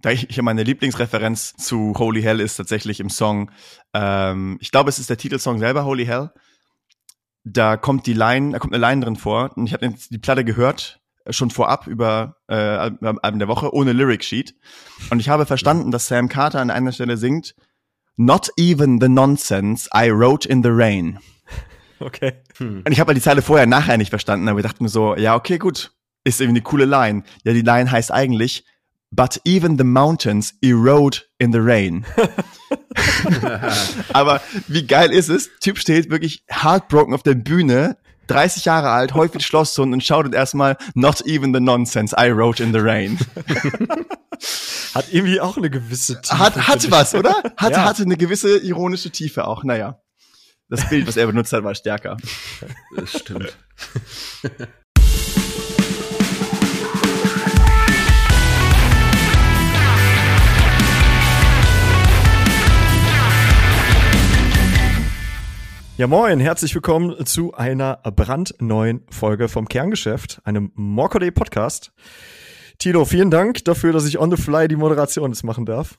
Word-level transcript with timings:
da 0.00 0.10
ich, 0.10 0.30
ich 0.30 0.42
meine 0.42 0.62
Lieblingsreferenz 0.62 1.54
zu 1.56 1.94
Holy 1.98 2.22
Hell 2.22 2.40
ist 2.40 2.56
tatsächlich 2.56 3.00
im 3.00 3.10
Song, 3.10 3.50
ähm, 3.94 4.58
ich 4.60 4.70
glaube, 4.70 4.88
es 4.88 4.98
ist 4.98 5.10
der 5.10 5.18
Titelsong 5.18 5.58
selber, 5.58 5.84
Holy 5.84 6.06
Hell. 6.06 6.30
Da 7.44 7.76
kommt 7.76 8.06
die 8.06 8.12
Line, 8.12 8.52
da 8.52 8.58
kommt 8.58 8.74
eine 8.74 8.86
Line 8.86 9.04
drin 9.04 9.16
vor 9.16 9.50
und 9.56 9.66
ich 9.66 9.72
habe 9.72 9.92
die 10.10 10.18
Platte 10.18 10.44
gehört, 10.44 11.00
äh, 11.24 11.32
schon 11.32 11.50
vorab 11.50 11.86
über 11.86 12.36
äh, 12.48 12.54
Alben 12.54 13.38
der 13.38 13.48
Woche, 13.48 13.74
ohne 13.74 13.92
Lyric 13.92 14.24
Sheet. 14.24 14.54
Und 15.10 15.20
ich 15.20 15.28
habe 15.28 15.46
verstanden, 15.46 15.90
dass 15.90 16.08
Sam 16.08 16.28
Carter 16.28 16.60
an 16.60 16.70
einer 16.70 16.92
Stelle 16.92 17.16
singt, 17.16 17.54
Not 18.16 18.50
even 18.58 19.00
the 19.00 19.08
nonsense 19.08 19.88
I 19.96 20.10
wrote 20.10 20.46
in 20.46 20.62
the 20.62 20.70
rain. 20.70 21.18
Okay. 22.02 22.32
Hm. 22.56 22.82
Und 22.86 22.92
ich 22.92 22.98
habe 22.98 23.08
halt 23.08 23.18
die 23.18 23.22
Zeile 23.22 23.42
vorher 23.42 23.66
nachher 23.66 23.98
nicht 23.98 24.08
verstanden, 24.08 24.48
aber 24.48 24.58
ich 24.58 24.64
dachte 24.64 24.82
mir 24.82 24.88
so, 24.88 25.16
ja, 25.16 25.34
okay, 25.34 25.58
gut, 25.58 25.92
ist 26.24 26.40
irgendwie 26.40 26.60
eine 26.60 26.64
coole 26.64 26.86
Line. 26.86 27.24
Ja, 27.44 27.52
die 27.52 27.60
Line 27.60 27.90
heißt 27.90 28.10
eigentlich, 28.10 28.64
but 29.10 29.40
even 29.44 29.76
the 29.76 29.84
mountains 29.84 30.54
erode 30.62 31.22
in 31.38 31.52
the 31.52 31.58
rain. 31.60 32.06
Aber 34.12 34.40
wie 34.68 34.86
geil 34.86 35.10
ist 35.10 35.28
es? 35.28 35.50
Typ 35.60 35.78
steht 35.78 36.10
wirklich 36.10 36.44
heartbroken 36.48 37.14
auf 37.14 37.22
der 37.22 37.34
Bühne, 37.34 37.96
30 38.28 38.64
Jahre 38.64 38.90
alt, 38.90 39.14
häufig 39.14 39.44
Schlosshund 39.46 39.92
und 39.92 40.04
schaut 40.04 40.32
erstmal 40.32 40.76
Not 40.94 41.22
even 41.26 41.52
the 41.52 41.60
nonsense 41.60 42.14
I 42.18 42.30
wrote 42.30 42.62
in 42.62 42.72
the 42.72 42.78
rain. 42.78 43.18
Hat 44.94 45.12
irgendwie 45.12 45.40
auch 45.40 45.56
eine 45.56 45.70
gewisse 45.70 46.20
Tiefe. 46.20 46.38
Hat, 46.38 46.68
hat 46.68 46.90
was, 46.90 47.14
oder? 47.14 47.42
Hat, 47.56 47.72
ja. 47.72 47.84
Hatte 47.84 48.02
eine 48.02 48.16
gewisse 48.16 48.58
ironische 48.58 49.10
Tiefe 49.10 49.46
auch, 49.46 49.62
naja. 49.64 50.00
Das 50.68 50.88
Bild, 50.88 51.06
was 51.06 51.16
er 51.16 51.26
benutzt 51.26 51.52
hat, 51.52 51.64
war 51.64 51.74
stärker. 51.74 52.16
Das 52.96 53.10
stimmt. 53.18 53.56
Ja, 66.00 66.06
moin, 66.06 66.40
herzlich 66.40 66.74
willkommen 66.74 67.26
zu 67.26 67.52
einer 67.52 67.96
brandneuen 67.98 69.02
Folge 69.10 69.50
vom 69.50 69.68
Kerngeschäft, 69.68 70.40
einem 70.44 70.72
Morcode 70.74 71.30
Podcast. 71.30 71.92
Tilo, 72.78 73.04
vielen 73.04 73.30
Dank 73.30 73.66
dafür, 73.66 73.92
dass 73.92 74.06
ich 74.06 74.18
on 74.18 74.34
the 74.34 74.42
fly 74.42 74.66
die 74.66 74.76
Moderation 74.76 75.30
jetzt 75.30 75.44
machen 75.44 75.66
darf. 75.66 75.98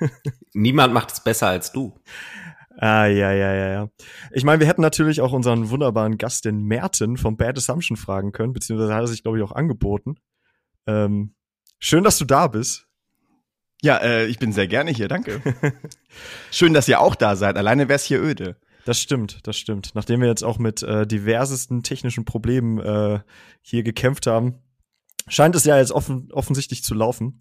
Niemand 0.54 0.94
macht 0.94 1.12
es 1.12 1.22
besser 1.22 1.48
als 1.48 1.72
du. 1.72 2.00
Ah, 2.78 3.04
ja, 3.04 3.32
ja, 3.32 3.52
ja, 3.54 3.68
ja. 3.68 3.88
Ich 4.32 4.44
meine, 4.44 4.60
wir 4.60 4.66
hätten 4.66 4.80
natürlich 4.80 5.20
auch 5.20 5.32
unseren 5.32 5.68
wunderbaren 5.68 6.16
Gast, 6.16 6.46
den 6.46 6.62
Merten 6.62 7.18
vom 7.18 7.36
Bad 7.36 7.58
Assumption, 7.58 7.98
fragen 7.98 8.32
können, 8.32 8.54
beziehungsweise 8.54 8.94
hat 8.94 9.02
er 9.02 9.08
sich, 9.08 9.24
glaube 9.24 9.36
ich, 9.36 9.44
auch 9.44 9.52
angeboten. 9.52 10.14
Ähm, 10.86 11.34
schön, 11.78 12.02
dass 12.02 12.16
du 12.16 12.24
da 12.24 12.46
bist. 12.46 12.86
Ja, 13.82 13.98
äh, 13.98 14.24
ich 14.24 14.38
bin 14.38 14.54
sehr 14.54 14.68
gerne 14.68 14.90
hier, 14.90 15.08
danke. 15.08 15.42
schön, 16.50 16.72
dass 16.72 16.88
ihr 16.88 16.98
auch 16.98 17.14
da 17.14 17.36
seid. 17.36 17.58
Alleine 17.58 17.90
wär's 17.90 18.04
hier 18.04 18.22
öde. 18.22 18.56
Das 18.84 19.00
stimmt, 19.00 19.46
das 19.46 19.56
stimmt. 19.56 19.92
Nachdem 19.94 20.20
wir 20.20 20.28
jetzt 20.28 20.44
auch 20.44 20.58
mit 20.58 20.82
äh, 20.82 21.06
diversesten 21.06 21.82
technischen 21.82 22.24
Problemen 22.24 22.78
äh, 22.78 23.20
hier 23.62 23.82
gekämpft 23.82 24.26
haben, 24.26 24.58
scheint 25.26 25.54
es 25.56 25.64
ja 25.64 25.78
jetzt 25.78 25.92
offen, 25.92 26.30
offensichtlich 26.32 26.84
zu 26.84 26.94
laufen. 26.94 27.38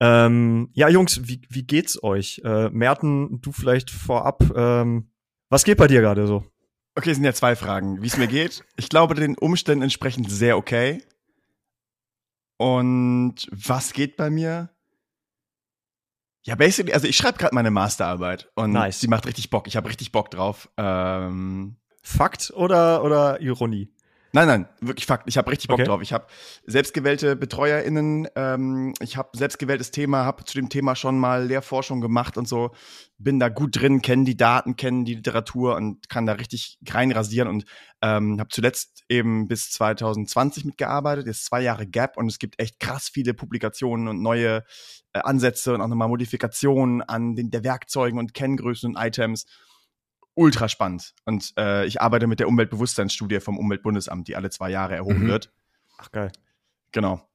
Ähm, 0.00 0.70
ja, 0.72 0.88
Jungs, 0.88 1.28
wie, 1.28 1.42
wie 1.50 1.64
geht's 1.64 2.02
euch? 2.02 2.40
Äh, 2.44 2.70
Merten, 2.70 3.40
du 3.42 3.52
vielleicht 3.52 3.90
vorab. 3.90 4.42
Ähm, 4.56 5.10
was 5.50 5.64
geht 5.64 5.76
bei 5.76 5.86
dir 5.86 6.00
gerade 6.00 6.26
so? 6.26 6.44
Okay, 6.94 7.12
sind 7.12 7.24
ja 7.24 7.34
zwei 7.34 7.54
Fragen. 7.56 8.02
Wie 8.02 8.06
es 8.06 8.16
mir 8.16 8.26
geht? 8.26 8.64
Ich 8.76 8.88
glaube, 8.88 9.14
den 9.14 9.36
Umständen 9.36 9.82
entsprechend 9.82 10.30
sehr 10.30 10.56
okay. 10.56 11.02
Und 12.56 13.46
was 13.50 13.92
geht 13.92 14.16
bei 14.16 14.30
mir? 14.30 14.70
Ja, 16.42 16.54
basically, 16.54 16.92
also 16.92 17.06
ich 17.06 17.16
schreibe 17.16 17.38
gerade 17.38 17.54
meine 17.54 17.70
Masterarbeit 17.70 18.50
und 18.54 18.72
nice. 18.72 19.00
sie 19.00 19.08
macht 19.08 19.26
richtig 19.26 19.50
Bock. 19.50 19.66
Ich 19.66 19.76
habe 19.76 19.88
richtig 19.88 20.10
Bock 20.10 20.30
drauf. 20.30 20.70
Ähm, 20.76 21.76
Fakt 22.02 22.52
oder 22.54 23.04
oder 23.04 23.40
Ironie? 23.40 23.92
Nein, 24.32 24.46
nein, 24.46 24.68
wirklich 24.80 25.06
Fakt. 25.06 25.24
Ich 25.28 25.36
habe 25.36 25.50
richtig 25.50 25.68
Bock 25.68 25.80
okay. 25.80 25.88
drauf. 25.88 26.02
Ich 26.02 26.12
habe 26.12 26.26
selbstgewählte 26.64 27.34
BetreuerInnen, 27.34 28.28
ähm, 28.36 28.94
ich 29.00 29.16
habe 29.16 29.36
selbstgewähltes 29.36 29.90
Thema, 29.90 30.24
habe 30.24 30.44
zu 30.44 30.54
dem 30.54 30.68
Thema 30.68 30.94
schon 30.94 31.18
mal 31.18 31.46
Lehrforschung 31.46 32.00
gemacht 32.00 32.36
und 32.36 32.46
so. 32.46 32.70
Bin 33.18 33.40
da 33.40 33.48
gut 33.48 33.80
drin, 33.80 34.02
kenne 34.02 34.24
die 34.24 34.36
Daten, 34.36 34.76
kenne 34.76 35.04
die 35.04 35.16
Literatur 35.16 35.74
und 35.74 36.08
kann 36.08 36.26
da 36.26 36.34
richtig 36.34 36.78
reinrasieren 36.88 37.48
und 37.48 37.64
ähm, 38.02 38.38
habe 38.38 38.50
zuletzt 38.50 39.04
eben 39.08 39.48
bis 39.48 39.70
2020 39.72 40.64
mitgearbeitet. 40.64 41.26
Jetzt 41.26 41.46
zwei 41.46 41.60
Jahre 41.60 41.86
Gap 41.86 42.16
und 42.16 42.28
es 42.28 42.38
gibt 42.38 42.60
echt 42.60 42.78
krass 42.78 43.10
viele 43.12 43.34
Publikationen 43.34 44.06
und 44.06 44.22
neue 44.22 44.62
äh, 45.12 45.20
Ansätze 45.20 45.74
und 45.74 45.80
auch 45.80 45.88
nochmal 45.88 46.08
Modifikationen 46.08 47.02
an 47.02 47.34
den 47.34 47.50
der 47.50 47.64
Werkzeugen 47.64 48.18
und 48.18 48.32
Kenngrößen 48.32 48.94
und 48.94 49.02
Items 49.02 49.46
ultra 50.34 50.68
spannend. 50.68 51.14
Und 51.24 51.52
äh, 51.56 51.84
ich 51.86 52.00
arbeite 52.00 52.26
mit 52.26 52.40
der 52.40 52.48
Umweltbewusstseinsstudie 52.48 53.40
vom 53.40 53.58
Umweltbundesamt, 53.58 54.28
die 54.28 54.36
alle 54.36 54.50
zwei 54.50 54.70
Jahre 54.70 54.94
erhoben 54.94 55.24
mhm. 55.24 55.28
wird. 55.28 55.52
Ach 55.98 56.10
geil. 56.10 56.32
Genau. 56.92 57.28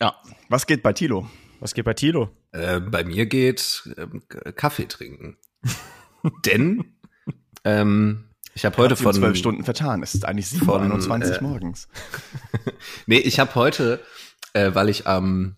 Ja. 0.00 0.16
Was 0.48 0.66
geht 0.66 0.82
bei 0.82 0.92
Tilo? 0.92 1.28
Was 1.60 1.74
geht 1.74 1.84
bei 1.84 1.94
Tilo? 1.94 2.30
Äh, 2.50 2.80
bei 2.80 3.04
mir 3.04 3.26
geht 3.26 3.88
äh, 3.96 4.52
Kaffee 4.52 4.86
trinken. 4.86 5.38
Denn 6.44 6.96
ähm, 7.64 8.28
ich 8.54 8.64
habe 8.64 8.76
heute 8.76 8.96
von 8.96 9.14
zwölf 9.14 9.36
Stunden 9.36 9.64
vertan. 9.64 10.02
Es 10.02 10.14
ist 10.14 10.24
eigentlich 10.24 10.46
7.21 10.46 11.30
Uhr 11.30 11.36
äh, 11.36 11.40
morgens. 11.42 11.88
nee, 13.06 13.18
ich 13.18 13.40
habe 13.40 13.54
heute, 13.54 14.00
äh, 14.52 14.74
weil 14.74 14.88
ich 14.88 15.06
am 15.06 15.56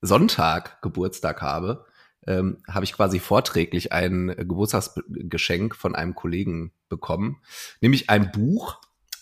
Sonntag 0.00 0.80
Geburtstag 0.82 1.42
habe, 1.42 1.86
ähm, 2.26 2.58
habe 2.68 2.84
ich 2.84 2.92
quasi 2.92 3.18
vorträglich 3.18 3.92
ein 3.92 4.28
Geburtstagsgeschenk 4.28 5.76
von 5.76 5.94
einem 5.94 6.14
Kollegen 6.14 6.72
bekommen, 6.88 7.40
nämlich 7.80 8.10
ein 8.10 8.32
Buch. 8.32 8.80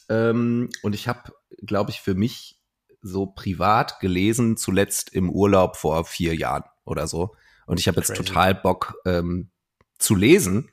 Ähm, 0.09 0.71
und 0.83 0.95
ich 0.95 1.09
habe, 1.09 1.33
glaube 1.63 1.91
ich, 1.91 2.01
für 2.01 2.15
mich 2.15 2.61
so 3.03 3.27
privat 3.27 4.01
gelesen, 4.01 4.57
zuletzt 4.57 5.13
im 5.13 5.31
Urlaub 5.31 5.77
vor 5.77 6.05
vier 6.05 6.35
Jahren 6.35 6.65
oder 6.85 7.07
so. 7.07 7.35
Und 7.67 7.79
ich 7.79 7.89
habe 7.89 7.99
jetzt 7.99 8.15
Crazy. 8.15 8.25
total 8.25 8.55
Bock 8.55 8.95
ähm, 9.05 9.51
zu 9.99 10.15
lesen. 10.15 10.71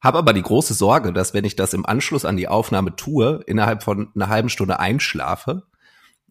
Habe 0.00 0.18
aber 0.18 0.32
die 0.32 0.42
große 0.42 0.74
Sorge, 0.74 1.12
dass 1.12 1.34
wenn 1.34 1.44
ich 1.44 1.56
das 1.56 1.72
im 1.72 1.86
Anschluss 1.86 2.24
an 2.24 2.36
die 2.36 2.48
Aufnahme 2.48 2.94
tue, 2.94 3.42
innerhalb 3.46 3.82
von 3.82 4.12
einer 4.14 4.28
halben 4.28 4.50
Stunde 4.50 4.78
einschlafe. 4.78 5.64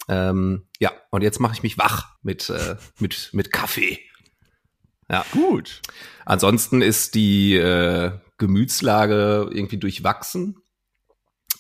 Ähm, 0.07 0.67
ja, 0.79 0.91
und 1.09 1.21
jetzt 1.23 1.39
mache 1.39 1.53
ich 1.53 1.63
mich 1.63 1.77
wach 1.77 2.15
mit, 2.21 2.49
äh, 2.49 2.75
mit, 2.99 3.29
mit 3.33 3.51
Kaffee. 3.51 3.99
Ja. 5.09 5.25
Gut. 5.31 5.81
Ansonsten 6.25 6.81
ist 6.81 7.15
die 7.15 7.55
äh, 7.55 8.11
Gemütslage 8.37 9.49
irgendwie 9.51 9.77
durchwachsen. 9.77 10.57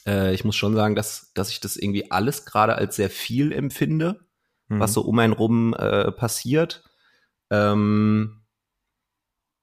Äh, 0.05 0.33
ich 0.33 0.43
muss 0.43 0.55
schon 0.55 0.75
sagen, 0.75 0.95
dass, 0.95 1.31
dass 1.33 1.49
ich 1.49 1.59
das 1.59 1.75
irgendwie 1.75 2.11
alles 2.11 2.45
gerade 2.45 2.75
als 2.75 2.95
sehr 2.95 3.09
viel 3.09 3.51
empfinde, 3.51 4.25
mhm. 4.67 4.79
was 4.79 4.93
so 4.93 5.01
um 5.01 5.19
einen 5.19 5.33
rum 5.33 5.73
äh, 5.73 6.11
passiert. 6.11 6.83
Ähm, 7.49 8.43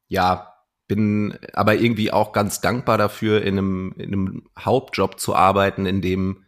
ja, 0.08 0.54
bin 0.86 1.38
aber 1.52 1.76
irgendwie 1.76 2.12
auch 2.12 2.32
ganz 2.32 2.60
dankbar 2.60 2.98
dafür, 2.98 3.42
in 3.42 3.58
einem, 3.58 3.94
in 3.96 4.12
einem 4.12 4.48
Hauptjob 4.58 5.20
zu 5.20 5.34
arbeiten, 5.36 5.86
in 5.86 6.02
dem 6.02 6.44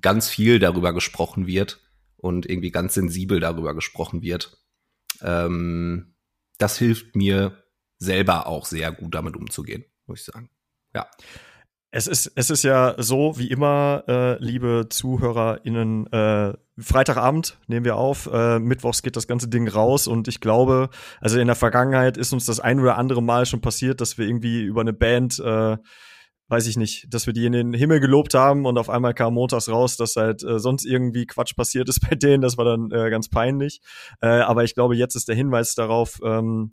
ganz 0.00 0.28
viel 0.28 0.58
darüber 0.58 0.92
gesprochen 0.92 1.46
wird 1.46 1.80
und 2.16 2.44
irgendwie 2.44 2.70
ganz 2.70 2.94
sensibel 2.94 3.40
darüber 3.40 3.74
gesprochen 3.74 4.20
wird. 4.20 4.58
Ähm, 5.22 6.14
das 6.58 6.78
hilft 6.78 7.16
mir 7.16 7.62
selber 7.98 8.46
auch 8.46 8.66
sehr 8.66 8.92
gut 8.92 9.14
damit 9.14 9.36
umzugehen, 9.36 9.84
muss 10.06 10.20
ich 10.20 10.26
sagen. 10.26 10.50
Ja. 10.94 11.08
Es 11.90 12.06
ist, 12.06 12.30
es 12.34 12.50
ist 12.50 12.64
ja 12.64 12.94
so, 12.98 13.38
wie 13.38 13.50
immer, 13.50 14.04
äh, 14.06 14.44
liebe 14.44 14.88
ZuhörerInnen, 14.90 16.12
äh, 16.12 16.52
Freitagabend 16.78 17.56
nehmen 17.66 17.86
wir 17.86 17.96
auf, 17.96 18.28
äh, 18.30 18.58
Mittwochs 18.58 19.02
geht 19.02 19.16
das 19.16 19.26
ganze 19.26 19.48
Ding 19.48 19.66
raus 19.68 20.06
und 20.06 20.28
ich 20.28 20.40
glaube, 20.40 20.90
also 21.20 21.40
in 21.40 21.46
der 21.46 21.56
Vergangenheit 21.56 22.18
ist 22.18 22.34
uns 22.34 22.44
das 22.44 22.60
ein 22.60 22.78
oder 22.78 22.98
andere 22.98 23.22
Mal 23.22 23.46
schon 23.46 23.62
passiert, 23.62 24.02
dass 24.02 24.18
wir 24.18 24.26
irgendwie 24.26 24.62
über 24.62 24.82
eine 24.82 24.92
Band 24.92 25.38
äh, 25.38 25.78
weiß 26.48 26.66
ich 26.66 26.76
nicht, 26.76 27.12
dass 27.12 27.26
wir 27.26 27.34
die 27.34 27.44
in 27.44 27.52
den 27.52 27.72
Himmel 27.74 28.00
gelobt 28.00 28.34
haben 28.34 28.64
und 28.64 28.78
auf 28.78 28.88
einmal 28.88 29.14
kam 29.14 29.34
montags 29.34 29.68
raus, 29.68 29.96
dass 29.96 30.16
halt 30.16 30.42
äh, 30.42 30.58
sonst 30.58 30.86
irgendwie 30.86 31.26
Quatsch 31.26 31.54
passiert 31.54 31.88
ist 31.88 32.00
bei 32.08 32.16
denen. 32.16 32.42
Das 32.42 32.56
war 32.56 32.64
dann 32.64 32.90
äh, 32.90 33.10
ganz 33.10 33.28
peinlich. 33.28 33.80
Äh, 34.20 34.28
aber 34.28 34.64
ich 34.64 34.74
glaube, 34.74 34.96
jetzt 34.96 35.14
ist 35.14 35.28
der 35.28 35.36
Hinweis 35.36 35.74
darauf 35.74 36.20
ähm, 36.24 36.72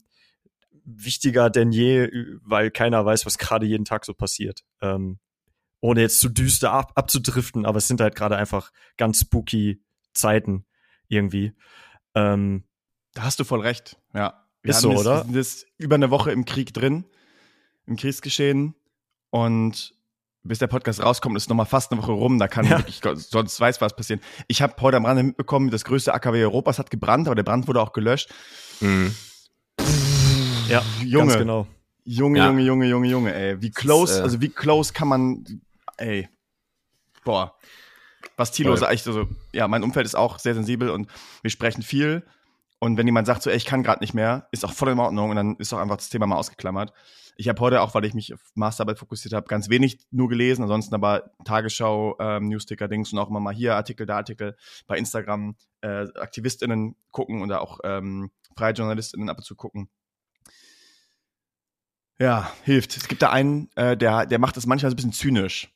wichtiger 0.86 1.50
denn 1.50 1.72
je, 1.72 2.10
weil 2.44 2.72
keiner 2.72 3.06
weiß, 3.06 3.26
was 3.26 3.38
gerade 3.38 3.66
jeden 3.66 3.86
Tag 3.86 4.06
so 4.06 4.14
passiert. 4.14 4.64
Ähm, 4.82 5.20
ohne 5.82 6.02
jetzt 6.02 6.20
zu 6.20 6.30
düster 6.30 6.72
ab 6.72 6.94
abzudriften, 6.96 7.66
aber 7.66 7.78
es 7.78 7.88
sind 7.88 8.02
halt 8.02 8.16
gerade 8.16 8.38
einfach 8.38 8.72
ganz 8.98 9.20
spooky 9.22 9.84
Zeiten 10.14 10.66
irgendwie. 11.10 11.54
Ähm, 12.16 12.64
da 13.14 13.24
hast 13.24 13.40
du 13.40 13.44
voll 13.44 13.62
recht, 13.62 13.98
ja. 14.14 14.46
Wir 14.62 14.72
ist 14.72 14.82
so, 14.82 14.92
jetzt, 14.92 15.02
oder? 15.02 15.18
Wir 15.18 15.24
sind 15.24 15.36
jetzt 15.36 15.68
über 15.78 15.96
eine 15.96 16.10
Woche 16.10 16.32
im 16.32 16.46
Krieg 16.46 16.74
drin, 16.74 17.06
im 17.86 17.98
Kriegsgeschehen 17.98 18.74
und 19.36 19.94
bis 20.44 20.60
der 20.60 20.68
Podcast 20.68 21.04
rauskommt, 21.04 21.36
ist 21.36 21.50
noch 21.50 21.58
mal 21.58 21.66
fast 21.66 21.92
eine 21.92 22.02
Woche 22.02 22.14
rum. 22.14 22.40
Da 22.40 22.48
kann 22.48 22.64
ja. 22.64 22.78
wirklich, 22.78 23.02
sonst 23.02 23.60
weiß 23.60 23.82
was 23.82 23.94
passieren. 23.94 24.22
Ich 24.48 24.62
habe 24.62 24.76
heute 24.80 24.96
am 24.96 25.06
Rande 25.06 25.24
mitbekommen, 25.24 25.72
das 25.72 25.84
größte 25.84 26.14
AKW 26.14 26.42
Europas 26.42 26.80
hat 26.80 26.90
gebrannt, 26.90 27.28
aber 27.28 27.36
der 27.36 27.44
Brand 27.44 27.68
wurde 27.68 27.82
auch 27.82 27.92
gelöscht. 27.92 28.34
Mhm. 28.80 29.14
Ja, 30.70 30.82
Junge, 31.04 31.28
ganz 31.28 31.38
genau. 31.40 31.68
Junge, 32.06 32.40
ja. 32.40 32.48
Junge, 32.48 32.62
Junge, 32.62 32.86
Junge, 32.88 33.08
Junge, 33.10 33.34
ey. 33.34 33.62
Wie 33.62 33.72
close, 33.72 34.14
das, 34.14 34.20
äh, 34.20 34.24
also 34.24 34.42
wie 34.42 34.50
close 34.50 34.94
kann 34.94 35.10
man, 35.10 35.44
ey. 35.98 36.30
Boah. 37.26 37.56
Was 38.38 38.52
Tilo 38.52 38.74
sagt, 38.78 38.92
also, 39.08 39.28
ja, 39.52 39.68
mein 39.68 39.84
Umfeld 39.84 40.06
ist 40.06 40.16
auch 40.16 40.40
sehr 40.40 40.54
sensibel 40.54 40.90
und 40.90 41.10
wir 41.42 41.52
sprechen 41.52 41.82
viel. 41.82 42.26
Und 42.80 42.98
wenn 42.98 43.06
jemand 43.06 43.28
sagt 43.28 43.42
so, 43.42 43.50
ey, 43.50 43.58
ich 43.58 43.66
kann 43.66 43.84
gerade 43.84 44.00
nicht 44.00 44.14
mehr, 44.14 44.48
ist 44.52 44.64
auch 44.64 44.74
voll 44.74 44.90
in 44.90 45.00
Ordnung 45.00 45.30
und 45.32 45.36
dann 45.36 45.56
ist 45.58 45.74
auch 45.74 45.80
einfach 45.80 45.98
das 45.98 46.10
Thema 46.10 46.26
mal 46.26 46.38
ausgeklammert. 46.38 46.94
Ich 47.36 47.50
habe 47.50 47.60
heute 47.60 47.82
auch, 47.82 47.94
weil 47.94 48.06
ich 48.06 48.14
mich 48.14 48.34
auf 48.34 48.40
Masterarbeit 48.56 49.00
fokussiert 49.00 49.34
habe, 49.34 49.48
ganz 49.48 49.70
wenig 49.70 50.00
nur 50.12 50.30
gelesen, 50.30 50.64
ansonsten 50.64 50.96
aber 50.96 51.32
Tagesschau, 51.44 52.16
ähm, 52.20 52.48
Newsticker-Dings 52.48 53.12
und 53.12 53.20
auch 53.20 53.30
immer 53.30 53.42
mal 53.42 53.54
hier 53.54 53.76
Artikel, 53.76 54.06
da 54.06 54.18
Artikel, 54.18 54.56
bei 54.88 54.98
Instagram 54.98 55.56
äh, 55.82 56.08
AktivistInnen 56.16 56.96
gucken 57.12 57.42
oder 57.42 57.62
auch 57.62 57.80
ähm, 57.84 58.32
freie 58.58 58.74
JournalistInnen 58.74 59.30
ab 59.30 59.38
und 59.38 59.44
zu 59.44 59.56
gucken. 59.56 59.90
Ja, 62.18 62.52
hilft. 62.64 62.96
Es 62.96 63.08
gibt 63.08 63.22
da 63.22 63.30
einen, 63.30 63.70
äh, 63.76 63.98
der, 63.98 64.26
der 64.26 64.40
macht 64.40 64.56
das 64.56 64.66
manchmal 64.66 64.92
ein 64.92 64.96
bisschen 64.96 65.12
zynisch. 65.12 65.70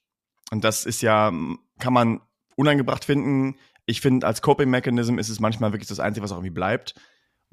Und 0.51 0.63
das 0.63 0.85
ist 0.85 1.01
ja, 1.01 1.31
kann 1.79 1.93
man 1.93 2.21
unangebracht 2.55 3.05
finden. 3.05 3.57
Ich 3.85 4.01
finde, 4.01 4.25
als 4.25 4.41
Coping-Mechanism 4.41 5.19
ist 5.19 5.29
es 5.29 5.39
manchmal 5.39 5.73
wirklich 5.73 5.89
das 5.89 5.99
Einzige, 5.99 6.23
was 6.23 6.31
auch 6.31 6.37
irgendwie 6.37 6.53
bleibt. 6.53 6.95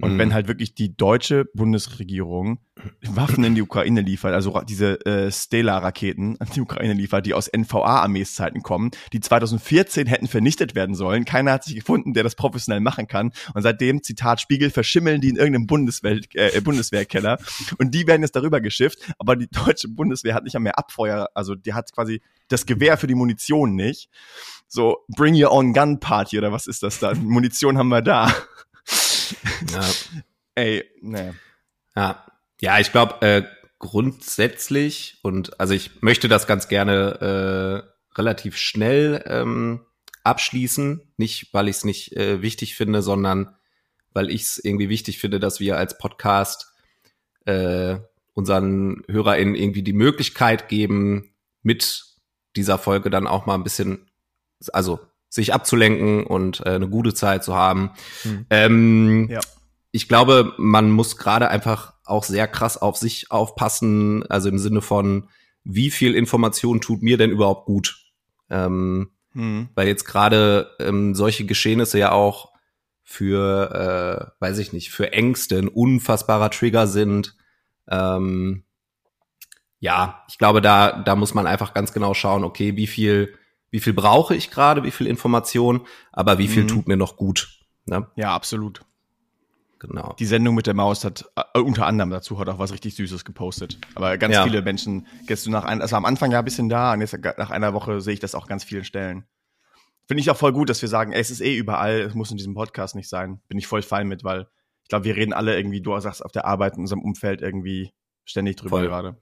Und 0.01 0.15
mhm. 0.15 0.19
wenn 0.19 0.35
halt 0.35 0.47
wirklich 0.47 0.75
die 0.75 0.95
deutsche 0.95 1.47
Bundesregierung 1.55 2.59
Waffen 3.03 3.43
in 3.45 3.55
die 3.55 3.63
Ukraine 3.63 4.03
liefert, 4.03 4.35
also 4.35 4.61
diese 4.61 5.05
äh, 5.07 5.33
Stela-Raketen 5.33 6.37
an 6.39 6.49
die 6.55 6.61
Ukraine 6.61 6.93
liefert, 6.93 7.25
die 7.25 7.33
aus 7.33 7.51
NVA-Armeeszeiten 7.51 8.63
kommen, 8.63 8.91
die 9.15 9.21
2014 9.21 10.07
hätten 10.07 10.27
vernichtet 10.27 10.75
werden 10.75 10.95
sollen. 10.95 11.25
Keiner 11.25 11.53
hat 11.53 11.65
sich 11.65 11.75
gefunden, 11.75 12.13
der 12.13 12.23
das 12.23 12.35
professionell 12.35 12.81
machen 12.81 13.07
kann. 13.07 13.33
Und 13.55 13.63
seitdem, 13.63 14.03
Zitat 14.03 14.43
Spiegel, 14.43 14.69
verschimmeln 14.69 15.23
die 15.23 15.31
in 15.31 15.37
irgendeinem 15.37 15.67
Bundeswehr, 15.67 16.21
äh, 16.35 16.61
Bundeswehrkeller. 16.61 17.39
Und 17.79 17.95
die 17.95 18.07
werden 18.07 18.21
jetzt 18.21 18.37
darüber 18.37 18.61
geschifft. 18.61 18.99
Aber 19.19 19.37
die 19.37 19.49
deutsche 19.49 19.89
Bundeswehr 19.89 20.35
hat 20.35 20.45
nicht 20.45 20.59
mehr 20.59 20.79
Abfeuer, 20.79 21.31
also 21.33 21.55
die 21.55 21.73
hat 21.73 21.93
quasi 21.93 22.21
das 22.49 22.67
Gewehr 22.67 22.99
für 22.99 23.07
die 23.07 23.15
Munition 23.15 23.75
nicht. 23.75 24.11
So, 24.69 24.99
bring 25.09 25.35
your 25.35 25.53
own 25.53 25.73
gun 25.73 26.01
party 26.01 26.39
oder 26.39 26.53
was 26.53 26.67
ist 26.67 26.83
das 26.83 26.99
da? 26.99 27.15
Munition 27.15 27.79
haben 27.79 27.89
wir 27.89 28.03
da. 28.03 28.33
Ja. 29.73 29.89
Ey, 30.55 30.85
ne. 31.01 31.35
Ja, 31.95 32.27
ja 32.61 32.79
ich 32.79 32.93
glaube, 32.93 33.21
äh, 33.27 33.43
grundsätzlich 33.79 35.19
und 35.23 35.61
also 35.61 35.75
ich 35.75 36.03
möchte 36.03 36.29
das 36.29 36.47
ganz 36.47 36.69
gerne 36.69 37.85
äh, 37.85 38.19
relativ 38.19 38.57
schnell 38.57 39.23
ähm, 39.27 39.81
abschließen. 40.25 41.13
Nicht, 41.17 41.53
weil 41.53 41.69
ich 41.69 41.77
es 41.77 41.85
nicht 41.85 42.17
äh, 42.17 42.43
wichtig 42.43 42.75
finde, 42.75 43.03
sondern 43.03 43.55
weil 44.13 44.31
ich 44.31 44.43
es 44.43 44.59
irgendwie 44.59 44.89
wichtig 44.89 45.19
finde, 45.19 45.39
dass 45.39 45.61
wir 45.61 45.77
als 45.77 45.99
Podcast 45.99 46.73
äh, 47.45 47.99
unseren 48.33 49.03
HörerInnen 49.09 49.55
irgendwie 49.55 49.83
die 49.83 49.93
Möglichkeit 49.93 50.69
geben, 50.69 51.35
mit 51.63 52.05
dieser 52.55 52.79
Folge 52.79 53.11
dann 53.11 53.27
auch 53.27 53.47
mal 53.47 53.55
ein 53.55 53.65
bisschen, 53.65 54.11
also 54.73 55.01
sich 55.37 55.55
abzulenken 55.55 56.25
und 56.25 56.61
äh, 56.67 56.71
eine 56.71 56.89
gute 56.89 57.15
Zeit 57.15 57.45
zu 57.45 57.55
haben. 57.55 57.93
Mhm. 58.25 58.47
Ähm, 58.51 59.29
ja. 59.31 59.41
Ich 59.93 60.09
glaube, 60.09 60.53
man 60.59 60.91
muss 60.91 61.17
gerade 61.17 61.49
einfach 61.49 61.95
auch 62.05 62.25
sehr 62.25 62.49
krass 62.49 62.77
auf 62.77 62.97
sich 62.97 63.31
aufpassen, 63.31 64.27
also 64.27 64.49
im 64.49 64.59
Sinne 64.59 64.83
von, 64.83 65.29
wie 65.63 65.91
viel 65.91 66.15
Information 66.15 66.81
tut 66.81 67.03
mir 67.03 67.17
denn 67.17 67.31
überhaupt 67.31 67.67
gut? 67.67 67.99
Ähm, 68.51 69.11
mhm. 69.33 69.69
Weil 69.75 69.89
jetzt 69.89 70.05
gerade 70.05 70.71
ähm, 70.81 71.15
solche 71.15 71.47
Geschehnisse 71.47 71.99
ja 71.99 72.13
auch 72.13 72.53
für, 73.03 74.35
äh, 74.41 74.45
weiß 74.45 74.59
ich 74.59 74.73
nicht, 74.73 74.91
für 74.91 75.13
Ängste 75.13 75.59
ein 75.59 75.69
unfassbarer 75.69 76.51
Trigger 76.51 76.87
sind. 76.87 77.37
Ähm, 77.89 78.65
ja, 79.79 80.25
ich 80.29 80.39
glaube, 80.39 80.61
da, 80.61 81.03
da 81.03 81.15
muss 81.15 81.35
man 81.35 81.47
einfach 81.47 81.75
ganz 81.75 81.93
genau 81.93 82.15
schauen, 82.15 82.45
okay, 82.45 82.77
wie 82.77 82.87
viel 82.87 83.35
wie 83.71 83.81
viel 83.81 83.93
brauche 83.93 84.35
ich 84.35 84.51
gerade, 84.51 84.85
wie 84.85 84.91
viel 84.91 85.07
Information, 85.07 85.87
aber 86.13 86.39
wie 86.39 86.49
viel 86.49 86.65
mhm. 86.65 86.69
tut 86.69 86.89
mir 86.89 86.97
noch 86.97 87.17
gut. 87.17 87.61
Ne? 87.87 88.07
Ja, 88.17 88.35
absolut. 88.35 88.83
Genau. 89.79 90.15
Die 90.19 90.25
Sendung 90.25 90.55
mit 90.55 90.67
der 90.67 90.75
Maus 90.75 91.05
hat 91.05 91.27
äh, 91.37 91.59
unter 91.61 91.87
anderem 91.87 92.11
dazu 92.11 92.39
hat 92.39 92.49
auch 92.49 92.59
was 92.59 92.73
richtig 92.73 92.95
Süßes 92.95 93.25
gepostet. 93.25 93.79
Aber 93.95 94.17
ganz 94.17 94.35
ja. 94.35 94.45
viele 94.45 94.63
Menschen, 94.63 95.07
gehst 95.27 95.47
du 95.47 95.51
nach 95.51 95.65
ein, 95.65 95.83
also 95.83 95.97
am 95.97 96.07
Anfang 96.07 96.33
ja 96.33 96.39
ein 96.39 96.45
bisschen 96.45 96.69
da, 96.69 96.95
und 96.95 97.01
jetzt 97.03 97.17
nach 97.37 97.51
einer 97.51 97.75
Woche 97.75 98.01
sehe 98.01 98.15
ich 98.15 98.21
das 98.21 98.35
auch 98.35 98.47
ganz 98.47 98.65
vielen 98.65 98.85
Stellen. 98.85 99.27
Finde 100.07 100.21
ich 100.21 100.31
auch 100.31 100.37
voll 100.37 100.53
gut, 100.53 100.71
dass 100.71 100.81
wir 100.81 100.89
sagen, 100.89 101.13
ey, 101.13 101.21
es 101.21 101.31
ist 101.31 101.41
eh 101.41 101.57
überall, 101.57 102.01
es 102.01 102.15
muss 102.15 102.31
in 102.31 102.37
diesem 102.37 102.55
Podcast 102.55 102.95
nicht 102.95 103.09
sein. 103.09 103.41
Bin 103.49 103.59
ich 103.59 103.67
voll 103.67 103.83
fein 103.83 104.09
mit, 104.09 104.25
weil 104.25 104.47
ich 104.83 104.89
glaube, 104.89 105.05
wir 105.05 105.17
reden 105.17 105.33
alle 105.33 105.57
irgendwie, 105.57 105.83
du 105.83 105.99
sagst, 105.99 106.25
auf 106.25 106.33
der 106.33 106.47
Arbeit 106.47 106.75
in 106.75 106.81
unserem 106.81 107.03
Umfeld 107.03 107.43
irgendwie 107.43 107.93
ständig 108.25 108.57
drüber 108.57 108.79
voll. 108.79 108.87
gerade. 108.87 109.17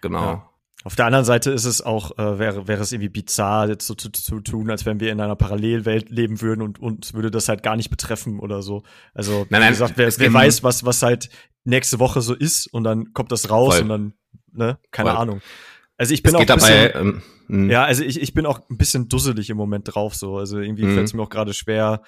Genau. 0.00 0.22
Ja. 0.22 0.49
Auf 0.82 0.96
der 0.96 1.06
anderen 1.06 1.26
Seite 1.26 1.50
ist 1.50 1.66
es 1.66 1.82
auch, 1.82 2.16
äh, 2.18 2.38
wäre, 2.38 2.66
wäre 2.66 2.82
es 2.82 2.90
irgendwie 2.92 3.10
bizarr, 3.10 3.68
jetzt 3.68 3.86
so 3.86 3.94
zu, 3.94 4.10
zu 4.10 4.40
tun, 4.40 4.70
als 4.70 4.86
wenn 4.86 4.98
wir 4.98 5.12
in 5.12 5.20
einer 5.20 5.36
Parallelwelt 5.36 6.08
leben 6.08 6.40
würden 6.40 6.62
und 6.62 6.78
uns 6.78 7.12
würde 7.12 7.30
das 7.30 7.48
halt 7.48 7.62
gar 7.62 7.76
nicht 7.76 7.90
betreffen 7.90 8.40
oder 8.40 8.62
so. 8.62 8.82
Also, 9.12 9.46
nein, 9.50 9.60
nein, 9.60 9.68
wie 9.68 9.72
gesagt, 9.72 9.94
wer, 9.96 10.10
wer 10.16 10.32
weiß, 10.32 10.62
was, 10.62 10.84
was 10.86 11.02
halt 11.02 11.28
nächste 11.64 11.98
Woche 11.98 12.22
so 12.22 12.34
ist 12.34 12.66
und 12.66 12.84
dann 12.84 13.12
kommt 13.12 13.30
das 13.30 13.50
raus 13.50 13.74
voll. 13.74 13.82
und 13.82 13.88
dann, 13.90 14.14
ne, 14.52 14.78
keine 14.90 15.10
voll. 15.10 15.18
Ahnung. 15.18 15.40
Also 15.98 16.14
ich 16.14 16.22
bin 16.22 16.34
auch 16.34 16.40
ein 16.40 16.46
bisschen, 16.46 16.92
dabei, 16.92 17.20
ähm, 17.50 17.70
ja, 17.70 17.84
also 17.84 18.02
ich, 18.02 18.18
ich 18.18 18.32
bin 18.32 18.46
auch 18.46 18.60
ein 18.70 18.78
bisschen 18.78 19.08
dusselig 19.08 19.50
im 19.50 19.58
Moment 19.58 19.94
drauf, 19.94 20.14
so. 20.14 20.38
Also 20.38 20.58
irgendwie 20.58 20.84
mhm. 20.84 20.94
fällt 20.94 21.08
es 21.08 21.12
mir 21.12 21.22
auch 21.22 21.28
gerade 21.28 21.52
schwer, 21.52 22.02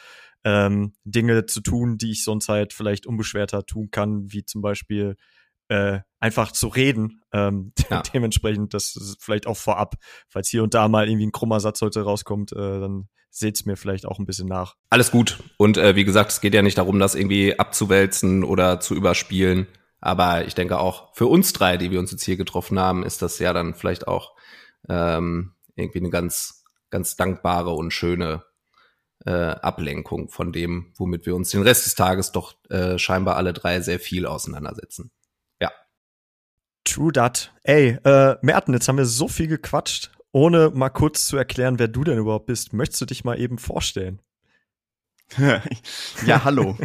ähm, 0.45 0.95
Dinge 1.05 1.45
zu 1.45 1.61
tun, 1.61 1.99
die 1.99 2.13
ich 2.13 2.25
sonst 2.25 2.49
halt 2.49 2.73
vielleicht 2.73 3.07
unbeschwerter 3.07 3.67
tun 3.67 3.91
kann, 3.91 4.33
wie 4.33 4.47
zum 4.47 4.63
Beispiel 4.63 5.17
äh, 5.73 6.01
einfach 6.21 6.53
zu 6.53 6.69
reden. 6.69 7.23
Ähm, 7.33 7.73
ja. 7.91 8.03
Dementsprechend, 8.13 8.75
das 8.75 8.95
ist 8.95 9.17
vielleicht 9.21 9.47
auch 9.47 9.57
vorab, 9.57 9.95
falls 10.29 10.49
hier 10.49 10.63
und 10.63 10.75
da 10.75 10.89
mal 10.89 11.09
irgendwie 11.09 11.27
ein 11.27 11.33
krummer 11.33 11.61
Satz 11.61 11.81
heute 11.81 12.03
rauskommt, 12.03 12.53
äh, 12.53 12.81
dann 12.81 13.09
seht's 13.31 13.65
mir 13.65 13.77
vielleicht 13.77 14.05
auch 14.05 14.19
ein 14.19 14.27
bisschen 14.27 14.49
nach. 14.49 14.75
Alles 14.91 15.11
gut. 15.11 15.43
Und 15.57 15.79
äh, 15.79 15.97
wie 15.97 16.05
gesagt, 16.05 16.31
es 16.31 16.43
geht 16.43 16.53
ja 16.53 16.61
nicht 16.61 16.77
darum, 16.77 16.99
das 16.99 17.15
irgendwie 17.15 17.59
abzuwälzen 17.59 18.45
oder 18.45 18.81
zu 18.81 18.95
überspielen. 18.95 19.67
Aber 20.01 20.47
ich 20.47 20.55
denke 20.55 20.79
auch 20.79 21.15
für 21.15 21.27
uns 21.27 21.55
drei, 21.55 21.79
die 21.79 21.91
wir 21.91 21.99
uns 21.99 22.11
jetzt 22.11 22.25
hier 22.25 22.37
getroffen 22.37 22.79
haben, 22.79 23.05
ist 23.05 23.23
das 23.23 23.39
ja 23.39 23.55
dann 23.55 23.75
vielleicht 23.75 24.07
auch 24.07 24.35
ähm, 24.89 25.55
irgendwie 25.77 26.01
eine 26.01 26.11
ganz, 26.11 26.65
ganz 26.91 27.17
dankbare 27.17 27.71
und 27.71 27.93
schöne 27.93 28.43
äh, 29.25 29.31
Ablenkung 29.31 30.29
von 30.29 30.53
dem, 30.53 30.93
womit 30.99 31.25
wir 31.25 31.35
uns 31.35 31.51
den 31.51 31.63
Rest 31.63 31.87
des 31.87 31.95
Tages 31.95 32.33
doch 32.33 32.55
äh, 32.69 32.99
scheinbar 32.99 33.37
alle 33.37 33.55
drei 33.55 33.81
sehr 33.81 34.01
viel 34.01 34.27
auseinandersetzen. 34.27 35.11
True 36.85 37.13
dat. 37.13 37.53
Ey, 37.63 37.99
äh, 38.05 38.37
Merten, 38.43 38.73
jetzt 38.73 38.89
haben 38.89 38.99
wir 38.99 39.07
so 39.07 39.29
viel 39.29 39.47
gequatscht, 39.47 40.11
ohne 40.33 40.71
mal 40.71 40.91
kurz 40.91 41.27
zu 41.27 41.37
erklären, 41.37 41.79
wer 41.79 41.89
du 41.89 42.05
denn 42.05 42.19
überhaupt 42.19 42.47
bist. 42.47 42.73
Möchtest 42.73 43.01
du 43.01 43.07
dich 43.07 43.25
mal 43.25 43.39
eben 43.39 43.59
vorstellen? 43.59 44.21
ja, 46.27 46.45
hallo. 46.45 46.77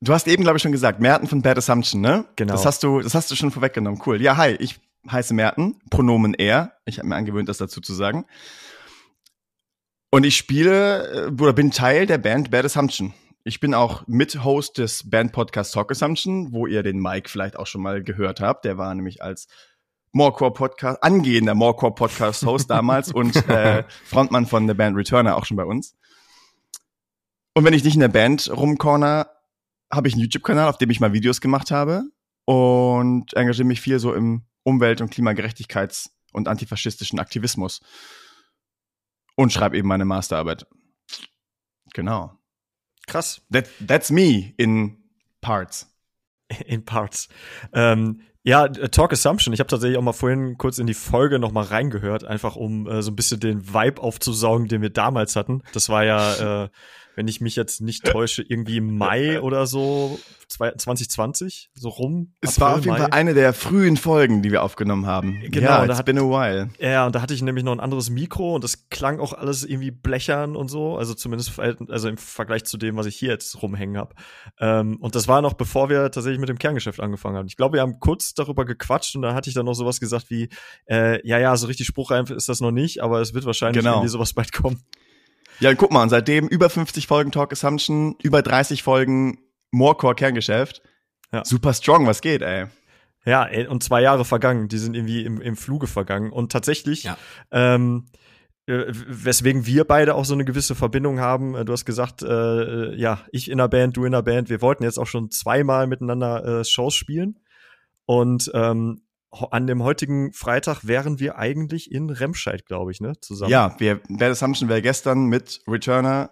Du 0.00 0.12
hast 0.12 0.28
eben, 0.28 0.42
glaube 0.42 0.58
ich, 0.58 0.62
schon 0.62 0.72
gesagt, 0.72 1.00
Merten 1.00 1.26
von 1.26 1.42
Bad 1.42 1.58
Assumption, 1.58 2.00
ne? 2.00 2.26
Genau. 2.36 2.52
Das 2.52 2.66
hast 2.66 2.82
du, 2.82 3.00
das 3.00 3.14
hast 3.14 3.30
du 3.30 3.34
schon 3.34 3.50
vorweggenommen. 3.50 4.00
Cool. 4.04 4.20
Ja, 4.20 4.36
hi, 4.36 4.50
ich 4.58 4.78
heiße 5.10 5.34
Merten, 5.34 5.80
Pronomen 5.90 6.34
er. 6.34 6.72
Ich 6.84 6.98
habe 6.98 7.08
mir 7.08 7.16
angewöhnt, 7.16 7.48
das 7.48 7.58
dazu 7.58 7.80
zu 7.80 7.94
sagen. 7.94 8.26
Und 10.10 10.24
ich 10.24 10.36
spiele 10.36 11.28
äh, 11.28 11.42
oder 11.42 11.52
bin 11.52 11.70
Teil 11.70 12.06
der 12.06 12.18
Band 12.18 12.50
Bad 12.50 12.64
Assumption. 12.64 13.14
Ich 13.48 13.60
bin 13.60 13.74
auch 13.74 14.04
Mit-Host 14.08 14.76
des 14.76 15.08
Band-Podcasts 15.08 15.72
Talk 15.72 15.92
Assumption, 15.92 16.50
wo 16.50 16.66
ihr 16.66 16.82
den 16.82 16.98
Mike 16.98 17.30
vielleicht 17.30 17.56
auch 17.56 17.68
schon 17.68 17.80
mal 17.80 18.02
gehört 18.02 18.40
habt. 18.40 18.64
Der 18.64 18.76
war 18.76 18.92
nämlich 18.92 19.22
als 19.22 19.46
Morecore 20.10 20.52
Podcast, 20.52 21.00
angehender 21.04 21.54
Morecore 21.54 21.94
Podcast 21.94 22.44
Host 22.44 22.68
damals 22.68 23.12
und 23.12 23.36
äh, 23.48 23.84
Frontmann 24.04 24.46
von 24.46 24.66
der 24.66 24.74
Band 24.74 24.96
Returner 24.96 25.36
auch 25.36 25.44
schon 25.44 25.56
bei 25.56 25.64
uns. 25.64 25.94
Und 27.54 27.62
wenn 27.62 27.72
ich 27.72 27.84
nicht 27.84 27.94
in 27.94 28.00
der 28.00 28.08
Band 28.08 28.50
rumcorner, 28.50 29.30
habe 29.92 30.08
ich 30.08 30.14
einen 30.14 30.22
YouTube-Kanal, 30.22 30.68
auf 30.68 30.78
dem 30.78 30.90
ich 30.90 30.98
mal 30.98 31.12
Videos 31.12 31.40
gemacht 31.40 31.70
habe 31.70 32.02
und 32.46 33.32
engagiere 33.34 33.68
mich 33.68 33.80
viel 33.80 34.00
so 34.00 34.12
im 34.12 34.42
Umwelt- 34.64 35.00
und 35.00 35.14
Klimagerechtigkeits- 35.14 36.10
und 36.32 36.48
antifaschistischen 36.48 37.20
Aktivismus 37.20 37.80
und 39.36 39.52
schreibe 39.52 39.78
eben 39.78 39.86
meine 39.86 40.04
Masterarbeit. 40.04 40.66
Genau. 41.94 42.36
Krass. 43.06 43.40
That, 43.50 43.68
that's 43.86 44.10
me 44.10 44.54
in 44.56 44.96
parts. 45.40 45.92
In 46.66 46.84
parts. 46.84 47.28
Ähm, 47.72 48.20
ja, 48.44 48.68
Talk 48.68 49.12
Assumption. 49.12 49.52
Ich 49.52 49.58
habe 49.58 49.66
tatsächlich 49.66 49.98
auch 49.98 50.02
mal 50.02 50.12
vorhin 50.12 50.56
kurz 50.56 50.78
in 50.78 50.86
die 50.86 50.94
Folge 50.94 51.40
noch 51.40 51.50
mal 51.50 51.64
reingehört, 51.64 52.22
einfach 52.22 52.54
um 52.54 52.86
äh, 52.86 53.02
so 53.02 53.10
ein 53.10 53.16
bisschen 53.16 53.40
den 53.40 53.74
Vibe 53.74 54.00
aufzusaugen, 54.00 54.68
den 54.68 54.82
wir 54.82 54.90
damals 54.90 55.34
hatten. 55.34 55.64
Das 55.72 55.88
war 55.88 56.04
ja 56.04 56.64
äh, 56.64 56.68
wenn 57.16 57.28
ich 57.28 57.40
mich 57.40 57.56
jetzt 57.56 57.80
nicht 57.80 58.04
täusche, 58.04 58.42
irgendwie 58.42 58.76
im 58.76 58.96
Mai 58.96 59.40
oder 59.40 59.66
so, 59.66 60.20
2020, 60.48 61.70
so 61.74 61.88
rum. 61.88 62.34
Es 62.40 62.50
April, 62.50 62.60
war 62.60 62.72
auf 62.74 62.84
jeden 62.84 62.90
Mai. 62.90 62.98
Fall 62.98 63.10
eine 63.10 63.34
der 63.34 63.52
frühen 63.52 63.96
Folgen, 63.96 64.42
die 64.42 64.52
wir 64.52 64.62
aufgenommen 64.62 65.06
haben. 65.06 65.40
Genau, 65.50 65.68
ja, 65.68 65.84
it's 65.84 65.98
hat, 65.98 66.04
been 66.04 66.18
a 66.18 66.22
while. 66.22 66.68
Ja, 66.78 67.06
und 67.06 67.14
da 67.14 67.22
hatte 67.22 67.34
ich 67.34 67.42
nämlich 67.42 67.64
noch 67.64 67.72
ein 67.72 67.80
anderes 67.80 68.10
Mikro 68.10 68.54
und 68.54 68.62
das 68.62 68.90
klang 68.90 69.18
auch 69.18 69.32
alles 69.32 69.64
irgendwie 69.64 69.90
blechern 69.90 70.56
und 70.56 70.68
so, 70.68 70.96
also 70.98 71.14
zumindest 71.14 71.58
also 71.58 72.08
im 72.08 72.18
Vergleich 72.18 72.64
zu 72.64 72.76
dem, 72.76 72.96
was 72.96 73.06
ich 73.06 73.16
hier 73.16 73.30
jetzt 73.30 73.60
rumhängen 73.62 73.96
habe. 73.96 74.14
Ähm, 74.60 74.98
und 75.00 75.14
das 75.14 75.26
war 75.26 75.40
noch 75.40 75.54
bevor 75.54 75.88
wir 75.88 76.10
tatsächlich 76.10 76.38
mit 76.38 76.50
dem 76.50 76.58
Kerngeschäft 76.58 77.00
angefangen 77.00 77.36
haben. 77.36 77.46
Ich 77.46 77.56
glaube, 77.56 77.78
wir 77.78 77.80
haben 77.80 77.98
kurz 77.98 78.34
darüber 78.34 78.66
gequatscht 78.66 79.16
und 79.16 79.22
da 79.22 79.34
hatte 79.34 79.48
ich 79.48 79.54
dann 79.54 79.66
noch 79.66 79.74
sowas 79.74 80.00
gesagt 80.00 80.28
wie, 80.28 80.50
äh, 80.86 81.26
ja, 81.26 81.38
ja, 81.38 81.56
so 81.56 81.66
richtig 81.66 81.86
spruchreif 81.86 82.30
ist 82.30 82.50
das 82.50 82.60
noch 82.60 82.72
nicht, 82.72 83.02
aber 83.02 83.22
es 83.22 83.32
wird 83.32 83.46
wahrscheinlich 83.46 83.82
genau. 83.82 83.96
irgendwie 83.96 84.10
sowas 84.10 84.34
bald 84.34 84.52
kommen. 84.52 84.82
Ja, 85.60 85.74
guck 85.74 85.92
mal, 85.92 86.02
und 86.02 86.10
seitdem 86.10 86.48
über 86.48 86.68
50 86.68 87.06
Folgen 87.06 87.32
Talk 87.32 87.52
Assumption, 87.52 88.16
über 88.22 88.42
30 88.42 88.82
Folgen 88.82 89.38
Morecore 89.70 90.14
Kerngeschäft. 90.14 90.82
Ja. 91.32 91.44
Super 91.44 91.72
strong, 91.72 92.06
was 92.06 92.20
geht, 92.20 92.42
ey. 92.42 92.66
Ja, 93.24 93.48
und 93.68 93.82
zwei 93.82 94.02
Jahre 94.02 94.24
vergangen, 94.24 94.68
die 94.68 94.78
sind 94.78 94.94
irgendwie 94.94 95.24
im, 95.24 95.40
im 95.40 95.56
Fluge 95.56 95.88
vergangen. 95.88 96.30
Und 96.30 96.52
tatsächlich, 96.52 97.02
ja. 97.02 97.18
ähm, 97.50 98.06
äh, 98.66 98.84
weswegen 98.88 99.66
wir 99.66 99.84
beide 99.84 100.14
auch 100.14 100.24
so 100.24 100.34
eine 100.34 100.44
gewisse 100.44 100.74
Verbindung 100.74 101.18
haben. 101.18 101.54
Äh, 101.54 101.64
du 101.64 101.72
hast 101.72 101.84
gesagt, 101.84 102.22
äh, 102.22 102.26
äh, 102.28 102.94
ja, 102.96 103.20
ich 103.32 103.50
in 103.50 103.58
der 103.58 103.68
Band, 103.68 103.96
du 103.96 104.04
in 104.04 104.12
der 104.12 104.22
Band. 104.22 104.48
Wir 104.48 104.60
wollten 104.60 104.84
jetzt 104.84 104.98
auch 104.98 105.06
schon 105.06 105.30
zweimal 105.30 105.86
miteinander 105.86 106.60
äh, 106.60 106.64
Shows 106.64 106.94
spielen. 106.94 107.40
Und 108.04 108.50
ähm, 108.54 109.02
an 109.50 109.66
dem 109.66 109.82
heutigen 109.82 110.32
Freitag 110.32 110.86
wären 110.86 111.18
wir 111.20 111.38
eigentlich 111.38 111.90
in 111.90 112.10
Remscheid, 112.10 112.66
glaube 112.66 112.92
ich, 112.92 113.00
ne? 113.00 113.18
Zusammen. 113.20 113.50
Ja, 113.50 113.74
wir, 113.78 114.00
Bad 114.08 114.30
Assumption 114.30 114.68
wäre 114.68 114.82
gestern 114.82 115.26
mit 115.26 115.62
Returner 115.66 116.30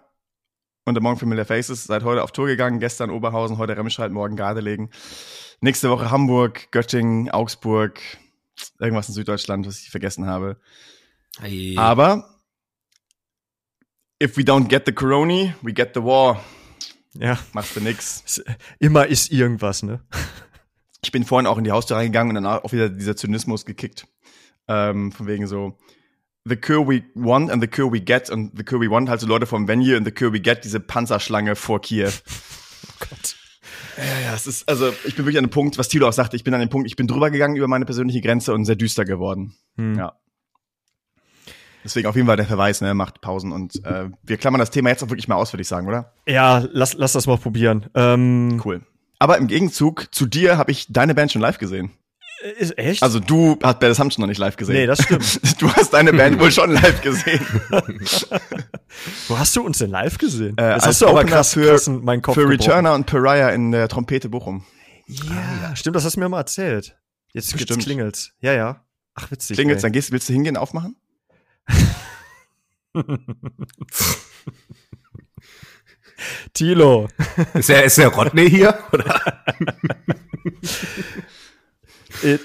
und 0.85 0.97
Among 0.97 1.17
Familiar 1.17 1.45
Faces 1.45 1.85
seit 1.85 2.03
heute 2.03 2.23
auf 2.23 2.31
Tour 2.31 2.47
gegangen. 2.47 2.79
Gestern 2.79 3.09
Oberhausen, 3.09 3.57
heute 3.57 3.75
Remscheid, 3.75 4.11
morgen 4.11 4.35
Gardelegen. 4.35 4.89
Nächste 5.61 5.89
Woche 5.89 6.11
Hamburg, 6.11 6.71
Göttingen, 6.71 7.31
Augsburg, 7.31 7.99
irgendwas 8.79 9.07
in 9.07 9.15
Süddeutschland, 9.15 9.65
was 9.65 9.79
ich 9.79 9.89
vergessen 9.89 10.27
habe. 10.27 10.57
Hey. 11.39 11.75
Aber 11.77 12.29
if 14.21 14.37
we 14.37 14.43
don't 14.43 14.67
get 14.67 14.83
the 14.85 14.93
Corona, 14.93 15.55
we 15.61 15.73
get 15.73 15.91
the 15.95 16.03
war. 16.03 16.43
Ja. 17.13 17.39
Machst 17.53 17.75
du 17.75 17.81
nix. 17.81 18.43
Immer 18.79 19.07
ist 19.07 19.31
irgendwas, 19.31 19.83
ne? 19.83 20.01
Ich 21.05 21.11
bin 21.11 21.23
vorhin 21.23 21.45
auch 21.45 21.57
in 21.57 21.63
die 21.63 21.71
Haustür 21.71 21.97
reingegangen 21.97 22.35
und 22.35 22.43
dann 22.43 22.59
auch 22.59 22.71
wieder 22.71 22.89
dieser 22.89 23.15
Zynismus 23.15 23.65
gekickt. 23.65 24.07
Ähm, 24.67 25.11
von 25.11 25.27
wegen 25.27 25.45
so, 25.45 25.77
the 26.45 26.55
cure 26.55 26.87
we 26.87 27.03
want 27.13 27.51
and 27.51 27.61
the 27.61 27.67
cure 27.67 27.91
we 27.91 28.01
get 28.01 28.29
und 28.29 28.57
the 28.57 28.63
cure 28.63 28.81
we 28.81 28.89
want 28.89 29.09
halt 29.09 29.19
so 29.19 29.27
Leute 29.27 29.45
vom 29.45 29.67
Venue 29.67 29.97
und 29.97 30.05
the 30.05 30.11
cure 30.11 30.33
we 30.33 30.39
get 30.39 30.63
diese 30.63 30.79
Panzerschlange 30.79 31.55
vor 31.55 31.81
Kiew. 31.81 32.11
Oh 32.87 33.05
Gott. 33.09 33.35
Ja, 33.97 34.29
ja, 34.29 34.33
es 34.35 34.45
ist, 34.45 34.69
also 34.69 34.93
ich 35.05 35.15
bin 35.15 35.25
wirklich 35.25 35.39
an 35.39 35.45
dem 35.45 35.49
Punkt, 35.49 35.77
was 35.79 35.87
Thilo 35.87 36.07
auch 36.07 36.13
sagte, 36.13 36.35
ich 36.35 36.43
bin 36.43 36.53
an 36.53 36.59
dem 36.59 36.69
Punkt, 36.69 36.87
ich 36.87 36.95
bin 36.95 37.07
drüber 37.07 37.31
gegangen 37.31 37.55
über 37.55 37.67
meine 37.67 37.83
persönliche 37.85 38.21
Grenze 38.21 38.53
und 38.53 38.63
sehr 38.65 38.75
düster 38.75 39.05
geworden. 39.05 39.55
Hm. 39.75 39.97
Ja. 39.97 40.13
Deswegen 41.83 42.07
auf 42.07 42.15
jeden 42.15 42.27
Fall 42.27 42.37
der 42.37 42.45
Verweis, 42.45 42.81
ne, 42.81 42.93
macht 42.93 43.21
Pausen 43.21 43.51
und 43.51 43.83
äh, 43.85 44.09
wir 44.21 44.37
klammern 44.37 44.59
das 44.59 44.69
Thema 44.69 44.89
jetzt 44.89 45.03
auch 45.03 45.09
wirklich 45.09 45.27
mal 45.27 45.35
aus, 45.35 45.51
würde 45.51 45.61
ich 45.61 45.67
sagen, 45.67 45.87
oder? 45.87 46.13
Ja, 46.27 46.65
lass, 46.71 46.93
lass 46.93 47.13
das 47.13 47.25
mal 47.25 47.37
probieren. 47.37 47.87
Ähm, 47.95 48.61
cool. 48.63 48.81
Aber 49.25 49.39
im 49.39 49.47
Gegenzug 49.47 50.13
zu 50.13 50.27
dir 50.27 50.59
habe 50.59 50.69
ich 50.69 50.85
deine 50.87 51.15
Band 51.15 51.31
schon 51.31 51.41
live 51.41 51.57
gesehen. 51.57 51.89
Ist 52.59 52.77
echt? 52.77 53.01
Also 53.01 53.19
du 53.19 53.57
hast 53.63 53.79
Bad 53.79 53.85
Assumption 53.85 54.21
noch 54.21 54.27
nicht 54.27 54.37
live 54.37 54.55
gesehen. 54.55 54.75
Nee, 54.75 54.85
das 54.85 55.01
stimmt. 55.01 55.41
Du 55.59 55.73
hast 55.73 55.95
deine 55.95 56.13
Band 56.13 56.39
wohl 56.39 56.51
schon 56.51 56.71
live 56.71 57.01
gesehen. 57.01 57.43
Wo 59.27 59.39
hast 59.39 59.55
du 59.55 59.63
uns 59.65 59.79
denn 59.79 59.89
live 59.89 60.19
gesehen? 60.19 60.55
Äh, 60.59 60.75
das 60.75 60.85
hast 60.85 61.01
du 61.01 61.07
aber 61.07 61.25
krass 61.25 61.55
für, 61.55 61.81
meinen 61.89 62.21
Kopf 62.21 62.35
Für 62.35 62.47
Returner 62.47 62.93
und 62.93 63.07
Pariah 63.07 63.49
in 63.49 63.71
der 63.71 63.87
Trompete 63.87 64.29
Bochum. 64.29 64.63
Ja, 65.07 65.23
ah, 65.31 65.69
ja, 65.69 65.75
stimmt, 65.75 65.95
das 65.95 66.05
hast 66.05 66.17
du 66.17 66.19
mir 66.19 66.29
mal 66.29 66.41
erzählt. 66.41 66.95
Jetzt, 67.33 67.59
jetzt 67.59 67.79
klingelt's. 67.79 68.31
Ja, 68.41 68.53
ja. 68.53 68.85
Ach, 69.15 69.31
witzig. 69.31 69.57
Klingelt's, 69.57 69.79
ey. 69.79 69.87
dann 69.87 69.93
gehst, 69.93 70.11
willst 70.11 70.29
du 70.29 70.33
hingehen, 70.33 70.55
aufmachen? 70.55 70.97
Tilo. 76.53 77.07
Ist 77.53 77.69
der, 77.69 77.83
ist 77.83 77.97
der 77.97 78.09
Rodney 78.09 78.49
hier? 78.49 78.77
Oder? 78.91 79.21
Äh, 82.23 82.37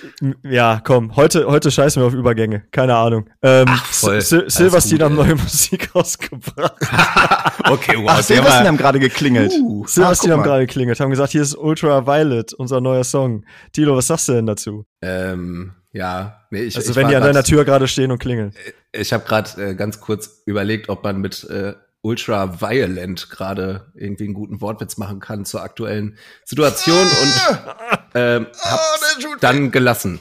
ja, 0.42 0.80
komm, 0.84 1.16
heute, 1.16 1.46
heute 1.46 1.70
scheißen 1.70 2.02
wir 2.02 2.06
auf 2.06 2.14
Übergänge. 2.14 2.64
Keine 2.72 2.96
Ahnung. 2.96 3.28
Ähm, 3.42 3.66
Ach, 3.68 3.84
voll. 3.86 4.20
Silverstein 4.20 5.02
haben 5.02 5.14
neue 5.14 5.36
Musik 5.36 5.94
rausgebracht. 5.94 6.74
okay, 7.70 7.96
wow. 7.96 8.10
Ach, 8.10 8.22
Silverstein 8.22 8.66
haben 8.66 8.76
gerade 8.76 8.98
geklingelt. 8.98 9.52
Uh, 9.52 9.86
Silverstein 9.86 10.32
haben 10.32 10.42
gerade 10.42 10.66
geklingelt, 10.66 10.98
haben 11.00 11.10
gesagt, 11.10 11.32
hier 11.32 11.42
ist 11.42 11.56
Ultra 11.56 12.06
Violet, 12.06 12.52
unser 12.54 12.80
neuer 12.80 13.04
Song. 13.04 13.44
Tilo, 13.72 13.96
was 13.96 14.08
sagst 14.08 14.28
du 14.28 14.32
denn 14.32 14.46
dazu? 14.46 14.84
Ähm, 15.02 15.72
ja, 15.92 16.40
nee, 16.50 16.62
ich 16.62 16.76
Also 16.76 16.90
ich 16.90 16.96
wenn 16.96 17.08
die 17.08 17.16
an 17.16 17.22
deiner 17.22 17.42
Tür 17.42 17.64
gerade 17.64 17.88
stehen 17.88 18.10
und 18.10 18.18
klingeln. 18.18 18.52
Ich 18.92 19.12
habe 19.12 19.24
gerade 19.24 19.70
äh, 19.70 19.74
ganz 19.74 20.00
kurz 20.00 20.42
überlegt, 20.46 20.88
ob 20.88 21.04
man 21.04 21.20
mit 21.20 21.44
äh, 21.44 21.74
ultra 22.02 22.60
violent 22.60 23.30
gerade 23.30 23.92
irgendwie 23.94 24.24
einen 24.24 24.34
guten 24.34 24.60
Wortwitz 24.60 24.96
machen 24.96 25.20
kann 25.20 25.44
zur 25.44 25.62
aktuellen 25.62 26.16
Situation 26.44 27.06
und 27.06 27.58
ähm, 28.14 28.46
hab 28.58 28.80
oh, 28.80 29.36
dann 29.40 29.70
gelassen. 29.70 30.18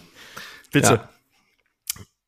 Bitte. 0.72 0.94
Ja. 0.94 1.10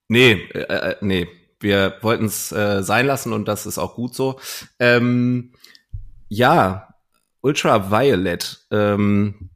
Nee, 0.08 0.32
äh, 0.54 0.92
äh, 0.92 0.96
nee. 1.02 1.28
Wir 1.60 1.98
wollten 2.02 2.26
es 2.26 2.52
äh, 2.52 2.82
sein 2.82 3.06
lassen 3.06 3.34
und 3.34 3.48
das 3.48 3.66
ist 3.66 3.78
auch 3.78 3.96
gut 3.96 4.16
so. 4.16 4.40
Ähm, 4.80 5.54
ja, 6.28 6.96
Ultra 7.42 7.92
Violet. 7.92 8.66
Ähm, 8.72 9.52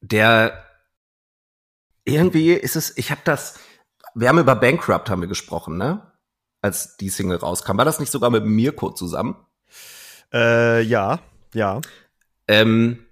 der 0.00 0.64
irgendwie 2.04 2.52
ist 2.52 2.76
es, 2.76 2.96
ich 2.96 3.10
habe 3.10 3.20
das, 3.24 3.58
wir 4.14 4.28
haben 4.28 4.38
über 4.38 4.56
Bankrupt 4.56 5.08
haben 5.08 5.22
wir 5.22 5.28
gesprochen, 5.28 5.76
ne? 5.76 6.11
Als 6.62 6.96
die 6.96 7.10
Single 7.10 7.36
rauskam. 7.36 7.76
War 7.76 7.84
das 7.84 8.00
nicht 8.00 8.12
sogar 8.12 8.30
mit 8.30 8.44
Mirko 8.46 8.92
zusammen? 8.92 9.36
Äh, 10.32 10.82
ja, 10.82 11.20
ja. 11.52 11.80
Ähm, 12.48 13.04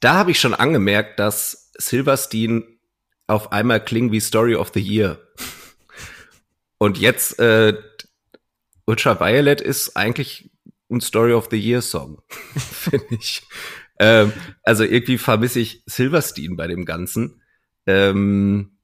da 0.00 0.14
habe 0.14 0.32
ich 0.32 0.40
schon 0.40 0.54
angemerkt, 0.54 1.18
dass 1.18 1.70
Silverstein 1.78 2.64
auf 3.26 3.52
einmal 3.52 3.82
klingt 3.82 4.12
wie 4.12 4.20
Story 4.20 4.56
of 4.56 4.72
the 4.74 4.80
Year. 4.80 5.18
Und 6.78 6.98
jetzt 6.98 7.38
äh, 7.38 7.74
Ultraviolet 8.86 9.60
ist 9.60 9.96
eigentlich 9.96 10.50
ein 10.90 11.00
Story 11.00 11.32
of 11.32 11.48
the 11.50 11.58
Year 11.58 11.82
Song, 11.82 12.22
finde 12.56 13.06
ich. 13.10 13.42
Ähm, 13.98 14.32
also 14.62 14.82
irgendwie 14.82 15.18
vermisse 15.18 15.60
ich 15.60 15.82
Silverstein 15.86 16.56
bei 16.56 16.66
dem 16.66 16.84
Ganzen. 16.84 17.42
Ähm, 17.86 18.78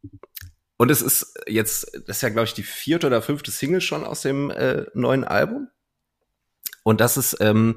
und 0.77 0.91
es 0.91 1.03
ist 1.03 1.35
jetzt, 1.47 1.93
das 2.07 2.19
ist 2.19 2.23
ja, 2.23 2.29
glaube 2.29 2.45
ich, 2.45 2.55
die 2.55 2.63
vierte 2.63 3.07
oder 3.07 3.23
fünfte 3.23 3.51
Single 3.51 3.81
schon 3.81 4.05
aus 4.05 4.23
dem 4.23 4.51
äh, 4.51 4.87
neuen 4.95 5.25
Album. 5.25 5.69
Und 6.83 7.01
das 7.01 7.17
ist 7.17 7.39
ähm, 7.41 7.77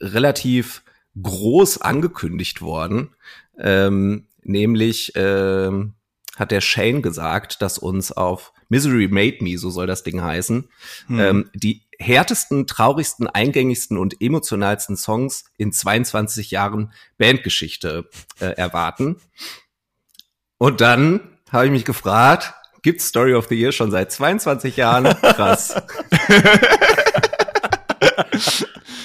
relativ 0.00 0.82
groß 1.20 1.80
angekündigt 1.80 2.60
worden. 2.60 3.14
Ähm, 3.58 4.26
nämlich 4.42 5.12
ähm, 5.14 5.94
hat 6.36 6.50
der 6.50 6.60
Shane 6.60 7.02
gesagt, 7.02 7.62
dass 7.62 7.78
uns 7.78 8.10
auf 8.12 8.52
Misery 8.68 9.08
Made 9.08 9.38
Me, 9.40 9.58
so 9.58 9.70
soll 9.70 9.86
das 9.86 10.02
Ding 10.02 10.22
heißen, 10.22 10.68
hm. 11.06 11.20
ähm, 11.20 11.50
die 11.54 11.82
härtesten, 11.98 12.66
traurigsten, 12.66 13.28
eingängigsten 13.28 13.96
und 13.96 14.20
emotionalsten 14.20 14.96
Songs 14.96 15.44
in 15.56 15.72
22 15.72 16.50
Jahren 16.50 16.92
Bandgeschichte 17.18 18.08
äh, 18.40 18.46
erwarten. 18.46 19.16
Und 20.58 20.80
dann 20.80 21.20
habe 21.52 21.66
ich 21.66 21.70
mich 21.70 21.84
gefragt, 21.84 22.54
gibt's 22.82 23.06
Story 23.06 23.34
of 23.34 23.46
the 23.48 23.54
Year 23.54 23.72
schon 23.72 23.90
seit 23.90 24.10
22 24.10 24.76
Jahren? 24.76 25.04
Krass. 25.20 25.74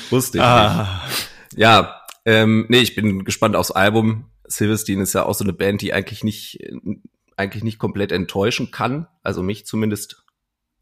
Wusste 0.09 0.37
ich 0.37 0.43
ah. 0.43 1.03
nicht. 1.05 1.29
Ja, 1.59 2.01
ähm, 2.25 2.65
nee, 2.69 2.79
ich 2.79 2.95
bin 2.95 3.25
gespannt 3.25 3.55
aufs 3.55 3.71
Album. 3.71 4.31
Silverstein 4.45 5.01
ist 5.01 5.13
ja 5.13 5.25
auch 5.25 5.35
so 5.35 5.43
eine 5.43 5.53
Band, 5.53 5.81
die 5.81 5.93
eigentlich 5.93 6.23
nicht, 6.23 6.59
eigentlich 7.35 7.63
nicht 7.63 7.79
komplett 7.79 8.11
enttäuschen 8.11 8.71
kann. 8.71 9.07
Also 9.23 9.43
mich 9.43 9.65
zumindest 9.65 10.23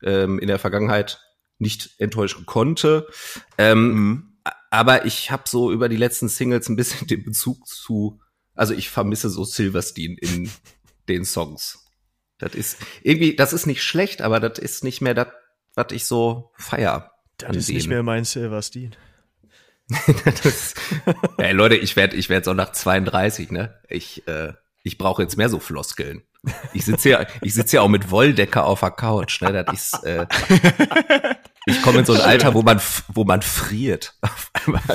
ähm, 0.04 0.38
in 0.40 0.48
der 0.48 0.60
Vergangenheit 0.60 1.20
nicht 1.58 1.96
enttäuschen 1.98 2.46
konnte. 2.46 3.08
Ähm, 3.58 3.94
mhm. 3.94 4.38
Aber 4.70 5.06
ich 5.06 5.32
habe 5.32 5.44
so 5.48 5.72
über 5.72 5.90
die 5.90 5.96
letzten 5.96 6.28
Singles 6.28 6.70
ein 6.70 6.76
bisschen 6.76 7.08
den 7.08 7.24
Bezug 7.24 7.66
zu, 7.66 8.20
also 8.54 8.74
ich 8.74 8.90
vermisse 8.90 9.30
so 9.30 9.44
Silverstein 9.44 10.18
in 10.20 10.52
den 11.08 11.26
Songs. 11.26 11.86
Das 12.38 12.54
ist 12.54 12.78
irgendwie, 13.02 13.36
das 13.36 13.54
ist 13.54 13.66
nicht 13.66 13.84
schlecht, 13.84 14.22
aber 14.22 14.40
das 14.40 14.60
ist 14.60 14.84
nicht 14.84 15.02
mehr 15.02 15.14
das, 15.14 15.28
was 15.74 15.88
ich 15.92 16.06
so 16.06 16.52
feier. 16.56 17.12
Das 17.38 17.56
ist 17.56 17.70
nicht 17.70 17.88
mehr 17.88 18.04
mein 18.04 18.26
Silverstein. 18.26 18.96
das, 20.44 20.74
ey 21.38 21.54
Leute, 21.54 21.76
ich 21.76 21.96
werde 21.96 22.16
ich 22.16 22.30
werd 22.30 22.46
so 22.46 22.54
nach 22.54 22.72
32, 22.72 23.52
ne? 23.52 23.80
Ich, 23.88 24.28
äh, 24.28 24.54
ich 24.84 24.98
brauche 24.98 25.22
jetzt 25.22 25.38
mehr 25.38 25.50
so 25.50 25.60
Floskeln. 25.60 26.24
Ich 26.74 26.86
sitze 26.86 27.10
ja, 27.10 27.26
ich 27.42 27.54
sitze 27.54 27.78
ja 27.78 27.82
auch 27.82 27.88
mit 27.88 28.10
Wolldecke 28.12 28.64
auf 28.64 28.80
der 28.80 28.92
Couch, 28.92 29.42
ne? 29.42 29.64
Das 29.64 29.94
ist, 29.94 30.04
äh, 30.04 30.26
Ich 31.66 31.82
komme 31.82 32.00
in 32.00 32.06
so 32.06 32.14
ein 32.14 32.22
Alter, 32.22 32.54
wo 32.54 32.62
man, 32.62 32.80
wo 33.08 33.24
man 33.24 33.42
friert. 33.42 34.14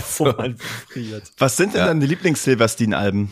so. 0.04 0.26
Wo 0.26 0.32
man 0.32 0.56
friert. 0.56 1.32
Was 1.38 1.56
sind 1.56 1.74
denn 1.74 1.80
ja. 1.80 1.86
dann 1.86 2.00
die 2.00 2.06
Lieblings-Silverstein-Alben? 2.06 3.30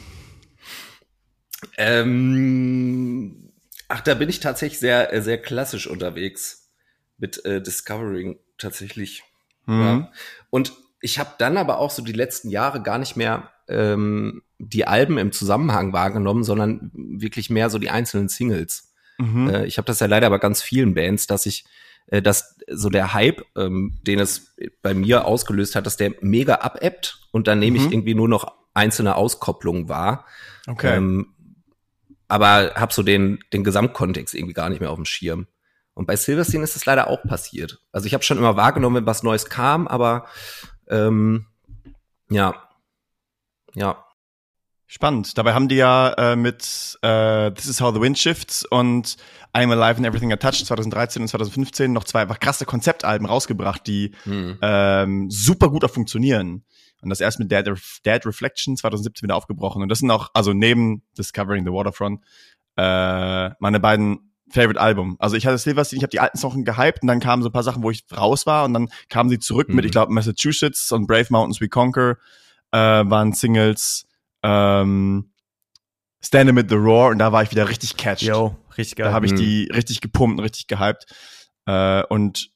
Ähm, 1.76 3.52
ach, 3.88 4.00
da 4.00 4.14
bin 4.14 4.28
ich 4.28 4.40
tatsächlich 4.40 4.78
sehr, 4.78 5.12
äh, 5.12 5.22
sehr 5.22 5.38
klassisch 5.38 5.86
unterwegs 5.86 6.70
mit 7.18 7.44
äh, 7.44 7.60
Discovering 7.60 8.38
tatsächlich. 8.58 9.24
Mhm. 9.66 9.80
Ja. 9.80 10.12
Und 10.50 10.72
ich 11.00 11.18
habe 11.18 11.30
dann 11.38 11.56
aber 11.56 11.78
auch 11.78 11.90
so 11.90 12.02
die 12.02 12.12
letzten 12.12 12.50
Jahre 12.50 12.82
gar 12.82 12.98
nicht 12.98 13.16
mehr 13.16 13.50
ähm, 13.68 14.42
die 14.58 14.86
Alben 14.86 15.18
im 15.18 15.32
Zusammenhang 15.32 15.92
wahrgenommen, 15.92 16.42
sondern 16.42 16.90
wirklich 16.94 17.50
mehr 17.50 17.70
so 17.70 17.78
die 17.78 17.90
einzelnen 17.90 18.28
Singles. 18.28 18.92
Mhm. 19.18 19.50
Äh, 19.50 19.66
ich 19.66 19.78
habe 19.78 19.86
das 19.86 20.00
ja 20.00 20.06
leider 20.06 20.30
bei 20.30 20.38
ganz 20.38 20.62
vielen 20.62 20.94
Bands, 20.94 21.26
dass 21.26 21.46
ich 21.46 21.64
äh, 22.06 22.22
dass 22.22 22.56
so 22.70 22.88
der 22.88 23.14
Hype, 23.14 23.42
ähm, 23.56 23.98
den 24.06 24.18
es 24.18 24.54
bei 24.82 24.94
mir 24.94 25.26
ausgelöst 25.26 25.76
hat, 25.76 25.86
dass 25.86 25.96
der 25.96 26.14
mega 26.20 26.56
abebbt 26.56 27.20
und 27.32 27.46
dann 27.46 27.58
nehme 27.58 27.78
mhm. 27.78 27.86
ich 27.86 27.92
irgendwie 27.92 28.14
nur 28.14 28.28
noch 28.28 28.52
einzelne 28.74 29.16
Auskopplungen 29.16 29.88
wahr. 29.88 30.24
Okay. 30.66 30.96
Ähm, 30.96 31.34
aber 32.28 32.74
habe 32.74 32.92
so 32.92 33.02
den, 33.02 33.38
den 33.52 33.64
Gesamtkontext 33.64 34.34
irgendwie 34.34 34.54
gar 34.54 34.68
nicht 34.68 34.80
mehr 34.80 34.90
auf 34.90 34.96
dem 34.96 35.04
Schirm. 35.04 35.46
Und 35.94 36.06
bei 36.06 36.14
Silverstein 36.14 36.62
ist 36.62 36.76
das 36.76 36.86
leider 36.86 37.08
auch 37.08 37.22
passiert. 37.24 37.80
Also 37.90 38.06
ich 38.06 38.14
habe 38.14 38.22
schon 38.22 38.38
immer 38.38 38.56
wahrgenommen, 38.56 38.96
wenn 38.96 39.06
was 39.06 39.24
Neues 39.24 39.46
kam, 39.46 39.88
aber 39.88 40.26
ähm, 40.88 41.46
ja, 42.30 42.68
ja. 43.74 44.04
Spannend. 44.90 45.36
Dabei 45.36 45.52
haben 45.52 45.68
die 45.68 45.74
ja 45.76 46.14
äh, 46.14 46.36
mit 46.36 46.98
äh, 47.02 47.50
This 47.50 47.66
Is 47.66 47.80
How 47.82 47.92
the 47.92 48.00
Wind 48.00 48.18
Shifts 48.18 48.64
und 48.64 49.16
I'm 49.52 49.70
Alive 49.70 49.98
and 49.98 50.06
Everything 50.06 50.30
I 50.30 50.36
Touched 50.36 50.64
2013 50.64 51.20
und 51.20 51.28
2015 51.28 51.92
noch 51.92 52.04
zwei 52.04 52.22
einfach 52.22 52.40
krasse 52.40 52.64
Konzeptalben 52.64 53.26
rausgebracht, 53.26 53.86
die 53.86 54.12
hm. 54.22 54.58
ähm, 54.62 55.30
super 55.30 55.68
gut 55.68 55.84
auch 55.84 55.90
funktionieren. 55.90 56.64
Und 57.02 57.10
das 57.10 57.20
erst 57.20 57.38
mit 57.38 57.50
Dead, 57.50 57.64
Dead 58.04 58.26
Reflection 58.26 58.76
2017 58.76 59.26
wieder 59.26 59.36
aufgebrochen. 59.36 59.82
Und 59.82 59.88
das 59.88 60.00
sind 60.00 60.10
auch, 60.10 60.30
also 60.34 60.52
neben 60.52 61.02
Discovering 61.16 61.64
the 61.64 61.72
Waterfront, 61.72 62.20
äh, 62.76 63.50
meine 63.60 63.80
beiden 63.80 64.32
Favorite 64.50 64.80
Album. 64.80 65.16
Also 65.18 65.36
ich 65.36 65.46
hatte 65.46 65.58
Silverstein, 65.58 65.98
ich 65.98 66.02
habe 66.02 66.10
die 66.10 66.20
alten 66.20 66.38
Sachen 66.38 66.64
gehypt 66.64 67.02
und 67.02 67.08
dann 67.08 67.20
kamen 67.20 67.42
so 67.42 67.50
ein 67.50 67.52
paar 67.52 67.62
Sachen, 67.62 67.82
wo 67.82 67.90
ich 67.90 68.04
raus 68.16 68.46
war 68.46 68.64
und 68.64 68.72
dann 68.72 68.88
kamen 69.08 69.28
sie 69.28 69.38
zurück 69.38 69.68
mhm. 69.68 69.76
mit, 69.76 69.84
ich 69.84 69.92
glaube, 69.92 70.12
Massachusetts 70.12 70.90
und 70.92 71.06
Brave 71.06 71.26
Mountains 71.30 71.60
We 71.60 71.68
Conquer 71.68 72.16
äh, 72.72 72.78
waren 72.78 73.32
Singles. 73.32 74.06
Ähm, 74.42 75.30
Standing 76.20 76.56
with 76.56 76.66
the 76.68 76.74
Roar 76.74 77.10
und 77.10 77.18
da 77.18 77.30
war 77.30 77.44
ich 77.44 77.50
wieder 77.52 77.68
richtig 77.68 77.96
catched. 77.96 78.26
Yo, 78.26 78.56
richtig 78.76 78.96
geil. 78.96 79.06
Da 79.06 79.12
habe 79.12 79.26
ich 79.26 79.32
mhm. 79.32 79.36
die 79.36 79.70
richtig 79.72 80.00
gepumpt 80.00 80.38
und 80.38 80.44
richtig 80.44 80.66
gehypt. 80.66 81.06
Äh, 81.66 82.02
und 82.04 82.50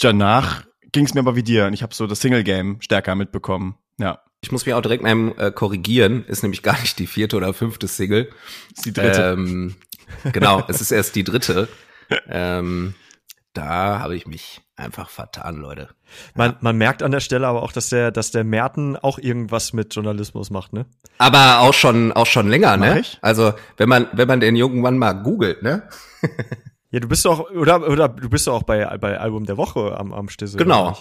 danach 0.00 0.64
ging 0.92 1.04
es 1.04 1.14
mir 1.14 1.20
aber 1.20 1.36
wie 1.36 1.42
dir 1.42 1.66
und 1.66 1.72
ich 1.72 1.82
habe 1.82 1.94
so 1.94 2.06
das 2.06 2.20
Single-Game 2.20 2.80
stärker 2.80 3.14
mitbekommen. 3.14 3.76
Ja. 3.98 4.20
Ich 4.40 4.52
muss 4.52 4.66
mich 4.66 4.74
auch 4.74 4.82
direkt 4.82 5.02
mal 5.02 5.34
äh, 5.36 5.50
korrigieren. 5.50 6.24
Ist 6.26 6.42
nämlich 6.42 6.62
gar 6.62 6.80
nicht 6.80 6.98
die 6.98 7.08
vierte 7.08 7.36
oder 7.36 7.52
fünfte 7.52 7.88
Single. 7.88 8.30
Ist 8.74 8.86
die 8.86 8.92
dritte. 8.92 9.34
Ähm, 9.36 9.74
genau, 10.32 10.64
es 10.68 10.80
ist 10.80 10.92
erst 10.92 11.16
die 11.16 11.24
dritte. 11.24 11.68
Ähm, 12.28 12.94
da 13.52 13.98
habe 13.98 14.14
ich 14.14 14.26
mich 14.26 14.60
einfach 14.76 15.10
vertan, 15.10 15.56
Leute. 15.56 15.88
Man, 16.34 16.56
man 16.60 16.76
merkt 16.78 17.02
an 17.02 17.10
der 17.10 17.20
Stelle 17.20 17.48
aber 17.48 17.62
auch, 17.62 17.72
dass 17.72 17.88
der, 17.88 18.12
dass 18.12 18.30
der 18.30 18.44
Merten 18.44 18.96
auch 18.96 19.18
irgendwas 19.18 19.72
mit 19.72 19.94
Journalismus 19.94 20.50
macht, 20.50 20.72
ne? 20.72 20.86
Aber 21.18 21.58
auch 21.60 21.74
schon, 21.74 22.12
auch 22.12 22.26
schon 22.26 22.48
länger, 22.48 22.76
Mach 22.76 22.94
ne? 22.94 23.00
Ich? 23.00 23.18
Also, 23.20 23.54
wenn 23.76 23.88
man, 23.88 24.06
wenn 24.12 24.28
man 24.28 24.38
den 24.40 24.54
jungen 24.54 24.80
Mann 24.80 24.96
mal 24.96 25.12
googelt, 25.12 25.62
ne? 25.62 25.88
Ja, 26.90 27.00
du 27.00 27.08
bist 27.08 27.24
doch, 27.24 27.50
oder, 27.50 27.88
oder 27.88 28.08
du 28.08 28.30
bist 28.30 28.46
doch 28.46 28.54
auch 28.54 28.62
bei, 28.62 28.96
bei 28.98 29.18
Album 29.18 29.44
der 29.44 29.56
Woche 29.56 29.98
am, 29.98 30.14
am 30.14 30.28
Stissel. 30.28 30.58
Genau. 30.58 30.96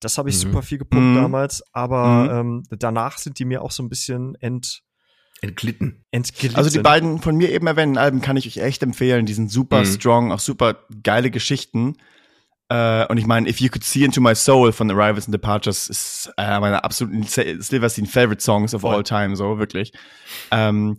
Das 0.00 0.18
habe 0.18 0.30
ich 0.30 0.36
mhm. 0.36 0.40
super 0.40 0.62
viel 0.62 0.78
gepumpt 0.78 1.16
mhm. 1.16 1.22
damals, 1.22 1.62
aber 1.72 2.42
mhm. 2.42 2.64
ähm, 2.70 2.78
danach 2.78 3.18
sind 3.18 3.38
die 3.38 3.44
mir 3.44 3.62
auch 3.62 3.70
so 3.70 3.82
ein 3.82 3.88
bisschen 3.88 4.34
ent 4.36 4.82
entglitten. 5.42 6.04
entglitten. 6.10 6.56
Also 6.56 6.70
die 6.70 6.80
beiden 6.80 7.18
von 7.18 7.36
mir 7.36 7.50
eben 7.50 7.66
erwähnten 7.66 7.96
Alben 7.96 8.20
kann 8.20 8.36
ich 8.36 8.46
euch 8.46 8.58
echt 8.58 8.82
empfehlen. 8.82 9.26
Die 9.26 9.32
sind 9.32 9.50
super 9.50 9.80
mhm. 9.80 9.86
strong, 9.86 10.32
auch 10.32 10.40
super 10.40 10.76
geile 11.02 11.30
Geschichten. 11.30 11.96
Uh, 12.72 13.04
und 13.08 13.18
ich 13.18 13.26
meine, 13.26 13.48
If 13.48 13.60
You 13.60 13.68
Could 13.68 13.82
See 13.82 14.04
Into 14.04 14.20
My 14.20 14.34
Soul 14.34 14.72
von 14.72 14.88
Arrivals 14.90 15.26
and 15.26 15.34
Departures 15.34 15.88
ist 15.88 16.32
äh, 16.36 16.60
meine 16.60 16.84
absoluten 16.84 17.24
Silverstein 17.24 18.06
Favorite 18.06 18.40
Songs 18.40 18.74
of 18.74 18.84
all 18.84 19.02
time, 19.02 19.34
so 19.34 19.58
wirklich. 19.58 19.92
Ähm, 20.52 20.96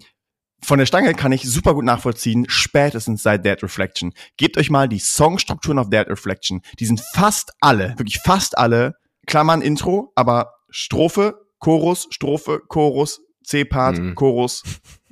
von 0.63 0.78
der 0.80 0.86
Stange 0.86 1.13
kann 1.13 1.32
ich 1.32 1.43
super 1.43 1.74
gut 1.74 1.86
nachvollziehen, 1.86 2.45
spätestens 2.47 3.24
seit 3.24 3.45
Dead 3.45 3.62
Reflection. 3.63 4.13
Gebt 4.38 4.58
euch 4.58 4.69
mal 4.69 4.88
die 4.88 5.00
Songstrukturen 5.00 5.80
auf 5.80 5.89
Dead 5.89 6.08
Reflection. 6.08 6.62
Die 6.80 6.86
sind 6.86 7.02
fast 7.13 7.54
alle, 7.60 7.97
wirklich 7.97 8.19
fast 8.19 8.58
alle, 8.58 8.95
Klammern 9.26 9.62
Intro, 9.62 10.12
aber 10.15 10.54
Strophe, 10.69 11.47
Chorus, 11.60 12.08
Strophe, 12.12 12.62
Chorus, 12.67 13.21
C-Part, 13.43 13.97
mhm. 13.97 14.15
Chorus, 14.15 14.63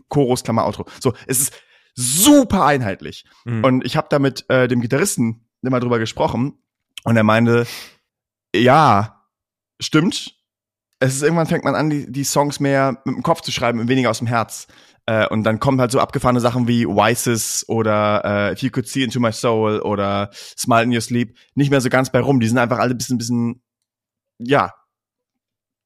Chorus, 0.08 0.44
Klammer, 0.44 0.66
Outro. 0.66 0.86
So, 1.00 1.14
es 1.28 1.40
ist 1.40 1.54
super 1.96 2.66
einheitlich. 2.66 3.26
Mhm. 3.46 3.64
Und 3.64 3.86
ich 3.86 3.98
habe 3.98 4.08
da 4.10 4.20
mit 4.20 4.46
äh, 4.50 4.68
dem 4.68 4.82
Gitarristen 4.82 5.46
immer 5.62 5.80
drüber 5.80 6.00
gesprochen 6.00 6.58
und 7.04 7.18
er 7.18 7.24
meinte, 7.24 7.68
ja, 8.56 9.26
stimmt. 9.80 10.36
Es 11.00 11.16
ist 11.16 11.24
irgendwann 11.24 11.48
fängt 11.48 11.64
man 11.64 11.76
an, 11.76 11.90
die, 11.90 12.12
die 12.12 12.24
Songs 12.26 12.60
mehr 12.60 13.02
mit 13.06 13.16
dem 13.16 13.24
Kopf 13.24 13.42
zu 13.42 13.52
schreiben 13.52 13.80
und 13.80 13.88
weniger 13.88 14.10
aus 14.10 14.18
dem 14.18 14.28
Herz. 14.28 14.68
Äh, 15.10 15.28
und 15.30 15.44
dann 15.44 15.60
kommen 15.60 15.82
halt 15.82 15.92
so 15.92 16.00
abgefahrene 16.00 16.40
Sachen 16.40 16.68
wie 16.68 16.86
Wises 16.86 17.68
oder 17.68 18.22
äh, 18.24 18.54
If 18.54 18.62
You 18.62 18.70
Could 18.70 18.88
See 18.88 19.04
Into 19.04 19.20
My 19.20 19.32
Soul 19.32 19.80
oder 19.80 20.30
Smile 20.32 20.84
in 20.84 20.94
Your 20.94 21.02
Sleep 21.02 21.36
nicht 21.56 21.72
mehr 21.72 21.82
so 21.82 21.90
ganz 21.90 22.12
bei 22.12 22.20
rum. 22.20 22.40
Die 22.40 22.48
sind 22.48 22.60
einfach 22.60 22.78
alle 22.78 22.92
ein 22.92 22.98
bisschen, 22.98 23.18
bisschen, 23.18 23.64
ja, 24.38 24.72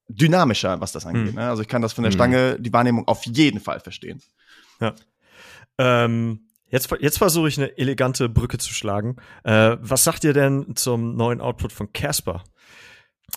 dynamischer, 0.09 0.81
was 0.81 0.91
das 0.91 1.05
angeht. 1.05 1.35
Mhm. 1.35 1.39
Ne? 1.39 1.47
Also 1.49 1.61
ich 1.61 1.69
kann 1.69 1.81
das 1.81 1.93
von 1.93 2.03
der 2.03 2.11
mhm. 2.11 2.15
Stange, 2.15 2.59
die 2.59 2.73
Wahrnehmung 2.73 3.07
auf 3.07 3.23
jeden 3.25 3.61
Fall 3.61 3.79
verstehen. 3.79 4.21
Ja. 4.81 4.93
Ähm, 5.77 6.49
Jetzt, 6.69 6.89
jetzt 7.01 7.19
versuche 7.19 7.47
ich 7.47 7.59
eine 7.59 7.77
elegante 7.77 8.29
Brücke 8.29 8.57
zu 8.57 8.73
schlagen. 8.73 9.17
Äh, 9.43 9.77
was 9.79 10.03
sagt 10.03 10.23
ihr 10.23 10.33
denn 10.33 10.75
zum 10.75 11.15
neuen 11.15 11.39
Output 11.39 11.71
von 11.71 11.93
Casper? 11.93 12.43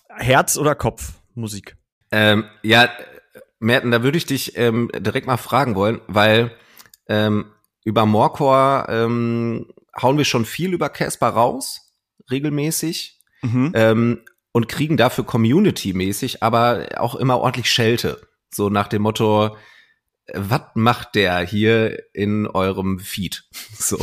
Herz 0.08 0.56
oder 0.56 0.74
Kopf 0.74 1.12
Musik? 1.34 1.76
Ähm, 2.10 2.44
ja, 2.62 2.88
Merten, 3.58 3.90
da 3.90 4.02
würde 4.02 4.18
ich 4.18 4.26
dich 4.26 4.56
ähm, 4.56 4.90
direkt 4.94 5.26
mal 5.26 5.36
fragen 5.36 5.74
wollen, 5.74 6.00
weil 6.06 6.52
ähm, 7.08 7.46
über 7.84 8.04
Morcor 8.04 8.86
ähm, 8.88 9.66
hauen 10.00 10.18
wir 10.18 10.24
schon 10.24 10.44
viel 10.44 10.72
über 10.74 10.88
Casper 10.88 11.28
raus, 11.28 11.92
regelmäßig, 12.30 13.20
mhm. 13.42 13.72
ähm, 13.74 14.20
und 14.52 14.68
kriegen 14.68 14.96
dafür 14.96 15.24
Community-mäßig, 15.24 16.42
aber 16.42 16.88
auch 16.96 17.14
immer 17.14 17.38
ordentlich 17.38 17.70
Schelte. 17.70 18.26
So 18.50 18.70
nach 18.70 18.88
dem 18.88 19.02
Motto, 19.02 19.56
was 20.32 20.62
macht 20.74 21.14
der 21.14 21.40
hier 21.40 22.02
in 22.12 22.46
eurem 22.46 22.98
Feed? 22.98 23.44
So. 23.78 23.98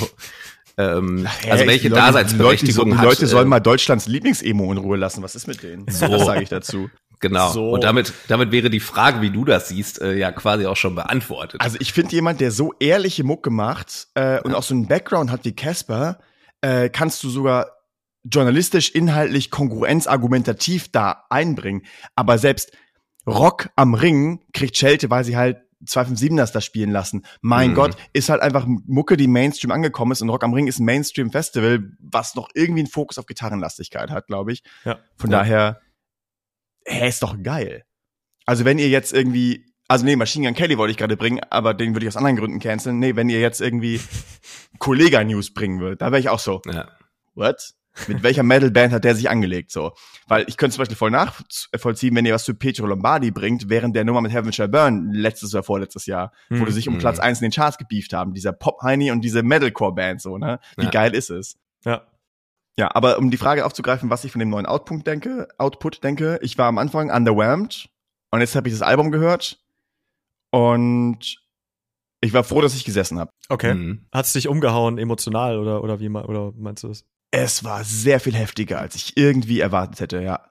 Ähm, 0.76 1.28
hey, 1.42 1.52
also 1.52 1.68
welche 1.68 1.90
Leute, 1.90 2.02
Daseinsberechtigung 2.02 2.86
die 2.86 2.92
Leute, 2.92 3.02
die 3.02 3.06
Leute 3.06 3.28
sollen 3.28 3.48
äh, 3.48 3.50
mal 3.50 3.60
Deutschlands 3.60 4.08
Lieblingsemo 4.08 4.72
in 4.72 4.78
Ruhe 4.80 4.98
lassen. 4.98 5.22
Was 5.22 5.36
ist 5.36 5.48
mit 5.48 5.62
denen? 5.62 5.88
So. 5.88 6.08
Das 6.08 6.26
sage 6.26 6.42
ich 6.42 6.50
dazu. 6.50 6.90
Genau. 7.24 7.52
So. 7.52 7.70
Und 7.70 7.86
damit, 7.86 8.12
damit 8.28 8.52
wäre 8.52 8.70
die 8.70 8.82
Frage, 8.82 9.22
wie 9.22 9.30
du 9.30 9.46
das 9.46 9.70
siehst, 9.70 10.02
äh, 10.02 10.14
ja 10.14 10.34
quasi 10.34 10.66
auch 10.66 10.76
schon 10.76 10.94
beantwortet. 10.94 11.62
Also 11.62 11.78
ich 11.80 11.94
finde 11.94 12.12
jemand, 12.12 12.42
der 12.42 12.52
so 12.52 12.74
ehrliche 12.82 13.24
Mucke 13.24 13.50
macht 13.50 14.10
äh, 14.14 14.42
und 14.42 14.54
auch 14.54 14.62
so 14.62 14.74
einen 14.74 14.88
Background 14.88 15.32
hat 15.32 15.46
wie 15.46 15.56
Casper, 15.56 16.20
äh, 16.60 16.90
kannst 16.90 17.24
du 17.24 17.30
sogar 17.30 17.68
journalistisch, 18.26 18.90
inhaltlich, 18.90 19.52
kongruenzargumentativ 19.52 20.92
da 20.92 21.24
einbringen. 21.30 21.84
Aber 22.14 22.38
selbst 22.38 22.74
Rock 23.26 23.70
am 23.78 23.94
Ring 23.94 24.42
kriegt 24.52 24.76
Schelte, 24.76 25.10
weil 25.10 25.24
sie 25.24 25.38
halt 25.38 25.60
257ers 25.88 26.52
da 26.52 26.60
spielen 26.60 26.92
lassen. 26.92 27.26
Mein 27.40 27.70
mhm. 27.70 27.76
Gott, 27.76 27.98
ist 28.12 28.28
halt 28.28 28.42
einfach 28.42 28.66
Mucke, 28.68 29.16
die 29.16 29.28
Mainstream 29.28 29.72
angekommen 29.72 30.12
ist 30.12 30.22
und 30.22 30.30
Rock 30.30 30.44
am 30.44 30.54
Ring 30.54 30.68
ist 30.68 30.80
ein 30.80 30.86
Mainstream-Festival, 30.86 31.92
was 32.00 32.36
noch 32.36 32.50
irgendwie 32.54 32.82
einen 32.82 32.90
Fokus 32.90 33.18
auf 33.18 33.28
Gitarrenlastigkeit 33.28 34.12
hat, 34.12 34.28
glaube 34.28 34.52
ich. 34.52 34.64
Ja. 34.84 35.00
Von 35.16 35.32
ja. 35.32 35.40
daher, 35.40 35.82
hä, 36.86 37.08
ist 37.08 37.24
doch 37.24 37.42
geil. 37.42 37.84
Also 38.46 38.66
wenn 38.66 38.80
ihr 38.80 38.90
jetzt 38.90 39.14
irgendwie, 39.14 39.66
also 39.88 40.06
nee, 40.06 40.16
Machine 40.16 40.48
Gun 40.48 40.56
Kelly 40.56 40.78
wollte 40.78 40.92
ich 40.92 40.98
gerade 40.98 41.18
bringen, 41.18 41.42
aber 41.50 41.74
den 41.74 41.94
würde 41.96 42.06
ich 42.06 42.10
aus 42.10 42.18
anderen 42.18 42.36
Gründen 42.36 42.60
canceln. 42.60 43.00
Nee, 43.00 43.16
wenn 43.16 43.30
ihr 43.30 43.40
jetzt 43.40 43.62
irgendwie 43.62 44.02
Kollega-News 44.80 45.54
bringen 45.54 45.80
würdet, 45.80 46.02
da 46.02 46.08
wäre 46.08 46.20
ich 46.20 46.30
auch 46.30 46.40
so. 46.40 46.62
Ja. 46.66 46.90
What? 47.36 47.74
Mit 48.08 48.24
welcher 48.24 48.42
Metal-Band 48.42 48.92
hat 48.92 49.04
der 49.04 49.14
sich 49.14 49.30
angelegt, 49.30 49.72
so? 49.72 49.94
Weil 50.28 50.46
ich 50.48 50.58
könnte 50.58 50.76
zum 50.76 50.82
Beispiel 50.82 50.98
voll 50.98 51.12
nachvollziehen, 51.12 52.16
wenn 52.16 52.26
ihr 52.26 52.34
was 52.34 52.44
zu 52.44 52.56
Pietro 52.56 52.88
Lombardi 52.88 53.30
bringt, 53.30 53.70
während 53.70 53.96
der 53.96 54.04
Nummer 54.04 54.22
mit 54.22 54.34
Heaven 54.34 54.52
Shall 54.52 54.68
Burn 54.68 55.12
letztes 55.12 55.54
oder 55.54 55.62
vorletztes 55.62 56.08
Jahr, 56.08 56.32
hm, 56.48 56.60
wo 56.60 56.66
die 56.66 56.72
sich 56.72 56.88
um 56.88 56.96
hm. 56.96 57.02
Platz 57.02 57.20
eins 57.20 57.40
in 57.40 57.46
den 57.46 57.52
Charts 57.52 57.78
gebieft 57.78 58.14
haben, 58.14 58.34
dieser 58.34 58.52
Pop-Heini 58.52 59.12
und 59.12 59.22
diese 59.22 59.44
Metalcore-Band, 59.44 60.22
so, 60.22 60.40
ne? 60.40 60.60
Wie 60.76 60.86
ja. 60.86 60.90
geil 60.90 61.14
ist 61.14 61.30
es? 61.30 61.56
Ja. 61.86 62.02
Ja, 62.78 62.94
aber 62.96 63.20
um 63.20 63.30
die 63.30 63.38
Frage 63.38 63.66
aufzugreifen, 63.66 64.10
was 64.10 64.24
ich 64.24 64.32
von 64.32 64.40
dem 64.40 64.50
neuen 64.50 64.66
Output 64.66 65.06
denke, 65.06 65.48
Output 65.58 66.04
denke, 66.04 66.40
ich 66.42 66.58
war 66.58 66.68
am 66.68 66.80
Anfang 66.80 67.12
underwhelmed 67.12 67.90
und 68.32 68.40
jetzt 68.40 68.56
habe 68.56 68.68
ich 68.68 68.74
das 68.74 68.82
Album 68.82 69.12
gehört 69.12 69.60
und 70.52 71.38
ich 72.22 72.34
war 72.34 72.44
froh, 72.44 72.62
dass 72.62 72.76
ich 72.76 72.86
gesessen 72.86 73.20
habe. 73.20 73.32
Okay. 73.50 73.74
Mhm. 73.74 74.06
Hat 74.12 74.26
es 74.26 74.34
dich 74.34 74.48
umgehauen 74.48 74.98
emotional 74.98 75.60
oder 75.60 75.84
oder 75.84 76.00
wie 76.00 76.10
oder 76.10 76.54
meinst 76.56 76.84
du 76.84 76.88
das? 76.88 77.06
Es 77.32 77.64
war 77.64 77.84
sehr 77.84 78.20
viel 78.20 78.36
heftiger, 78.36 78.80
als 78.80 78.96
ich 78.96 79.18
irgendwie 79.18 79.60
erwartet 79.60 80.00
hätte, 80.00 80.22
ja. 80.22 80.50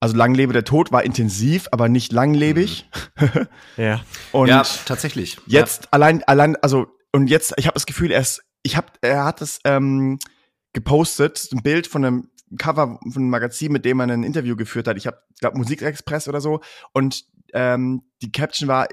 Also 0.00 0.16
Langlebe 0.16 0.54
der 0.54 0.64
Tod 0.64 0.92
war 0.92 1.04
intensiv, 1.04 1.68
aber 1.72 1.88
nicht 1.90 2.12
langlebig. 2.12 2.88
Mhm. 3.18 3.46
ja. 3.76 4.00
Und 4.32 4.48
ja, 4.48 4.62
tatsächlich. 4.86 5.38
Jetzt 5.46 5.84
ja. 5.84 5.88
allein 5.90 6.22
allein 6.24 6.56
also 6.56 6.86
und 7.12 7.28
jetzt 7.28 7.52
ich 7.58 7.66
habe 7.66 7.74
das 7.74 7.86
Gefühl, 7.86 8.10
er 8.10 8.20
ist, 8.20 8.42
ich 8.62 8.76
habe 8.76 8.86
er 9.02 9.24
hat 9.24 9.42
es 9.42 9.60
ähm, 9.64 10.18
gepostet, 10.72 11.48
ein 11.52 11.62
Bild 11.62 11.86
von 11.86 12.04
einem 12.04 12.30
Cover 12.58 12.98
von 13.00 13.22
einem 13.22 13.30
Magazin, 13.30 13.72
mit 13.72 13.84
dem 13.84 13.96
man 13.96 14.10
ein 14.10 14.24
Interview 14.24 14.56
geführt 14.56 14.88
hat. 14.88 14.96
Ich 14.96 15.06
habe, 15.06 15.18
glaube 15.38 15.58
Musikexpress 15.58 16.28
oder 16.28 16.40
so. 16.40 16.60
Und 16.92 17.24
ähm, 17.52 18.02
die 18.22 18.32
Caption 18.32 18.68
war, 18.68 18.88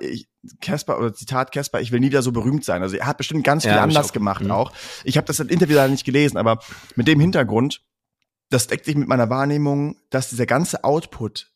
Casper 0.61 0.97
oder 0.97 1.13
Zitat 1.13 1.51
Casper, 1.51 1.81
ich 1.81 1.91
will 1.91 1.99
nie 1.99 2.07
wieder 2.07 2.21
so 2.21 2.31
berühmt 2.31 2.63
sein. 2.63 2.81
Also 2.81 2.97
er 2.97 3.07
hat 3.07 3.17
bestimmt 3.17 3.43
ganz 3.43 3.63
viel 3.63 3.71
ja, 3.71 3.81
anders 3.81 4.09
auch, 4.09 4.13
gemacht 4.13 4.43
mh. 4.43 4.53
auch. 4.53 4.71
Ich 5.03 5.17
habe 5.17 5.25
das 5.25 5.39
Interview 5.39 5.75
leider 5.75 5.91
nicht 5.91 6.05
gelesen, 6.05 6.37
aber 6.37 6.59
mit 6.95 7.07
dem 7.07 7.19
Hintergrund, 7.19 7.81
das 8.49 8.67
deckt 8.67 8.85
sich 8.85 8.95
mit 8.95 9.07
meiner 9.07 9.29
Wahrnehmung, 9.29 9.97
dass 10.09 10.29
dieser 10.29 10.45
ganze 10.45 10.83
Output 10.83 11.51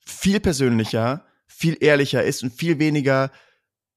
viel 0.00 0.40
persönlicher, 0.40 1.24
viel 1.46 1.76
ehrlicher 1.80 2.24
ist 2.24 2.42
und 2.42 2.52
viel 2.52 2.78
weniger 2.78 3.30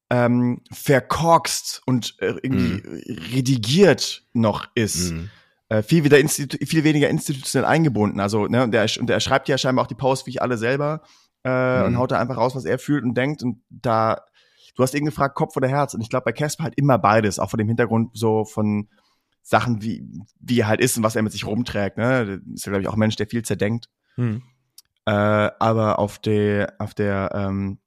ähm, 0.10 0.62
verkorkst 0.72 1.82
und 1.86 2.16
äh, 2.20 2.36
irgendwie 2.44 2.86
mm. 2.86 3.34
redigiert 3.34 4.26
noch 4.34 4.68
ist. 4.76 5.14
Mm 5.14 5.30
äh, 5.72 5.84
viel, 5.84 6.04
wieder 6.04 6.20
institu 6.20 6.58
viel 6.66 6.84
weniger 6.84 7.10
institutionell 7.10 7.66
eingebunden. 7.66 8.20
Also, 8.20 8.46
ne, 8.48 8.62
und 8.64 8.72
der, 8.72 8.90
und 9.00 9.08
der 9.08 9.22
schreibt 9.22 9.48
ja 9.48 9.58
scheinbar 9.58 9.86
auch 9.86 9.88
die 9.88 9.96
Posts 9.96 10.26
wie 10.26 10.32
ich 10.32 10.42
alle 10.42 10.58
selber 10.58 11.02
äh, 11.46 11.80
mhm. 11.80 11.86
und 11.86 11.98
haut 11.98 12.12
da 12.12 12.20
einfach 12.20 12.36
raus, 12.36 12.56
was 12.56 12.66
er 12.66 12.78
fühlt 12.78 13.06
und 13.06 13.16
denkt. 13.16 13.42
Und 13.42 13.62
da, 13.70 14.22
du 14.76 14.84
hast 14.84 14.94
eben 14.94 15.06
gefragt, 15.06 15.36
Kopf 15.36 15.56
oder 15.56 15.70
Herz. 15.70 15.94
Und 15.94 16.02
ich 16.02 16.10
glaube, 16.10 16.26
bei 16.26 16.34
Casper 16.34 16.66
halt 16.66 16.74
immer 16.76 16.98
beides, 16.98 17.40
auch 17.40 17.50
vor 17.50 17.58
dem 17.58 17.70
Hintergrund 17.70 18.10
so 18.14 18.44
von 18.44 18.90
Sachen, 19.44 19.82
wie, 19.82 20.06
wie 20.42 20.60
er 20.60 20.68
halt 20.68 20.82
ist 20.82 20.98
und 20.98 21.04
was 21.04 21.16
er 21.16 21.22
mit 21.22 21.32
sich 21.32 21.48
rumträgt. 21.48 21.98
Ne? 21.98 22.42
Ist 22.54 22.66
ja, 22.66 22.72
glaube 22.72 22.82
ich, 22.82 22.90
auch 22.90 22.96
ein 22.96 23.00
Mensch, 23.00 23.16
der 23.16 23.28
viel 23.28 23.44
zerdenkt. 23.44 23.88
Mhm. 24.18 24.44
Äh, 25.06 25.12
aber 25.12 26.00
auf 26.00 26.20
der, 26.20 26.74
auf 26.80 26.94
der 26.94 27.32
ähm, 27.34 27.80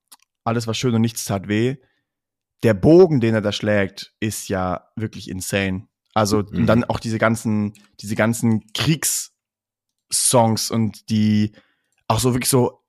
alles 0.43 0.67
was 0.67 0.79
schön 0.79 0.95
und 0.95 1.03
nichts 1.03 1.27
tat 1.27 1.49
weh, 1.49 1.77
der 2.63 2.73
Bogen, 2.73 3.21
den 3.21 3.35
er 3.35 3.43
da 3.43 3.53
schlägt, 3.53 4.15
ist 4.21 4.49
ja 4.49 4.89
wirklich 4.97 5.29
insane. 5.29 5.87
Also 6.15 6.39
mhm. 6.39 6.59
und 6.59 6.67
dann 6.67 6.85
auch 6.85 7.01
diese 7.01 7.19
ganzen, 7.19 7.75
diese 8.01 8.15
ganzen 8.15 8.73
Kriegssongs 8.73 10.71
und 10.71 11.11
die 11.11 11.53
auch 12.09 12.21
so 12.21 12.35
wirklich 12.35 12.51
so 12.51 12.81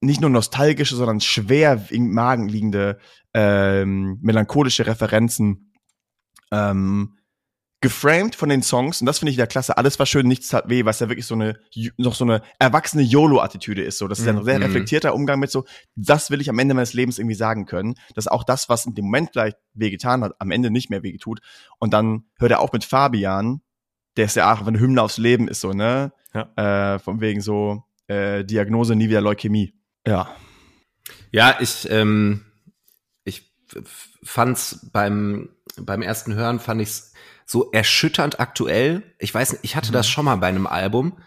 nicht 0.00 0.20
nur 0.20 0.30
nostalgische, 0.30 0.96
sondern 0.96 1.20
schwer 1.20 1.86
im 1.90 2.12
Magen 2.12 2.48
liegende 2.48 2.98
ähm, 3.34 4.18
melancholische 4.20 4.86
Referenzen 4.86 5.72
ähm, 6.50 7.18
geframed 7.82 8.34
von 8.34 8.48
den 8.48 8.62
Songs 8.62 9.00
und 9.00 9.06
das 9.06 9.18
finde 9.18 9.30
ich 9.30 9.36
der 9.36 9.46
klasse. 9.46 9.76
Alles 9.76 9.98
war 9.98 10.06
schön, 10.06 10.26
nichts 10.26 10.48
tat 10.48 10.68
weh, 10.68 10.84
was 10.84 11.00
ja 11.00 11.08
wirklich 11.08 11.26
so 11.26 11.34
eine 11.34 11.58
noch 11.98 12.14
so 12.14 12.24
eine 12.24 12.40
erwachsene 12.58 13.02
YOLO-Attitüde 13.02 13.82
ist. 13.82 13.98
So, 13.98 14.08
das 14.08 14.20
ist 14.20 14.26
ja 14.26 14.32
ein 14.32 14.44
sehr 14.44 14.58
mhm. 14.58 14.64
reflektierter 14.64 15.14
Umgang 15.14 15.40
mit 15.40 15.50
so. 15.50 15.64
Das 15.94 16.30
will 16.30 16.40
ich 16.40 16.48
am 16.48 16.58
Ende 16.58 16.74
meines 16.74 16.94
Lebens 16.94 17.18
irgendwie 17.18 17.34
sagen 17.34 17.66
können, 17.66 17.94
dass 18.14 18.28
auch 18.28 18.44
das, 18.44 18.68
was 18.68 18.86
in 18.86 18.94
dem 18.94 19.06
Moment 19.06 19.30
vielleicht 19.32 19.58
wehgetan 19.74 20.22
hat, 20.22 20.32
am 20.38 20.50
Ende 20.50 20.70
nicht 20.70 20.88
mehr 20.88 21.02
wehgetut. 21.02 21.40
Und 21.78 21.92
dann 21.92 22.24
hört 22.38 22.52
er 22.52 22.60
auch 22.60 22.72
mit 22.72 22.84
Fabian, 22.84 23.60
der 24.16 24.26
ist 24.26 24.36
ja 24.36 24.52
auch 24.52 24.66
eine 24.66 24.78
Hymne 24.78 25.02
aufs 25.02 25.18
Leben 25.18 25.48
ist 25.48 25.60
so 25.60 25.72
ne, 25.72 26.12
ja. 26.34 26.94
äh, 26.94 26.98
von 26.98 27.20
wegen 27.20 27.40
so 27.40 27.82
äh, 28.06 28.44
Diagnose 28.44 28.94
nie 28.94 29.08
wieder 29.08 29.20
Leukämie. 29.20 29.74
Ja. 30.06 30.34
Ja, 31.30 31.56
ich 31.60 31.90
ähm, 31.90 32.44
ich 33.24 33.52
fand's 34.22 34.88
beim 34.92 35.48
beim 35.76 36.02
ersten 36.02 36.34
Hören 36.34 36.60
fand 36.60 36.80
ich's 36.82 37.12
so 37.46 37.70
erschütternd 37.72 38.40
aktuell. 38.40 39.02
Ich 39.18 39.32
weiß 39.32 39.52
nicht, 39.52 39.64
ich 39.64 39.76
hatte 39.76 39.92
das 39.92 40.06
mhm. 40.06 40.10
schon 40.10 40.24
mal 40.24 40.36
bei 40.36 40.48
einem 40.48 40.66
Album, 40.66 41.18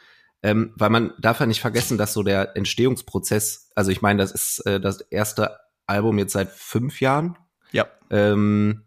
ähm, 0.44 0.74
weil 0.76 0.90
man 0.90 1.14
darf 1.20 1.40
ja 1.40 1.46
nicht 1.46 1.62
vergessen, 1.62 1.98
dass 1.98 2.14
so 2.14 2.24
der 2.24 2.56
Entstehungsprozess, 2.56 3.72
also 3.76 3.92
ich 3.92 4.02
meine, 4.02 4.22
das 4.22 4.32
ist 4.32 4.66
äh, 4.66 4.80
das 4.80 5.02
erste 5.02 5.60
Album 5.88 6.18
jetzt 6.18 6.34
seit 6.34 6.50
fünf 6.50 7.02
Jahren. 7.02 7.38
Ja. 7.72 7.88
Ähm, 8.10 8.84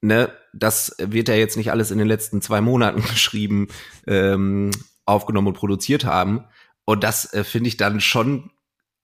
ne, 0.00 0.32
das 0.52 0.96
wird 0.98 1.28
ja 1.28 1.34
jetzt 1.34 1.56
nicht 1.56 1.70
alles 1.70 1.90
in 1.90 1.98
den 1.98 2.08
letzten 2.08 2.42
zwei 2.42 2.60
Monaten 2.60 3.02
geschrieben, 3.08 3.68
ähm, 4.06 4.70
aufgenommen 5.06 5.48
und 5.48 5.54
produziert 5.54 6.04
haben. 6.04 6.44
Und 6.84 7.04
das 7.04 7.32
äh, 7.32 7.44
finde 7.44 7.68
ich 7.68 7.76
dann 7.76 8.00
schon, 8.00 8.50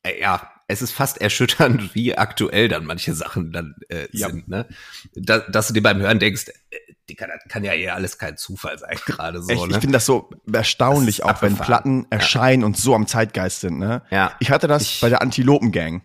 äh, 0.02 0.20
ja, 0.20 0.50
es 0.68 0.82
ist 0.82 0.92
fast 0.92 1.20
erschütternd, 1.20 1.94
wie 1.94 2.16
aktuell 2.16 2.68
dann 2.68 2.84
manche 2.84 3.14
Sachen 3.14 3.52
dann 3.52 3.76
äh, 3.88 4.08
ja. 4.12 4.28
sind, 4.28 4.48
ne? 4.48 4.66
Da, 5.14 5.38
dass 5.38 5.68
du 5.68 5.74
dir 5.74 5.82
beim 5.82 6.00
Hören 6.00 6.18
denkst, 6.18 6.48
äh, 6.70 6.76
die 7.08 7.14
kann, 7.14 7.30
kann 7.48 7.62
ja 7.62 7.72
eher 7.72 7.94
alles 7.94 8.18
kein 8.18 8.36
Zufall 8.36 8.78
sein, 8.78 8.96
gerade 9.06 9.42
so. 9.42 9.48
Echt, 9.48 9.66
ne? 9.66 9.70
Ich 9.70 9.78
finde 9.78 9.92
das 9.92 10.06
so 10.06 10.30
erstaunlich, 10.52 11.18
das 11.18 11.26
auch 11.26 11.42
wenn 11.42 11.56
Platten 11.56 12.06
erscheinen 12.10 12.62
ja. 12.62 12.66
und 12.66 12.76
so 12.76 12.94
am 12.94 13.06
Zeitgeist 13.06 13.60
sind, 13.60 13.78
ne? 13.78 14.02
Ja. 14.10 14.34
Ich 14.40 14.50
hatte 14.50 14.66
das 14.66 14.82
ich, 14.82 15.00
bei 15.00 15.08
der 15.08 15.22
Antilopen-Gang. 15.22 16.02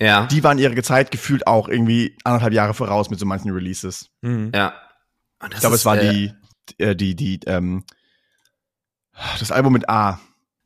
Ja. 0.00 0.26
Die 0.26 0.44
waren 0.44 0.58
ihre 0.58 0.82
Zeit 0.82 1.10
gefühlt 1.10 1.46
auch 1.46 1.68
irgendwie 1.68 2.18
anderthalb 2.24 2.52
Jahre 2.52 2.74
voraus 2.74 3.08
mit 3.08 3.18
so 3.18 3.24
manchen 3.24 3.50
Releases. 3.50 4.10
Mhm. 4.20 4.52
Ja. 4.54 4.74
ich 5.50 5.60
glaube, 5.60 5.76
es 5.76 5.86
war 5.86 5.96
äh, 5.96 6.10
die, 6.10 6.34
äh, 6.82 6.94
die, 6.94 7.14
die, 7.14 7.40
ähm, 7.46 7.84
das 9.38 9.50
Album 9.50 9.72
mit 9.72 9.88
A. 9.88 10.20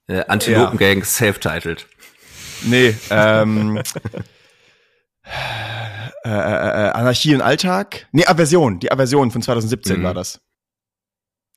Äh, 0.09 0.25
Antilopen-Gang, 0.27 0.99
ja. 0.99 1.05
self-titled. 1.05 1.87
Nee, 2.63 2.95
ähm, 3.11 3.83
äh, 6.25 6.29
äh, 6.29 6.33
äh, 6.33 6.91
Anarchie 6.91 7.35
und 7.35 7.41
Alltag. 7.41 8.09
Nee, 8.13 8.27
Aversion. 8.27 8.79
Die 8.79 8.93
Aversion 8.93 9.31
von 9.31 9.43
2017 9.43 10.01
mhm. 10.01 10.05
war 10.05 10.15
das. 10.15 10.41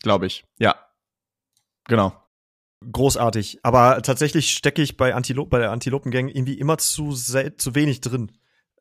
Glaube 0.01 0.25
ich. 0.25 0.45
Ja. 0.57 0.75
Genau. 1.87 2.13
Großartig. 2.91 3.59
Aber 3.63 4.01
tatsächlich 4.01 4.51
stecke 4.51 4.81
ich 4.81 4.97
bei, 4.97 5.15
Antilop 5.15 5.49
bei 5.49 5.59
der 5.59 5.71
Antilopengang 5.71 6.29
irgendwie 6.29 6.57
immer 6.57 6.77
zu, 6.77 7.13
zu 7.13 7.75
wenig 7.75 8.01
drin. 8.01 8.31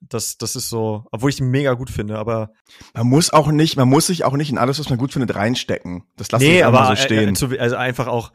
Das, 0.00 0.36
das 0.36 0.56
ist 0.56 0.68
so, 0.68 1.04
obwohl 1.12 1.30
ich 1.30 1.38
ihn 1.38 1.50
mega 1.50 1.74
gut 1.74 1.90
finde, 1.90 2.18
aber. 2.18 2.52
Man 2.92 3.06
muss 3.06 3.32
auch 3.32 3.48
nicht, 3.52 3.76
man 3.76 3.88
muss 3.88 4.08
sich 4.08 4.24
auch 4.24 4.32
nicht 4.32 4.50
in 4.50 4.58
alles, 4.58 4.80
was 4.80 4.88
man 4.88 4.98
gut 4.98 5.12
findet, 5.12 5.36
reinstecken. 5.36 6.04
Das 6.16 6.32
lasse 6.32 6.44
nee, 6.44 6.58
ich 6.58 6.64
aber 6.64 6.86
so 6.86 6.96
stehen. 6.96 7.30
Äh, 7.30 7.34
zu, 7.34 7.48
also 7.58 7.76
einfach 7.76 8.08
auch, 8.08 8.32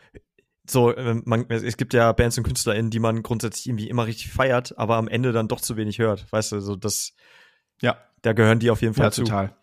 so, 0.70 0.96
ähm, 0.96 1.24
man, 1.26 1.46
es 1.50 1.78
gibt 1.78 1.94
ja 1.94 2.12
Bands 2.12 2.38
und 2.38 2.44
KünstlerInnen, 2.44 2.92
die 2.92 3.00
man 3.00 3.24
grundsätzlich 3.24 3.68
irgendwie 3.68 3.90
immer 3.90 4.06
richtig 4.06 4.32
feiert, 4.32 4.78
aber 4.78 4.98
am 4.98 5.08
Ende 5.08 5.32
dann 5.32 5.48
doch 5.48 5.62
zu 5.62 5.78
wenig 5.78 6.00
hört. 6.00 6.32
Weißt 6.32 6.52
du, 6.52 6.60
so 6.60 6.76
das, 6.76 7.14
ja, 7.82 7.98
da 8.22 8.34
gehören 8.34 8.60
die 8.60 8.70
auf 8.72 8.82
jeden 8.82 8.94
Fall 8.94 9.06
ja, 9.06 9.12
zu. 9.12 9.24
total. 9.24 9.56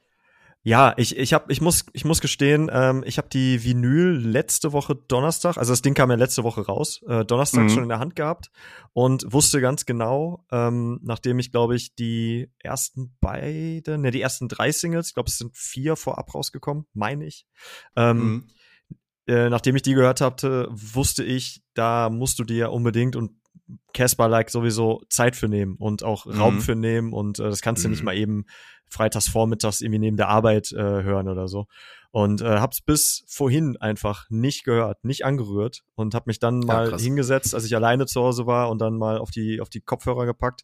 Ja, 0.67 0.95
ich, 0.97 1.19
ich 1.19 1.35
hab, 1.35 1.51
ich 1.51 1.61
muss, 1.61 1.85
ich 1.93 2.07
muss 2.07 2.23
gestehen, 2.23 2.71
ähm, 2.73 3.05
ich 3.07 3.19
habe 3.19 3.29
die 3.29 3.63
Vinyl 3.63 4.17
letzte 4.17 4.73
Woche 4.73 4.95
Donnerstag, 4.95 5.59
also 5.59 5.73
das 5.73 5.83
Ding 5.83 5.93
kam 5.93 6.09
ja 6.11 6.17
letzte 6.17 6.43
Woche 6.43 6.65
raus, 6.65 7.03
äh, 7.07 7.23
Donnerstag 7.23 7.65
Mhm. 7.65 7.69
schon 7.69 7.83
in 7.83 7.91
der 7.91 7.99
Hand 7.99 8.17
gehabt 8.17 8.51
und 8.95 9.31
wusste 9.31 9.61
ganz 9.61 9.85
genau, 9.85 10.47
ähm, 10.51 11.01
nachdem 11.03 11.39
ich 11.39 11.53
glaube 11.53 11.77
ich 11.77 11.95
die 11.97 12.51
ersten 12.61 13.15
beiden, 13.21 14.01
ne, 14.01 14.11
die 14.11 14.23
ersten 14.23 14.49
drei 14.49 14.73
Singles, 14.73 15.09
ich 15.09 15.15
glaube 15.15 15.29
es 15.29 15.37
sind 15.37 15.55
vier 15.55 15.97
vorab 15.97 16.35
rausgekommen, 16.35 16.87
meine 16.95 17.27
ich, 17.27 17.47
ähm, 17.95 18.19
Mhm. 18.19 18.49
Äh, 19.27 19.49
nachdem 19.49 19.77
ich 19.77 19.83
die 19.83 19.95
gehört 19.95 20.21
hatte, 20.21 20.69
wusste 20.71 21.25
ich, 21.25 21.63
da 21.75 22.11
musst 22.11 22.39
du 22.39 22.45
dir 22.45 22.73
unbedingt 22.73 23.17
und 23.17 23.33
Casper 23.95 24.29
like 24.29 24.51
sowieso 24.51 25.03
Zeit 25.09 25.37
für 25.37 25.49
nehmen 25.49 25.77
und 25.79 26.03
auch 26.03 26.27
Raum 26.27 26.57
Mhm. 26.57 26.61
für 26.61 26.75
nehmen 26.75 27.13
und 27.13 27.39
äh, 27.39 27.45
das 27.45 27.63
kannst 27.63 27.85
du 27.85 27.89
nicht 27.89 28.01
Mhm. 28.01 28.05
mal 28.05 28.17
eben 28.17 28.45
freitags 28.91 29.29
vormittags 29.29 29.81
irgendwie 29.81 29.99
neben 30.01 30.17
der 30.17 30.29
Arbeit 30.29 30.71
äh, 30.73 30.77
hören 31.03 31.29
oder 31.29 31.49
so. 31.49 31.67
Und 32.11 32.43
äh, 32.43 32.59
hab's 32.59 32.81
bis 32.81 33.25
vorhin 33.27 33.77
einfach 33.79 34.27
nicht 34.31 34.65
gehört, 34.65 35.03
nicht 35.05 35.25
angerührt 35.25 35.83
und 35.97 36.15
hab 36.15 36.27
mich 36.27 36.39
dann 36.39 36.61
Ja, 36.61 36.67
mal 36.67 36.89
krass. 36.91 37.03
hingesetzt, 37.03 37.55
als 37.55 37.65
ich 37.65 37.75
alleine 37.75 38.07
zu 38.07 38.21
Hause 38.23 38.47
war 38.47 38.71
und 38.71 38.79
dann 38.81 38.97
mal 38.99 39.19
auf 39.19 39.31
die 39.31 39.61
auf 39.61 39.69
die 39.69 39.81
Kopfhörer 39.81 40.27
gepackt. 40.27 40.63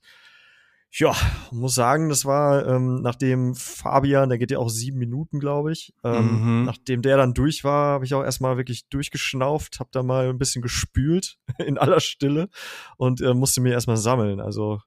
Ja, 0.92 1.14
muss 1.52 1.76
sagen, 1.76 2.08
das 2.08 2.24
war 2.24 2.66
ähm, 2.66 3.00
nachdem 3.00 3.54
Fabian, 3.54 4.28
der 4.28 4.38
geht 4.38 4.50
ja 4.50 4.58
auch 4.58 4.70
sieben 4.70 4.98
Minuten, 4.98 5.38
glaube 5.38 5.70
ich. 5.72 5.94
Ähm, 6.02 6.40
Mhm. 6.60 6.64
Nachdem 6.64 7.00
der 7.02 7.16
dann 7.16 7.32
durch 7.32 7.62
war, 7.62 7.92
habe 7.94 8.04
ich 8.04 8.14
auch 8.14 8.24
erstmal 8.24 8.56
wirklich 8.56 8.88
durchgeschnauft, 8.88 9.78
habe 9.78 9.90
da 9.92 10.02
mal 10.02 10.28
ein 10.28 10.38
bisschen 10.38 10.62
gespült 10.62 11.38
in 11.58 11.78
aller 11.78 12.00
Stille 12.00 12.48
und 12.96 13.20
äh, 13.20 13.34
musste 13.34 13.60
mir 13.60 13.72
erstmal 13.72 13.98
sammeln. 13.98 14.40
Also 14.40 14.80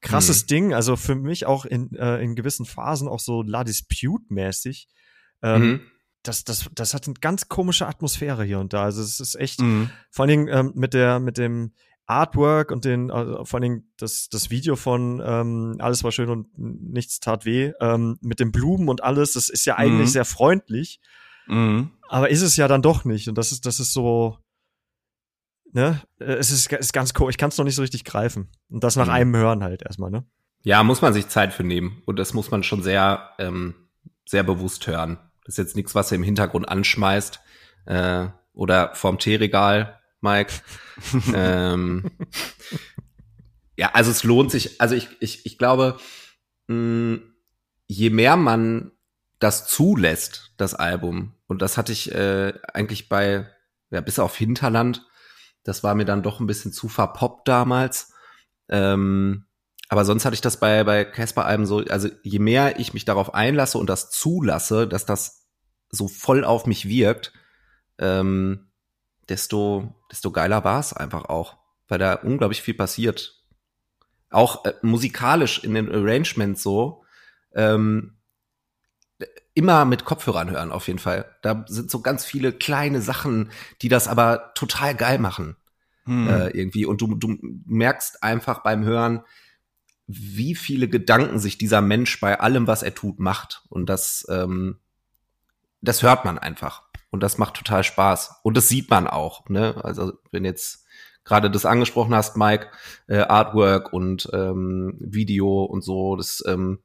krasses 0.00 0.46
Ding, 0.46 0.72
also 0.72 0.94
für 0.94 1.16
mich 1.16 1.46
auch 1.46 1.64
in, 1.64 1.92
äh, 1.96 2.18
in 2.22 2.36
gewissen 2.36 2.64
Phasen 2.64 3.08
auch 3.08 3.18
so 3.20 3.42
La 3.42 3.64
Dispute-mäßig. 3.64 4.86
Ähm, 5.42 5.62
Mhm. 5.62 5.80
das, 6.22 6.44
das, 6.44 6.68
das 6.72 6.94
hat 6.94 7.06
eine 7.06 7.14
ganz 7.14 7.48
komische 7.48 7.88
Atmosphäre 7.88 8.44
hier 8.44 8.60
und 8.60 8.72
da. 8.72 8.84
Also 8.84 9.02
es 9.02 9.18
ist 9.18 9.34
echt, 9.34 9.60
Mhm. 9.60 9.90
vor 10.10 10.22
allen 10.24 10.30
Dingen 10.30 10.48
ähm, 10.48 10.72
mit 10.76 10.94
der, 10.94 11.18
mit 11.18 11.36
dem 11.36 11.72
Artwork 12.06 12.70
und 12.70 12.84
den, 12.84 13.10
also 13.10 13.44
vor 13.44 13.58
allen 13.58 13.62
Dingen 13.62 13.92
das, 13.96 14.28
das 14.28 14.50
Video 14.50 14.76
von 14.76 15.20
ähm, 15.24 15.76
Alles 15.80 16.04
war 16.04 16.12
schön 16.12 16.28
und 16.28 16.46
nichts 16.56 17.18
tat 17.20 17.44
weh, 17.44 17.72
ähm, 17.80 18.16
mit 18.20 18.38
den 18.40 18.52
Blumen 18.52 18.88
und 18.88 19.02
alles, 19.02 19.32
das 19.32 19.48
ist 19.48 19.64
ja 19.66 19.76
eigentlich 19.76 20.08
Mhm. 20.08 20.12
sehr 20.12 20.24
freundlich, 20.24 21.00
Mhm. 21.48 21.90
aber 22.08 22.30
ist 22.30 22.42
es 22.42 22.56
ja 22.56 22.68
dann 22.68 22.82
doch 22.82 23.04
nicht. 23.04 23.28
Und 23.28 23.36
das 23.36 23.50
ist, 23.52 23.66
das 23.66 23.80
ist 23.80 23.92
so, 23.92 24.38
ne, 25.72 26.00
äh, 26.20 26.24
es 26.34 26.50
ist, 26.50 26.72
ist 26.72 26.92
ganz 26.92 27.12
cool. 27.18 27.30
Ich 27.30 27.38
kann 27.38 27.48
es 27.48 27.58
noch 27.58 27.64
nicht 27.64 27.74
so 27.74 27.82
richtig 27.82 28.04
greifen. 28.04 28.48
Und 28.68 28.84
das 28.84 28.96
nach 28.96 29.06
Mhm. 29.06 29.12
einem 29.12 29.36
Hören 29.36 29.62
halt 29.64 29.82
erstmal, 29.82 30.10
ne? 30.10 30.24
Ja, 30.62 30.82
muss 30.82 31.02
man 31.02 31.12
sich 31.12 31.28
Zeit 31.28 31.52
für 31.52 31.62
nehmen. 31.64 32.02
Und 32.06 32.18
das 32.18 32.34
muss 32.34 32.50
man 32.50 32.62
schon 32.62 32.82
sehr, 32.82 33.30
ähm, 33.38 33.74
sehr 34.26 34.42
bewusst 34.42 34.86
hören. 34.86 35.18
Das 35.44 35.54
ist 35.54 35.58
jetzt 35.58 35.76
nichts, 35.76 35.94
was 35.94 36.10
ihr 36.10 36.16
im 36.16 36.24
Hintergrund 36.24 36.68
anschmeißt. 36.68 37.40
Äh, 37.86 38.28
oder 38.52 38.94
vorm 38.94 39.18
Teeregal, 39.18 40.00
Mike. 40.20 40.52
ähm, 41.34 42.10
ja, 43.76 43.90
also 43.92 44.10
es 44.10 44.24
lohnt 44.24 44.50
sich. 44.50 44.80
Also 44.80 44.94
ich, 44.94 45.08
ich, 45.20 45.46
ich 45.46 45.58
glaube, 45.58 45.98
mh, 46.68 47.18
je 47.86 48.10
mehr 48.10 48.36
man 48.36 48.92
das 49.38 49.66
zulässt, 49.66 50.54
das 50.56 50.74
Album, 50.74 51.34
und 51.46 51.62
das 51.62 51.76
hatte 51.76 51.92
ich 51.92 52.12
äh, 52.12 52.54
eigentlich 52.72 53.08
bei, 53.08 53.46
ja, 53.90 54.00
bis 54.00 54.18
auf 54.18 54.36
Hinterland, 54.36 55.06
das 55.62 55.82
war 55.82 55.94
mir 55.94 56.04
dann 56.04 56.22
doch 56.22 56.40
ein 56.40 56.46
bisschen 56.46 56.72
zu 56.72 56.88
verpoppt 56.88 57.48
damals. 57.48 58.12
Ähm, 58.68 59.46
aber 59.88 60.04
sonst 60.04 60.24
hatte 60.24 60.34
ich 60.34 60.40
das 60.40 60.58
bei 60.58 60.82
bei 60.84 61.04
Casper 61.04 61.44
Alben 61.44 61.66
so, 61.66 61.78
also 61.78 62.08
je 62.22 62.38
mehr 62.38 62.80
ich 62.80 62.94
mich 62.94 63.04
darauf 63.04 63.34
einlasse 63.34 63.78
und 63.78 63.88
das 63.88 64.10
zulasse, 64.10 64.88
dass 64.88 65.06
das 65.06 65.46
so 65.90 66.08
voll 66.08 66.44
auf 66.44 66.66
mich 66.66 66.88
wirkt, 66.88 67.32
ähm, 67.98 68.65
desto 69.28 69.94
desto 70.10 70.30
geiler 70.30 70.64
war 70.64 70.80
es 70.80 70.92
einfach 70.92 71.24
auch, 71.26 71.56
weil 71.88 71.98
da 71.98 72.14
unglaublich 72.14 72.62
viel 72.62 72.74
passiert. 72.74 73.42
Auch 74.30 74.64
äh, 74.64 74.74
musikalisch 74.82 75.62
in 75.64 75.74
den 75.74 75.90
Arrangements 75.92 76.62
so, 76.62 77.04
ähm, 77.54 78.16
immer 79.54 79.84
mit 79.84 80.04
Kopfhörern 80.04 80.50
hören 80.50 80.72
auf 80.72 80.86
jeden 80.86 80.98
Fall. 80.98 81.34
Da 81.42 81.64
sind 81.68 81.90
so 81.90 82.00
ganz 82.00 82.24
viele 82.24 82.52
kleine 82.52 83.00
Sachen, 83.00 83.50
die 83.80 83.88
das 83.88 84.08
aber 84.08 84.52
total 84.54 84.94
geil 84.94 85.18
machen 85.18 85.56
Mhm. 86.06 86.28
äh, 86.28 86.48
irgendwie. 86.50 86.86
Und 86.86 87.00
du, 87.00 87.14
du 87.14 87.36
merkst 87.66 88.22
einfach 88.22 88.62
beim 88.62 88.84
Hören, 88.84 89.22
wie 90.06 90.54
viele 90.54 90.88
Gedanken 90.88 91.38
sich 91.40 91.58
dieser 91.58 91.80
Mensch 91.80 92.20
bei 92.20 92.38
allem, 92.38 92.66
was 92.68 92.82
er 92.84 92.94
tut, 92.94 93.18
macht. 93.18 93.62
Und 93.68 93.86
das, 93.86 94.24
ähm, 94.30 94.78
das 95.80 96.02
hört 96.02 96.24
man 96.24 96.38
einfach. 96.38 96.85
Und 97.16 97.22
das 97.22 97.38
macht 97.38 97.54
total 97.54 97.82
Spaß. 97.82 98.40
Und 98.42 98.58
das 98.58 98.68
sieht 98.68 98.90
man 98.90 99.06
auch. 99.06 99.48
Ne? 99.48 99.74
Also 99.82 100.12
wenn 100.32 100.44
jetzt 100.44 100.84
gerade 101.24 101.50
das 101.50 101.64
angesprochen 101.64 102.14
hast, 102.14 102.36
Mike, 102.36 102.66
äh, 103.06 103.20
Artwork 103.20 103.90
und 103.90 104.28
ähm, 104.34 104.98
Video 105.00 105.64
und 105.64 105.80
so, 105.80 106.16
das 106.16 106.44
ähm, 106.46 106.80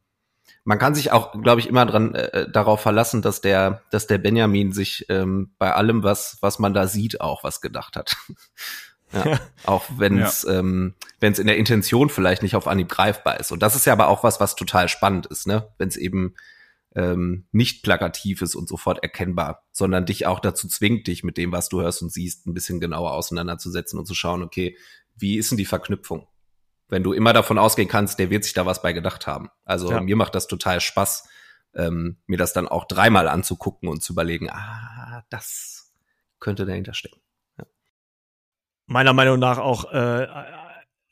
man 0.63 0.79
kann 0.79 0.95
sich 0.95 1.11
auch, 1.11 1.33
glaube 1.41 1.59
ich, 1.59 1.67
immer 1.67 1.85
dran 1.85 2.15
äh, 2.15 2.49
darauf 2.49 2.79
verlassen, 2.79 3.21
dass 3.21 3.41
der, 3.41 3.81
dass 3.91 4.07
der 4.07 4.19
Benjamin 4.19 4.71
sich 4.71 5.05
ähm, 5.09 5.51
bei 5.57 5.73
allem, 5.73 6.01
was 6.01 6.37
was 6.39 6.59
man 6.59 6.73
da 6.73 6.87
sieht, 6.87 7.19
auch 7.19 7.43
was 7.43 7.59
gedacht 7.59 7.97
hat. 7.97 8.15
ja, 9.11 9.37
auch 9.65 9.83
wenn 9.97 10.17
es 10.17 10.45
ähm, 10.45 10.93
wenn 11.19 11.33
es 11.33 11.39
in 11.39 11.47
der 11.47 11.57
Intention 11.57 12.07
vielleicht 12.07 12.41
nicht 12.41 12.55
auf 12.55 12.69
Anhieb 12.69 12.87
greifbar 12.87 13.37
ist. 13.37 13.51
Und 13.51 13.61
das 13.61 13.75
ist 13.75 13.85
ja 13.85 13.91
aber 13.91 14.07
auch 14.07 14.23
was, 14.23 14.39
was 14.39 14.55
total 14.55 14.87
spannend 14.87 15.25
ist, 15.25 15.45
ne? 15.45 15.67
Wenn 15.77 15.89
es 15.89 15.97
eben 15.97 16.35
ähm, 16.95 17.47
nicht 17.51 17.83
plakativ 17.83 18.41
ist 18.41 18.55
und 18.55 18.67
sofort 18.67 19.01
erkennbar, 19.01 19.63
sondern 19.71 20.05
dich 20.05 20.25
auch 20.25 20.39
dazu 20.39 20.67
zwingt, 20.67 21.07
dich 21.07 21.23
mit 21.23 21.37
dem, 21.37 21.51
was 21.51 21.69
du 21.69 21.81
hörst 21.81 22.01
und 22.01 22.11
siehst, 22.11 22.47
ein 22.47 22.53
bisschen 22.53 22.79
genauer 22.79 23.13
auseinanderzusetzen 23.13 23.97
und 23.97 24.05
zu 24.05 24.13
schauen, 24.13 24.43
okay, 24.43 24.77
wie 25.15 25.37
ist 25.37 25.51
denn 25.51 25.57
die 25.57 25.65
Verknüpfung? 25.65 26.27
Wenn 26.89 27.03
du 27.03 27.13
immer 27.13 27.31
davon 27.31 27.57
ausgehen 27.57 27.87
kannst, 27.87 28.19
der 28.19 28.29
wird 28.29 28.43
sich 28.43 28.53
da 28.53 28.65
was 28.65 28.81
bei 28.81 28.91
gedacht 28.91 29.25
haben. 29.25 29.49
Also 29.63 29.91
Ja. 29.91 30.01
mir 30.01 30.17
macht 30.17 30.35
das 30.35 30.47
total 30.47 30.81
Spaß, 30.81 31.29
ähm, 31.73 32.17
mir 32.27 32.37
das 32.37 32.51
dann 32.51 32.67
auch 32.67 32.85
dreimal 32.85 33.29
anzugucken 33.29 33.87
und 33.87 34.03
zu 34.03 34.11
überlegen, 34.11 34.49
ah, 34.49 35.23
das 35.29 35.93
könnte 36.39 36.65
dahinter 36.65 36.93
stecken. 36.93 37.21
meiner 38.87 39.13
Meinung 39.13 39.39
nach 39.39 39.57
auch, 39.57 39.89
äh, 39.93 40.27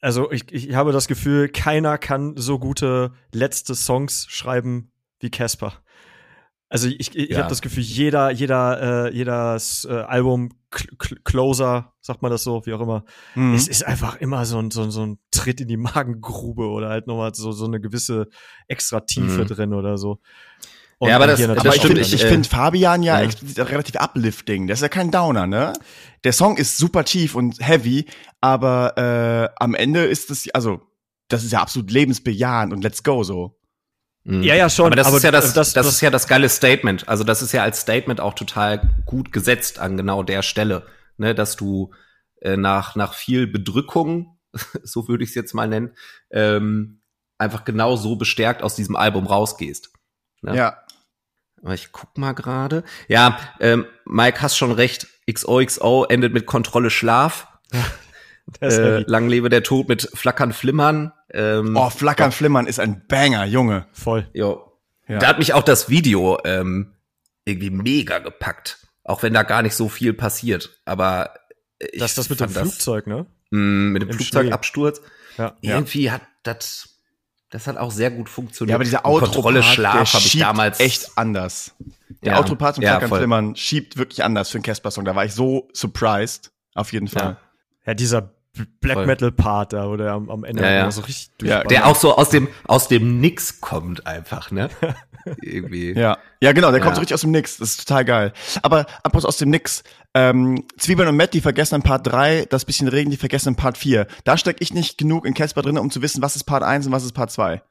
also 0.01 0.29
ich, 0.31 0.51
ich 0.51 0.75
habe 0.75 0.91
das 0.91 1.07
Gefühl, 1.07 1.47
keiner 1.47 1.97
kann 1.97 2.35
so 2.35 2.59
gute 2.59 3.13
letzte 3.31 3.73
Songs 3.73 4.25
schreiben 4.27 4.91
wie 5.19 5.29
Casper. 5.29 5.73
Also 6.71 6.87
ich, 6.87 7.15
ich, 7.15 7.29
Ja. 7.31 7.39
habe 7.39 7.49
das 7.49 7.61
Gefühl, 7.61 7.81
jeder, 7.81 8.29
jeder, 8.29 9.07
äh, 9.07 9.13
jedes 9.15 9.85
äh, 9.89 9.93
Album 9.93 10.49
Cl 10.71 10.87
Cl 11.01 11.17
Closer, 11.23 11.93
sagt 11.99 12.21
man 12.21 12.29
das 12.29 12.43
so, 12.43 12.63
wie 12.67 12.73
auch 12.73 12.81
immer, 12.81 13.05
Mhm. 13.33 13.55
es 13.55 13.67
ist 13.67 13.83
einfach 13.83 14.17
immer 14.17 14.45
so 14.45 14.59
ein, 14.59 14.69
so, 14.69 14.83
ein- 14.83 14.91
so 14.91 15.03
ein 15.03 15.17
Tritt 15.31 15.61
in 15.61 15.67
die 15.67 15.77
Magengrube 15.77 16.67
oder 16.67 16.89
halt 16.89 17.07
nochmal 17.07 17.33
so, 17.33 17.51
so 17.53 17.65
eine 17.65 17.81
gewisse 17.81 18.27
extra 18.67 18.99
Tiefe 18.99 19.43
Mhm. 19.43 19.47
drin 19.47 19.73
oder 19.73 19.97
so. 19.97 20.19
Ja, 21.01 21.15
aber 21.15 21.25
das- 21.27 21.39
das 21.39 21.75
ich 21.75 21.81
finde, 21.81 22.01
ich, 22.01 22.13
äh, 22.13 22.27
finde 22.27 22.47
Fabian 22.47 23.01
ja, 23.03 23.21
ja. 23.21 23.29
relativ 23.63 23.95
uplifting. 23.95 24.67
Das 24.67 24.79
ist 24.79 24.83
ja 24.83 24.89
kein 24.89 25.09
Downer, 25.11 25.47
ne? 25.47 25.73
Der 26.25 26.33
Song 26.33 26.57
ist 26.57 26.77
super 26.77 27.03
tief 27.05 27.33
und 27.35 27.65
heavy, 27.65 28.05
aber 28.41 28.97
äh, 28.97 29.49
am 29.63 29.73
Ende 29.75 30.03
ist 30.03 30.29
es, 30.29 30.49
also, 30.53 30.81
das 31.29 31.43
ist 31.45 31.53
ja 31.53 31.61
absolut 31.61 31.89
lebensbejahend 31.89 32.73
und 32.73 32.83
let's 32.83 33.01
go 33.01 33.23
so. 33.23 33.58
Mhm. 34.23 34.43
Ja, 34.43 34.55
ja, 34.55 34.69
schon, 34.69 34.87
Aber 34.87 34.95
das 34.95 35.07
aber 35.07 35.17
ist 35.17 35.23
ja 35.23 35.31
das, 35.31 35.45
das- 35.53 35.73
das, 35.73 35.73
das- 35.73 35.93
ist 35.95 36.01
ja 36.01 36.09
das 36.09 36.27
geile 36.27 36.49
Statement. 36.49 37.07
Also 37.07 37.23
das 37.23 37.41
ist 37.41 37.51
ja 37.51 37.63
als 37.63 37.79
Statement 37.81 38.19
auch 38.21 38.33
total 38.33 38.81
gut 39.05 39.31
gesetzt 39.31 39.79
an 39.79 39.97
genau 39.97 40.23
der 40.23 40.41
Stelle, 40.43 40.85
ne, 41.17 41.33
dass 41.33 41.55
du 41.55 41.93
äh, 42.41 42.55
nach 42.57 42.95
nach 42.95 43.13
viel 43.13 43.47
Bedrückung, 43.47 44.37
so 44.83 45.07
würde 45.07 45.23
ich 45.23 45.29
es 45.31 45.35
jetzt 45.35 45.53
mal 45.53 45.67
nennen, 45.67 45.95
ähm, 46.31 47.01
einfach 47.37 47.63
genau 47.65 47.95
so 47.95 48.15
bestärkt 48.17 48.61
aus 48.63 48.75
diesem 48.75 48.95
Album 48.95 49.25
rausgehst. 49.27 49.89
Ja. 50.43 50.53
Ja. 50.53 50.77
Aber 51.61 51.73
ich 51.73 51.91
guck 51.91 52.17
mal 52.17 52.33
gerade. 52.33 52.83
Ja, 53.09 53.37
ähm, 53.59 53.85
Mike 54.05 54.41
hast 54.41 54.57
schon 54.57 54.71
recht. 54.71 55.07
XOXO 55.29 56.05
endet 56.05 56.33
mit 56.33 56.45
Kontrolle 56.45 56.89
Schlaf. 56.89 57.47
Äh, 58.61 58.99
lang 59.07 59.27
lebe 59.29 59.49
der 59.49 59.63
Tod 59.63 59.87
mit 59.89 60.09
Flackern 60.13 60.53
Flimmern. 60.53 61.11
Ähm, 61.31 61.75
Oh, 61.77 61.89
Flackern, 61.89 62.31
Flimmern 62.31 62.65
ist 62.67 62.79
ein 62.79 63.05
Banger, 63.07 63.45
Junge. 63.45 63.85
voll. 63.93 64.27
Jo. 64.33 64.71
Ja. 65.07 65.19
Da 65.19 65.27
hat 65.27 65.39
mich 65.39 65.53
auch 65.53 65.63
das 65.63 65.89
Video 65.89 66.37
ähm, 66.45 66.93
irgendwie 67.45 67.69
mega 67.71 68.19
gepackt. 68.19 68.79
Auch 69.03 69.23
wenn 69.23 69.33
da 69.33 69.43
gar 69.43 69.61
nicht 69.63 69.73
so 69.75 69.89
viel 69.89 70.13
passiert. 70.13 70.69
Aber 70.85 71.33
ich 71.79 71.99
Das 71.99 72.11
ist 72.11 72.17
das 72.17 72.29
mit 72.29 72.39
dem 72.39 72.49
fand 72.49 72.67
Flugzeug, 72.67 73.07
ne? 73.07 73.25
mh, 73.51 73.59
mit 73.91 74.01
dem 74.03 74.09
im 74.09 74.15
Flugzeugabsturz. 74.15 75.01
Ja. 75.37 75.55
Ja. 75.61 75.75
Irgendwie 75.75 76.11
hat 76.11 76.21
das 76.43 76.99
Das 77.49 77.65
hat 77.65 77.77
auch 77.77 77.91
sehr 77.91 78.11
gut 78.11 78.29
funktioniert. 78.29 78.69
Ja, 78.71 78.75
aber 78.75 78.83
dieser 78.83 79.05
Outro 79.05 79.25
Kontrolle 79.31 79.63
Schlaf 79.63 80.13
habe 80.13 80.23
ich 80.25 80.37
damals 80.37 80.79
echt 80.79 81.11
anders. 81.17 81.73
Der 82.23 82.33
Ja. 82.33 82.39
Outro-Part 82.39 82.75
zum 82.75 82.83
Ja. 82.83 82.99
Flimmern 82.99 83.55
schiebt 83.55 83.97
wirklich 83.97 84.23
anders 84.23 84.49
für 84.49 84.57
einen 84.57 84.63
Casper-Song. 84.63 85.05
Da 85.05 85.15
war 85.15 85.25
ich 85.25 85.33
so 85.33 85.67
surprised. 85.73 86.51
Auf 86.75 86.93
jeden 86.93 87.07
Fall. 87.07 87.37
Ja, 87.85 87.93
dieser 87.95 88.21
B- 88.21 88.29
Black 88.81 88.95
Voll. 88.97 89.05
Metal 89.05 89.31
Part 89.31 89.73
da, 89.73 89.87
wo 89.89 89.95
der 89.97 90.11
am, 90.13 90.29
am 90.29 90.43
Ende 90.43 90.63
Ja, 90.63 90.71
ja. 90.71 90.91
so 90.91 91.01
richtig 91.01 91.29
Ja. 91.41 91.63
Der 91.63 91.87
auch 91.87 91.95
so 91.95 92.15
aus 92.15 92.29
dem 92.29 92.47
aus 92.67 92.87
dem 92.87 93.19
Nix 93.19 93.61
kommt 93.61 94.05
einfach, 94.07 94.51
ne? 94.51 94.69
Irgendwie. 95.41 95.93
Ja, 95.93 96.17
ja 96.41 96.51
genau, 96.53 96.71
der 96.71 96.79
kommt 96.79 96.91
Ja. 96.91 96.95
so 96.95 96.99
richtig 97.01 97.13
aus 97.15 97.21
dem 97.21 97.31
Nix. 97.31 97.57
Das 97.57 97.71
ist 97.71 97.87
total 97.87 98.05
geil. 98.05 98.33
Aber 98.61 98.85
apropos 99.03 99.25
aus 99.25 99.37
dem 99.37 99.49
Nix, 99.49 99.83
ähm, 100.13 100.65
Zwiebeln 100.77 101.07
und 101.09 101.17
Matt, 101.17 101.33
die 101.33 101.41
vergessen 101.41 101.75
in 101.75 101.83
Part 101.83 102.07
3, 102.07 102.45
das 102.49 102.65
bisschen 102.65 102.87
Regen, 102.87 103.11
die 103.11 103.17
vergessen 103.17 103.49
in 103.49 103.55
Part 103.55 103.77
4. 103.77 104.07
Da 104.23 104.37
stecke 104.37 104.63
ich 104.63 104.73
nicht 104.73 104.97
genug 104.97 105.25
in 105.25 105.33
Casper 105.33 105.61
drin, 105.61 105.77
um 105.77 105.91
zu 105.91 106.01
wissen, 106.01 106.21
was 106.21 106.35
ist 106.35 106.45
Part 106.45 106.63
1 106.63 106.87
und 106.87 106.91
was 106.91 107.03
ist 107.03 107.13
Part 107.13 107.31
2. 107.31 107.61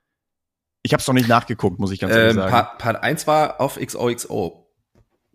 Ich 0.83 0.93
habe 0.93 1.01
es 1.01 1.07
noch 1.09 1.15
nicht 1.15 1.29
nachgeguckt, 1.29 1.81
muss 1.81 1.91
ich 1.91 1.99
ganz 2.01 2.13
ehrlich 2.15 2.31
Ähm, 2.31 2.37
sagen. 2.37 2.51
Part, 2.51 2.79
Part 2.79 3.03
1 3.03 3.27
war 3.27 3.61
auf 3.61 3.77
XOXO. 3.79 4.65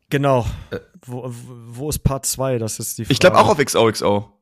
Genau. 0.09 0.45
Äh. 0.71 0.79
Wo, 1.05 1.23
wo 1.25 1.31
wo 1.79 1.89
ist 1.89 1.99
Part 1.99 2.25
2? 2.25 2.59
Das 2.59 2.79
ist 2.79 2.97
die 2.97 3.03
Frage. 3.05 3.11
ich 3.13 3.19
glaube 3.19 3.37
auch 3.37 3.49
auf 3.49 3.57
XOXO. 3.57 4.32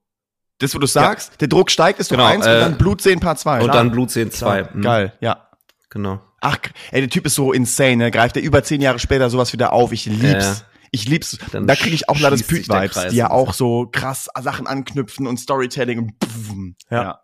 Das, 0.61 0.75
wo 0.75 0.79
du 0.79 0.87
sagst, 0.87 1.39
der 1.41 1.47
Druck 1.47 1.71
steigt, 1.71 1.99
ist 1.99 2.11
doch 2.11 2.17
Genau, 2.17 2.27
eins 2.27 2.45
äh, 2.45 2.53
und 2.53 2.59
dann 2.59 2.77
Blutsehen 2.77 3.19
Part 3.19 3.39
2. 3.39 3.61
Und 3.61 3.73
dann 3.73 3.91
Blutsehen 3.91 4.31
2. 4.31 4.63
Klar. 4.63 4.75
Mhm, 4.75 4.81
Geil, 4.81 5.13
ja. 5.19 5.47
Genau. 5.89 6.21
Ach, 6.39 6.57
ey, 6.91 7.01
der 7.01 7.09
Typ 7.09 7.25
ist 7.25 7.35
so 7.35 7.51
insane, 7.53 7.97
ne? 7.97 8.11
Greift 8.11 8.35
er 8.35 8.43
über 8.43 8.63
zehn 8.63 8.81
Jahre 8.81 8.99
später 8.99 9.29
sowas 9.29 9.53
wieder 9.53 9.73
auf. 9.73 9.91
Ich 9.91 10.05
lieb's. 10.05 10.23
Ja, 10.23 10.39
ja. 10.39 10.55
Ich 10.91 11.07
lieb's. 11.07 11.37
Dann 11.51 11.67
da 11.67 11.75
kriege 11.75 11.95
ich 11.95 12.09
auch 12.09 12.19
Lades 12.19 12.39
schließt 12.39 12.49
sich 12.49 12.67
der 12.67 12.75
Püt-Vibes, 12.79 12.95
Kreis 12.95 13.11
die 13.11 13.17
ja 13.17 13.29
auch 13.29 13.53
so 13.53 13.87
krass 13.91 14.27
Sachen 14.41 14.67
anknüpfen 14.67 15.27
und 15.27 15.37
Storytelling 15.37 15.99
und 15.99 16.11
pfff. 16.23 16.53
Ja. 16.89 17.21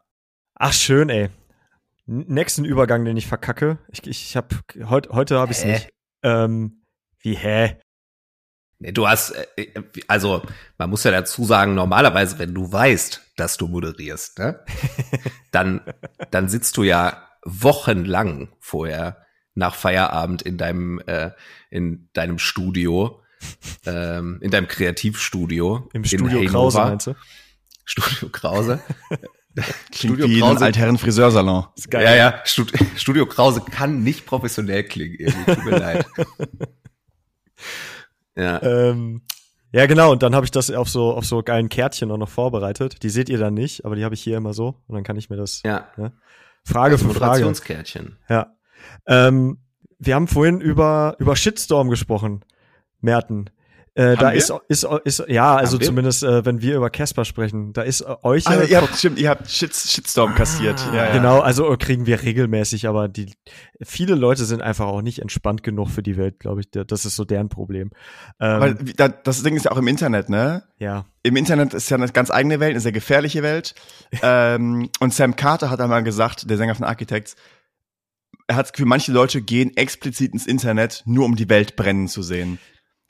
Ach, 0.56 0.74
schön, 0.74 1.10
ey. 1.10 1.30
Nächsten 2.06 2.64
Übergang, 2.64 3.04
den 3.04 3.18
ich 3.18 3.28
verkacke. 3.28 3.80
Ich, 3.90 4.06
ich, 4.08 4.30
ich 4.30 4.38
hab, 4.38 4.54
heut, 4.90 5.10
heute 5.10 5.40
habe 5.40 5.52
ich 5.52 5.58
es 5.58 5.66
Hä? 5.66 5.72
nicht. 5.74 5.90
Ähm, 6.24 6.84
wie, 7.20 7.36
hä? 7.36 7.78
Du 8.80 9.08
hast, 9.08 9.32
äh, 9.56 9.68
also 10.08 10.44
man 10.78 10.90
muss 10.90 11.04
ja 11.04 11.12
dazu 11.12 11.46
sagen, 11.46 11.74
normalerweise, 11.74 12.38
wenn 12.38 12.54
du 12.54 12.72
weißt, 12.72 13.22
dass 13.36 13.58
du 13.58 13.68
moderierst, 13.68 14.38
ne, 14.40 14.60
dann, 15.52 15.82
dann 16.32 16.48
sitzt 16.48 16.78
du 16.78 16.84
ja 16.84 17.28
wochenlang 17.44 18.50
vorher 18.60 19.26
nach 19.56 19.74
Feierabend 19.74 20.44
in 20.44 20.58
deinem, 20.58 21.00
äh, 21.08 21.32
in 21.72 22.10
deinem 22.14 22.38
Studio, 22.38 23.22
ähm, 23.86 24.40
in 24.42 24.52
deinem 24.52 24.68
Kreativstudio. 24.68 25.90
Im 25.94 26.04
Studio. 26.04 26.46
Krause, 26.46 26.78
meinst 26.80 27.08
du? 27.08 27.16
Studio 27.86 28.30
Krause. 28.30 28.80
Studio 29.92 30.30
wie 30.30 30.40
Krause. 30.40 30.66
altherren 30.66 31.00
Friseursalon. 31.00 31.66
Ist 31.76 31.90
geil. 31.90 32.04
Ja, 32.04 32.16
ja, 32.16 32.42
Stud 32.46 32.72
Studio 32.96 33.26
Krause 33.26 33.62
kann 33.62 34.04
nicht 34.04 34.28
professionell 34.28 34.84
klingen, 34.84 35.16
irgendwie, 35.18 35.56
tut 35.56 35.66
mir 35.66 35.80
leid. 35.80 36.06
Ja. 38.38 38.62
Ähm, 38.62 39.22
ja, 39.72 39.86
genau. 39.86 40.12
Und 40.12 40.24
dann 40.24 40.34
habe 40.34 40.46
ich 40.46 40.52
das 40.52 40.72
auf 40.72 40.90
so, 40.90 41.14
auf 41.14 41.26
so 41.26 41.44
geilen 41.44 41.70
Kärtchen 41.70 42.12
auch 42.12 42.18
noch 42.18 42.30
vorbereitet. 42.30 43.04
Die 43.04 43.10
seht 43.10 43.28
ihr 43.30 43.38
dann 43.38 43.54
nicht, 43.54 43.84
aber 43.86 43.96
die 43.96 44.06
habe 44.06 44.16
ich 44.16 44.22
hier 44.22 44.38
immer 44.38 44.54
so. 44.54 44.76
Und 44.88 44.96
dann 44.96 45.04
kann 45.04 45.18
ich 45.18 45.30
mir 45.30 45.36
das 45.38 45.62
Ja. 45.98 46.12
Frage 46.64 46.98
für 46.98 47.06
Frage. 47.14 47.40
Ja. 48.30 48.56
Ähm, 49.08 49.60
wir 50.00 50.16
haben 50.16 50.28
vorhin 50.28 50.62
über, 50.62 51.16
über 51.20 51.36
Shitstorm 51.36 51.90
gesprochen, 51.90 52.46
Merten. 53.02 53.50
Äh, 53.98 54.16
da 54.16 54.30
ist, 54.30 54.54
ist, 54.68 54.88
ist, 55.06 55.24
ja, 55.28 55.56
also 55.56 55.78
Haben 55.78 55.84
zumindest, 55.86 56.22
äh, 56.24 56.46
wenn 56.46 56.62
wir 56.62 56.76
über 56.76 56.92
Casper 56.92 57.26
sprechen, 57.26 57.74
da 57.74 57.82
ist 57.82 58.02
äh, 58.02 58.16
euch, 58.22 58.48
Ah, 58.48 58.62
ihr 58.62 58.80
habt, 58.80 58.96
stimmt, 58.96 59.18
ihr 59.18 59.28
habt 59.30 59.50
Shit, 59.50 59.74
Shitstorm 59.74 60.36
kassiert. 60.36 60.80
Ja, 60.94 61.08
ja. 61.08 61.14
genau, 61.14 61.40
also 61.40 61.74
äh, 61.74 61.78
kriegen 61.78 62.06
wir 62.06 62.22
regelmäßig, 62.22 62.88
aber 62.88 63.08
die, 63.08 63.34
viele 63.84 64.14
Leute 64.14 64.46
sind 64.46 64.62
einfach 64.62 64.86
auch 64.86 65.02
nicht 65.02 65.18
entspannt 65.20 65.64
genug 65.64 65.90
für 65.90 66.04
die 66.04 66.16
Welt, 66.16 66.40
glaube 66.40 66.62
ich. 66.62 66.70
Das 66.70 67.06
ist 67.06 67.16
so 67.16 67.26
deren 67.26 67.50
Problem. 67.50 67.90
Ähm, 68.40 68.62
Weil 68.62 68.88
wie- 68.88 68.94
da- 68.94 69.08
das 69.10 69.42
Ding 69.42 69.56
ist 69.56 69.66
ja 69.66 69.72
auch 69.72 69.78
im 69.78 69.88
Internet, 69.88 70.30
ne? 70.30 70.64
ja. 70.78 71.06
Im 71.24 71.36
Internet 71.36 71.74
ist 71.74 71.90
ja 71.90 71.98
eine 71.98 72.08
ganz 72.10 72.30
eigene 72.30 72.60
Welt, 72.60 72.72
eine 72.72 72.80
sehr 72.80 72.92
gefährliche 72.92 73.42
Welt. 73.42 73.74
ähm, 74.22 74.90
und 75.00 75.12
Sam 75.14 75.36
Carter 75.36 75.72
hat 75.72 75.82
einmal 75.82 76.04
gesagt, 76.04 76.48
der 76.50 76.58
Sänger 76.58 76.76
von 76.76 76.86
Architects, 76.86 77.36
er 78.48 78.58
hat 78.58 78.68
das 78.68 78.74
Gefühl, 78.74 78.86
manche 78.86 79.12
Leute 79.12 79.42
gehen 79.42 79.76
explizit 79.76 80.34
ins 80.34 80.46
Internet, 80.46 81.02
nur 81.08 81.26
um 81.26 81.36
die 81.36 81.50
Welt 81.50 81.76
brennen 81.76 82.08
zu 82.08 82.22
sehen. 82.22 82.60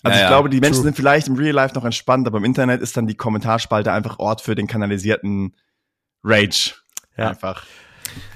Also 0.04 0.18
Ja, 0.18 0.26
ich 0.26 0.30
glaube, 0.30 0.50
die 0.50 0.60
Menschen 0.60 0.76
true. 0.76 0.84
sind 0.84 0.96
vielleicht 0.96 1.28
im 1.28 1.36
Real 1.36 1.54
Life 1.54 1.76
noch 1.76 1.86
entspannt, 1.86 2.28
aber 2.28 2.38
im 2.38 2.46
Internet 2.46 2.82
ist 2.82 2.96
dann 2.98 3.08
die 3.08 3.16
Kommentarspalte 3.16 3.92
einfach 3.92 4.20
Ort 4.20 4.42
für 4.42 4.56
den 4.56 4.68
kanalisierten 4.68 5.56
Rage. 6.24 6.76
Ja. 7.18 7.30
Einfach. 7.30 7.66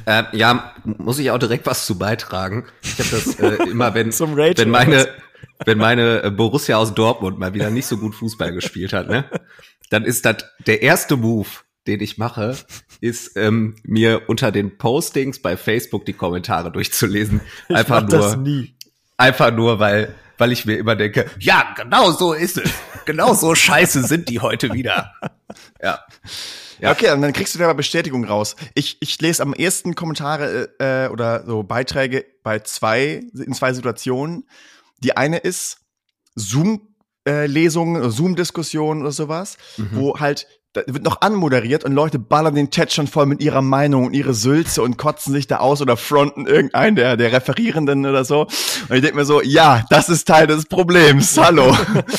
Äh, 0.06 0.24
ja, 0.34 0.74
muss 0.84 1.19
ich 1.19 1.32
auch 1.32 1.38
direkt 1.38 1.65
was 1.65 1.86
zu 1.86 1.97
beitragen. 1.97 2.65
Ich 2.82 3.00
habe 3.00 3.10
das 3.10 3.39
äh, 3.39 3.63
immer, 3.69 3.93
wenn, 3.93 4.12
Zum 4.12 4.34
Rage 4.34 4.58
wenn 4.58 4.69
meine, 4.69 5.08
wenn 5.65 5.78
meine 5.78 6.24
äh, 6.24 6.32
Borussia 6.32 6.78
aus 6.78 6.93
Dortmund 6.93 7.39
mal 7.39 7.54
wieder 7.54 7.69
nicht 7.69 7.86
so 7.86 7.97
gut 7.97 8.15
Fußball 8.15 8.52
gespielt 8.52 8.93
hat, 8.93 9.08
ne, 9.08 9.26
dann 9.89 10.04
ist 10.04 10.26
das 10.26 10.38
der 10.65 10.82
erste 10.82 11.15
Move, 11.17 11.47
den 11.88 12.00
ich 12.02 12.17
mache, 12.17 12.56
ist 13.00 13.38
ähm, 13.38 13.76
mir 13.84 14.24
unter 14.28 14.52
den 14.52 14.78
Postings 14.78 15.41
bei 15.41 15.58
Facebook 15.58 16.06
die 16.06 16.13
Kommentare 16.13 16.71
durchzulesen. 16.71 17.41
Ich 17.69 17.76
Einfach 17.76 18.08
nur, 18.08 18.36
nie. 18.38 18.76
einfach 19.17 19.52
nur, 19.52 19.80
weil, 19.80 20.13
weil 20.42 20.52
ich 20.52 20.66
mir 20.66 20.76
immer 20.76 20.96
denke, 20.96 21.30
ja, 21.40 21.72
genau 21.78 22.12
so 22.12 22.34
ist 22.34 22.58
es. 22.58 22.72
Genau 23.06 23.36
so 23.36 23.54
scheiße 23.54 24.02
sind 24.04 24.28
die 24.28 24.40
heute 24.40 24.74
wieder. 24.74 25.14
Ja. 25.84 26.00
Ja. 26.80 26.92
Okay, 26.92 27.12
und 27.12 27.22
dann 27.22 27.34
kriegst 27.34 27.54
du 27.54 27.60
da 27.60 27.68
mal 27.68 27.74
Bestätigung 27.74 28.24
raus. 28.24 28.56
Ich, 28.74 28.98
ich 29.02 29.20
lese 29.20 29.44
am 29.44 29.54
ersten 29.54 29.96
Kommentare 29.96 30.70
äh, 30.80 31.10
oder 31.10 31.44
so 31.46 31.64
Beiträge 31.64 32.26
bei 32.44 32.60
zwei, 32.60 33.24
in 33.34 33.54
zwei 33.54 33.74
Situationen. 33.74 34.48
Die 35.00 35.18
eine 35.18 35.38
ist 35.38 35.80
Zoom-Lesungen, 36.36 38.10
Zoom-Diskussionen 38.10 39.02
oder 39.02 39.12
sowas, 39.12 39.58
wo 39.92 40.20
halt 40.20 40.48
da 40.74 40.82
wird 40.88 41.04
noch 41.04 41.20
anmoderiert 41.20 41.84
und 41.84 41.92
Leute 41.92 42.18
ballern 42.18 42.56
den 42.56 42.72
Chat 42.72 42.94
schon 42.94 43.08
voll 43.08 43.26
mit 43.26 43.42
ihrer 43.42 43.62
Meinung 43.62 44.06
und 44.06 44.14
ihre 44.14 44.34
Sülze 44.34 44.82
und 44.82 44.98
kotzen 44.98 45.34
sich 45.34 45.46
da 45.46 45.58
aus 45.58 45.82
oder 45.82 45.98
fronten 45.98 46.48
irgendeinen 46.48 46.96
der, 46.96 47.18
der 47.18 47.34
Referierenden 47.34 48.06
oder 48.06 48.24
so. 48.24 48.42
Und 48.44 48.96
ich 48.96 49.02
denke 49.02 49.18
mir 49.18 49.26
so, 49.26 49.42
ja, 49.42 49.86
das 49.90 50.08
ist 50.08 50.28
Teil 50.28 50.48
des 50.48 50.66
Problems. 50.66 51.38
Hallo. 51.38 51.72
Ja. 51.72 52.06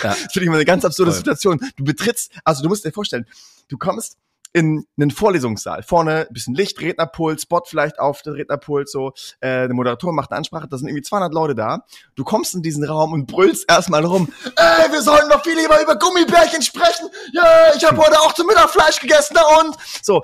Das 0.00 0.32
finde 0.32 0.44
ich 0.44 0.48
mal 0.48 0.54
eine 0.54 0.64
ganz 0.64 0.84
absurde. 0.84 1.10
Situation. 1.10 1.58
Du 1.76 1.82
betrittst, 1.82 2.30
also 2.44 2.62
du 2.62 2.68
musst 2.68 2.84
dir 2.84 2.92
vorstellen, 2.92 3.26
du 3.68 3.76
kommst 3.76 4.16
in 4.52 4.86
einen 4.98 5.10
Vorlesungssaal. 5.10 5.82
Vorne 5.82 6.26
ein 6.28 6.32
bisschen 6.32 6.54
Licht, 6.54 6.80
Rednerpult, 6.80 7.40
Spot 7.40 7.62
vielleicht 7.66 7.98
auf 7.98 8.22
der 8.22 8.34
Rednerpult, 8.34 8.88
so, 8.88 9.12
äh, 9.40 9.66
der 9.66 9.74
Moderator 9.74 10.12
macht 10.12 10.30
eine 10.30 10.38
Ansprache, 10.38 10.68
da 10.68 10.78
sind 10.78 10.88
irgendwie 10.88 11.02
200 11.02 11.32
Leute 11.32 11.54
da. 11.54 11.84
Du 12.14 12.24
kommst 12.24 12.54
in 12.54 12.62
diesen 12.62 12.84
Raum 12.84 13.12
und 13.12 13.26
brüllst 13.26 13.70
erstmal 13.70 14.04
rum, 14.04 14.32
ey, 14.56 14.92
wir 14.92 15.02
sollen 15.02 15.28
doch 15.28 15.42
viel 15.42 15.56
lieber 15.56 15.80
über 15.82 15.96
Gummibärchen 15.96 16.62
sprechen. 16.62 17.08
Ja, 17.32 17.44
ich 17.76 17.84
habe 17.84 17.98
heute 17.98 18.18
auch 18.20 18.32
zum 18.32 18.46
Mittag 18.46 18.70
Fleisch 18.70 19.00
gegessen, 19.00 19.36
na 19.36 19.60
und? 19.60 19.76
So, 20.02 20.22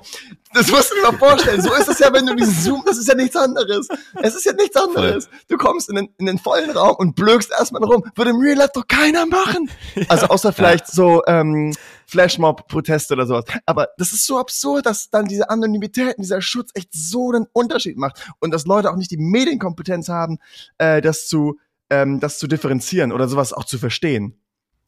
das 0.55 0.71
musst 0.71 0.91
du 0.91 0.95
dir 0.95 1.11
mal 1.11 1.17
vorstellen. 1.17 1.61
So 1.61 1.73
ist 1.73 1.89
es 1.89 1.99
ja, 1.99 2.11
wenn 2.13 2.25
du 2.25 2.33
diesen 2.33 2.53
Zoom, 2.53 2.83
das 2.85 2.97
ist 2.97 3.07
ja 3.07 3.15
nichts 3.15 3.35
anderes. 3.35 3.89
Es 4.21 4.35
ist 4.35 4.45
ja 4.45 4.53
nichts 4.53 4.75
anderes. 4.77 5.29
Du 5.49 5.57
kommst 5.57 5.89
in 5.89 5.95
den, 5.95 6.09
in 6.17 6.25
den 6.27 6.37
vollen 6.37 6.71
Raum 6.71 6.95
und 6.95 7.15
blökst 7.15 7.51
erstmal 7.51 7.83
rum. 7.83 8.03
Würde 8.15 8.31
im 8.31 8.37
Real 8.37 8.57
Life 8.57 8.71
doch 8.73 8.87
keiner 8.87 9.25
machen. 9.25 9.69
Also 10.07 10.27
außer 10.27 10.53
vielleicht 10.53 10.87
so 10.87 11.23
ähm, 11.27 11.73
Flashmob-Proteste 12.07 13.13
oder 13.13 13.25
sowas. 13.27 13.45
Aber 13.65 13.89
das 13.97 14.11
ist 14.11 14.25
so 14.25 14.37
absurd, 14.39 14.85
dass 14.85 15.09
dann 15.09 15.25
diese 15.27 15.49
Anonymität 15.49 16.17
und 16.17 16.23
dieser 16.23 16.41
Schutz 16.41 16.71
echt 16.73 16.89
so 16.91 17.31
einen 17.31 17.47
Unterschied 17.53 17.97
macht. 17.97 18.27
Und 18.39 18.51
dass 18.53 18.65
Leute 18.65 18.91
auch 18.91 18.95
nicht 18.95 19.11
die 19.11 19.17
Medienkompetenz 19.17 20.09
haben, 20.09 20.37
äh, 20.77 21.01
das 21.01 21.27
zu, 21.27 21.59
ähm, 21.89 22.19
das 22.19 22.39
zu 22.39 22.47
differenzieren 22.47 23.11
oder 23.11 23.27
sowas 23.27 23.53
auch 23.53 23.65
zu 23.65 23.77
verstehen. 23.77 24.39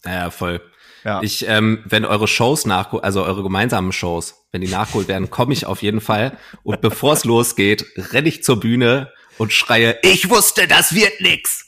Ja, 0.05 0.29
voll. 0.29 0.61
Ja. 1.03 1.21
Ich, 1.21 1.47
ähm, 1.47 1.83
wenn 1.85 2.05
eure 2.05 2.27
Shows 2.27 2.65
nachgeholt, 2.65 3.03
also 3.03 3.23
eure 3.23 3.43
gemeinsamen 3.43 3.91
Shows, 3.91 4.45
wenn 4.51 4.61
die 4.61 4.67
nachgeholt 4.67 5.07
werden, 5.07 5.29
komme 5.29 5.53
ich 5.53 5.65
auf 5.65 5.81
jeden 5.81 6.01
Fall. 6.01 6.37
Und 6.63 6.81
bevor 6.81 7.13
es 7.13 7.23
losgeht, 7.23 7.85
renne 8.13 8.27
ich 8.27 8.43
zur 8.43 8.59
Bühne 8.59 9.11
und 9.37 9.53
schreie, 9.53 9.97
ich 10.01 10.29
wusste, 10.29 10.67
das 10.67 10.93
wird 10.93 11.21
nix. 11.21 11.65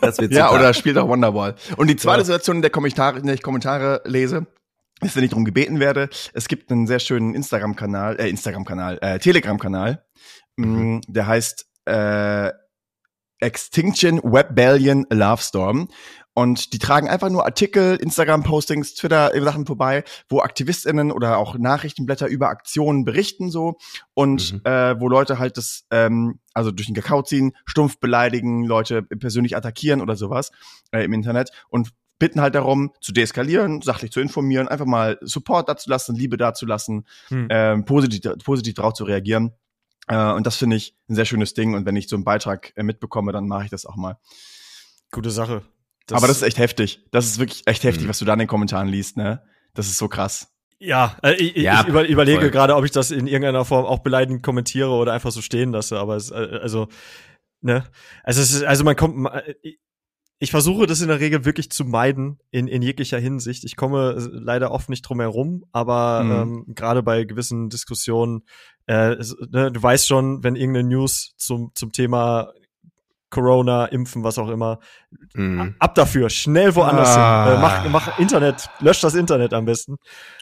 Das 0.00 0.18
wird 0.18 0.32
Ja, 0.32 0.48
super. 0.48 0.60
oder 0.60 0.74
spielt 0.74 0.96
auch 0.98 1.08
Wonderwall. 1.08 1.56
Und 1.76 1.88
die 1.88 1.96
zweite 1.96 2.20
Ja. 2.20 2.24
Situation, 2.26 2.56
in 2.56 2.62
der, 2.62 2.70
Kommentare, 2.70 3.18
in 3.18 3.26
der 3.26 3.34
ich 3.34 3.42
Kommentare 3.42 4.00
lese, 4.04 4.46
wenn 5.00 5.24
ich 5.24 5.30
darum 5.30 5.44
gebeten 5.44 5.80
werde, 5.80 6.08
es 6.34 6.48
gibt 6.48 6.70
einen 6.70 6.86
sehr 6.86 6.98
schönen 7.00 7.34
Instagram-Kanal, 7.34 8.20
äh, 8.20 8.28
Instagram-Kanal, 8.28 8.98
äh, 9.00 9.18
Telegram-Kanal, 9.18 10.04
mhm. 10.56 11.00
der 11.08 11.26
heißt 11.26 11.66
äh, 11.86 12.50
Extinction 13.40 14.20
Webballion 14.22 15.06
Love 15.10 15.42
Storm. 15.42 15.88
Und 16.32 16.72
die 16.72 16.78
tragen 16.78 17.08
einfach 17.08 17.28
nur 17.28 17.44
Artikel, 17.44 17.96
Instagram-Postings, 17.96 18.94
Twitter-Sachen 18.94 19.66
vorbei, 19.66 20.04
wo 20.28 20.40
AktivistInnen 20.40 21.10
oder 21.10 21.38
auch 21.38 21.58
Nachrichtenblätter 21.58 22.28
über 22.28 22.48
Aktionen 22.48 23.04
berichten 23.04 23.50
so 23.50 23.78
und 24.14 24.52
Mhm. 24.52 24.60
äh, 24.64 25.00
wo 25.00 25.08
Leute 25.08 25.38
halt 25.38 25.56
das, 25.56 25.86
ähm, 25.90 26.38
also 26.54 26.70
durch 26.70 26.86
den 26.86 26.94
Kakao 26.94 27.22
ziehen, 27.22 27.52
stumpf 27.66 27.98
beleidigen, 27.98 28.64
Leute 28.64 29.02
persönlich 29.02 29.56
attackieren 29.56 30.00
oder 30.00 30.14
sowas 30.14 30.52
äh, 30.92 31.04
im 31.04 31.12
Internet 31.12 31.50
und 31.68 31.90
bitten 32.20 32.40
halt 32.40 32.54
darum, 32.54 32.92
zu 33.00 33.10
deeskalieren, 33.10 33.82
sachlich 33.82 34.12
zu 34.12 34.20
informieren, 34.20 34.68
einfach 34.68 34.86
mal 34.86 35.18
Support 35.22 35.68
dazu 35.68 35.90
lassen, 35.90 36.14
Liebe 36.14 36.36
dazu 36.36 36.66
lassen, 36.66 37.04
Hm. 37.28 37.48
ähm, 37.50 37.84
positiv, 37.84 38.20
positiv 38.44 38.74
drauf 38.74 38.92
zu 38.92 39.02
reagieren. 39.02 39.52
Äh, 40.06 40.32
und 40.32 40.46
das 40.46 40.56
finde 40.56 40.76
ich 40.76 40.94
ein 41.08 41.16
sehr 41.16 41.24
schönes 41.24 41.54
Ding. 41.54 41.74
Und 41.74 41.86
wenn 41.86 41.96
ich 41.96 42.08
so 42.08 42.14
einen 42.14 42.24
Beitrag 42.24 42.72
äh, 42.76 42.84
mitbekomme, 42.84 43.32
dann 43.32 43.48
mache 43.48 43.64
ich 43.64 43.70
das 43.70 43.86
auch 43.86 43.96
mal. 43.96 44.18
Gute 45.10 45.30
Sache. 45.30 45.62
Das 46.06 46.18
Aber 46.18 46.28
das 46.28 46.36
ist 46.36 46.42
echt 46.42 46.58
heftig. 46.58 47.04
Das 47.10 47.26
ist 47.26 47.38
wirklich 47.38 47.62
echt 47.66 47.82
heftig, 47.82 48.04
mhm. 48.04 48.10
was 48.10 48.18
du 48.18 48.24
da 48.24 48.34
in 48.34 48.38
den 48.38 48.48
Kommentaren 48.48 48.88
liest, 48.88 49.16
ne? 49.16 49.42
Das 49.74 49.86
ist 49.86 49.98
so 49.98 50.08
krass. 50.08 50.52
Ja, 50.78 51.16
äh, 51.22 51.34
ich, 51.34 51.56
ja, 51.56 51.82
ich 51.82 51.88
über, 51.88 52.06
überlege 52.06 52.50
gerade, 52.50 52.74
ob 52.74 52.84
ich 52.84 52.90
das 52.90 53.10
in 53.10 53.26
irgendeiner 53.26 53.64
Form 53.64 53.84
auch 53.84 54.00
beleidigend 54.00 54.42
kommentiere 54.42 54.90
oder 54.90 55.12
einfach 55.12 55.30
so 55.30 55.42
stehen 55.42 55.72
lasse. 55.72 55.98
Aber 55.98 56.16
es, 56.16 56.30
äh, 56.30 56.58
also, 56.62 56.88
ne? 57.60 57.84
Also, 58.24 58.40
es 58.40 58.52
ist, 58.52 58.64
also 58.64 58.84
man 58.84 58.96
kommt, 58.96 59.28
ich 60.42 60.50
versuche 60.50 60.86
das 60.86 61.02
in 61.02 61.08
der 61.08 61.20
Regel 61.20 61.44
wirklich 61.44 61.70
zu 61.70 61.84
meiden 61.84 62.40
in, 62.50 62.66
in 62.66 62.80
jeglicher 62.80 63.18
Hinsicht. 63.18 63.62
Ich 63.64 63.76
komme 63.76 64.16
leider 64.32 64.70
oft 64.70 64.88
nicht 64.88 65.02
drum 65.02 65.20
herum, 65.20 65.66
aber 65.70 66.24
mhm. 66.24 66.32
ähm, 66.32 66.64
gerade 66.74 67.02
bei 67.02 67.24
gewissen 67.24 67.68
Diskussionen, 67.68 68.42
äh, 68.86 69.16
ne, 69.50 69.70
du 69.70 69.82
weißt 69.82 70.08
schon, 70.08 70.42
wenn 70.42 70.56
irgendeine 70.56 70.88
News 70.88 71.34
zum, 71.36 71.72
zum 71.74 71.92
Thema 71.92 72.52
Corona, 73.28 73.84
Impfen, 73.84 74.24
was 74.24 74.38
auch 74.38 74.48
immer, 74.48 74.80
mhm. 75.34 75.74
ab 75.78 75.94
dafür, 75.94 76.30
schnell 76.30 76.74
woanders 76.74 77.10
ah. 77.10 77.44
hin. 77.44 77.54
Äh, 77.54 77.60
mach, 77.60 77.88
mach 77.90 78.18
Internet, 78.18 78.70
lösch 78.80 79.02
das 79.02 79.14
Internet 79.14 79.52
am 79.52 79.66
besten. 79.66 79.96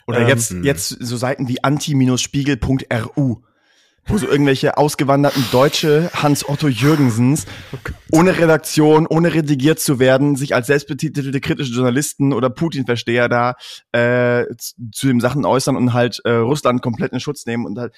Oder 0.06 0.20
ähm, 0.20 0.28
jetzt, 0.28 0.52
jetzt 0.62 0.88
so 0.90 1.16
Seiten 1.16 1.48
wie 1.48 1.64
anti-spiegel.ru 1.64 3.42
wo 4.08 4.18
so 4.18 4.26
irgendwelche 4.26 4.76
ausgewanderten 4.76 5.44
Deutsche 5.52 6.10
Hans 6.14 6.48
Otto 6.48 6.68
Jürgensens 6.68 7.46
ohne 8.10 8.36
Redaktion, 8.38 9.06
ohne 9.06 9.34
redigiert 9.34 9.80
zu 9.80 9.98
werden, 9.98 10.36
sich 10.36 10.54
als 10.54 10.66
selbstbetitelte 10.66 11.40
kritische 11.40 11.72
Journalisten 11.72 12.32
oder 12.32 12.50
Putin-Versteher 12.50 13.28
da 13.28 13.54
äh, 13.92 14.44
zu 14.92 15.06
den 15.06 15.20
Sachen 15.20 15.44
äußern 15.44 15.76
und 15.76 15.92
halt 15.92 16.20
äh, 16.24 16.30
Russland 16.30 16.82
komplett 16.82 17.12
in 17.12 17.20
Schutz 17.20 17.46
nehmen 17.46 17.66
und 17.66 17.78
halt 17.78 17.94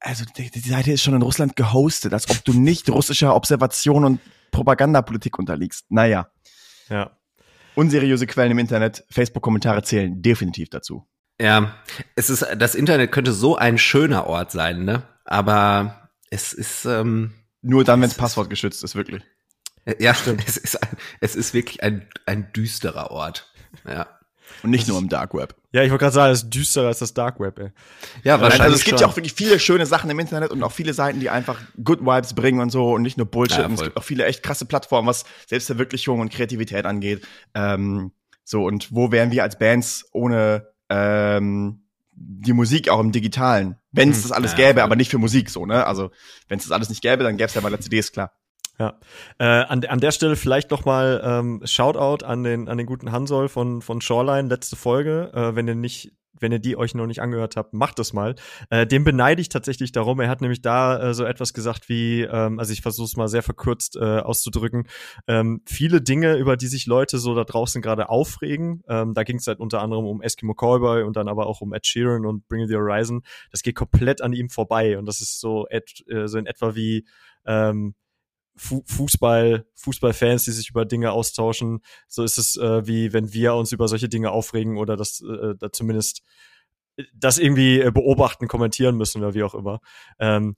also 0.00 0.24
die, 0.36 0.50
die 0.50 0.60
Seite 0.60 0.92
ist 0.92 1.02
schon 1.02 1.14
in 1.14 1.22
Russland 1.22 1.56
gehostet, 1.56 2.12
als 2.12 2.30
ob 2.30 2.44
du 2.44 2.52
nicht 2.52 2.88
russischer 2.88 3.34
Observation 3.34 4.04
und 4.04 4.20
Propagandapolitik 4.52 5.38
unterliegst. 5.38 5.86
Naja. 5.88 6.30
Ja. 6.88 7.18
Unseriöse 7.74 8.26
Quellen 8.26 8.52
im 8.52 8.58
Internet, 8.58 9.04
Facebook-Kommentare 9.10 9.82
zählen 9.82 10.20
definitiv 10.22 10.68
dazu. 10.70 11.04
Ja, 11.40 11.74
es 12.16 12.30
ist, 12.30 12.44
das 12.56 12.74
Internet 12.74 13.12
könnte 13.12 13.32
so 13.32 13.56
ein 13.56 13.78
schöner 13.78 14.26
Ort 14.26 14.50
sein, 14.50 14.84
ne? 14.84 15.02
Aber 15.24 16.10
es 16.30 16.52
ist, 16.52 16.84
ähm, 16.84 17.32
Nur 17.62 17.84
dann, 17.84 18.00
wenn 18.00 18.08
es 18.08 18.16
Passwort 18.16 18.50
geschützt 18.50 18.82
ist, 18.82 18.94
wirklich. 18.96 19.22
Ja, 19.98 20.14
stimmt. 20.14 20.42
Es 20.46 20.56
ist, 20.56 20.82
ein, 20.82 20.96
es 21.20 21.34
ist 21.36 21.54
wirklich 21.54 21.82
ein, 21.82 22.06
ein 22.26 22.52
düsterer 22.52 23.10
Ort. 23.10 23.50
Ja. 23.86 24.06
Und 24.62 24.70
nicht 24.70 24.88
nur 24.88 24.98
im 24.98 25.08
Dark 25.08 25.34
Web. 25.34 25.54
Ja, 25.72 25.82
ich 25.82 25.90
wollte 25.90 26.02
gerade 26.02 26.14
sagen, 26.14 26.32
es 26.32 26.42
ist 26.42 26.50
düsterer 26.50 26.88
als 26.88 26.98
das 26.98 27.14
Dark 27.14 27.38
Web, 27.38 27.58
ey. 27.58 27.70
Ja, 28.24 28.40
wahrscheinlich. 28.40 28.62
Also 28.62 28.76
es 28.76 28.84
gibt 28.84 28.98
schon. 28.98 29.06
ja 29.06 29.12
auch 29.12 29.16
wirklich 29.16 29.34
viele 29.34 29.58
schöne 29.58 29.86
Sachen 29.86 30.10
im 30.10 30.18
Internet 30.18 30.50
und 30.50 30.62
auch 30.62 30.72
viele 30.72 30.94
Seiten, 30.94 31.20
die 31.20 31.30
einfach 31.30 31.60
Good 31.82 32.00
Vibes 32.00 32.34
bringen 32.34 32.60
und 32.60 32.70
so 32.70 32.92
und 32.92 33.02
nicht 33.02 33.16
nur 33.16 33.26
Bullshit. 33.26 33.58
Ja, 33.58 33.66
und 33.66 33.74
es 33.74 33.82
gibt 33.82 33.96
auch 33.96 34.04
viele 34.04 34.24
echt 34.24 34.42
krasse 34.42 34.64
Plattformen, 34.64 35.06
was 35.06 35.24
Selbstverwirklichung 35.46 36.20
und 36.20 36.32
Kreativität 36.32 36.86
angeht. 36.86 37.26
Ähm, 37.54 38.12
so, 38.44 38.64
und 38.64 38.88
wo 38.94 39.12
wären 39.12 39.30
wir 39.30 39.42
als 39.42 39.58
Bands 39.58 40.08
ohne 40.12 40.66
ähm, 40.88 41.84
die 42.12 42.52
Musik 42.52 42.88
auch 42.88 43.00
im 43.00 43.12
Digitalen, 43.12 43.76
wenn 43.92 44.10
es 44.10 44.16
hm, 44.16 44.22
das 44.24 44.32
alles 44.32 44.52
ja, 44.52 44.68
gäbe, 44.68 44.82
aber 44.82 44.96
nicht 44.96 45.10
für 45.10 45.18
Musik 45.18 45.50
so, 45.50 45.66
ne? 45.66 45.86
Also 45.86 46.10
wenn 46.48 46.58
es 46.58 46.64
das 46.64 46.72
alles 46.72 46.88
nicht 46.88 47.02
gäbe, 47.02 47.22
dann 47.22 47.36
gäbe 47.36 47.48
es 47.48 47.54
ja 47.54 47.60
mal 47.60 47.78
CDs, 47.78 48.12
klar. 48.12 48.32
Ja, 48.78 48.98
äh, 49.38 49.44
an, 49.44 49.84
an 49.84 50.00
der 50.00 50.12
Stelle 50.12 50.36
vielleicht 50.36 50.70
noch 50.70 50.84
mal 50.84 51.20
ähm, 51.24 51.62
Shoutout 51.64 52.24
an 52.24 52.44
den 52.44 52.68
an 52.68 52.78
den 52.78 52.86
guten 52.86 53.10
Hansol 53.10 53.48
von 53.48 53.82
von 53.82 54.00
Shoreline 54.00 54.48
letzte 54.48 54.76
Folge, 54.76 55.32
äh, 55.34 55.56
wenn 55.56 55.66
ihr 55.66 55.74
nicht 55.74 56.12
wenn 56.40 56.52
ihr 56.52 56.58
die 56.58 56.76
euch 56.76 56.94
noch 56.94 57.06
nicht 57.06 57.20
angehört 57.20 57.56
habt, 57.56 57.72
macht 57.72 57.98
es 57.98 58.12
mal. 58.12 58.34
Äh, 58.70 58.86
dem 58.86 59.04
beneide 59.04 59.40
ich 59.40 59.48
tatsächlich 59.48 59.92
darum. 59.92 60.20
Er 60.20 60.28
hat 60.28 60.40
nämlich 60.40 60.62
da 60.62 61.10
äh, 61.10 61.14
so 61.14 61.24
etwas 61.24 61.52
gesagt 61.52 61.88
wie, 61.88 62.22
ähm, 62.22 62.58
also 62.58 62.72
ich 62.72 62.82
versuche 62.82 63.06
es 63.06 63.16
mal 63.16 63.28
sehr 63.28 63.42
verkürzt 63.42 63.96
äh, 63.96 64.18
auszudrücken, 64.18 64.86
ähm, 65.26 65.62
viele 65.66 66.00
Dinge, 66.00 66.36
über 66.36 66.56
die 66.56 66.66
sich 66.66 66.86
Leute 66.86 67.18
so 67.18 67.34
da 67.34 67.44
draußen 67.44 67.82
gerade 67.82 68.08
aufregen. 68.08 68.82
Ähm, 68.88 69.14
da 69.14 69.24
ging 69.24 69.36
es 69.36 69.46
halt 69.46 69.60
unter 69.60 69.80
anderem 69.82 70.06
um 70.06 70.22
Eskimo 70.22 70.54
Callboy 70.54 71.02
und 71.02 71.16
dann 71.16 71.28
aber 71.28 71.46
auch 71.46 71.60
um 71.60 71.72
Ed 71.72 71.86
Sheeran 71.86 72.26
und 72.26 72.48
Bring 72.48 72.66
the 72.66 72.76
Horizon. 72.76 73.22
Das 73.50 73.62
geht 73.62 73.74
komplett 73.74 74.22
an 74.22 74.32
ihm 74.32 74.48
vorbei 74.50 74.98
und 74.98 75.06
das 75.06 75.20
ist 75.20 75.40
so, 75.40 75.66
et, 75.68 76.04
äh, 76.08 76.28
so 76.28 76.38
in 76.38 76.46
etwa 76.46 76.74
wie 76.74 77.06
ähm, 77.46 77.94
Fußball, 78.58 79.66
Fußballfans, 79.74 80.44
die 80.44 80.52
sich 80.52 80.70
über 80.70 80.84
Dinge 80.84 81.12
austauschen. 81.12 81.80
So 82.06 82.22
ist 82.22 82.38
es, 82.38 82.56
äh, 82.56 82.86
wie 82.86 83.12
wenn 83.12 83.32
wir 83.32 83.54
uns 83.54 83.72
über 83.72 83.88
solche 83.88 84.08
Dinge 84.08 84.30
aufregen 84.30 84.76
oder 84.76 84.96
das 84.96 85.20
äh, 85.20 85.54
da 85.58 85.72
zumindest 85.72 86.22
das 87.14 87.38
irgendwie 87.38 87.80
äh, 87.80 87.90
beobachten, 87.90 88.48
kommentieren 88.48 88.96
müssen 88.96 89.22
oder 89.22 89.34
wie 89.34 89.42
auch 89.42 89.54
immer. 89.54 89.80
Ähm, 90.18 90.54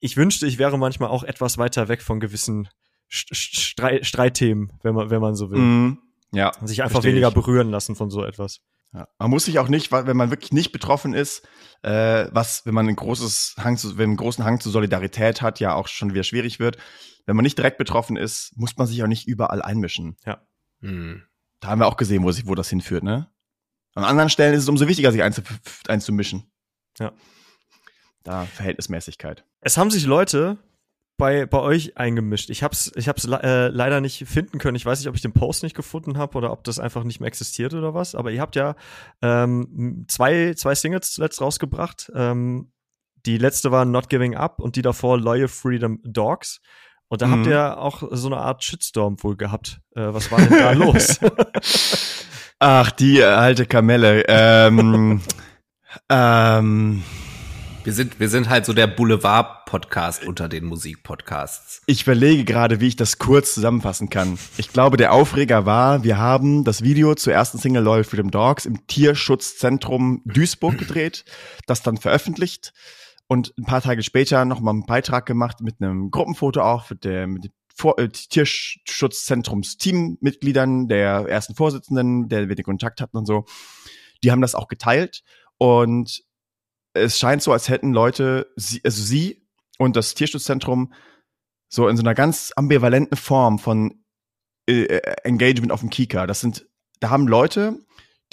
ich 0.00 0.16
wünschte, 0.16 0.46
ich 0.46 0.58
wäre 0.58 0.78
manchmal 0.78 1.10
auch 1.10 1.24
etwas 1.24 1.58
weiter 1.58 1.88
weg 1.88 2.02
von 2.02 2.20
gewissen 2.20 2.68
Streit 3.08 4.06
Streitthemen, 4.06 4.72
wenn 4.82 4.94
man, 4.94 5.10
wenn 5.10 5.20
man 5.20 5.34
so 5.34 5.50
will. 5.50 5.58
Mm, 5.58 5.98
ja. 6.32 6.52
Sich 6.64 6.82
einfach 6.82 7.02
weniger 7.02 7.28
ich. 7.28 7.34
berühren 7.34 7.70
lassen 7.70 7.96
von 7.96 8.10
so 8.10 8.24
etwas. 8.24 8.60
Ja. 8.92 9.08
Man 9.18 9.30
muss 9.30 9.44
sich 9.44 9.58
auch 9.58 9.68
nicht, 9.68 9.92
wenn 9.92 10.16
man 10.16 10.30
wirklich 10.30 10.52
nicht 10.52 10.72
betroffen 10.72 11.14
ist, 11.14 11.46
äh, 11.82 12.26
was, 12.32 12.66
wenn 12.66 12.74
man 12.74 12.88
ein 12.88 12.96
großes 12.96 13.54
Hang 13.58 13.76
zu, 13.76 13.96
wenn 13.96 14.10
einen 14.10 14.16
großen 14.16 14.44
Hang 14.44 14.60
zu 14.60 14.70
Solidarität 14.70 15.42
hat, 15.42 15.60
ja 15.60 15.74
auch 15.74 15.86
schon 15.86 16.12
wieder 16.12 16.24
schwierig 16.24 16.58
wird. 16.58 16.76
Wenn 17.26 17.36
man 17.36 17.44
nicht 17.44 17.56
direkt 17.56 17.78
betroffen 17.78 18.16
ist, 18.16 18.52
muss 18.56 18.76
man 18.76 18.86
sich 18.86 19.02
auch 19.02 19.06
nicht 19.06 19.28
überall 19.28 19.62
einmischen. 19.62 20.16
Ja. 20.26 20.42
Hm. 20.80 21.22
Da 21.60 21.68
haben 21.68 21.80
wir 21.80 21.86
auch 21.86 21.96
gesehen, 21.96 22.24
wo, 22.24 22.32
sich, 22.32 22.46
wo 22.46 22.54
das 22.54 22.70
hinführt, 22.70 23.04
ne? 23.04 23.30
An 23.94 24.04
anderen 24.04 24.30
Stellen 24.30 24.54
ist 24.54 24.62
es 24.62 24.68
umso 24.68 24.88
wichtiger, 24.88 25.12
sich 25.12 25.22
einzu, 25.22 25.42
einzumischen. 25.88 26.50
Ja. 26.98 27.12
Da 28.22 28.46
Verhältnismäßigkeit. 28.46 29.44
Es 29.60 29.76
haben 29.76 29.90
sich 29.90 30.04
Leute 30.04 30.58
bei, 31.20 31.44
bei 31.44 31.60
euch 31.60 31.98
eingemischt. 31.98 32.48
Ich 32.48 32.62
hab's, 32.62 32.90
ich 32.96 33.06
hab's 33.06 33.26
äh, 33.26 33.68
leider 33.68 34.00
nicht 34.00 34.26
finden 34.26 34.58
können. 34.58 34.74
Ich 34.74 34.86
weiß 34.86 34.98
nicht, 34.98 35.08
ob 35.08 35.14
ich 35.14 35.20
den 35.20 35.34
Post 35.34 35.62
nicht 35.62 35.76
gefunden 35.76 36.16
habe 36.16 36.36
oder 36.38 36.50
ob 36.50 36.64
das 36.64 36.80
einfach 36.80 37.04
nicht 37.04 37.20
mehr 37.20 37.28
existiert 37.28 37.74
oder 37.74 37.92
was. 37.94 38.14
Aber 38.14 38.32
ihr 38.32 38.40
habt 38.40 38.56
ja 38.56 38.74
ähm, 39.20 40.06
zwei, 40.08 40.54
zwei 40.54 40.74
Singles 40.74 41.12
zuletzt 41.12 41.42
rausgebracht. 41.42 42.10
Ähm, 42.14 42.72
die 43.26 43.36
letzte 43.36 43.70
war 43.70 43.84
Not 43.84 44.08
Giving 44.08 44.34
Up 44.34 44.60
und 44.60 44.76
die 44.76 44.82
davor 44.82 45.20
Loyal 45.20 45.48
Freedom 45.48 46.00
Dogs. 46.04 46.62
Und 47.08 47.20
da 47.20 47.26
mhm. 47.26 47.32
habt 47.32 47.46
ihr 47.48 47.78
auch 47.78 48.02
so 48.12 48.28
eine 48.28 48.38
Art 48.38 48.64
Shitstorm 48.64 49.22
wohl 49.22 49.36
gehabt. 49.36 49.82
Äh, 49.94 50.14
was 50.14 50.32
war 50.32 50.40
denn 50.40 50.58
da 50.58 50.72
los? 50.72 51.20
Ach, 52.58 52.90
die 52.92 53.22
alte 53.22 53.66
Kamelle. 53.66 54.24
Ähm, 54.26 55.20
ähm, 56.08 57.02
wir 57.84 57.92
sind, 57.92 58.20
wir 58.20 58.28
sind 58.28 58.48
halt 58.48 58.66
so 58.66 58.72
der 58.72 58.86
Boulevard-Podcast 58.86 60.26
unter 60.26 60.48
den 60.48 60.64
Musikpodcasts. 60.64 61.82
Ich 61.86 62.02
überlege 62.02 62.44
gerade, 62.44 62.80
wie 62.80 62.88
ich 62.88 62.96
das 62.96 63.18
kurz 63.18 63.54
zusammenfassen 63.54 64.10
kann. 64.10 64.38
Ich 64.58 64.72
glaube, 64.72 64.96
der 64.96 65.12
Aufreger 65.12 65.66
war, 65.66 66.04
wir 66.04 66.18
haben 66.18 66.64
das 66.64 66.82
Video 66.82 67.14
zur 67.14 67.32
ersten 67.32 67.58
Single 67.58 67.82
Loyal 67.82 68.04
Freedom 68.04 68.30
Dogs 68.30 68.66
im 68.66 68.86
Tierschutzzentrum 68.86 70.22
Duisburg 70.26 70.78
gedreht, 70.78 71.24
das 71.66 71.82
dann 71.82 71.96
veröffentlicht 71.96 72.72
und 73.28 73.54
ein 73.58 73.64
paar 73.64 73.80
Tage 73.80 74.02
später 74.02 74.44
nochmal 74.44 74.74
einen 74.74 74.86
Beitrag 74.86 75.24
gemacht 75.24 75.60
mit 75.60 75.80
einem 75.80 76.10
Gruppenfoto 76.10 76.60
auch 76.60 76.90
mit 76.90 77.04
der, 77.04 77.26
mit 77.26 77.50
Vor 77.74 77.98
äh, 77.98 78.08
Tierschutzzentrums 78.08 79.78
Teammitgliedern, 79.78 80.88
der 80.88 81.26
ersten 81.28 81.54
Vorsitzenden, 81.54 82.28
der 82.28 82.48
wir 82.48 82.56
den 82.56 82.64
Kontakt 82.64 83.00
hatten 83.00 83.16
und 83.16 83.26
so. 83.26 83.46
Die 84.22 84.30
haben 84.30 84.42
das 84.42 84.54
auch 84.54 84.68
geteilt 84.68 85.22
und 85.56 86.22
es 86.92 87.18
scheint 87.18 87.42
so, 87.42 87.52
als 87.52 87.68
hätten 87.68 87.92
Leute, 87.92 88.52
sie, 88.56 88.80
also 88.84 89.02
sie 89.02 89.46
und 89.78 89.96
das 89.96 90.14
Tierschutzzentrum 90.14 90.92
so 91.68 91.88
in 91.88 91.96
so 91.96 92.02
einer 92.02 92.14
ganz 92.14 92.52
ambivalenten 92.56 93.16
Form 93.16 93.58
von 93.58 94.02
äh, 94.68 94.82
äh, 94.82 95.16
Engagement 95.24 95.72
auf 95.72 95.80
dem 95.80 95.90
Kika. 95.90 96.26
Das 96.26 96.40
sind, 96.40 96.66
da 96.98 97.10
haben 97.10 97.28
Leute, 97.28 97.78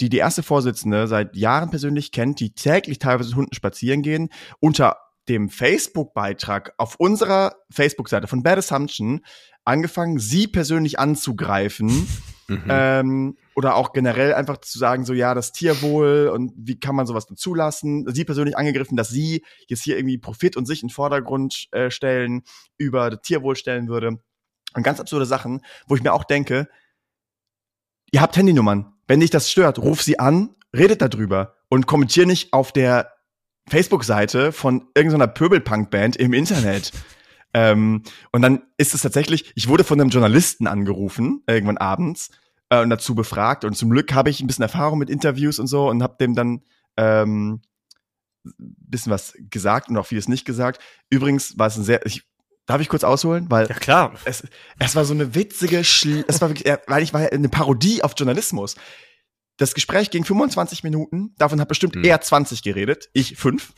die 0.00 0.08
die 0.08 0.18
erste 0.18 0.42
Vorsitzende 0.42 1.06
seit 1.06 1.36
Jahren 1.36 1.70
persönlich 1.70 2.12
kennt, 2.12 2.40
die 2.40 2.54
täglich 2.54 2.98
teilweise 2.98 3.34
Hunden 3.34 3.54
spazieren 3.54 4.02
gehen, 4.02 4.28
unter 4.60 4.96
dem 5.28 5.50
Facebook-Beitrag 5.50 6.74
auf 6.78 6.96
unserer 6.96 7.56
Facebook-Seite 7.70 8.26
von 8.26 8.42
Bad 8.42 8.58
Assumption 8.58 9.20
angefangen, 9.64 10.18
sie 10.18 10.46
persönlich 10.46 10.98
anzugreifen. 10.98 12.08
Mhm. 12.50 12.64
Ähm, 12.70 13.36
oder 13.58 13.74
auch 13.74 13.92
generell 13.92 14.34
einfach 14.34 14.58
zu 14.58 14.78
sagen, 14.78 15.04
so 15.04 15.12
ja, 15.14 15.34
das 15.34 15.50
Tierwohl 15.50 16.30
und 16.32 16.52
wie 16.56 16.78
kann 16.78 16.94
man 16.94 17.08
sowas 17.08 17.26
denn 17.26 17.36
zulassen? 17.36 18.06
Sie 18.06 18.24
persönlich 18.24 18.56
angegriffen, 18.56 18.96
dass 18.96 19.08
sie 19.08 19.44
jetzt 19.66 19.82
hier 19.82 19.96
irgendwie 19.96 20.16
Profit 20.16 20.56
und 20.56 20.64
sich 20.64 20.80
in 20.80 20.86
den 20.86 20.94
Vordergrund 20.94 21.66
äh, 21.72 21.90
stellen, 21.90 22.44
über 22.76 23.10
das 23.10 23.22
Tierwohl 23.22 23.56
stellen 23.56 23.88
würde. 23.88 24.20
Und 24.74 24.82
ganz 24.84 25.00
absurde 25.00 25.26
Sachen, 25.26 25.62
wo 25.88 25.96
ich 25.96 26.04
mir 26.04 26.12
auch 26.12 26.22
denke, 26.22 26.68
ihr 28.12 28.20
habt 28.20 28.36
Handynummern. 28.36 28.92
Wenn 29.08 29.18
dich 29.18 29.30
das 29.30 29.50
stört, 29.50 29.80
ruf 29.80 30.02
sie 30.02 30.20
an, 30.20 30.54
redet 30.72 31.02
darüber 31.02 31.56
und 31.68 31.88
kommentier 31.88 32.26
nicht 32.26 32.52
auf 32.52 32.70
der 32.70 33.12
Facebook-Seite 33.68 34.52
von 34.52 34.86
irgendeiner 34.94 35.26
Pöbelpunk-Band 35.26 36.14
im 36.14 36.32
Internet. 36.32 36.92
ähm, 37.54 38.04
und 38.30 38.40
dann 38.42 38.62
ist 38.76 38.94
es 38.94 39.02
tatsächlich, 39.02 39.50
ich 39.56 39.66
wurde 39.66 39.82
von 39.82 40.00
einem 40.00 40.10
Journalisten 40.10 40.68
angerufen, 40.68 41.42
irgendwann 41.48 41.78
abends, 41.78 42.30
äh, 42.70 42.80
und 42.80 42.90
dazu 42.90 43.14
befragt. 43.14 43.64
Und 43.64 43.76
zum 43.76 43.90
Glück 43.90 44.12
habe 44.14 44.30
ich 44.30 44.40
ein 44.40 44.46
bisschen 44.46 44.62
Erfahrung 44.62 44.98
mit 44.98 45.10
Interviews 45.10 45.58
und 45.58 45.66
so 45.66 45.88
und 45.88 46.02
habe 46.02 46.16
dem 46.20 46.34
dann 46.34 46.62
ähm, 46.96 47.62
bisschen 48.56 49.12
was 49.12 49.34
gesagt 49.50 49.88
und 49.88 49.96
auch 49.96 50.06
vieles 50.06 50.28
nicht 50.28 50.44
gesagt. 50.44 50.80
Übrigens 51.10 51.58
war 51.58 51.66
es 51.66 51.76
ein 51.76 51.84
sehr, 51.84 52.04
ich, 52.06 52.24
darf 52.66 52.80
ich 52.80 52.88
kurz 52.88 53.04
ausholen? 53.04 53.46
Weil 53.50 53.68
Ja, 53.68 53.74
klar. 53.74 54.14
es, 54.24 54.44
es 54.78 54.96
war 54.96 55.04
so 55.04 55.14
eine 55.14 55.34
witzige, 55.34 55.84
Schl 55.84 56.24
es 56.28 56.40
war 56.40 56.50
wirklich, 56.50 56.72
weil 56.86 57.02
ich 57.02 57.12
war 57.12 57.32
eine 57.32 57.48
Parodie 57.48 58.02
auf 58.02 58.14
Journalismus. 58.16 58.76
Das 59.56 59.74
Gespräch 59.74 60.10
ging 60.10 60.24
25 60.24 60.84
Minuten, 60.84 61.34
davon 61.36 61.60
hat 61.60 61.68
bestimmt 61.68 61.96
Hm. 61.96 62.04
er 62.04 62.20
20 62.20 62.62
geredet, 62.62 63.10
ich 63.12 63.36
fünf. 63.36 63.72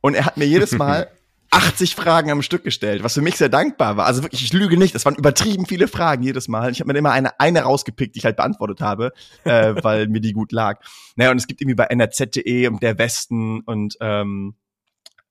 Und 0.00 0.14
er 0.14 0.26
hat 0.26 0.36
mir 0.36 0.46
jedes 0.46 0.72
Mal 0.78 1.10
80 1.54 1.94
Fragen 1.94 2.30
am 2.30 2.42
Stück 2.42 2.64
gestellt, 2.64 3.02
was 3.04 3.14
für 3.14 3.22
mich 3.22 3.36
sehr 3.36 3.48
dankbar 3.48 3.96
war. 3.96 4.06
Also 4.06 4.22
wirklich, 4.22 4.42
ich 4.42 4.52
lüge 4.52 4.76
nicht, 4.76 4.94
es 4.94 5.04
waren 5.04 5.14
übertrieben 5.14 5.66
viele 5.66 5.86
Fragen 5.86 6.22
jedes 6.22 6.48
Mal. 6.48 6.72
Ich 6.72 6.80
habe 6.80 6.92
mir 6.92 6.98
immer 6.98 7.12
eine, 7.12 7.38
eine 7.38 7.60
rausgepickt, 7.60 8.14
die 8.14 8.18
ich 8.18 8.24
halt 8.24 8.36
beantwortet 8.36 8.80
habe, 8.80 9.12
äh, 9.44 9.74
weil 9.82 10.08
mir 10.08 10.20
die 10.20 10.32
gut 10.32 10.52
lag. 10.52 10.80
Naja, 11.16 11.30
und 11.30 11.36
es 11.36 11.46
gibt 11.46 11.60
irgendwie 11.60 11.76
bei 11.76 11.86
nrz.de 11.86 12.66
und 12.66 12.82
der 12.82 12.98
Westen 12.98 13.60
und 13.60 13.96
ähm, 14.00 14.56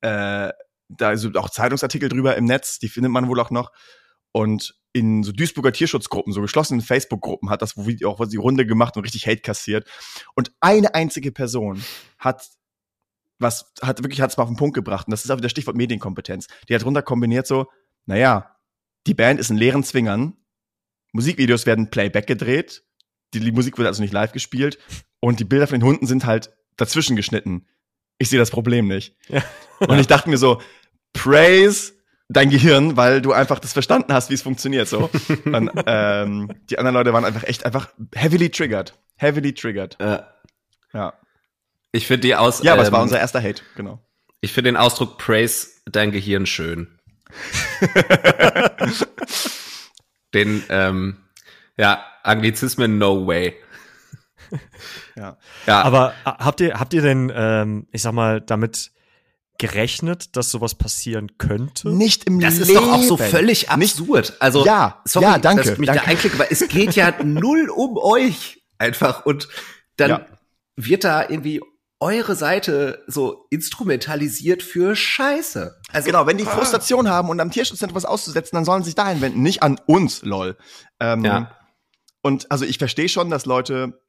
äh, 0.02 0.52
da 0.88 1.18
sind 1.18 1.38
auch 1.38 1.50
Zeitungsartikel 1.50 2.10
drüber 2.10 2.38
im 2.38 2.46
Netz, 2.46 2.80
die 2.80 2.90
findet 2.90 3.12
man 3.12 3.28
wohl 3.28 3.40
auch 3.40 3.52
noch. 3.52 3.72
Und 4.32 4.76
in 4.94 5.24
so 5.24 5.32
Duisburger 5.32 5.74
Tierschutzgruppen, 5.74 6.34
so 6.34 6.42
geschlossenen 6.42 6.82
Facebook-Gruppen 6.82 7.50
hat 7.50 7.62
das 7.62 7.76
Video 7.76 8.12
auch 8.12 8.26
die 8.28 8.38
Runde 8.38 8.66
gemacht 8.66 8.96
und 8.96 9.04
richtig 9.04 9.28
Hate 9.28 9.42
kassiert. 9.42 9.88
Und 10.36 10.52
eine 10.62 10.94
einzige 10.94 11.32
Person 11.32 11.84
hat 12.18 12.48
was, 13.44 13.72
hat 13.82 14.02
wirklich, 14.02 14.22
hat 14.22 14.32
es 14.32 14.38
mal 14.38 14.44
auf 14.44 14.50
den 14.50 14.58
Punkt 14.58 14.74
gebracht. 14.74 15.08
Und 15.08 15.12
das 15.12 15.24
ist 15.24 15.32
auch 15.32 15.38
wieder 15.38 15.50
Stichwort 15.50 15.78
Medienkompetenz. 15.78 16.48
Die 16.68 16.76
hat 16.76 16.84
runter 16.86 17.02
kombiniert 17.04 17.46
so, 17.46 17.68
naja, 18.06 18.58
die 19.06 19.14
Band 19.14 19.40
ist 19.40 19.52
in 19.52 19.58
leeren 19.58 19.84
Zwingern, 19.84 20.34
Musikvideos 21.12 21.66
werden 21.66 21.90
Playback 21.92 22.26
gedreht, 22.26 22.84
die, 23.34 23.40
die 23.40 23.52
Musik 23.52 23.78
wird 23.78 23.88
also 23.88 24.02
nicht 24.02 24.14
live 24.14 24.32
gespielt 24.32 24.80
und 25.20 25.40
die 25.40 25.46
Bilder 25.46 25.68
von 25.68 25.80
den 25.80 25.86
Hunden 25.88 26.08
sind 26.08 26.26
halt 26.26 26.52
dazwischen 26.78 27.16
geschnitten. 27.16 27.68
Ich 28.18 28.30
sehe 28.30 28.40
das 28.40 28.52
Problem 28.52 28.88
nicht. 28.88 29.16
Ja. 29.28 29.44
Und 29.88 30.00
ich 30.00 30.08
dachte 30.08 30.30
mir 30.30 30.38
so, 30.38 30.62
praise 31.14 31.94
dein 32.30 32.50
Gehirn, 32.50 32.96
weil 32.96 33.22
du 33.22 33.34
einfach 33.34 33.60
das 33.60 33.74
verstanden 33.74 34.14
hast, 34.14 34.30
wie 34.30 34.36
es 34.36 34.42
funktioniert. 34.42 34.88
So. 34.88 35.10
Und, 35.46 35.72
ähm, 35.88 36.52
die 36.70 36.78
anderen 36.78 36.94
Leute 36.94 37.12
waren 37.12 37.26
einfach 37.26 37.44
echt 37.44 37.66
einfach 37.66 37.90
heavily 38.16 38.50
triggered. 38.50 38.94
Heavily 39.18 39.54
triggered. 39.54 40.00
Äh, 40.00 40.20
Ja. 40.94 41.14
Ich 41.94 42.06
finde 42.08 42.22
die 42.28 42.36
aus. 42.36 42.62
Ja, 42.64 42.74
aber 42.74 42.82
es 42.82 42.90
ähm, 42.90 42.94
war 42.96 43.02
unser 43.02 43.20
erster 43.20 43.42
Hate, 43.42 43.64
genau. 43.78 44.00
Ich 44.42 44.52
finde 44.52 44.72
den 44.72 44.78
Ausdruck 44.78 45.18
Praise 45.18 45.68
dein 45.86 46.12
Gehirn 46.12 46.46
schön. 46.46 47.00
den, 50.34 50.64
ähm, 50.70 51.18
ja, 51.78 52.04
Anglizismen 52.24 52.98
no 52.98 53.26
way. 53.28 53.56
Ja. 55.16 55.38
Ja, 55.66 55.82
Aber 55.84 56.14
äh, 56.26 56.30
habt 56.30 56.62
ihr, 56.62 56.80
habt 56.80 56.94
ihr 56.94 57.02
denn, 57.02 57.32
ähm, 57.36 57.88
ich 57.92 58.02
sag 58.02 58.14
mal, 58.14 58.42
damit 58.42 58.92
gerechnet, 59.58 60.36
dass 60.36 60.52
sowas 60.52 60.76
passieren 60.76 61.38
könnte? 61.38 61.90
Nicht 61.90 62.26
im 62.26 62.40
das 62.40 62.56
Leben. 62.60 62.70
ist 62.70 62.76
doch 62.76 62.92
auch 62.92 63.02
so 63.04 63.18
völlig 63.18 63.70
absurd. 63.70 64.34
Also, 64.40 64.66
Ja, 64.66 65.02
sorry, 65.06 65.26
ja, 65.26 65.38
danke, 65.40 65.64
dass 65.64 65.72
ich 65.74 65.78
mich 65.80 65.88
danke. 65.88 66.04
da 66.04 66.10
einklicke, 66.10 66.40
weil 66.40 66.48
es 66.50 66.68
geht 66.68 66.96
ja 66.96 67.14
null 67.24 67.70
um 67.70 67.98
euch 67.98 68.62
einfach 68.78 69.26
und 69.26 69.48
dann 69.98 70.10
Ja. 70.10 70.26
wird 70.76 71.04
da 71.04 71.28
irgendwie 71.30 71.62
eure 72.04 72.36
Seite 72.36 73.04
so 73.08 73.46
instrumentalisiert 73.50 74.62
für 74.62 74.96
Scheiße. 74.96 75.80
Also, 75.92 76.06
Genau, 76.06 76.28
wenn 76.28 76.38
die 76.38 76.44
Frustration 76.46 77.10
haben 77.10 77.30
und 77.30 77.40
am 77.40 77.50
Tierschutzzentrum 77.50 77.96
was 77.96 78.06
auszusetzen, 78.06 78.56
dann 78.56 78.66
sollen 78.66 78.84
sie 78.84 78.88
sich 78.90 78.96
dahin 78.96 79.22
wenden, 79.22 79.42
nicht 79.42 79.64
an 79.64 79.80
uns, 79.88 80.22
lol. 80.24 80.58
Ähm, 81.00 81.24
Ja. 81.24 81.58
Und 82.22 82.52
also 82.52 82.66
ich 82.66 82.78
verstehe 82.78 83.10
schon, 83.10 83.30
dass 83.30 83.46
Leute 83.46 84.02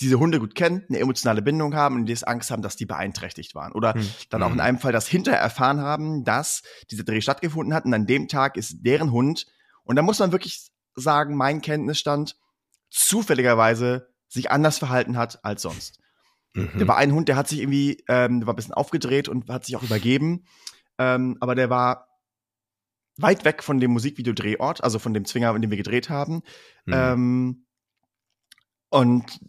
diese 0.00 0.18
Hunde 0.18 0.40
gut 0.40 0.54
kennen, 0.54 0.84
eine 0.88 0.98
emotionale 0.98 1.42
Bindung 1.42 1.74
haben 1.74 1.96
und 1.96 2.06
die 2.06 2.12
jetzt 2.12 2.26
Angst 2.26 2.50
haben, 2.50 2.62
dass 2.62 2.76
die 2.76 2.86
beeinträchtigt 2.86 3.54
waren. 3.54 3.72
Oder 3.72 3.94
Hm. 3.94 4.08
dann 4.30 4.42
auch 4.42 4.48
in 4.48 4.54
Hm. 4.54 4.60
einem 4.60 4.78
Fall 4.78 4.92
das 4.92 5.06
hinterher 5.06 5.40
erfahren 5.40 5.80
haben, 5.80 6.24
dass 6.24 6.62
dieser 6.90 7.04
Dreh 7.04 7.20
stattgefunden 7.20 7.74
hat 7.74 7.84
und 7.84 7.94
an 7.94 8.06
dem 8.06 8.26
Tag 8.28 8.56
ist 8.56 8.78
deren 8.80 9.12
Hund. 9.12 9.46
Und 9.84 9.96
da 9.96 10.02
muss 10.02 10.18
man 10.18 10.32
wirklich 10.32 10.70
sagen, 10.94 11.36
mein 11.36 11.60
Kenntnisstand 11.60 12.36
zufälligerweise 12.90 14.08
sich 14.28 14.50
anders 14.50 14.78
verhalten 14.78 15.16
hat 15.16 15.44
als 15.44 15.62
sonst. 15.62 15.98
Mhm. 16.54 16.70
Da 16.78 16.88
war 16.88 16.96
ein 16.96 17.12
Hund, 17.12 17.28
der 17.28 17.36
hat 17.36 17.48
sich 17.48 17.60
irgendwie, 17.60 18.02
ähm, 18.08 18.40
der 18.40 18.46
war 18.46 18.54
ein 18.54 18.56
bisschen 18.56 18.74
aufgedreht 18.74 19.28
und 19.28 19.48
hat 19.48 19.64
sich 19.64 19.76
auch 19.76 19.82
übergeben. 19.82 20.44
Ähm, 20.98 21.36
aber 21.40 21.54
der 21.54 21.70
war 21.70 22.08
weit 23.16 23.44
weg 23.44 23.62
von 23.62 23.80
dem 23.80 23.92
Musikvideodrehort, 23.92 24.82
also 24.82 24.98
von 24.98 25.14
dem 25.14 25.24
Zwinger, 25.24 25.54
in 25.54 25.62
dem 25.62 25.70
wir 25.70 25.76
gedreht 25.76 26.10
haben. 26.10 26.42
Mhm. 26.86 26.94
Ähm, 26.94 27.66
und 28.90 29.40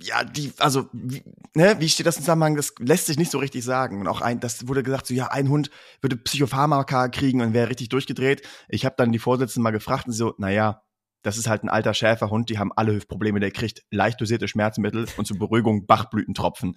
ja, 0.00 0.24
die, 0.24 0.52
also, 0.58 0.88
wie, 0.92 1.22
ne, 1.54 1.76
wie 1.78 1.88
steht 1.88 2.06
das 2.06 2.16
im 2.16 2.22
Zusammenhang? 2.22 2.56
Das 2.56 2.74
lässt 2.78 3.06
sich 3.06 3.18
nicht 3.18 3.30
so 3.30 3.38
richtig 3.38 3.64
sagen. 3.64 4.00
Und 4.00 4.08
auch 4.08 4.20
ein, 4.20 4.40
das 4.40 4.66
wurde 4.66 4.82
gesagt, 4.82 5.06
so, 5.06 5.14
ja, 5.14 5.28
ein 5.28 5.48
Hund 5.48 5.70
würde 6.00 6.16
Psychopharmaka 6.16 7.08
kriegen 7.08 7.40
und 7.40 7.52
wäre 7.52 7.68
richtig 7.68 7.90
durchgedreht. 7.90 8.42
Ich 8.68 8.84
habe 8.84 8.96
dann 8.98 9.12
die 9.12 9.18
Vorsitzende 9.18 9.62
mal 9.62 9.70
gefragt 9.70 10.06
und 10.06 10.12
sie 10.12 10.18
so, 10.18 10.34
naja, 10.38 10.83
das 11.24 11.36
ist 11.38 11.48
halt 11.48 11.64
ein 11.64 11.68
alter 11.68 11.94
Schäferhund, 11.94 12.48
die 12.50 12.58
haben 12.58 12.72
alle 12.76 12.94
Hüftprobleme, 12.94 13.40
der 13.40 13.50
kriegt 13.50 13.82
leicht 13.90 14.20
dosierte 14.20 14.46
Schmerzmittel 14.46 15.06
und 15.16 15.26
zur 15.26 15.38
Beruhigung 15.38 15.86
Bachblütentropfen. 15.86 16.76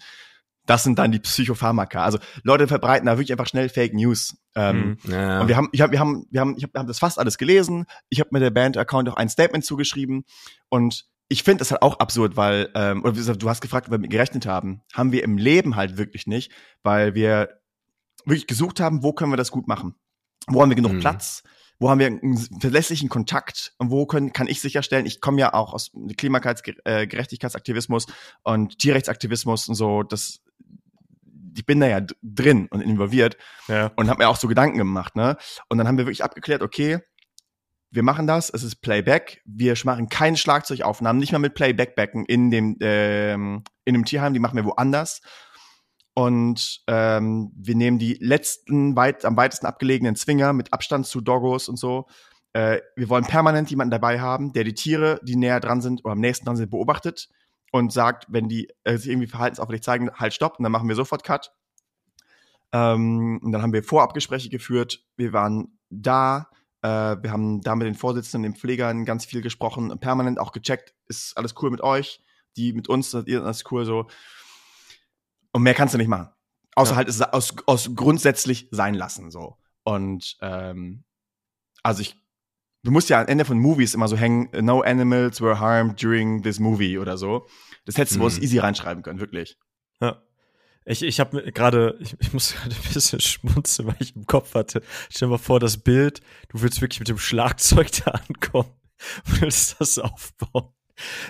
Das 0.65 0.83
sind 0.83 0.99
dann 0.99 1.11
die 1.11 1.19
Psychopharmaka. 1.19 2.03
Also 2.03 2.17
Leute 2.43 2.67
verbreiten 2.67 3.05
da 3.05 3.13
wirklich 3.13 3.31
einfach 3.31 3.47
schnell 3.47 3.69
Fake 3.69 3.93
News. 3.93 4.35
Ähm, 4.55 4.97
Mhm. 5.03 5.11
ja. 5.11 5.41
und 5.41 5.47
wir 5.47 5.55
haben, 5.55 5.69
ich 5.71 5.81
hab, 5.81 5.91
wir 5.91 5.99
haben, 5.99 6.25
wir 6.29 6.41
haben, 6.41 6.55
ich 6.57 6.63
hab, 6.63 6.73
haben 6.75 6.87
das 6.87 6.99
fast 6.99 7.19
alles 7.19 7.37
gelesen. 7.37 7.85
Ich 8.09 8.19
habe 8.19 8.29
mir 8.33 8.39
der 8.39 8.49
Band-Account 8.49 9.07
auch 9.09 9.15
ein 9.15 9.29
Statement 9.29 9.63
zugeschrieben. 9.63 10.25
Und 10.69 11.05
ich 11.29 11.43
finde 11.43 11.59
das 11.59 11.71
halt 11.71 11.81
auch 11.81 11.99
absurd, 11.99 12.35
weil, 12.37 12.69
ähm, 12.75 13.03
oder 13.03 13.13
wie 13.13 13.19
gesagt, 13.19 13.41
du 13.43 13.49
hast 13.49 13.61
gefragt, 13.61 13.87
ob 13.87 13.91
wir 13.93 13.97
mit 13.99 14.11
gerechnet 14.11 14.45
haben. 14.45 14.81
Haben 14.93 15.11
wir 15.11 15.23
im 15.23 15.37
Leben 15.37 15.75
halt 15.75 15.97
wirklich 15.97 16.25
nicht, 16.27 16.51
weil 16.83 17.15
wir 17.15 17.49
wirklich 18.25 18.47
gesucht 18.47 18.79
haben, 18.79 19.03
wo 19.03 19.13
können 19.13 19.31
wir 19.31 19.37
das 19.37 19.51
gut 19.51 19.67
machen? 19.67 19.95
Wo 20.47 20.61
haben 20.61 20.69
wir 20.69 20.75
genug 20.75 20.93
Mhm. 20.93 20.99
Platz? 20.99 21.43
Wo 21.79 21.89
haben 21.89 21.99
wir 21.99 22.07
einen 22.07 22.37
verlässlichen 22.59 23.07
Kontakt? 23.09 23.73
Und 23.77 23.91
wo 23.91 24.05
können, 24.05 24.33
kann 24.33 24.47
ich 24.47 24.61
sicherstellen, 24.61 25.05
ich 25.05 25.21
komme 25.21 25.39
ja 25.39 25.53
auch 25.53 25.73
aus 25.73 25.91
Klimagerechtigkeitsaktivismus 26.17 28.07
und 28.43 28.79
Tierrechtsaktivismus 28.79 29.67
und 29.69 29.75
so, 29.75 30.03
das, 30.03 30.39
ich 31.55 31.65
bin 31.65 31.79
da 31.79 31.87
ja 31.87 32.01
drin 32.23 32.67
und 32.71 32.81
involviert 32.81 33.37
Ja. 33.67 33.91
und 33.95 34.09
habe 34.09 34.23
mir 34.23 34.29
auch 34.29 34.37
so 34.37 34.47
Gedanken 34.47 34.77
gemacht, 34.77 35.15
ne? 35.15 35.37
Und 35.69 35.77
dann 35.77 35.87
haben 35.87 35.97
wir 35.97 36.05
wirklich 36.05 36.23
abgeklärt, 36.23 36.61
okay, 36.61 36.99
wir 37.89 38.03
machen 38.03 38.27
das, 38.27 38.49
es 38.49 38.63
ist 38.63 38.77
Playback, 38.81 39.41
wir 39.45 39.75
machen 39.85 40.09
keine 40.09 40.37
Schlagzeugaufnahmen, 40.37 41.19
nicht 41.19 41.31
mal 41.31 41.39
mit 41.39 41.53
Playback-Becken 41.55 42.25
in 42.25 42.51
dem 42.51 42.75
ähm, 42.81 43.63
in 43.85 43.93
dem 43.93 44.03
Tierheim, 44.03 44.33
die 44.33 44.39
machen 44.39 44.57
wir 44.57 44.65
woanders. 44.65 45.21
Und 46.17 46.81
ähm, 46.87 47.51
wir 47.55 47.75
nehmen 47.75 47.99
die 47.99 48.15
letzten 48.15 48.95
weit 48.95 49.23
am 49.23 49.37
weitesten 49.37 49.67
abgelegenen 49.67 50.15
Zwinger 50.15 50.51
mit 50.51 50.73
Abstand 50.73 51.05
zu 51.05 51.21
Doggos 51.21 51.69
und 51.69 51.77
so. 51.77 52.07
Äh, 52.53 52.79
wir 52.95 53.07
wollen 53.09 53.23
permanent 53.23 53.69
jemanden 53.69 53.91
dabei 53.91 54.19
haben, 54.19 54.51
der 54.51 54.63
die 54.63 54.73
Tiere, 54.73 55.19
die 55.21 55.35
näher 55.35 55.59
dran 55.59 55.79
sind 55.79 56.03
oder 56.03 56.13
am 56.13 56.19
nächsten 56.19 56.45
dran 56.45 56.57
sind, 56.57 56.71
beobachtet 56.71 57.29
und 57.71 57.93
sagt, 57.93 58.25
wenn 58.29 58.49
die 58.49 58.67
äh, 58.83 58.97
sich 58.97 59.11
irgendwie 59.11 59.27
verhaltensauffällig 59.27 59.83
zeigen, 59.83 60.09
halt 60.11 60.33
stopp, 60.33 60.57
und 60.57 60.63
dann 60.63 60.71
machen 60.71 60.89
wir 60.89 60.95
sofort 60.95 61.23
Cut. 61.23 61.51
Ähm, 62.71 63.39
und 63.43 63.51
dann 63.51 63.61
haben 63.61 63.73
wir 63.73 63.83
Vorabgespräche 63.83 64.49
geführt. 64.49 65.05
Wir 65.17 65.33
waren 65.33 65.77
da. 65.91 66.49
Äh, 66.81 66.87
wir 67.21 67.31
haben 67.31 67.61
da 67.61 67.75
mit 67.75 67.85
den 67.85 67.93
Vorsitzenden, 67.93 68.53
den 68.53 68.59
Pflegern 68.59 69.05
ganz 69.05 69.23
viel 69.23 69.43
gesprochen, 69.43 69.95
permanent 69.99 70.39
auch 70.39 70.51
gecheckt, 70.51 70.95
ist 71.05 71.37
alles 71.37 71.53
cool 71.61 71.69
mit 71.69 71.81
euch, 71.81 72.23
die 72.55 72.73
mit 72.73 72.89
uns, 72.89 73.13
ihr 73.13 73.43
alles 73.43 73.65
cool 73.69 73.85
so. 73.85 74.07
Und 75.57 75.63
mehr 75.63 75.73
kannst 75.73 75.93
du 75.93 75.97
nicht 75.97 76.07
machen. 76.07 76.29
Außer 76.75 76.91
Ja. 76.91 76.97
halt 76.97 77.07
es 77.09 77.19
aus, 77.21 77.55
aus 77.65 77.89
grundsätzlich 77.95 78.67
sein 78.71 78.93
lassen 78.93 79.31
so. 79.31 79.57
Und 79.83 80.37
ähm, 80.41 81.03
also 81.83 82.01
ich 82.01 82.15
du 82.83 82.91
musst 82.91 83.09
ja 83.09 83.19
am 83.19 83.27
Ende 83.27 83.43
von 83.43 83.57
Movies 83.59 83.95
immer 83.95 84.07
so 84.07 84.15
hängen, 84.15 84.49
no 84.63 84.81
animals 84.81 85.41
were 85.41 85.59
harmed 85.59 86.01
during 86.01 86.43
this 86.43 86.59
movie 86.59 86.97
oder 86.99 87.17
so. 87.17 87.47
Das 87.85 87.97
hättest 87.97 88.15
du 88.17 88.19
Mhm. 88.19 88.43
easy 88.43 88.59
reinschreiben 88.59 89.01
können, 89.03 89.19
wirklich. 89.19 89.57
Ja. 89.99 90.21
Ich, 90.85 91.01
ich 91.01 91.19
habe 91.19 91.51
gerade, 91.51 91.97
ich, 91.99 92.15
ich 92.19 92.31
muss 92.33 92.53
gerade 92.55 92.75
ein 92.75 92.93
bisschen 92.93 93.19
schmunzeln, 93.19 93.87
weil 93.89 93.97
ich 93.99 94.15
im 94.15 94.25
Kopf 94.27 94.53
hatte. 94.53 94.83
Stell 95.09 95.27
dir 95.27 95.31
mal 95.31 95.37
vor, 95.39 95.59
das 95.59 95.79
Bild, 95.79 96.21
du 96.49 96.61
willst 96.61 96.79
wirklich 96.81 96.99
mit 96.99 97.09
dem 97.09 97.17
Schlagzeug 97.17 97.89
da 98.05 98.11
ankommen 98.11 98.71
willst 99.25 99.79
das 99.81 99.97
aufbauen. 99.99 100.69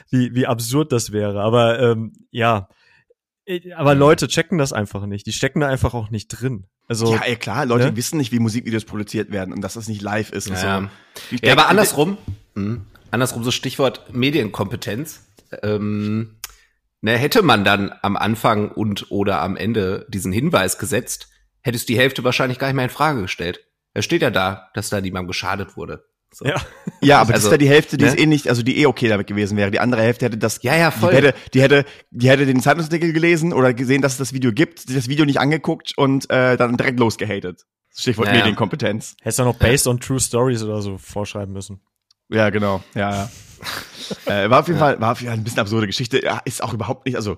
Wie, 0.10 0.34
wie 0.36 0.46
absurd 0.48 0.92
das 0.92 1.12
wäre. 1.12 1.42
Aber 1.42 1.80
ähm, 1.80 2.14
ja, 2.32 2.70
Äh, 2.70 2.74
aber 3.76 3.96
Leute 3.96 4.28
checken 4.28 4.58
das 4.58 4.74
einfach 4.74 5.06
nicht. 5.06 5.26
Die 5.26 5.32
stecken 5.34 5.60
da 5.62 5.68
einfach 5.68 5.94
auch 5.94 6.10
nicht 6.10 6.28
drin. 6.30 6.66
Also, 6.88 7.14
ja, 7.14 7.22
ey, 7.24 7.36
klar, 7.36 7.66
Leute 7.66 7.88
ne? 7.88 7.96
wissen 7.98 8.18
nicht, 8.18 8.32
wie 8.32 8.40
Musikvideos 8.40 8.86
produziert 8.86 9.32
werden 9.32 9.54
und 9.54 9.62
dass 9.62 9.74
das 9.74 9.88
nicht 9.88 10.02
live 10.02 10.32
ist 10.32 10.48
und 10.48 10.56
Ja. 10.56 10.82
so. 10.82 10.88
Die 11.32 11.46
Ja, 11.46 11.54
aber 11.54 11.68
andersrum, 11.68 12.18
mh, 12.56 12.82
andersrum 13.12 13.44
so 13.44 13.52
Stichwort 13.52 14.14
Medienkompetenz. 14.14 15.24
Ähm, 15.64 16.38
ne, 17.02 17.18
hätte 17.18 17.42
man 17.42 17.64
dann 17.64 17.94
am 18.02 18.16
Anfang 18.18 18.72
und 18.72 19.12
oder 19.12 19.42
am 19.42 19.56
Ende 19.58 20.06
diesen 20.10 20.32
Hinweis 20.32 20.78
gesetzt, 20.78 21.30
hättest 21.62 21.90
die 21.90 21.98
Hälfte 21.98 22.24
wahrscheinlich 22.24 22.60
gar 22.60 22.68
nicht 22.68 22.76
mehr 22.76 22.86
in 22.86 22.90
Frage 22.92 23.22
gestellt. 23.22 23.62
Es 23.94 24.06
steht 24.06 24.22
ja 24.22 24.30
da, 24.30 24.70
dass 24.74 24.90
da 24.90 25.02
niemandem 25.02 25.28
geschadet 25.28 25.76
wurde. 25.76 26.06
So. 26.38 26.46
Ja. 26.46 26.56
Ja, 27.02 27.22
aber 27.22 27.34
das 27.34 27.46
Also, 27.46 27.48
ist 27.48 27.52
ja 27.54 27.58
die 27.58 27.70
Hälfte, 27.70 27.98
die 27.98 28.06
ne? 28.06 28.12
ist 28.12 28.20
eh 28.20 28.28
nicht, 28.28 28.48
also 28.48 28.62
die 28.62 28.78
eh 28.80 28.86
okay 28.86 29.08
damit 29.08 29.26
gewesen 29.26 29.58
wäre. 29.58 29.72
Die 29.72 29.80
andere 29.80 30.04
Hälfte 30.04 30.26
hätte 30.26 30.38
das, 30.38 30.62
Ja, 30.62 30.76
ja, 30.76 30.92
voll. 30.92 31.10
Die 31.10 31.18
hätte, 31.18 31.34
die 31.54 31.62
hätte, 31.62 31.86
die 32.12 32.30
hätte 32.30 32.46
den 32.46 32.60
Zeitungsartikel 32.62 33.12
gelesen 33.12 33.54
oder 33.54 33.74
gesehen, 33.74 34.04
dass 34.04 34.12
es 34.14 34.18
das 34.20 34.34
Video 34.34 34.52
gibt, 34.52 34.96
das 34.96 35.08
Video 35.08 35.26
nicht 35.26 35.40
angeguckt 35.40 35.98
und 35.98 36.30
äh, 36.30 36.56
dann 36.56 36.78
direkt 36.78 37.00
losgehatet. 37.00 37.66
Stichwort 37.96 38.28
Ja, 38.28 38.34
ja. 38.34 38.40
Medienkompetenz. 38.42 39.16
Hättest 39.22 39.40
du 39.40 39.44
noch 39.46 39.56
based 39.56 39.88
on 39.88 40.00
true 40.00 40.20
stories 40.20 40.62
oder 40.62 40.82
so 40.84 41.00
vorschreiben 41.00 41.54
müssen. 41.54 41.82
Ja, 42.30 42.52
genau. 42.52 42.84
Ja, 42.94 43.12
ja. 43.12 43.30
äh, 44.46 44.50
war 44.52 44.60
auf 44.60 44.68
jeden 44.68 44.80
Fall, 44.80 45.02
war 45.02 45.14
auf 45.14 45.22
jeden 45.22 45.32
Fall 45.32 45.40
ein 45.40 45.44
bisschen 45.44 45.60
absurde 45.60 45.88
Geschichte. 45.88 46.24
Ja, 46.24 46.40
ist 46.46 46.62
auch 46.64 46.74
überhaupt 46.74 47.08
nicht, 47.08 47.16
also 47.16 47.38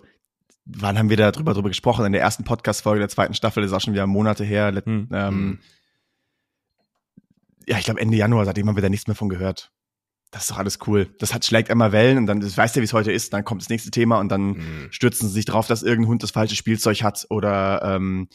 wann 0.66 1.00
haben 1.00 1.10
wir 1.10 1.16
da 1.18 1.32
drüber, 1.32 1.54
drüber 1.54 1.70
gesprochen? 1.70 2.06
In 2.06 2.12
der 2.12 2.22
ersten 2.22 2.44
Podcast-Folge 2.44 3.00
der 3.00 3.10
zweiten 3.10 3.34
Staffel, 3.34 3.62
das 3.64 3.72
ist 3.72 3.78
auch 3.78 3.82
schon 3.82 3.94
wieder 3.94 4.08
Monate 4.08 4.44
her. 4.44 4.74
Hm. 4.84 5.08
Ähm, 5.14 5.30
Hm. 5.30 5.60
Ja, 7.70 7.78
ich 7.78 7.86
glaube 7.86 8.02
Ende 8.02 8.18
Januar, 8.18 8.46
seitdem 8.46 8.68
haben 8.68 8.76
wir 8.76 8.82
da 8.82 8.90
nichts 8.90 9.08
mehr 9.08 9.16
von 9.16 9.30
gehört. 9.30 9.72
Das 10.32 10.44
ist 10.44 10.52
doch 10.52 10.58
alles 10.58 10.80
cool. 10.88 11.08
Das 11.20 11.34
hat 11.34 11.46
schlägt 11.46 11.70
einmal 11.72 11.92
Wellen 11.92 12.18
und 12.18 12.26
dann, 12.28 12.40
das 12.40 12.58
weißt 12.58 12.76
du, 12.76 12.82
wie 12.82 12.86
es 12.86 12.94
heute 12.94 13.12
ist, 13.12 13.32
dann 13.34 13.44
kommt 13.44 13.62
das 13.62 13.70
nächste 13.70 13.92
Thema 13.92 14.20
und 14.20 14.30
dann 14.30 14.48
Mhm. 14.50 14.88
stürzen 14.92 15.28
sie 15.28 15.34
sich 15.34 15.46
drauf, 15.46 15.68
dass 15.68 15.82
irgendein 15.84 16.10
Hund 16.10 16.24
das 16.24 16.32
falsche 16.32 16.56
Spielzeug 16.56 17.02
hat 17.04 17.26
oder 17.30 17.82
ähm, 17.84 18.28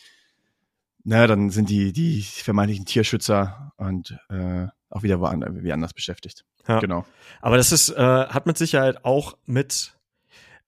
na, 1.04 1.26
dann 1.26 1.50
sind 1.50 1.68
die, 1.68 1.92
die 1.92 2.22
vermeintlichen 2.22 2.86
Tierschützer 2.86 3.72
und 3.76 4.16
äh, 4.30 4.66
auch 4.88 5.02
wieder 5.02 5.20
woanders, 5.20 5.50
wie 5.62 5.72
anders 5.72 5.92
beschäftigt. 5.92 6.44
Ja. 6.66 6.78
Genau. 6.80 7.04
Aber 7.42 7.56
das 7.58 7.72
ist, 7.72 7.90
äh, 7.90 7.96
hat 7.96 8.46
mit 8.46 8.56
Sicherheit 8.56 9.04
auch 9.04 9.36
mit, 9.44 9.96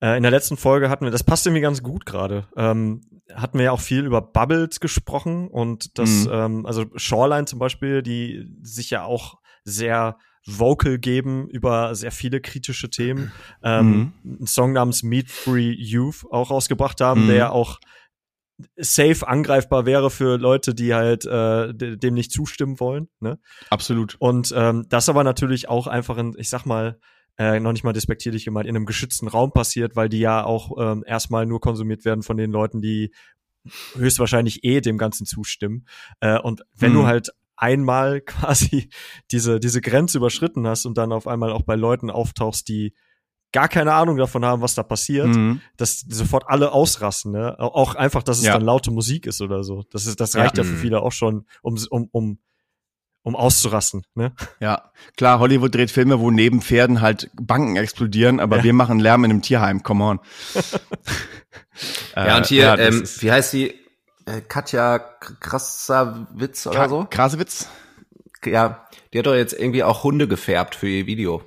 äh, 0.03 0.17
in 0.17 0.23
der 0.23 0.31
letzten 0.33 0.57
Folge 0.57 0.91
hatten 0.91 1.05
wir, 1.07 1.11
das 1.11 1.25
passt 1.25 1.47
irgendwie 1.47 1.63
ganz 1.63 1.83
gut 1.83 2.05
gerade, 2.05 2.47
ähm, 2.57 3.01
hatten 3.35 3.59
wir 3.59 3.67
ja 3.67 3.73
auch 3.73 3.81
viel 3.81 4.05
über 4.05 4.23
Bubbles 4.23 4.81
gesprochen 4.81 5.49
und 5.49 5.99
das, 5.99 6.27
Mhm. 6.27 6.31
ähm, 6.33 6.67
also 6.67 6.87
Shoreline 6.97 7.47
zum 7.47 7.59
Beispiel, 7.59 8.03
die 8.03 8.47
sich 8.63 8.91
ja 8.91 9.05
auch 9.05 9.39
sehr 9.65 10.17
vocal 10.47 10.99
geben 10.99 11.49
über 11.49 11.95
sehr 11.97 12.13
viele 12.13 12.41
kritische 12.41 12.89
Themen. 12.89 13.33
Ähm, 13.65 14.13
Einen 14.25 14.47
Song 14.47 14.73
namens 14.73 15.03
Meat 15.03 15.29
Free 15.29 15.73
Youth 15.73 16.25
auch 16.31 16.51
rausgebracht 16.53 17.01
haben, 17.01 17.25
Mhm. 17.25 17.29
der 17.31 17.53
auch 17.53 17.81
safe 18.77 19.27
angreifbar 19.27 19.85
wäre 19.87 20.09
für 20.11 20.39
Leute, 20.39 20.75
die 20.75 20.95
halt 20.95 21.27
äh, 21.27 21.75
de- 21.75 21.97
dem 21.97 22.15
nicht 22.15 22.31
zustimmen 22.33 22.81
wollen. 22.81 23.09
Ne? 23.21 23.39
Absolut. 23.71 24.17
Und 24.19 24.55
ähm, 24.57 24.87
das 24.89 25.09
aber 25.09 25.25
natürlich 25.25 25.69
auch 25.69 25.87
einfach 25.89 26.17
in, 26.17 26.35
ich 26.39 26.49
sag 26.49 26.65
mal, 26.65 26.99
äh, 27.39 27.61
noch 27.61 27.73
nicht 27.73 27.85
mal 27.85 27.93
despektierlich 27.93 28.45
gemeint, 28.45 28.67
in 28.69 28.77
einem 28.77 28.87
geschützten 28.87 29.29
Raum 29.29 29.53
passiert, 29.53 29.95
weil 29.97 30.09
die 30.09 30.21
ja 30.21 30.45
auch 30.45 30.73
ähm, 30.79 31.05
erstmal 31.07 31.47
nur 31.47 31.61
konsumiert 31.61 32.05
werden 32.05 32.23
von 32.23 32.37
den 32.37 32.51
Leuten, 32.51 32.81
die 32.81 33.13
höchstwahrscheinlich 33.95 34.65
eh 34.65 34.81
dem 34.81 34.99
Ganzen 34.99 35.27
zustimmen. 35.27 35.87
Äh, 36.21 36.39
und 36.39 36.63
wenn 36.75 36.93
Hm. 36.93 37.01
du 37.01 37.07
halt 37.07 37.31
einmal 37.57 38.21
quasi 38.27 38.91
diese, 39.31 39.61
diese 39.61 39.81
Grenze 39.81 40.19
überschritten 40.19 40.67
hast 40.67 40.87
und 40.87 40.97
dann 40.99 41.13
auf 41.13 41.27
einmal 41.27 41.53
auch 41.53 41.63
bei 41.63 41.75
Leuten 41.77 42.11
auftauchst, 42.11 42.69
die 42.69 42.95
gar 43.53 43.69
keine 43.69 43.95
Ahnung 43.95 44.17
davon 44.19 44.45
haben, 44.45 44.61
was 44.61 44.75
da 44.75 44.83
passiert, 44.83 45.29
Mhm. 45.35 45.61
dass 45.77 46.01
sofort 46.01 46.45
alle 46.49 46.73
ausrasten, 46.73 47.33
ne? 47.33 47.59
Au- 47.59 47.69
Auch 47.75 47.95
einfach, 47.95 48.23
dass 48.23 48.39
es 48.39 48.45
Ja. 48.45 48.53
dann 48.55 48.63
laute 48.63 48.91
Musik 48.91 49.27
ist 49.27 49.41
oder 49.41 49.65
so. 49.65 49.85
Das 49.91 50.07
ist, 50.07 50.21
das 50.21 50.37
reicht 50.37 50.59
ja, 50.59 50.65
Ja. 50.65 50.69
für 50.69 50.77
Mhm. 50.77 50.81
viele 50.81 51.01
auch 51.01 51.13
schon, 51.13 51.47
um, 51.63 51.79
um, 51.91 52.09
um, 52.11 52.39
um 53.27 53.35
auszurasten, 53.35 54.05
ne? 54.15 54.33
Ja, 54.61 54.93
klar, 55.17 55.41
Hollywood 55.41 55.75
dreht 55.75 55.91
Filme, 55.91 56.21
wo 56.21 56.31
neben 56.31 56.63
Pferden 56.63 57.01
halt 57.01 57.29
Banken 57.35 57.75
explodieren, 57.75 58.39
aber 58.39 58.59
Ja. 58.59 58.63
wir 58.65 58.73
machen 58.73 59.01
Lärm 59.01 59.25
in 59.25 59.33
einem 59.33 59.43
Tierheim, 59.43 59.83
come 59.83 60.05
on. 60.05 60.21
Ja, 62.15 62.35
Äh, 62.35 62.37
und 62.39 62.47
hier, 62.47 62.77
das 62.77 62.95
ähm, 62.95 63.23
wie 63.23 63.33
heißt 63.33 63.53
die? 63.53 63.75
Äh, 64.25 64.41
Katja 64.49 64.99
K- 64.99 65.35
Krassawitz 65.41 66.67
oder 66.67 66.85
Kra- 66.85 66.89
so? 66.89 67.07
Krasewitz? 67.11 67.69
Ja, 68.45 68.87
die 69.13 69.19
hat 69.19 69.27
doch 69.27 69.35
jetzt 69.35 69.53
irgendwie 69.53 69.83
auch 69.83 70.03
Hunde 70.05 70.27
gefärbt 70.29 70.75
für 70.75 70.89
ihr 70.89 71.07
Video. 71.07 71.43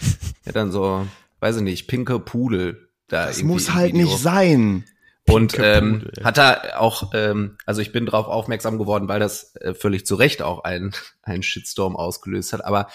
ja, 0.44 0.52
dann 0.52 0.72
so, 0.72 1.06
weiß 1.40 1.56
ich 1.58 1.62
nicht, 1.62 1.86
pinke 1.88 2.18
Pudel 2.18 2.88
da 3.08 3.26
Das 3.26 3.42
muss 3.42 3.72
halt 3.74 3.92
Video. 3.92 4.06
nicht 4.06 4.18
sein. 4.18 4.84
Und 5.28 5.58
ähm, 5.58 6.06
hat 6.22 6.38
er 6.38 6.80
auch, 6.80 7.10
ähm, 7.12 7.58
also 7.66 7.80
ich 7.80 7.92
bin 7.92 8.06
drauf 8.06 8.26
aufmerksam 8.26 8.78
geworden, 8.78 9.08
weil 9.08 9.18
das 9.18 9.56
äh, 9.56 9.74
völlig 9.74 10.06
zu 10.06 10.14
Recht 10.14 10.40
auch 10.42 10.64
ein, 10.64 10.92
ein 11.22 11.42
Shitstorm 11.42 11.96
ausgelöst 11.96 12.52
hat. 12.52 12.64
Aber 12.64 12.88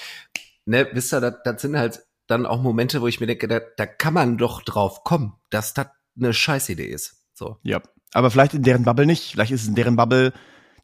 ne, 0.65 0.87
wisst 0.93 1.13
ihr, 1.13 1.21
das, 1.21 1.35
das 1.43 1.61
sind 1.61 1.77
halt 1.77 2.01
dann 2.27 2.45
auch 2.45 2.61
Momente, 2.61 3.01
wo 3.01 3.07
ich 3.07 3.19
mir 3.19 3.27
denke, 3.27 3.47
da, 3.47 3.59
da 3.59 3.85
kann 3.85 4.13
man 4.13 4.37
doch 4.37 4.61
drauf 4.61 5.03
kommen, 5.03 5.33
dass 5.49 5.73
das 5.73 5.87
eine 6.17 6.33
Scheißidee 6.33 6.85
ist. 6.85 7.17
So. 7.33 7.57
Ja. 7.63 7.81
Aber 8.13 8.31
vielleicht 8.31 8.53
in 8.53 8.63
deren 8.63 8.83
Bubble 8.83 9.05
nicht. 9.05 9.31
Vielleicht 9.31 9.51
ist 9.51 9.63
es 9.63 9.67
in 9.67 9.75
deren 9.75 9.95
Bubble, 9.95 10.33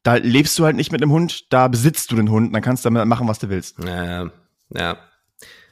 da 0.03 0.15
lebst 0.15 0.57
du 0.59 0.65
halt 0.65 0.75
nicht 0.75 0.91
mit 0.91 1.01
einem 1.01 1.11
Hund, 1.11 1.51
da 1.51 1.67
besitzt 1.67 2.11
du 2.11 2.15
den 2.15 2.29
Hund, 2.29 2.53
dann 2.53 2.61
kannst 2.61 2.83
du 2.85 2.89
damit 2.89 3.07
machen, 3.07 3.27
was 3.27 3.39
du 3.39 3.49
willst. 3.49 3.77
Ja, 3.79 4.31
ja. 4.69 4.97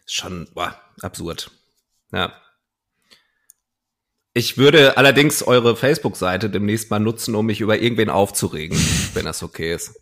Schon, 0.06 0.48
boah, 0.54 0.80
absurd. 1.02 1.52
Ja. 2.12 2.34
Ich 4.38 4.58
würde 4.58 4.98
allerdings 4.98 5.44
eure 5.44 5.78
Facebook-Seite 5.78 6.50
demnächst 6.50 6.92
mal 6.92 7.00
nutzen, 7.00 7.36
um 7.36 7.46
mich 7.46 7.62
über 7.62 7.80
irgendwen 7.80 8.10
aufzuregen, 8.10 8.78
wenn 9.14 9.24
das 9.24 9.42
okay 9.42 9.74
ist. 9.74 9.96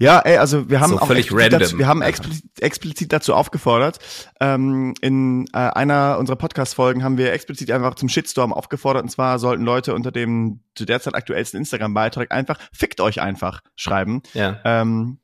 Ja, 0.00 0.18
ey, 0.18 0.38
also 0.38 0.68
wir 0.68 0.80
haben 0.80 0.90
So 0.90 0.98
auch 0.98 1.06
völlig 1.06 1.26
explizit 1.26 1.52
random. 1.52 1.60
Dazu, 1.60 1.78
wir 1.78 1.86
haben 1.86 2.02
explizit, 2.02 2.44
explizit 2.60 3.12
dazu 3.12 3.34
aufgefordert. 3.34 4.00
Ähm, 4.40 4.94
in 5.00 5.46
äh, 5.52 5.58
einer 5.58 6.18
unserer 6.18 6.34
Podcast-Folgen 6.34 7.04
haben 7.04 7.16
wir 7.16 7.32
explizit 7.32 7.70
einfach 7.70 7.94
zum 7.94 8.08
Shitstorm 8.08 8.52
aufgefordert. 8.52 9.04
Und 9.04 9.10
zwar 9.10 9.38
sollten 9.38 9.62
Leute 9.62 9.94
unter 9.94 10.10
dem 10.10 10.64
zu 10.74 10.84
derzeit 10.84 11.14
aktuellsten 11.14 11.60
Instagram-Beitrag 11.60 12.32
einfach 12.32 12.58
fickt 12.72 13.00
euch 13.00 13.20
einfach 13.20 13.60
schreiben. 13.76 14.22
Ja, 14.34 14.60
Ähm, 14.64 15.20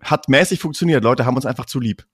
hat 0.00 0.28
mäßig 0.28 0.60
funktioniert. 0.60 1.02
Leute 1.02 1.26
haben 1.26 1.34
uns 1.34 1.46
einfach 1.46 1.66
zu 1.66 1.80
lieb. 1.80 2.06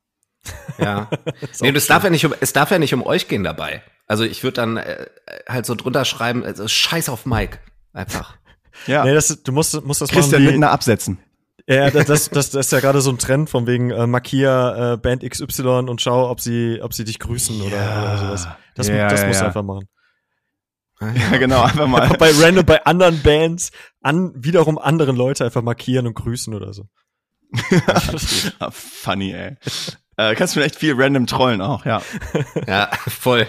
Ja. 0.78 1.08
Nee, 1.60 1.72
das 1.72 1.86
darf 1.86 2.04
ja 2.04 2.10
nicht 2.10 2.24
um, 2.26 2.34
es 2.40 2.52
darf 2.52 2.70
ja 2.70 2.78
nicht 2.78 2.94
um 2.94 3.04
euch 3.04 3.28
gehen 3.28 3.44
dabei. 3.44 3.82
Also 4.06 4.24
ich 4.24 4.42
würde 4.42 4.54
dann 4.54 4.76
äh, 4.76 5.06
halt 5.48 5.66
so 5.66 5.74
drunter 5.74 6.04
schreiben, 6.04 6.44
also 6.44 6.66
Scheiß 6.66 7.08
auf 7.08 7.26
Mike. 7.26 7.58
Einfach. 7.92 8.36
Ja. 8.86 9.04
Nee, 9.04 9.12
das, 9.12 9.42
du 9.42 9.50
musst, 9.50 9.84
musst 9.84 10.00
das 10.00 10.08
Christian 10.08 10.40
machen 10.40 10.46
wie, 10.46 10.50
Lindner 10.52 10.70
absetzen. 10.70 11.18
Ja, 11.66 11.90
das, 11.90 12.06
das, 12.06 12.30
das, 12.30 12.50
das 12.50 12.66
ist 12.66 12.70
ja 12.72 12.78
gerade 12.78 13.00
so 13.00 13.10
ein 13.10 13.18
Trend 13.18 13.50
von 13.50 13.66
wegen 13.66 13.90
äh, 13.90 14.06
markier 14.06 14.92
äh, 14.94 14.96
Band 14.96 15.28
XY 15.28 15.88
und 15.88 16.00
schau, 16.00 16.30
ob 16.30 16.40
sie, 16.40 16.78
ob 16.80 16.94
sie 16.94 17.02
dich 17.02 17.18
grüßen 17.18 17.60
oder, 17.60 17.76
Ja. 17.76 18.02
oder 18.02 18.18
sowas. 18.18 18.48
Das, 18.76 18.86
Ja, 18.86 19.08
das 19.08 19.22
ja, 19.22 19.26
musst 19.26 19.40
du 19.40 19.46
einfach 19.46 19.64
machen. 19.64 19.88
Ja, 21.00 21.38
genau, 21.38 21.62
einfach 21.62 21.86
mal. 21.86 22.02
Einfach 22.02 22.18
bei 22.18 22.30
random, 22.32 22.64
bei 22.64 22.84
anderen 22.84 23.20
Bands 23.22 23.70
an 24.00 24.32
wiederum 24.36 24.78
anderen 24.78 25.16
Leute 25.16 25.44
einfach 25.44 25.62
markieren 25.62 26.06
und 26.06 26.14
grüßen 26.14 26.54
oder 26.54 26.72
so. 26.72 26.88
Ah, 28.58 28.70
Funny, 28.70 29.32
ey. 29.32 29.56
Äh, 30.18 30.34
kannst 30.34 30.56
du 30.56 30.60
echt 30.60 30.76
viel 30.76 30.94
random 30.96 31.26
trollen 31.26 31.62
auch, 31.62 31.86
ja. 31.86 32.02
Ja, 32.66 32.90
voll. 33.06 33.46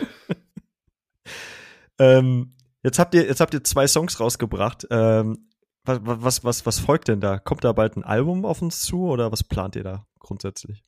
Ähm, 1.98 2.56
jetzt 2.84 3.00
habt 3.00 3.16
ihr, 3.16 3.26
jetzt 3.26 3.42
habt 3.42 3.56
ihr 3.56 3.64
zwei 3.64 3.88
Songs 3.88 4.20
rausgebracht. 4.20 4.88
Ähm, 4.92 5.50
was, 5.84 6.00
was, 6.04 6.44
was, 6.44 6.66
was 6.68 6.80
folgt 6.80 7.08
denn 7.08 7.22
da? 7.22 7.40
Kommt 7.40 7.64
da 7.64 7.74
bald 7.74 7.98
ein 7.98 8.04
Album 8.04 8.46
auf 8.46 8.62
uns 8.62 8.82
zu 8.82 9.08
oder 9.08 9.32
was 9.32 9.44
plant 9.44 9.76
ihr 9.76 9.84
da 9.84 10.06
grundsätzlich? 10.20 10.84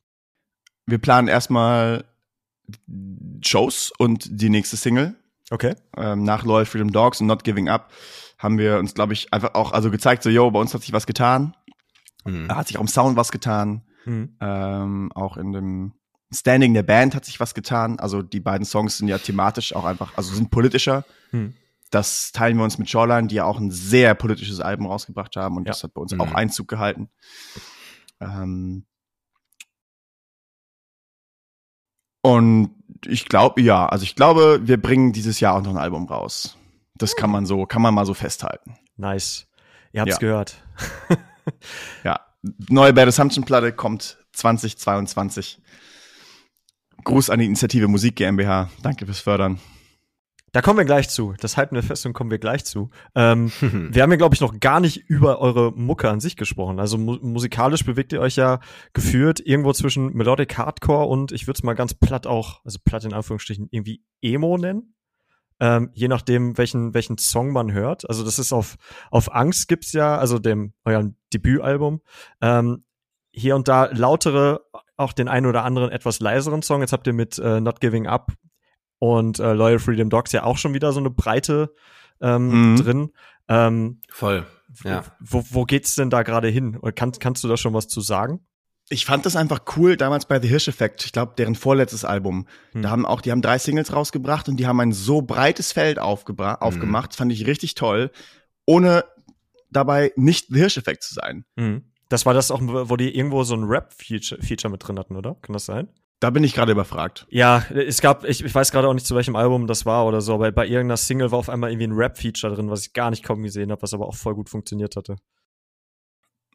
Wir 0.86 0.98
planen 0.98 1.26
erstmal 1.26 2.04
Shows 3.44 3.92
und 3.98 4.28
die 4.30 4.50
nächste 4.50 4.76
Single. 4.76 5.16
Okay. 5.50 5.74
ähm, 5.96 6.22
nach 6.22 6.44
Loyal 6.44 6.64
Freedom 6.64 6.92
Dogs 6.92 7.20
und 7.20 7.26
Not 7.26 7.42
Giving 7.42 7.68
Up 7.68 7.92
haben 8.38 8.56
wir 8.56 8.78
uns, 8.78 8.94
glaube 8.94 9.12
ich, 9.12 9.32
einfach 9.32 9.54
auch 9.54 9.72
also 9.72 9.90
gezeigt, 9.90 10.22
so, 10.22 10.30
yo, 10.30 10.50
bei 10.50 10.60
uns 10.60 10.72
hat 10.72 10.82
sich 10.82 10.92
was 10.92 11.06
getan. 11.06 11.54
Hm. 12.24 12.46
Da 12.48 12.56
hat 12.56 12.68
sich 12.68 12.78
auch 12.78 12.82
im 12.82 12.88
Sound 12.88 13.16
was 13.16 13.32
getan. 13.32 13.82
Mhm. 14.04 14.36
Ähm, 14.40 15.12
auch 15.14 15.36
in 15.36 15.52
dem 15.52 15.92
Standing 16.32 16.72
der 16.74 16.82
Band 16.82 17.14
hat 17.14 17.24
sich 17.24 17.40
was 17.40 17.54
getan. 17.54 17.98
Also 17.98 18.22
die 18.22 18.40
beiden 18.40 18.64
Songs 18.64 18.98
sind 18.98 19.08
ja 19.08 19.18
thematisch 19.18 19.74
auch 19.74 19.84
einfach, 19.84 20.16
also 20.16 20.34
sind 20.34 20.50
politischer. 20.50 21.04
Hm. 21.30 21.54
Das 21.90 22.32
teilen 22.32 22.56
wir 22.56 22.64
uns 22.64 22.78
mit 22.78 22.88
Shoreline, 22.88 23.28
die 23.28 23.34
ja 23.34 23.44
auch 23.44 23.58
ein 23.60 23.70
sehr 23.70 24.14
politisches 24.14 24.60
Album 24.60 24.86
rausgebracht 24.86 25.36
haben 25.36 25.56
und 25.58 25.66
Ja. 25.66 25.72
das 25.72 25.82
hat 25.84 25.92
bei 25.92 26.00
uns 26.00 26.12
Mhm. 26.14 26.20
auch 26.22 26.32
Einzug 26.32 26.68
gehalten. 26.68 27.10
Ähm 28.20 28.86
und 32.22 32.70
ich 33.06 33.26
glaube, 33.28 33.60
ja, 33.60 33.86
also 33.86 34.04
ich 34.04 34.14
glaube, 34.14 34.60
wir 34.62 34.80
bringen 34.80 35.12
dieses 35.12 35.40
Jahr 35.40 35.54
auch 35.56 35.62
noch 35.62 35.70
ein 35.72 35.76
Album 35.78 36.06
raus. 36.06 36.56
Das 36.94 37.16
kann 37.16 37.30
man 37.30 37.46
so, 37.46 37.66
kann 37.66 37.82
man 37.82 37.94
mal 37.94 38.06
so 38.06 38.14
festhalten. 38.14 38.76
Nice. 38.96 39.48
Ihr 39.92 40.02
habt's 40.02 40.14
Ja. 40.14 40.18
gehört. 40.18 40.62
Ja, 42.04 42.20
neue 42.68 42.92
Bad 42.92 43.08
Assumption 43.08 43.44
Platte 43.44 43.72
kommt 43.72 44.18
2022. 44.32 45.60
Gruß 47.04 47.30
an 47.30 47.38
die 47.38 47.46
Initiative 47.46 47.88
Musik 47.88 48.16
GmbH. 48.16 48.70
Danke 48.82 49.06
fürs 49.06 49.20
Fördern. 49.20 49.60
Da 50.52 50.60
kommen 50.60 50.78
wir 50.78 50.84
gleich 50.84 51.08
zu. 51.08 51.34
Das 51.40 51.56
halten 51.56 51.74
wir 51.74 51.82
fest 51.82 52.04
und 52.04 52.12
kommen 52.12 52.30
wir 52.30 52.38
gleich 52.38 52.64
zu. 52.64 52.90
Ähm, 53.14 53.50
Hm. 53.60 53.88
wir 53.94 54.02
haben 54.02 54.10
ja, 54.10 54.18
glaube 54.18 54.34
ich, 54.34 54.40
noch 54.42 54.60
gar 54.60 54.80
nicht 54.80 54.98
über 55.08 55.40
eure 55.40 55.72
Mucke 55.72 56.10
an 56.10 56.20
sich 56.20 56.36
gesprochen. 56.36 56.78
Also 56.78 56.98
mu 56.98 57.16
musikalisch 57.22 57.84
bewegt 57.84 58.12
ihr 58.12 58.20
euch 58.20 58.36
ja 58.36 58.60
geführt 58.92 59.40
irgendwo 59.40 59.72
zwischen 59.72 60.12
Melodic 60.12 60.58
Hardcore 60.58 61.06
und 61.06 61.32
ich 61.32 61.46
würde 61.46 61.56
es 61.56 61.62
mal 61.62 61.72
ganz 61.72 61.94
platt 61.94 62.26
auch, 62.26 62.62
also 62.64 62.78
platt 62.84 63.04
in 63.04 63.14
Anführungsstrichen, 63.14 63.68
irgendwie 63.70 64.04
Emo 64.20 64.58
nennen. 64.58 64.94
Ähm, 65.62 65.90
je 65.94 66.08
nachdem, 66.08 66.58
welchen, 66.58 66.92
welchen 66.92 67.18
Song 67.18 67.52
man 67.52 67.72
hört. 67.72 68.08
Also 68.08 68.24
das 68.24 68.40
ist 68.40 68.52
auf, 68.52 68.74
auf 69.12 69.32
Angst 69.32 69.68
gibt's 69.68 69.92
ja, 69.92 70.18
also 70.18 70.40
dem, 70.40 70.72
eurem 70.84 71.14
Debütalbum, 71.32 72.00
ähm, 72.40 72.84
hier 73.30 73.54
und 73.54 73.68
da 73.68 73.84
lautere, 73.84 74.62
auch 74.96 75.12
den 75.12 75.28
einen 75.28 75.46
oder 75.46 75.62
anderen 75.62 75.90
etwas 75.92 76.18
leiseren 76.18 76.62
Song. 76.62 76.80
Jetzt 76.80 76.92
habt 76.92 77.06
ihr 77.06 77.12
mit 77.12 77.38
äh, 77.38 77.60
Not 77.60 77.80
Giving 77.80 78.08
Up 78.08 78.32
und 78.98 79.38
äh, 79.38 79.52
Loyal 79.52 79.78
Freedom 79.78 80.10
Dogs 80.10 80.32
ja 80.32 80.42
auch 80.42 80.58
schon 80.58 80.74
wieder 80.74 80.92
so 80.92 80.98
eine 80.98 81.10
Breite 81.10 81.72
ähm, 82.20 82.72
mhm. 82.72 82.76
drin. 82.76 83.12
Ähm, 83.46 84.00
Voll. 84.10 84.44
Ja. 84.82 85.04
Wo, 85.20 85.44
wo 85.48 85.64
geht's 85.64 85.94
denn 85.94 86.10
da 86.10 86.24
gerade 86.24 86.48
hin? 86.48 86.80
Kann, 86.96 87.12
kannst 87.12 87.44
du 87.44 87.48
da 87.48 87.56
schon 87.56 87.72
was 87.72 87.86
zu 87.86 88.00
sagen? 88.00 88.44
Ich 88.92 89.06
fand 89.06 89.24
das 89.24 89.36
einfach 89.36 89.62
cool 89.76 89.96
damals 89.96 90.26
bei 90.26 90.38
The 90.38 90.48
Hirsch 90.48 90.68
Effect. 90.68 91.06
Ich 91.06 91.12
glaube, 91.12 91.32
deren 91.38 91.54
vorletztes 91.54 92.04
Album. 92.04 92.46
Hm. 92.72 92.82
Da 92.82 92.90
haben 92.90 93.06
auch, 93.06 93.22
die 93.22 93.30
haben 93.30 93.40
drei 93.40 93.56
Singles 93.56 93.92
rausgebracht 93.92 94.50
und 94.50 94.58
die 94.58 94.66
haben 94.66 94.78
ein 94.80 94.92
so 94.92 95.22
breites 95.22 95.72
Feld 95.72 95.98
aufgebra 95.98 96.54
hm. 96.54 96.60
aufgemacht. 96.60 97.16
Fand 97.16 97.32
ich 97.32 97.46
richtig 97.46 97.74
toll. 97.74 98.10
Ohne 98.66 99.04
dabei 99.70 100.12
nicht 100.16 100.48
The 100.50 100.58
Hirsch 100.58 100.76
Effect 100.76 101.02
zu 101.02 101.14
sein. 101.14 101.46
Hm. 101.56 101.84
Das 102.10 102.26
war 102.26 102.34
das 102.34 102.50
auch, 102.50 102.60
wo 102.60 102.96
die 102.96 103.16
irgendwo 103.16 103.44
so 103.44 103.54
ein 103.54 103.64
Rap-Feature 103.64 104.42
Feature 104.42 104.70
mit 104.70 104.86
drin 104.86 104.98
hatten, 104.98 105.16
oder? 105.16 105.36
Kann 105.40 105.54
das 105.54 105.64
sein? 105.64 105.88
Da 106.20 106.28
bin 106.28 106.44
ich 106.44 106.52
gerade 106.52 106.72
überfragt. 106.72 107.26
Ja, 107.30 107.64
es 107.70 108.02
gab, 108.02 108.24
ich, 108.24 108.44
ich 108.44 108.54
weiß 108.54 108.72
gerade 108.72 108.88
auch 108.88 108.94
nicht, 108.94 109.06
zu 109.06 109.16
welchem 109.16 109.36
Album 109.36 109.66
das 109.66 109.86
war 109.86 110.06
oder 110.06 110.20
so, 110.20 110.34
aber 110.34 110.52
bei 110.52 110.66
irgendeiner 110.66 110.98
Single 110.98 111.32
war 111.32 111.38
auf 111.38 111.48
einmal 111.48 111.70
irgendwie 111.70 111.88
ein 111.88 111.94
Rap-Feature 111.94 112.54
drin, 112.54 112.68
was 112.68 112.86
ich 112.86 112.92
gar 112.92 113.08
nicht 113.08 113.24
kaum 113.24 113.42
gesehen 113.42 113.72
habe, 113.72 113.80
was 113.80 113.94
aber 113.94 114.06
auch 114.06 114.14
voll 114.14 114.34
gut 114.34 114.50
funktioniert 114.50 114.96
hatte. 114.96 115.16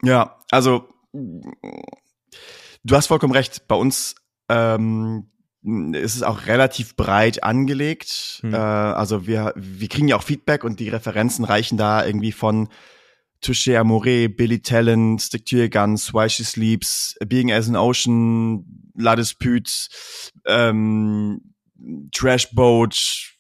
Ja, 0.04 0.38
also 0.52 0.88
du 2.84 2.96
hast 2.96 3.08
vollkommen 3.08 3.34
recht. 3.34 3.68
Bei 3.68 3.76
uns 3.76 4.16
ähm, 4.50 5.30
ist 5.94 6.16
es 6.16 6.24
auch 6.24 6.46
relativ 6.46 6.96
breit 6.96 7.44
angelegt. 7.44 8.40
Hm. 8.42 8.54
Äh, 8.54 8.58
also 8.58 9.28
wir, 9.28 9.54
wir 9.56 9.90
kriegen 9.90 10.08
ja 10.08 10.16
auch 10.16 10.24
Feedback 10.24 10.64
und 10.64 10.80
die 10.80 10.90
Referenzen 10.90 11.46
reichen 11.46 11.78
da 11.78 12.06
irgendwie 12.06 12.32
von 12.32 12.70
Touché 13.42 13.78
Amore, 13.78 14.30
Billy 14.30 14.62
Talent, 14.62 15.22
Stick 15.22 15.46
to 15.46 15.58
Your 15.58 15.70
Guns, 15.70 16.14
Why 16.14 16.30
She 16.30 16.44
Sleeps, 16.44 17.16
Being 17.28 17.52
as 17.52 17.70
an 17.70 17.76
Ocean, 17.76 18.92
La 18.96 19.16
Dispute, 19.16 19.72
ähm, 20.46 21.54
Trash 22.14 22.50
Boat, 22.52 23.36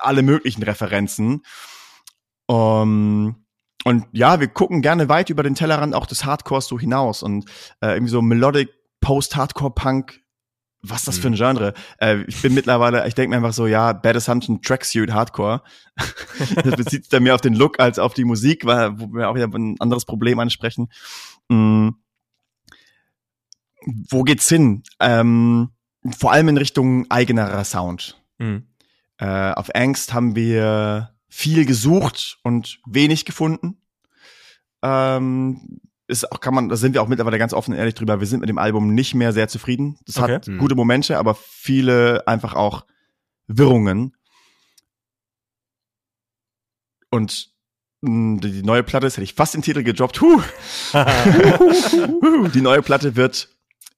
alle 0.00 0.22
möglichen 0.22 0.62
Referenzen. 0.62 1.42
Um, 2.46 3.45
und 3.86 4.04
ja, 4.10 4.40
wir 4.40 4.48
gucken 4.48 4.82
gerne 4.82 5.08
weit 5.08 5.30
über 5.30 5.44
den 5.44 5.54
Tellerrand 5.54 5.94
auch 5.94 6.06
des 6.06 6.24
Hardcores 6.24 6.66
so 6.66 6.76
hinaus 6.76 7.22
und 7.22 7.48
äh, 7.80 7.92
irgendwie 7.92 8.10
so 8.10 8.20
Melodic 8.20 8.70
Post-Hardcore-Punk 9.00 10.24
was 10.82 10.98
ist 10.98 11.08
das 11.08 11.18
für 11.18 11.28
ein 11.28 11.34
mhm. 11.34 11.36
Genre? 11.36 11.74
Äh, 12.00 12.22
ich 12.26 12.42
bin 12.42 12.54
mittlerweile, 12.54 13.06
ich 13.06 13.14
denke 13.14 13.30
mir 13.30 13.36
einfach 13.36 13.52
so, 13.52 13.68
ja, 13.68 13.92
Bad 13.92 14.16
Assumption 14.16 14.60
Tracksuit 14.60 15.12
Hardcore. 15.12 15.62
das 15.96 16.76
bezieht 16.76 17.04
sich 17.04 17.08
dann 17.08 17.22
mehr 17.22 17.34
auf 17.34 17.40
den 17.40 17.54
Look 17.54 17.78
als 17.78 18.00
auf 18.00 18.12
die 18.12 18.24
Musik, 18.24 18.66
weil, 18.66 18.98
wo 18.98 19.06
wir 19.12 19.28
auch 19.28 19.36
wieder 19.36 19.46
ein 19.46 19.76
anderes 19.78 20.04
Problem 20.04 20.40
ansprechen. 20.40 20.88
Mhm. 21.48 21.94
Wo 24.10 24.24
geht's 24.24 24.48
hin? 24.48 24.82
Ähm, 24.98 25.70
vor 26.18 26.32
allem 26.32 26.48
in 26.48 26.56
Richtung 26.56 27.08
eigenerer 27.08 27.64
Sound. 27.64 28.20
Mhm. 28.38 28.66
Äh, 29.18 29.52
auf 29.52 29.74
Angst 29.74 30.12
haben 30.12 30.34
wir 30.34 31.15
viel 31.36 31.66
gesucht 31.66 32.38
und 32.44 32.80
wenig 32.86 33.26
gefunden. 33.26 33.76
Ähm, 34.82 35.80
ist 36.06 36.32
auch, 36.32 36.40
kann 36.40 36.54
man, 36.54 36.70
da 36.70 36.76
sind 36.76 36.94
wir 36.94 37.02
auch 37.02 37.08
mittlerweile 37.08 37.36
ganz 37.36 37.52
offen 37.52 37.72
und 37.72 37.78
ehrlich 37.78 37.94
drüber. 37.94 38.20
Wir 38.20 38.26
sind 38.26 38.40
mit 38.40 38.48
dem 38.48 38.56
Album 38.56 38.94
nicht 38.94 39.14
mehr 39.14 39.34
sehr 39.34 39.46
zufrieden. 39.46 39.98
Das 40.06 40.16
okay. 40.16 40.36
hat 40.36 40.48
mhm. 40.48 40.56
gute 40.56 40.74
Momente, 40.74 41.18
aber 41.18 41.34
viele 41.34 42.26
einfach 42.26 42.54
auch 42.54 42.86
Wirrungen. 43.48 44.16
Und 47.10 47.50
mh, 48.00 48.40
die 48.40 48.62
neue 48.62 48.82
Platte, 48.82 49.04
das 49.04 49.18
hätte 49.18 49.24
ich 49.24 49.34
fast 49.34 49.52
den 49.52 49.60
Titel 49.60 49.82
gedroppt. 49.82 50.22
Huh. 50.22 50.40
die 52.54 52.62
neue 52.62 52.80
Platte 52.80 53.14
wird 53.14 53.50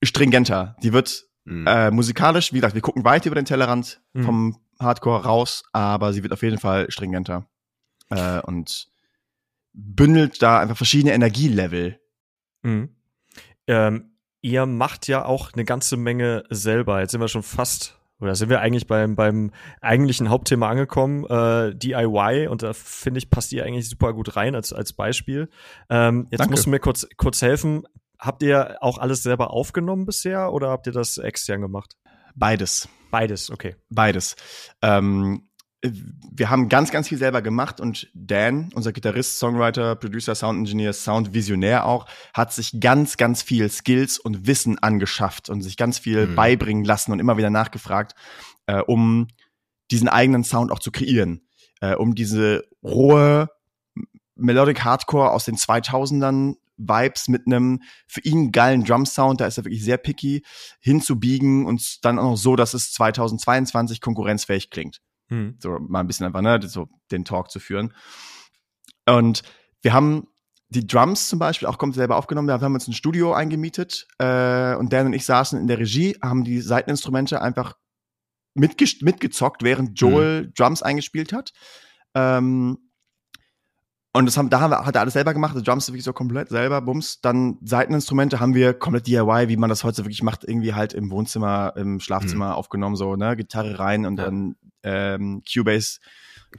stringenter. 0.03 0.75
Die 0.83 0.91
wird 0.91 1.23
mhm. 1.45 1.65
äh, 1.67 1.89
musikalisch, 1.89 2.51
wie 2.51 2.57
gesagt, 2.57 2.75
wir 2.75 2.81
gucken 2.81 3.05
weit 3.05 3.25
über 3.25 3.35
den 3.35 3.45
Tellerrand 3.45 4.01
mhm. 4.11 4.23
vom 4.23 4.57
Hardcore 4.79 5.23
raus, 5.23 5.63
aber 5.73 6.13
sie 6.13 6.23
wird 6.23 6.33
auf 6.33 6.43
jeden 6.43 6.59
Fall 6.59 6.89
stringenter. 6.89 7.47
Äh, 8.09 8.41
und 8.41 8.87
bündelt 9.73 10.41
da 10.41 10.59
einfach 10.59 10.77
verschiedene 10.77 11.13
Energielevel. 11.13 11.99
Mhm. 12.63 12.95
Ähm, 13.67 14.11
ihr 14.41 14.65
macht 14.65 15.07
ja 15.07 15.25
auch 15.25 15.53
eine 15.53 15.65
ganze 15.65 15.97
Menge 15.97 16.43
selber. 16.49 17.01
Jetzt 17.01 17.11
sind 17.11 17.21
wir 17.21 17.27
schon 17.27 17.43
fast 17.43 17.99
oder 18.19 18.35
sind 18.35 18.49
wir 18.49 18.59
eigentlich 18.59 18.87
beim, 18.87 19.15
beim 19.15 19.51
eigentlichen 19.81 20.29
Hauptthema 20.29 20.69
angekommen, 20.69 21.25
äh, 21.25 21.73
DIY, 21.73 22.47
und 22.47 22.63
da 22.63 22.73
finde 22.73 23.19
ich, 23.19 23.29
passt 23.29 23.53
ihr 23.53 23.63
eigentlich 23.63 23.87
super 23.87 24.13
gut 24.13 24.35
rein 24.35 24.55
als, 24.55 24.73
als 24.73 24.91
Beispiel. 24.93 25.49
Ähm, 25.89 26.27
jetzt 26.29 26.39
Danke. 26.39 26.51
musst 26.51 26.65
du 26.65 26.69
mir 26.69 26.79
kurz, 26.79 27.07
kurz 27.15 27.41
helfen. 27.41 27.83
Habt 28.17 28.43
ihr 28.43 28.77
auch 28.81 28.97
alles 28.97 29.23
selber 29.23 29.51
aufgenommen 29.51 30.05
bisher 30.05 30.51
oder 30.51 30.69
habt 30.69 30.87
ihr 30.87 30.93
das 30.93 31.17
extern 31.17 31.61
gemacht? 31.61 31.95
Beides. 32.35 32.87
Beides, 33.11 33.49
okay. 33.49 33.75
Beides. 33.89 34.35
Ähm, 34.81 35.49
wir 35.81 36.49
haben 36.49 36.67
ganz, 36.67 36.91
ganz 36.91 37.07
viel 37.07 37.17
selber 37.17 37.41
gemacht 37.41 37.79
und 37.79 38.09
Dan, 38.13 38.69
unser 38.75 38.91
Gitarrist, 38.91 39.39
Songwriter, 39.39 39.95
Producer, 39.95 40.35
Sound 40.35 40.59
Engineer, 40.59 40.91
Sound 40.91 41.33
Visionär 41.33 41.85
auch, 41.85 42.05
hat 42.33 42.51
sich 42.51 42.79
ganz, 42.81 43.15
ganz 43.15 43.41
viel 43.41 43.69
Skills 43.69 44.19
und 44.19 44.45
Wissen 44.45 44.77
angeschafft 44.79 45.49
und 45.49 45.61
sich 45.61 45.77
ganz 45.77 45.97
viel 45.97 46.27
mhm. 46.27 46.35
beibringen 46.35 46.83
lassen 46.83 47.13
und 47.13 47.19
immer 47.19 47.37
wieder 47.37 47.49
nachgefragt, 47.49 48.13
äh, 48.67 48.81
um 48.81 49.27
diesen 49.89 50.09
eigenen 50.09 50.43
Sound 50.43 50.71
auch 50.71 50.79
zu 50.79 50.91
kreieren, 50.91 51.47
äh, 51.79 51.95
um 51.95 52.13
diese 52.13 52.65
rohe 52.83 53.49
Melodic 54.35 54.83
Hardcore 54.83 55.31
aus 55.31 55.45
den 55.45 55.55
2000ern 55.55 56.55
Vibes 56.79 57.27
mit 57.27 57.43
einem 57.45 57.81
für 58.07 58.21
ihn 58.21 58.51
geilen 58.51 58.83
Drum 58.83 59.05
Sound, 59.05 59.41
da 59.41 59.47
ist 59.47 59.57
er 59.57 59.65
wirklich 59.65 59.83
sehr 59.83 59.97
picky, 59.97 60.43
hinzubiegen 60.79 61.65
und 61.65 62.03
dann 62.03 62.17
auch 62.19 62.31
noch 62.31 62.37
so, 62.37 62.55
dass 62.55 62.73
es 62.73 62.91
2022 62.93 64.01
konkurrenzfähig 64.01 64.69
klingt. 64.69 65.01
Hm. 65.27 65.57
So 65.59 65.77
mal 65.79 65.99
ein 65.99 66.07
bisschen 66.07 66.25
einfach, 66.25 66.41
ne, 66.41 66.59
so 66.67 66.87
den 67.11 67.25
Talk 67.25 67.51
zu 67.51 67.59
führen. 67.59 67.93
Und 69.05 69.43
wir 69.81 69.93
haben 69.93 70.27
die 70.69 70.85
Drums 70.85 71.29
zum 71.29 71.39
Beispiel 71.39 71.67
auch 71.67 71.77
kommt 71.77 71.95
selber 71.95 72.15
aufgenommen. 72.15 72.47
Wir 72.47 72.59
haben 72.59 72.73
uns 72.73 72.87
ein 72.87 72.93
Studio 72.93 73.33
eingemietet 73.33 74.07
äh, 74.19 74.75
und 74.75 74.93
Dan 74.93 75.07
und 75.07 75.13
ich 75.13 75.25
saßen 75.25 75.59
in 75.59 75.67
der 75.67 75.79
Regie, 75.79 76.15
haben 76.21 76.43
die 76.43 76.61
Seiteninstrumente 76.61 77.41
einfach 77.41 77.75
mitge 78.53 78.85
mitgezockt, 79.01 79.63
während 79.63 79.99
Joel 79.99 80.43
mhm. 80.43 80.53
Drums 80.55 80.83
eingespielt 80.83 81.33
hat. 81.33 81.53
Ähm, 82.15 82.88
und 84.11 84.25
das 84.25 84.37
haben, 84.37 84.49
da 84.49 84.59
haben 84.59 84.71
wir, 84.71 84.85
hat 84.85 84.95
er 84.95 85.01
alles 85.01 85.13
selber 85.13 85.33
gemacht, 85.33 85.55
die 85.55 85.61
Drums 85.61 85.87
wirklich 85.87 86.03
so 86.03 86.13
komplett 86.13 86.49
selber, 86.49 86.81
Bums. 86.81 87.21
Dann 87.21 87.59
Seiteninstrumente 87.63 88.39
haben 88.39 88.55
wir 88.55 88.73
komplett 88.73 89.05
DIY, 89.05 89.49
wie 89.49 89.57
man 89.57 89.69
das 89.69 89.83
heute 89.83 90.03
wirklich 90.03 90.23
macht, 90.23 90.43
irgendwie 90.43 90.73
halt 90.73 90.93
im 90.93 91.11
Wohnzimmer, 91.11 91.73
im 91.75 91.99
Schlafzimmer 91.99 92.47
mhm. 92.47 92.53
aufgenommen, 92.53 92.95
so, 92.95 93.15
ne, 93.15 93.35
Gitarre 93.35 93.77
rein 93.77 94.05
und 94.05 94.17
ja. 94.17 94.25
dann 94.25 94.55
ähm, 94.83 95.43
Cubase. 95.51 95.99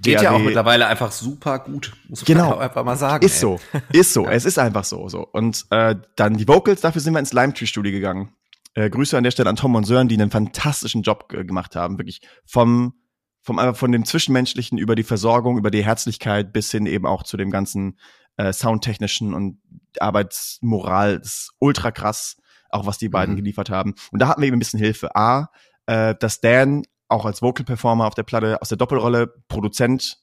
Geht 0.00 0.18
DAW. 0.18 0.22
ja 0.22 0.30
auch 0.30 0.38
mittlerweile 0.38 0.86
einfach 0.86 1.10
super 1.10 1.58
gut, 1.58 1.92
muss 2.08 2.24
genau. 2.24 2.50
man 2.50 2.58
einfach 2.60 2.84
mal 2.84 2.96
sagen. 2.96 3.26
Ist 3.26 3.34
ey. 3.34 3.40
so, 3.40 3.60
ist 3.92 4.12
so, 4.12 4.24
ja. 4.24 4.30
es 4.30 4.44
ist 4.44 4.58
einfach 4.58 4.84
so, 4.84 5.08
so. 5.08 5.26
Und 5.26 5.66
äh, 5.70 5.96
dann 6.14 6.36
die 6.36 6.46
Vocals, 6.46 6.80
dafür 6.80 7.00
sind 7.00 7.14
wir 7.14 7.18
ins 7.18 7.32
Lime 7.32 7.52
Tree 7.52 7.66
Studio 7.66 7.90
gegangen. 7.90 8.32
Äh, 8.74 8.88
Grüße 8.88 9.18
an 9.18 9.24
der 9.24 9.32
Stelle 9.32 9.50
an 9.50 9.56
Tom 9.56 9.74
und 9.74 9.84
Sören, 9.84 10.06
die 10.06 10.14
einen 10.14 10.30
fantastischen 10.30 11.02
Job 11.02 11.32
äh, 11.32 11.44
gemacht 11.44 11.74
haben, 11.74 11.98
wirklich 11.98 12.20
vom 12.46 12.94
vom 13.42 13.58
einfach 13.58 13.76
von 13.76 13.92
dem 13.92 14.04
Zwischenmenschlichen 14.04 14.78
über 14.78 14.94
die 14.94 15.02
Versorgung, 15.02 15.58
über 15.58 15.70
die 15.70 15.84
Herzlichkeit 15.84 16.52
bis 16.52 16.70
hin 16.70 16.86
eben 16.86 17.06
auch 17.06 17.22
zu 17.22 17.36
dem 17.36 17.50
ganzen 17.50 17.98
äh, 18.36 18.52
Soundtechnischen 18.52 19.34
und 19.34 19.58
Arbeitsmoral. 19.98 21.18
Das 21.18 21.26
ist 21.26 21.50
ultra 21.58 21.90
krass, 21.90 22.36
auch 22.68 22.86
was 22.86 22.98
die 22.98 23.08
beiden 23.08 23.34
mhm. 23.34 23.38
geliefert 23.38 23.70
haben. 23.70 23.94
Und 24.12 24.20
da 24.20 24.28
hatten 24.28 24.40
wir 24.40 24.48
eben 24.48 24.56
ein 24.56 24.60
bisschen 24.60 24.80
Hilfe. 24.80 25.16
A, 25.16 25.50
äh, 25.86 26.14
dass 26.18 26.40
Dan 26.40 26.84
auch 27.08 27.24
als 27.24 27.42
Vocal 27.42 27.64
Performer 27.64 28.06
auf 28.06 28.14
der 28.14 28.22
Platte 28.22 28.60
aus 28.62 28.68
der 28.68 28.78
Doppelrolle 28.78 29.26
Produzent, 29.48 30.18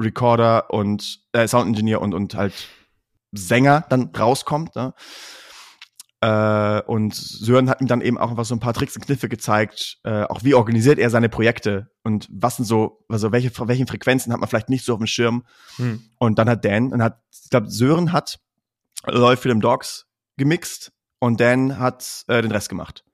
Recorder 0.00 0.70
und 0.70 1.20
äh, 1.32 1.46
Sound 1.46 1.68
Engineer 1.68 2.00
und 2.00 2.14
und 2.14 2.34
halt 2.34 2.54
Sänger 3.32 3.84
dann 3.88 4.10
rauskommt. 4.16 4.74
Ne? 4.76 4.94
Äh, 6.22 6.82
und 6.82 7.16
Sören 7.16 7.68
hat 7.68 7.80
ihm 7.80 7.88
dann 7.88 8.00
eben 8.00 8.16
auch 8.16 8.30
einfach 8.30 8.44
so 8.44 8.54
ein 8.54 8.60
paar 8.60 8.74
Tricks 8.74 8.94
und 8.94 9.04
Kniffe 9.04 9.28
gezeigt, 9.28 9.98
äh, 10.04 10.22
auch 10.22 10.44
wie 10.44 10.54
organisiert 10.54 11.00
er 11.00 11.10
seine 11.10 11.28
Projekte 11.28 11.90
und 12.04 12.28
was 12.30 12.56
sind 12.56 12.64
so, 12.64 13.04
also 13.08 13.32
welche, 13.32 13.50
welchen 13.66 13.88
Frequenzen 13.88 14.32
hat 14.32 14.38
man 14.38 14.48
vielleicht 14.48 14.68
nicht 14.68 14.84
so 14.84 14.92
auf 14.92 15.00
dem 15.00 15.08
Schirm. 15.08 15.44
Hm. 15.76 16.00
Und 16.18 16.38
dann 16.38 16.48
hat 16.48 16.64
Dan, 16.64 16.92
und 16.92 17.02
hat, 17.02 17.18
ich 17.32 17.50
glaube, 17.50 17.68
Sören 17.70 18.12
hat 18.12 18.38
Läufe 19.04 19.42
Film 19.42 19.60
Dogs 19.60 20.06
gemixt 20.36 20.92
und 21.18 21.40
Dan 21.40 21.80
hat 21.80 22.24
äh, 22.28 22.40
den 22.40 22.52
Rest 22.52 22.68
gemacht. 22.68 23.04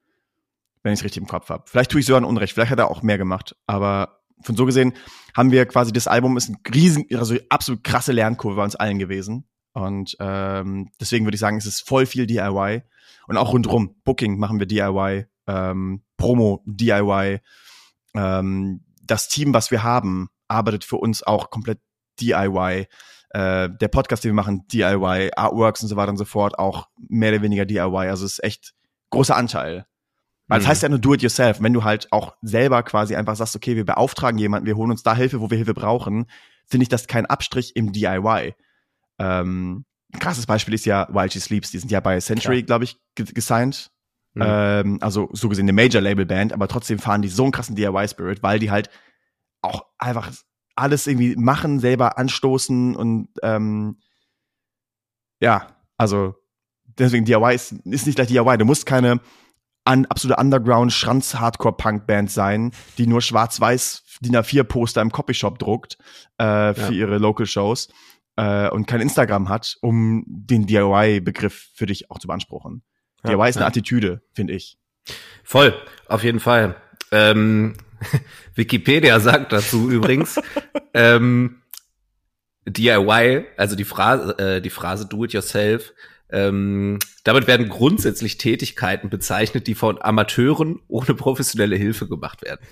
Wenn 0.82 0.92
ich 0.92 1.00
es 1.00 1.04
richtig 1.04 1.22
im 1.22 1.28
Kopf 1.28 1.48
habe. 1.48 1.64
Vielleicht 1.66 1.90
tue 1.90 2.00
ich 2.00 2.06
Sören 2.06 2.26
Unrecht, 2.26 2.52
vielleicht 2.52 2.72
hat 2.72 2.78
er 2.78 2.90
auch 2.90 3.00
mehr 3.00 3.16
gemacht, 3.16 3.56
aber 3.66 4.20
von 4.42 4.54
so 4.54 4.66
gesehen 4.66 4.92
haben 5.34 5.50
wir 5.50 5.64
quasi 5.64 5.92
das 5.92 6.08
Album 6.08 6.36
ist 6.36 6.50
ein 6.50 6.58
riesen, 6.74 7.06
also 7.14 7.36
absolut 7.48 7.82
krasse 7.82 8.12
Lernkurve 8.12 8.56
bei 8.56 8.64
uns 8.64 8.76
allen 8.76 8.98
gewesen. 8.98 9.47
Und 9.78 10.16
ähm, 10.20 10.90
deswegen 11.00 11.24
würde 11.24 11.36
ich 11.36 11.40
sagen, 11.40 11.56
es 11.56 11.66
ist 11.66 11.86
voll 11.86 12.06
viel 12.06 12.26
DIY. 12.26 12.82
Und 13.28 13.36
auch 13.36 13.52
rundrum. 13.52 13.94
Booking 14.04 14.38
machen 14.38 14.58
wir 14.58 14.66
DIY, 14.66 15.26
ähm, 15.46 16.02
Promo 16.16 16.62
DIY. 16.66 17.40
Ähm, 18.14 18.80
das 19.02 19.28
Team, 19.28 19.54
was 19.54 19.70
wir 19.70 19.82
haben, 19.82 20.28
arbeitet 20.48 20.84
für 20.84 20.96
uns 20.96 21.22
auch 21.22 21.50
komplett 21.50 21.78
DIY. 22.20 22.86
Äh, 23.30 23.68
der 23.70 23.88
Podcast, 23.88 24.24
den 24.24 24.30
wir 24.30 24.34
machen, 24.34 24.66
DIY, 24.68 25.30
Artworks 25.36 25.82
und 25.82 25.88
so 25.88 25.96
weiter 25.96 26.10
und 26.10 26.16
so 26.16 26.24
fort, 26.24 26.58
auch 26.58 26.88
mehr 26.96 27.32
oder 27.32 27.42
weniger 27.42 27.66
DIY. 27.66 28.08
Also 28.08 28.24
es 28.24 28.32
ist 28.32 28.44
echt 28.44 28.74
großer 29.10 29.36
Anteil. 29.36 29.86
Weil 30.46 30.60
es 30.60 30.64
Mhm. 30.64 30.68
heißt 30.70 30.82
ja 30.82 30.88
nur 30.88 30.98
do 30.98 31.12
it 31.12 31.22
yourself. 31.22 31.60
Wenn 31.60 31.74
du 31.74 31.84
halt 31.84 32.10
auch 32.10 32.34
selber 32.40 32.82
quasi 32.82 33.14
einfach 33.14 33.36
sagst, 33.36 33.54
okay, 33.54 33.76
wir 33.76 33.84
beauftragen 33.84 34.38
jemanden, 34.38 34.66
wir 34.66 34.76
holen 34.76 34.90
uns 34.90 35.02
da 35.02 35.14
Hilfe, 35.14 35.42
wo 35.42 35.50
wir 35.50 35.58
Hilfe 35.58 35.74
brauchen, 35.74 36.26
finde 36.66 36.84
ich 36.84 36.88
das 36.88 37.06
kein 37.06 37.26
Abstrich 37.26 37.76
im 37.76 37.92
DIY. 37.92 38.54
Ähm, 39.18 39.84
ein 40.12 40.20
krasses 40.20 40.46
Beispiel 40.46 40.74
ist 40.74 40.86
ja 40.86 41.08
While 41.10 41.30
She 41.30 41.40
Sleeps. 41.40 41.70
Die 41.70 41.78
sind 41.78 41.90
ja 41.90 42.00
bei 42.00 42.18
Century, 42.20 42.62
glaube 42.62 42.84
ich, 42.84 42.96
ge 43.14 43.26
gesigned. 43.26 43.90
Mhm. 44.34 44.42
Ähm, 44.44 44.98
also 45.00 45.28
so 45.32 45.48
gesehen 45.48 45.64
eine 45.64 45.72
Major-Label-Band, 45.72 46.52
aber 46.52 46.68
trotzdem 46.68 46.98
fahren 46.98 47.22
die 47.22 47.28
so 47.28 47.42
einen 47.42 47.52
krassen 47.52 47.76
DIY-Spirit, 47.76 48.42
weil 48.42 48.58
die 48.58 48.70
halt 48.70 48.90
auch 49.62 49.84
einfach 49.98 50.30
alles 50.76 51.06
irgendwie 51.06 51.34
machen, 51.36 51.80
selber 51.80 52.18
anstoßen 52.18 52.94
und 52.94 53.28
ähm, 53.42 53.98
ja, 55.40 55.66
also 55.96 56.34
deswegen 56.84 57.24
DIY 57.24 57.54
ist, 57.54 57.72
ist 57.72 58.06
nicht 58.06 58.16
gleich 58.16 58.28
DIY. 58.28 58.58
Du 58.58 58.64
musst 58.64 58.86
keine 58.86 59.20
an, 59.84 60.06
absolute 60.06 60.40
Underground 60.40 60.92
Schranz 60.92 61.34
Hardcore 61.34 61.76
Punk 61.76 62.06
Band 62.06 62.30
sein, 62.30 62.72
die 62.98 63.06
nur 63.06 63.22
schwarz-weiß 63.22 64.04
DIN 64.20 64.36
A4 64.36 64.64
Poster 64.64 65.00
im 65.00 65.10
Copyshop 65.10 65.58
druckt 65.58 65.96
äh, 66.38 66.74
für 66.74 66.82
Ja. 66.82 66.90
ihre 66.90 67.18
Local 67.18 67.46
Shows 67.46 67.88
äh, 68.38 68.70
und 68.70 68.86
kein 68.86 69.00
Instagram 69.00 69.48
hat, 69.48 69.76
um 69.82 70.22
den 70.26 70.64
DIY 70.64 71.20
Begriff 71.20 71.70
für 71.74 71.86
dich 71.86 72.08
auch 72.08 72.20
zu 72.20 72.28
beanspruchen. 72.28 72.82
Ja, 73.24 73.30
DIY 73.30 73.50
ist 73.50 73.56
eine 73.56 73.64
ja. 73.64 73.68
Attitüde, 73.68 74.22
finde 74.32 74.54
ich. 74.54 74.78
Voll, 75.42 75.74
auf 76.06 76.22
jeden 76.22 76.38
Fall. 76.38 76.76
Ähm, 77.10 77.74
Wikipedia 78.54 79.18
sagt 79.18 79.52
dazu 79.52 79.90
übrigens, 79.90 80.40
ähm, 80.94 81.62
DIY, 82.64 83.46
also 83.56 83.74
die 83.74 83.84
Phrase, 83.84 84.38
äh, 84.38 84.60
die 84.62 84.70
Phrase 84.70 85.06
Do 85.06 85.24
It 85.24 85.32
Yourself, 85.32 85.92
ähm, 86.30 87.00
damit 87.24 87.48
werden 87.48 87.68
grundsätzlich 87.68 88.38
Tätigkeiten 88.38 89.10
bezeichnet, 89.10 89.66
die 89.66 89.74
von 89.74 90.00
Amateuren 90.00 90.80
ohne 90.86 91.14
professionelle 91.14 91.74
Hilfe 91.74 92.06
gemacht 92.06 92.42
werden. 92.42 92.64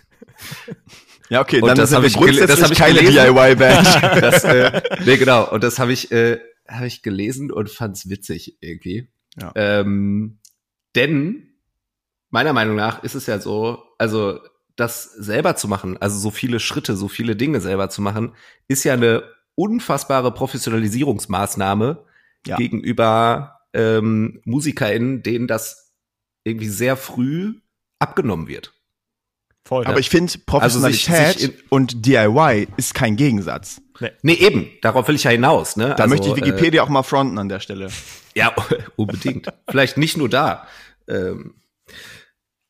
Ja, 1.29 1.41
okay, 1.41 1.61
Und 1.61 1.68
dann 1.68 1.77
das 1.77 1.91
ist 1.91 1.97
hab 1.97 2.03
wir 2.03 2.09
ich 2.09 2.47
das 2.47 2.62
hab 2.62 2.70
ich 2.70 2.79
keine 2.79 3.01
gelesen. 3.01 3.35
DIY-Band. 3.35 3.87
Das, 4.20 4.45
äh, 4.45 4.83
nee, 5.05 5.16
genau. 5.16 5.51
Und 5.51 5.64
das 5.64 5.79
habe 5.79 5.93
ich, 5.93 6.12
äh, 6.12 6.39
hab 6.68 6.85
ich 6.85 7.03
gelesen 7.03 7.51
und 7.51 7.70
fand's 7.70 8.09
witzig 8.09 8.59
irgendwie. 8.61 9.09
Ja. 9.41 9.53
Ähm, 9.55 10.39
denn 10.95 11.49
meiner 12.31 12.53
Meinung 12.53 12.77
nach 12.77 13.03
ist 13.03 13.14
es 13.14 13.27
ja 13.27 13.39
so, 13.39 13.83
also 13.99 14.41
das 14.77 15.05
selber 15.05 15.57
zu 15.57 15.68
machen, 15.68 15.97
also 15.97 16.18
so 16.18 16.31
viele 16.31 16.61
Schritte, 16.61 16.97
so 16.97 17.09
viele 17.09 17.35
Dinge 17.37 17.61
selber 17.61 17.89
zu 17.89 18.03
machen, 18.03 18.35
ist 18.68 18.85
ja 18.85 18.93
eine 18.93 19.24
unfassbare 19.55 20.33
Professionalisierungsmaßnahme 20.33 22.05
Ja. 22.47 22.57
gegenüber 22.57 23.61
ähm, 23.72 24.41
MusikerInnen, 24.45 25.22
denen 25.22 25.47
das 25.47 25.95
irgendwie 26.45 26.68
sehr 26.68 26.97
früh 26.97 27.55
abgenommen 27.99 28.49
wird. 28.49 28.72
Voll. 29.67 29.85
Aber 29.85 29.99
ich 29.99 30.09
finde, 30.11 30.33
Professionalität 30.47 31.11
Also 31.11 31.39
sich- 31.41 31.51
sich 31.51 31.73
und 31.73 32.07
DIY 32.07 32.69
ist 32.77 32.95
kein 32.95 33.17
Gegensatz. 33.17 33.83
Nee, 34.23 34.35
eben, 34.35 34.69
darauf 34.81 35.09
will 35.09 35.17
ich 35.17 35.25
ja 35.25 35.33
hinaus. 35.33 35.77
Ne? 35.77 35.89
Da 35.97 36.05
Also, 36.05 36.09
möchte 36.11 36.29
ich 36.29 36.35
äh, 36.35 36.37
Wikipedia 36.37 36.85
auch 36.85 36.89
mal 36.89 37.03
fronten 37.03 37.37
an 37.39 37.49
der 37.49 37.59
Stelle. 37.59 37.89
Ja, 38.37 38.55
unbedingt. 38.97 39.49
Vielleicht 39.69 39.97
nicht 39.97 40.17
nur 40.17 40.29
da. 40.29 40.69
Ähm, 41.09 41.55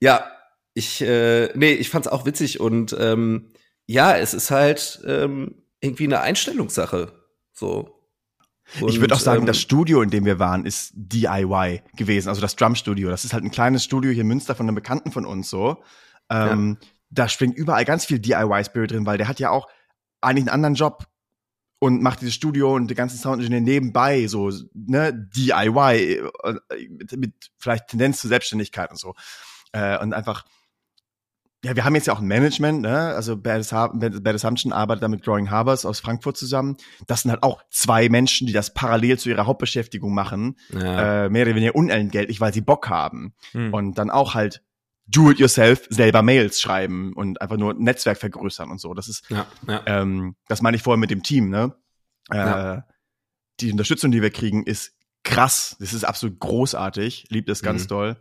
ja, 0.00 0.24
ich, 0.72 1.02
äh, 1.02 1.50
nee, 1.54 1.72
ich 1.72 1.90
fand's 1.90 2.08
auch 2.08 2.24
witzig 2.24 2.60
und 2.60 2.96
ähm, 2.98 3.50
ja, 3.86 4.16
es 4.16 4.32
ist 4.32 4.50
halt 4.50 5.00
ähm, 5.06 5.56
irgendwie 5.80 6.04
eine 6.04 6.20
Einstellungssache. 6.20 7.12
So. 7.52 8.00
ich 8.76 8.82
Und, 8.82 9.00
würde 9.00 9.14
auch 9.14 9.20
sagen, 9.20 9.40
ähm, 9.42 9.46
das 9.46 9.60
Studio, 9.60 10.00
in 10.00 10.08
dem 10.10 10.24
wir 10.24 10.38
waren, 10.38 10.64
ist 10.64 10.92
DIY 10.94 11.82
gewesen, 11.96 12.30
also 12.30 12.40
das 12.40 12.56
Drumstudio. 12.56 13.10
Das 13.10 13.26
ist 13.26 13.34
halt 13.34 13.44
ein 13.44 13.50
kleines 13.50 13.84
Studio 13.84 14.12
hier 14.12 14.22
in 14.22 14.28
Münster 14.28 14.54
von 14.54 14.66
einem 14.66 14.74
Bekannten 14.76 15.12
von 15.12 15.26
uns 15.26 15.50
so. 15.50 15.82
Ähm, 16.30 16.78
Da 17.10 17.28
springt 17.28 17.56
überall 17.56 17.84
ganz 17.84 18.04
viel 18.04 18.18
DIY-Spirit 18.18 18.90
drin, 18.90 19.06
weil 19.06 19.18
der 19.18 19.28
hat 19.28 19.40
ja 19.40 19.50
auch 19.50 19.68
eigentlich 20.20 20.44
einen 20.44 20.54
anderen 20.54 20.74
Job 20.74 21.06
und 21.78 22.02
macht 22.02 22.20
dieses 22.20 22.34
Studio 22.34 22.74
und 22.74 22.88
den 22.88 22.96
ganzen 22.96 23.18
Soundingenieur 23.18 23.60
nebenbei, 23.60 24.26
so, 24.26 24.50
ne, 24.74 25.12
DIY, 25.34 26.20
äh, 26.42 26.54
mit, 26.88 27.16
mit 27.16 27.32
vielleicht 27.58 27.88
Tendenz 27.88 28.20
zur 28.20 28.28
Selbstständigkeit 28.28 28.90
und 28.90 28.98
so. 28.98 29.14
Äh, 29.72 29.98
und 29.98 30.14
einfach, 30.14 30.44
ja, 31.64 31.76
wir 31.76 31.84
haben 31.84 31.94
jetzt 31.94 32.06
ja 32.06 32.14
auch 32.14 32.20
ein 32.20 32.26
Management, 32.26 32.82
ne? 32.82 33.14
Also 33.14 33.36
Bad 33.36 33.68
Bad 33.70 34.34
Assumption 34.34 34.72
arbeitet 34.72 35.02
da 35.02 35.08
mit 35.08 35.22
Growing 35.22 35.50
Harbors 35.50 35.84
aus 35.84 36.00
Frankfurt 36.00 36.36
zusammen. 36.36 36.76
Das 37.06 37.22
sind 37.22 37.30
halt 37.30 37.42
auch 37.42 37.62
zwei 37.70 38.08
Menschen, 38.08 38.46
die 38.46 38.52
das 38.52 38.72
parallel 38.72 39.18
zu 39.18 39.28
ihrer 39.28 39.46
Hauptbeschäftigung 39.46 40.14
machen, 40.14 40.56
ja, 40.70 41.24
äh, 41.24 41.30
mehr 41.30 41.44
oder 41.44 41.54
weniger 41.54 41.74
unentgeltlich, 41.74 42.40
weil 42.40 42.52
sie 42.52 42.60
Bock 42.60 42.88
haben. 42.88 43.34
Hm. 43.52 43.72
Und 43.74 43.98
dann 43.98 44.10
auch 44.10 44.34
halt 44.34 44.62
do 45.06 45.30
it 45.30 45.38
yourself, 45.38 45.86
selber 45.90 46.22
Mails 46.22 46.60
schreiben 46.60 47.12
und 47.14 47.40
einfach 47.40 47.56
nur 47.56 47.74
Netzwerk 47.74 48.18
vergrößern 48.18 48.70
und 48.70 48.80
so. 48.80 48.92
Das 48.94 49.08
ist, 49.08 49.28
ja, 49.30 49.46
ja. 49.68 49.82
ähm, 49.86 50.36
das 50.48 50.62
meine 50.62 50.76
ich 50.76 50.82
vorher 50.82 50.98
mit 50.98 51.10
dem 51.10 51.22
Team, 51.22 51.48
ne? 51.50 51.74
Äh, 52.30 52.36
Ja. 52.36 52.86
Die 53.60 53.70
Unterstützung, 53.72 54.10
die 54.10 54.20
wir 54.20 54.30
kriegen, 54.30 54.64
ist 54.64 54.92
krass. 55.24 55.76
Das 55.80 55.92
ist 55.94 56.04
absolut 56.04 56.38
großartig. 56.40 57.26
Liebt 57.30 57.48
es 57.48 57.62
ganz 57.62 57.84
Mhm. 57.84 57.88
doll. 57.88 58.16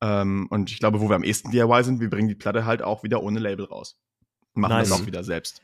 Ähm, 0.00 0.46
und 0.50 0.70
ich 0.70 0.78
glaube, 0.78 1.00
wo 1.00 1.08
wir 1.08 1.16
am 1.16 1.24
ehesten 1.24 1.50
DIY 1.50 1.82
sind, 1.84 2.00
wir 2.00 2.10
bringen 2.10 2.28
die 2.28 2.34
Platte 2.34 2.64
halt 2.66 2.82
auch 2.82 3.02
wieder 3.02 3.22
ohne 3.22 3.40
Label 3.40 3.64
raus. 3.64 3.98
Machen 4.54 4.70
Nice. 4.74 4.88
das 4.90 5.00
auch 5.00 5.06
wieder 5.06 5.24
selbst. 5.24 5.62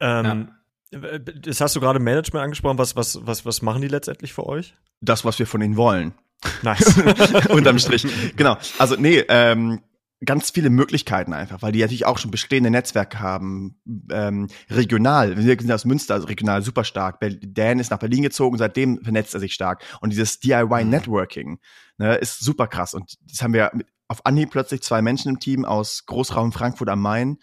ähm, 0.00 0.50
Das 0.90 1.60
hast 1.60 1.74
du 1.76 1.80
gerade 1.80 1.98
Management 2.00 2.42
angesprochen. 2.44 2.76
Was, 2.78 2.96
was, 2.96 3.24
was, 3.26 3.46
was 3.46 3.62
machen 3.62 3.80
die 3.82 3.88
letztendlich 3.88 4.32
für 4.32 4.46
euch? 4.46 4.74
Das, 5.00 5.24
was 5.24 5.38
wir 5.38 5.46
von 5.46 5.62
ihnen 5.62 5.76
wollen. 5.76 6.14
Nice. 6.62 6.98
Unterm 7.50 7.78
Strich. 7.78 8.06
Genau. 8.36 8.56
Also, 8.78 8.96
nee, 8.96 9.24
ähm, 9.28 9.80
ganz 10.24 10.50
viele 10.50 10.70
Möglichkeiten 10.70 11.32
einfach, 11.32 11.62
weil 11.62 11.72
die 11.72 11.80
natürlich 11.80 12.06
auch 12.06 12.18
schon 12.18 12.30
bestehende 12.30 12.70
Netzwerke 12.70 13.20
haben. 13.20 13.80
Ähm, 14.10 14.48
regional, 14.70 15.36
wir 15.36 15.42
sind 15.58 15.72
aus 15.72 15.84
Münster, 15.84 16.14
also 16.14 16.26
regional 16.28 16.62
super 16.62 16.84
stark. 16.84 17.18
Dan 17.42 17.80
ist 17.80 17.90
nach 17.90 17.98
Berlin 17.98 18.22
gezogen, 18.22 18.56
seitdem 18.58 19.02
vernetzt 19.02 19.34
er 19.34 19.40
sich 19.40 19.52
stark. 19.52 19.82
Und 20.00 20.10
dieses 20.10 20.38
DIY-Networking 20.40 21.58
ne, 21.98 22.14
ist 22.16 22.40
super 22.40 22.68
krass. 22.68 22.94
Und 22.94 23.16
das 23.28 23.42
haben 23.42 23.52
wir 23.52 23.72
auf 24.08 24.24
Anhieb 24.24 24.50
plötzlich 24.50 24.82
zwei 24.82 25.02
Menschen 25.02 25.30
im 25.30 25.40
Team 25.40 25.64
aus 25.64 26.04
Großraum 26.06 26.52
Frankfurt 26.52 26.88
am 26.88 27.00
Main, 27.00 27.38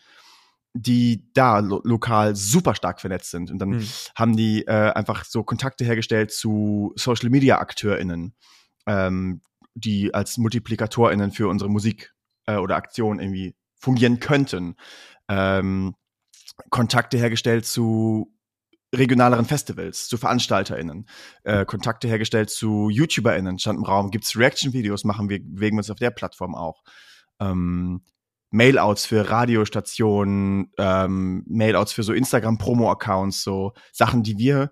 die 0.73 1.27
da 1.33 1.59
lo 1.59 1.81
lokal 1.83 2.35
super 2.35 2.75
stark 2.75 3.01
vernetzt 3.01 3.31
sind. 3.31 3.51
Und 3.51 3.59
dann 3.59 3.73
Hm. 3.73 3.87
haben 4.15 4.37
die 4.37 4.65
äh, 4.67 4.91
einfach 4.91 5.25
so 5.25 5.43
Kontakte 5.43 5.83
hergestellt 5.83 6.31
zu 6.31 6.93
Social 6.95 7.29
Media 7.29 7.57
AkteurInnen, 7.59 8.35
ähm, 8.89 9.41
die 9.75 10.13
als 10.13 10.37
MultiplikatorInnen 10.37 11.31
für 11.31 11.47
unsere 11.47 11.69
Musik 11.69 12.13
äh, 12.47 12.55
oder 12.55 12.75
Aktion 12.75 13.19
irgendwie 13.19 13.55
fungieren 13.77 14.19
könnten. 14.19 14.75
Ähm, 15.29 15.95
Kontakte 16.71 17.17
hergestellt 17.17 17.65
zu 17.65 18.33
regionaleren 18.93 19.45
Festivals, 19.45 20.07
zu 20.07 20.17
VeranstalterInnen, 20.17 21.07
äh, 21.43 21.63
Kontakte 21.65 22.07
hergestellt 22.07 22.49
zu 22.49 22.89
YouTuberInnen, 22.89 23.59
stand 23.59 23.77
im 23.77 23.85
Raum, 23.85 24.09
gibt's 24.09 24.35
Reaction-Videos, 24.35 25.03
machen 25.03 25.29
wir, 25.29 25.39
bewegen 25.39 25.75
wir 25.75 25.81
uns 25.81 25.91
auf 25.91 25.99
der 25.99 26.09
Plattform 26.09 26.55
auch. 26.55 26.81
Ähm, 27.39 28.01
Mailouts 28.49 29.05
für 29.05 29.29
Radiostationen, 29.29 30.71
ähm, 30.79 31.45
Mailouts 31.47 31.93
für 31.93 32.01
so 32.01 32.13
Instagram-Promo-Accounts, 32.13 33.43
so 33.43 33.73
Sachen, 33.93 34.23
die 34.23 34.39
wir 34.39 34.71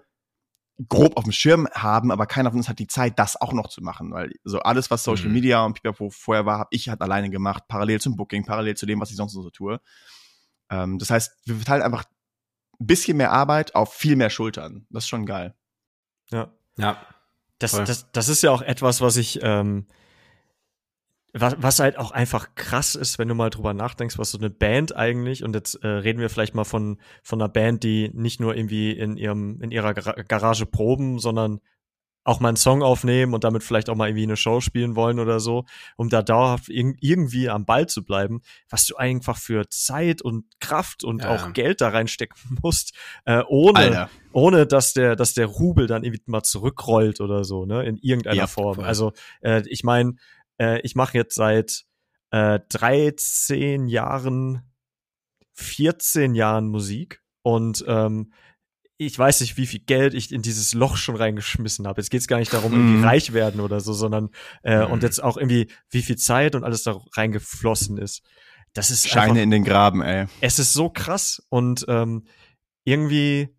grob 0.90 1.18
auf 1.18 1.24
dem 1.24 1.32
Schirm 1.32 1.68
haben, 1.74 2.12
aber 2.12 2.28
keiner 2.28 2.52
von 2.52 2.60
uns 2.60 2.70
hat 2.70 2.80
die 2.80 2.88
Zeit, 2.88 3.18
das 3.18 3.40
auch 3.40 3.54
noch 3.54 3.68
zu 3.68 3.82
machen, 3.82 4.12
weil 4.12 4.32
so 4.44 4.60
alles, 4.60 4.92
was 4.92 5.04
Social 5.04 5.28
Mhm. 5.28 5.34
Media 5.34 5.66
und 5.66 5.74
Pipapo 5.74 6.10
vorher 6.10 6.46
war, 6.46 6.60
habe 6.60 6.70
ich 6.72 6.90
halt 6.90 7.02
alleine 7.02 7.30
gemacht, 7.30 7.64
parallel 7.68 8.00
zum 8.00 8.16
Booking, 8.16 8.46
parallel 8.46 8.76
zu 8.78 8.86
dem, 8.86 9.00
was 9.00 9.10
ich 9.10 9.16
sonst 9.16 9.34
noch 9.36 9.42
so 9.42 9.50
tue. 9.50 9.82
Ähm, 10.70 11.00
das 11.00 11.10
heißt, 11.10 11.32
wir 11.46 11.56
verteilen 11.56 11.82
einfach 11.82 12.06
ein 12.80 12.86
bisschen 12.86 13.18
mehr 13.18 13.32
Arbeit 13.32 13.74
auf 13.74 13.94
viel 13.94 14.16
mehr 14.16 14.30
Schultern. 14.30 14.86
Das 14.90 15.06
ist 15.06 15.10
schon 15.10 15.26
geil. 15.26 15.56
ja. 16.30 16.52
ja. 16.78 16.98
Das, 17.60 17.72
Voll. 17.72 17.86
das, 17.86 18.12
das 18.12 18.30
ist 18.30 18.44
ja 18.44 18.52
auch 18.52 18.62
etwas, 18.62 19.02
was 19.02 19.18
ich, 19.18 19.40
ähm, 19.42 19.88
was, 21.42 21.56
was 21.60 21.80
halt 21.80 21.98
auch 21.98 22.12
einfach 22.12 22.56
krass 22.56 22.96
ist, 22.96 23.20
wenn 23.20 23.28
du 23.28 23.36
mal 23.36 23.50
drüber 23.50 23.74
nachdenkst, 23.74 24.18
was 24.18 24.32
so 24.32 24.38
eine 24.38 24.50
Band 24.50 24.96
eigentlich, 24.96 25.44
und 25.44 25.54
jetzt 25.56 25.76
äh, 25.84 25.88
reden 25.88 26.20
wir 26.20 26.30
vielleicht 26.30 26.56
mal 26.56 26.64
von, 26.64 27.00
von 27.24 27.42
einer 27.42 27.50
Band, 27.50 27.84
die 27.84 28.10
nicht 28.14 28.40
nur 28.40 28.56
irgendwie 28.56 28.92
in 28.92 29.18
ihrem, 29.18 29.62
in 29.62 29.72
ihrer 29.72 29.94
Gar 29.94 30.24
Garage 30.24 30.66
proben, 30.66 31.20
sondern 31.20 31.60
auch 32.24 32.42
mal 32.42 32.50
einen 32.50 32.58
Song 32.58 32.84
aufnehmen 32.84 33.34
und 33.34 33.46
damit 33.46 33.64
vielleicht 33.64 33.90
auch 33.90 33.96
mal 33.96 34.10
irgendwie 34.10 34.24
eine 34.24 34.36
Show 34.36 34.60
spielen 34.60 34.98
wollen 34.98 35.20
oder 35.20 35.40
so, 35.40 35.64
um 35.96 36.10
da 36.10 36.22
dauerhaft 36.22 36.68
irg 36.68 36.98
irgendwie 37.00 37.48
am 37.50 37.66
Ball 37.66 37.88
zu 37.88 38.04
bleiben, 38.04 38.42
was 38.70 38.86
du 38.86 38.98
einfach 38.98 39.38
für 39.38 39.70
Zeit 39.70 40.22
und 40.22 40.44
Kraft 40.60 41.06
und 41.06 41.24
Ja. 41.24 41.30
auch 41.30 41.54
Geld 41.54 41.80
da 41.80 41.88
reinstecken 41.88 42.58
musst, 42.62 42.94
äh, 43.24 43.44
ohne, 43.48 44.10
ohne 44.34 44.68
dass 44.68 44.92
der, 44.94 45.16
dass 45.16 45.36
der 45.36 45.46
Rubel 45.46 45.88
dann 45.88 46.04
irgendwie 46.04 46.22
mal 46.26 46.44
zurückrollt 46.44 47.22
oder 47.22 47.46
so, 47.46 47.66
ne, 47.66 47.86
in 47.86 47.96
irgendeiner 47.96 48.36
Ja, 48.42 48.48
Form. 48.48 48.76
voll. 48.76 48.84
Also 48.86 49.14
äh, 49.42 49.64
ich 49.68 49.86
meine, 49.86 50.16
äh, 50.60 50.80
ich 50.82 50.96
mache 50.96 51.18
jetzt 51.18 51.36
seit 51.36 51.86
äh, 52.32 52.60
13 52.70 53.88
Jahren, 53.88 54.62
14 55.54 56.36
Jahren 56.36 56.68
Musik 56.68 57.22
und 57.44 57.84
ähm, 57.88 58.32
ich 59.00 59.18
weiß 59.18 59.42
nicht, 59.42 59.58
wie 59.58 59.68
viel 59.68 59.80
Geld 59.80 60.16
ich 60.16 60.32
in 60.32 60.42
dieses 60.42 60.74
Loch 60.74 60.98
schon 60.98 61.16
reingeschmissen 61.16 61.86
habe. 61.86 62.02
Jetzt 62.02 62.10
geht 62.10 62.22
es 62.22 62.28
gar 62.28 62.40
nicht 62.40 62.52
darum, 62.52 62.74
irgendwie 62.74 62.98
mm. 62.98 63.06
reich 63.06 63.32
werden 63.32 63.62
oder 63.62 63.80
so, 63.80 63.94
sondern 63.94 64.30
äh, 64.64 64.80
mm. 64.80 64.92
und 64.92 65.04
jetzt 65.04 65.24
auch 65.24 65.38
irgendwie, 65.38 65.68
wie 65.92 66.02
viel 66.02 66.16
Zeit 66.16 66.56
und 66.56 66.64
alles 66.64 66.82
da 66.82 67.00
reingeflossen 67.16 68.00
ist. 68.00 68.24
Das 68.74 68.90
ist 68.90 69.08
Scheine 69.08 69.32
einfach, 69.32 69.44
in 69.44 69.52
den 69.52 69.64
Graben, 69.64 70.02
ey. 70.02 70.26
Es 70.42 70.58
ist 70.58 70.74
so 70.74 70.90
krass 70.90 71.44
und 71.50 71.86
ähm, 71.88 72.24
irgendwie 72.86 73.56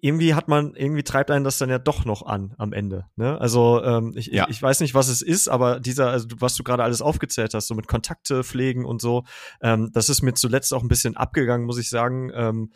irgendwie 0.00 0.34
hat 0.34 0.48
man, 0.48 0.74
irgendwie 0.74 1.02
treibt 1.02 1.30
einen 1.30 1.44
das 1.44 1.58
dann 1.58 1.70
ja 1.70 1.78
doch 1.78 2.04
noch 2.04 2.24
an 2.24 2.54
am 2.58 2.72
Ende. 2.72 3.06
Ne? 3.16 3.40
Also 3.40 3.82
ähm, 3.82 4.12
ich, 4.16 4.26
ja. 4.26 4.44
ich, 4.44 4.56
ich 4.56 4.62
weiß 4.62 4.80
nicht, 4.80 4.94
was 4.94 5.08
es 5.08 5.22
ist, 5.22 5.48
aber 5.48 5.80
dieser, 5.80 6.10
also 6.10 6.28
was 6.38 6.54
du 6.54 6.62
gerade 6.62 6.84
alles 6.84 7.02
aufgezählt 7.02 7.54
hast, 7.54 7.66
so 7.66 7.74
mit 7.74 7.88
Kontakte 7.88 8.44
pflegen 8.44 8.84
und 8.84 9.00
so, 9.00 9.24
ähm, 9.60 9.90
das 9.92 10.08
ist 10.08 10.22
mir 10.22 10.34
zuletzt 10.34 10.72
auch 10.72 10.82
ein 10.82 10.88
bisschen 10.88 11.16
abgegangen, 11.16 11.66
muss 11.66 11.78
ich 11.78 11.88
sagen. 11.88 12.30
Ähm, 12.34 12.72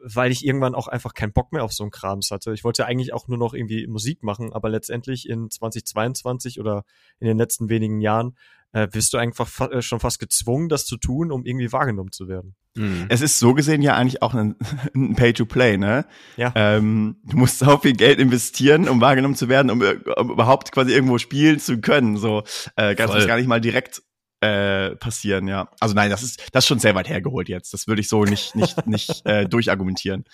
weil 0.00 0.32
ich 0.32 0.44
irgendwann 0.44 0.74
auch 0.74 0.88
einfach 0.88 1.14
keinen 1.14 1.32
Bock 1.32 1.52
mehr 1.52 1.64
auf 1.64 1.72
so 1.72 1.84
einen 1.84 1.90
Krams 1.90 2.30
hatte. 2.30 2.52
Ich 2.52 2.64
wollte 2.64 2.82
ja 2.82 2.88
eigentlich 2.88 3.12
auch 3.12 3.28
nur 3.28 3.38
noch 3.38 3.54
irgendwie 3.54 3.86
Musik 3.86 4.22
machen, 4.22 4.52
aber 4.52 4.68
letztendlich 4.68 5.28
in 5.28 5.50
2022 5.50 6.60
oder 6.60 6.84
in 7.18 7.26
den 7.26 7.38
letzten 7.38 7.68
wenigen 7.68 8.00
Jahren 8.00 8.36
äh, 8.72 8.86
bist 8.86 9.12
du 9.12 9.18
einfach 9.18 9.48
fa 9.48 9.66
äh, 9.66 9.82
schon 9.82 10.00
fast 10.00 10.18
gezwungen, 10.18 10.68
das 10.68 10.86
zu 10.86 10.96
tun, 10.96 11.32
um 11.32 11.44
irgendwie 11.44 11.72
wahrgenommen 11.72 12.12
zu 12.12 12.28
werden. 12.28 12.54
Mhm. 12.76 13.06
Es 13.08 13.20
ist 13.20 13.38
so 13.38 13.54
gesehen 13.54 13.82
ja 13.82 13.94
eigentlich 13.96 14.22
auch 14.22 14.34
ein, 14.34 14.54
ein 14.94 15.16
Pay-to-Play, 15.16 15.76
ne? 15.76 16.06
Ja. 16.36 16.52
Ähm, 16.54 17.16
du 17.24 17.36
musst 17.36 17.58
so 17.58 17.78
viel 17.78 17.94
Geld 17.94 18.20
investieren, 18.20 18.88
um 18.88 19.00
wahrgenommen 19.00 19.34
zu 19.34 19.48
werden, 19.48 19.70
um, 19.70 19.82
um 20.16 20.30
überhaupt 20.30 20.70
quasi 20.72 20.92
irgendwo 20.92 21.18
spielen 21.18 21.58
zu 21.58 21.80
können. 21.80 22.16
So 22.16 22.44
äh, 22.76 22.94
kannst 22.94 23.14
du 23.14 23.26
gar 23.26 23.36
nicht 23.36 23.48
mal 23.48 23.60
direkt 23.60 24.02
äh, 24.40 24.96
passieren, 24.96 25.48
ja. 25.48 25.70
Also 25.80 25.94
nein, 25.94 26.10
das 26.10 26.22
ist 26.22 26.42
das 26.52 26.64
ist 26.64 26.68
schon 26.68 26.78
sehr 26.78 26.94
weit 26.94 27.08
hergeholt 27.08 27.48
jetzt. 27.48 27.72
Das 27.74 27.86
würde 27.86 28.00
ich 28.00 28.08
so 28.08 28.24
nicht 28.24 28.54
nicht 28.54 28.86
nicht 28.86 29.26
äh, 29.26 29.46
durchargumentieren. 29.46 30.24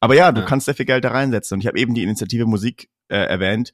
Aber 0.00 0.14
ja, 0.14 0.32
du 0.32 0.40
ja. 0.40 0.46
kannst 0.46 0.66
sehr 0.66 0.74
viel 0.74 0.86
Geld 0.86 1.04
da 1.04 1.10
reinsetzen. 1.10 1.56
Und 1.56 1.60
ich 1.60 1.66
habe 1.66 1.78
eben 1.78 1.94
die 1.94 2.02
Initiative 2.02 2.46
Musik 2.46 2.90
äh, 3.08 3.16
erwähnt 3.16 3.72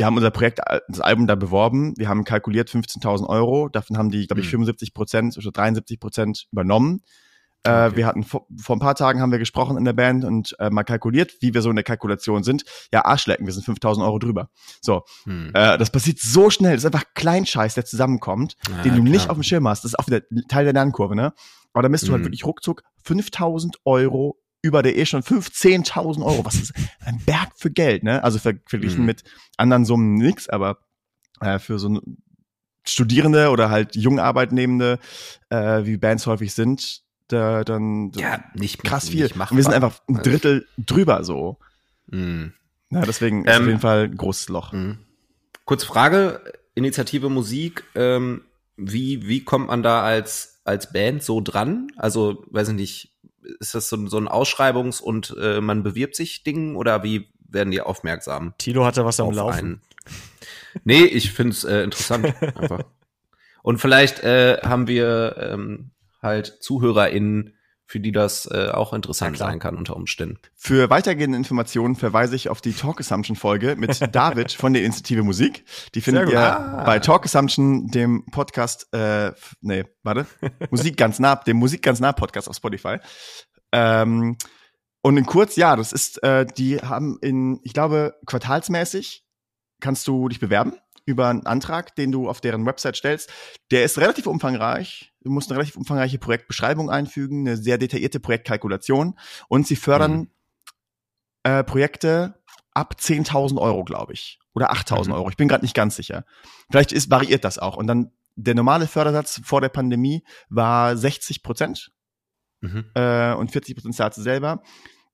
wir 0.00 0.06
haben 0.06 0.16
unser 0.16 0.30
Projekt, 0.30 0.60
äh, 0.66 0.80
das 0.88 1.00
Album 1.00 1.26
da 1.26 1.34
beworben. 1.34 1.94
Wir 1.96 2.08
haben 2.08 2.24
kalkuliert 2.24 2.70
15.000 2.70 3.26
Euro. 3.28 3.68
Davon 3.68 3.98
haben 3.98 4.10
die, 4.10 4.26
glaube 4.26 4.40
ich, 4.40 4.48
75 4.48 4.88
hm. 4.88 4.94
Prozent 4.94 5.36
oder 5.36 5.52
73 5.52 6.00
Prozent 6.00 6.46
übernommen. 6.52 7.02
Äh, 7.64 7.70
okay. 7.70 7.86
Äh, 7.86 7.96
wir 7.96 8.06
hatten 8.06 8.24
vor, 8.24 8.46
vor 8.60 8.76
ein 8.76 8.80
paar 8.80 8.94
Tagen 8.94 9.20
haben 9.20 9.32
wir 9.32 9.38
gesprochen 9.38 9.76
in 9.76 9.84
der 9.84 9.92
Band 9.92 10.24
und 10.24 10.56
äh, 10.58 10.70
mal 10.70 10.84
kalkuliert, 10.84 11.34
wie 11.40 11.54
wir 11.54 11.62
so 11.62 11.70
in 11.70 11.76
der 11.76 11.84
Kalkulation 11.84 12.42
sind. 12.42 12.64
Ja, 12.92 13.04
Arschlecken, 13.04 13.46
wir 13.46 13.52
sind 13.52 13.64
5000 13.64 14.04
Euro 14.04 14.18
drüber. 14.18 14.50
So, 14.80 15.02
hm. 15.24 15.50
äh, 15.54 15.78
das 15.78 15.90
passiert 15.90 16.18
so 16.18 16.50
schnell. 16.50 16.72
Das 16.72 16.84
ist 16.84 16.94
einfach 16.94 17.08
Kleinscheiß, 17.14 17.74
der 17.74 17.84
zusammenkommt, 17.84 18.56
ja, 18.68 18.82
den 18.82 18.94
du 18.94 19.02
klar. 19.02 19.12
nicht 19.12 19.30
auf 19.30 19.36
dem 19.36 19.42
Schirm 19.42 19.68
hast. 19.68 19.84
Das 19.84 19.92
ist 19.92 19.98
auch 19.98 20.06
wieder 20.06 20.22
Teil 20.48 20.64
der 20.64 20.72
Lernkurve, 20.72 21.14
ne? 21.14 21.32
Aber 21.72 21.82
da 21.82 21.88
bist 21.88 22.04
hm. 22.04 22.08
du 22.08 22.12
halt 22.12 22.20
hm. 22.20 22.26
wirklich 22.26 22.44
ruckzuck 22.44 22.82
5000 23.04 23.78
Euro 23.84 24.38
über 24.62 24.82
der 24.82 24.96
eh 24.96 25.06
schon 25.06 25.22
15.000 25.22 26.22
Euro. 26.24 26.44
Was 26.44 26.56
ist 26.56 26.72
ein 27.00 27.18
Berg 27.24 27.50
für 27.56 27.70
Geld, 27.70 28.02
ne? 28.02 28.22
Also 28.22 28.38
verglichen 28.38 29.00
mhm. 29.00 29.06
mit 29.06 29.24
anderen 29.56 29.84
Summen 29.84 30.14
nix, 30.14 30.48
aber 30.48 30.78
äh, 31.40 31.58
für 31.58 31.78
so 31.78 32.00
Studierende 32.86 33.50
oder 33.50 33.70
halt 33.70 33.94
Jungarbeitnehmende, 33.96 34.98
äh, 35.50 35.84
wie 35.84 35.96
Bands 35.96 36.26
häufig 36.26 36.54
sind, 36.54 37.02
da 37.32 37.64
dann 37.64 38.12
ja, 38.14 38.42
nicht 38.54 38.82
krass 38.84 39.08
viel. 39.08 39.22
Nicht 39.22 39.36
Und 39.36 39.56
wir 39.56 39.62
sind 39.62 39.74
einfach 39.74 40.00
ein 40.08 40.22
Drittel 40.22 40.66
drüber 40.78 41.24
so. 41.24 41.58
Mhm. 42.06 42.52
Ja, 42.90 43.02
deswegen 43.02 43.44
ist 43.44 43.54
ähm, 43.54 43.62
auf 43.62 43.68
jeden 43.68 43.80
Fall 43.80 44.04
ein 44.04 44.16
großes 44.16 44.48
Loch. 44.48 44.72
Mhm. 44.72 44.98
Kurz 45.64 45.84
Frage, 45.84 46.42
Initiative 46.74 47.28
Musik, 47.28 47.84
ähm, 47.94 48.42
wie, 48.76 49.28
wie 49.28 49.44
kommt 49.44 49.68
man 49.68 49.82
da 49.82 50.02
als, 50.02 50.60
als 50.64 50.92
Band 50.92 51.22
so 51.22 51.40
dran? 51.40 51.88
Also, 51.96 52.44
weiß 52.50 52.70
ich 52.70 52.74
nicht, 52.74 53.14
ist 53.60 53.74
das 53.74 53.88
so, 53.88 54.06
so 54.06 54.18
ein 54.18 54.28
Ausschreibungs- 54.28 55.00
und 55.00 55.34
äh, 55.40 55.60
man 55.60 55.82
bewirbt 55.82 56.16
sich 56.16 56.42
Ding 56.42 56.76
oder 56.76 57.02
wie 57.02 57.32
werden 57.48 57.70
die 57.70 57.80
aufmerksam? 57.80 58.54
Tilo 58.58 58.84
hatte 58.84 59.04
was 59.04 59.20
am 59.20 59.32
Laufen. 59.32 59.58
Einen? 59.58 59.80
Nee, 60.84 61.04
ich 61.04 61.32
finde 61.32 61.52
es 61.52 61.64
äh, 61.64 61.82
interessant 61.82 62.34
einfach. 62.56 62.84
Und 63.62 63.78
vielleicht 63.78 64.20
äh, 64.20 64.58
haben 64.62 64.86
wir 64.86 65.36
ähm, 65.38 65.90
halt 66.22 66.58
ZuhörerInnen, 66.60 67.56
für 67.86 67.98
die 67.98 68.12
das 68.12 68.46
äh, 68.46 68.68
auch 68.70 68.92
interessant 68.92 69.36
ja, 69.38 69.46
sein 69.46 69.58
kann 69.58 69.76
unter 69.76 69.96
Umständen. 69.96 70.38
Für 70.54 70.90
weitergehende 70.90 71.36
Informationen 71.36 71.96
verweise 71.96 72.36
ich 72.36 72.48
auf 72.48 72.60
die 72.60 72.72
Talk 72.72 73.00
Assumption 73.00 73.34
Folge 73.34 73.74
mit 73.76 74.00
David 74.14 74.52
von 74.52 74.72
der 74.72 74.84
Initiative 74.84 75.24
Musik. 75.24 75.64
Die 75.96 76.00
findet 76.00 76.30
ihr 76.30 76.40
ah. 76.40 76.84
bei 76.84 77.00
Talk 77.00 77.24
Assumption, 77.24 77.88
dem 77.88 78.24
Podcast, 78.30 78.86
äh, 78.92 79.32
nee, 79.60 79.84
warte, 80.04 80.26
Musik 80.70 80.96
ganz 80.96 81.18
nah, 81.18 81.34
dem 81.34 81.56
Musik 81.56 81.82
ganz 81.82 81.98
nah 81.98 82.12
Podcast 82.12 82.48
auf 82.48 82.54
Spotify. 82.54 82.98
Ähm, 83.72 84.36
und 85.02 85.16
in 85.16 85.26
kurz, 85.26 85.56
ja, 85.56 85.74
das 85.74 85.92
ist, 85.92 86.22
äh, 86.22 86.46
die 86.46 86.78
haben 86.78 87.18
in, 87.22 87.58
ich 87.64 87.72
glaube, 87.72 88.14
quartalsmäßig 88.26 89.24
kannst 89.80 90.06
du 90.06 90.28
dich 90.28 90.38
bewerben 90.38 90.74
über 91.04 91.28
einen 91.28 91.46
Antrag, 91.46 91.94
den 91.96 92.12
du 92.12 92.28
auf 92.28 92.40
deren 92.40 92.66
Website 92.66 92.96
stellst. 92.96 93.30
Der 93.70 93.84
ist 93.84 93.98
relativ 93.98 94.26
umfangreich. 94.26 95.12
Du 95.22 95.30
musst 95.30 95.50
eine 95.50 95.58
relativ 95.58 95.76
umfangreiche 95.76 96.18
Projektbeschreibung 96.18 96.90
einfügen, 96.90 97.46
eine 97.46 97.56
sehr 97.56 97.78
detaillierte 97.78 98.20
Projektkalkulation 98.20 99.18
und 99.48 99.66
sie 99.66 99.76
fördern 99.76 100.12
mhm. 100.12 100.28
äh, 101.44 101.64
Projekte 101.64 102.40
ab 102.72 102.96
10.000 102.98 103.58
Euro, 103.60 103.84
glaube 103.84 104.12
ich. 104.12 104.38
Oder 104.54 104.72
8.000 104.72 105.06
mhm. 105.06 105.12
Euro. 105.12 105.28
Ich 105.28 105.36
bin 105.36 105.48
gerade 105.48 105.64
nicht 105.64 105.74
ganz 105.74 105.96
sicher. 105.96 106.24
Vielleicht 106.70 106.92
ist, 106.92 107.10
variiert 107.10 107.44
das 107.44 107.58
auch. 107.58 107.76
Und 107.76 107.86
dann 107.86 108.12
der 108.36 108.54
normale 108.54 108.86
Fördersatz 108.86 109.40
vor 109.44 109.60
der 109.60 109.68
Pandemie 109.68 110.24
war 110.48 110.96
60 110.96 111.42
Prozent 111.42 111.92
mhm. 112.60 112.86
äh, 112.94 113.34
und 113.34 113.52
40 113.52 113.74
Prozent 113.74 113.94
zahlt 113.94 114.14
sie 114.14 114.22
selber. 114.22 114.62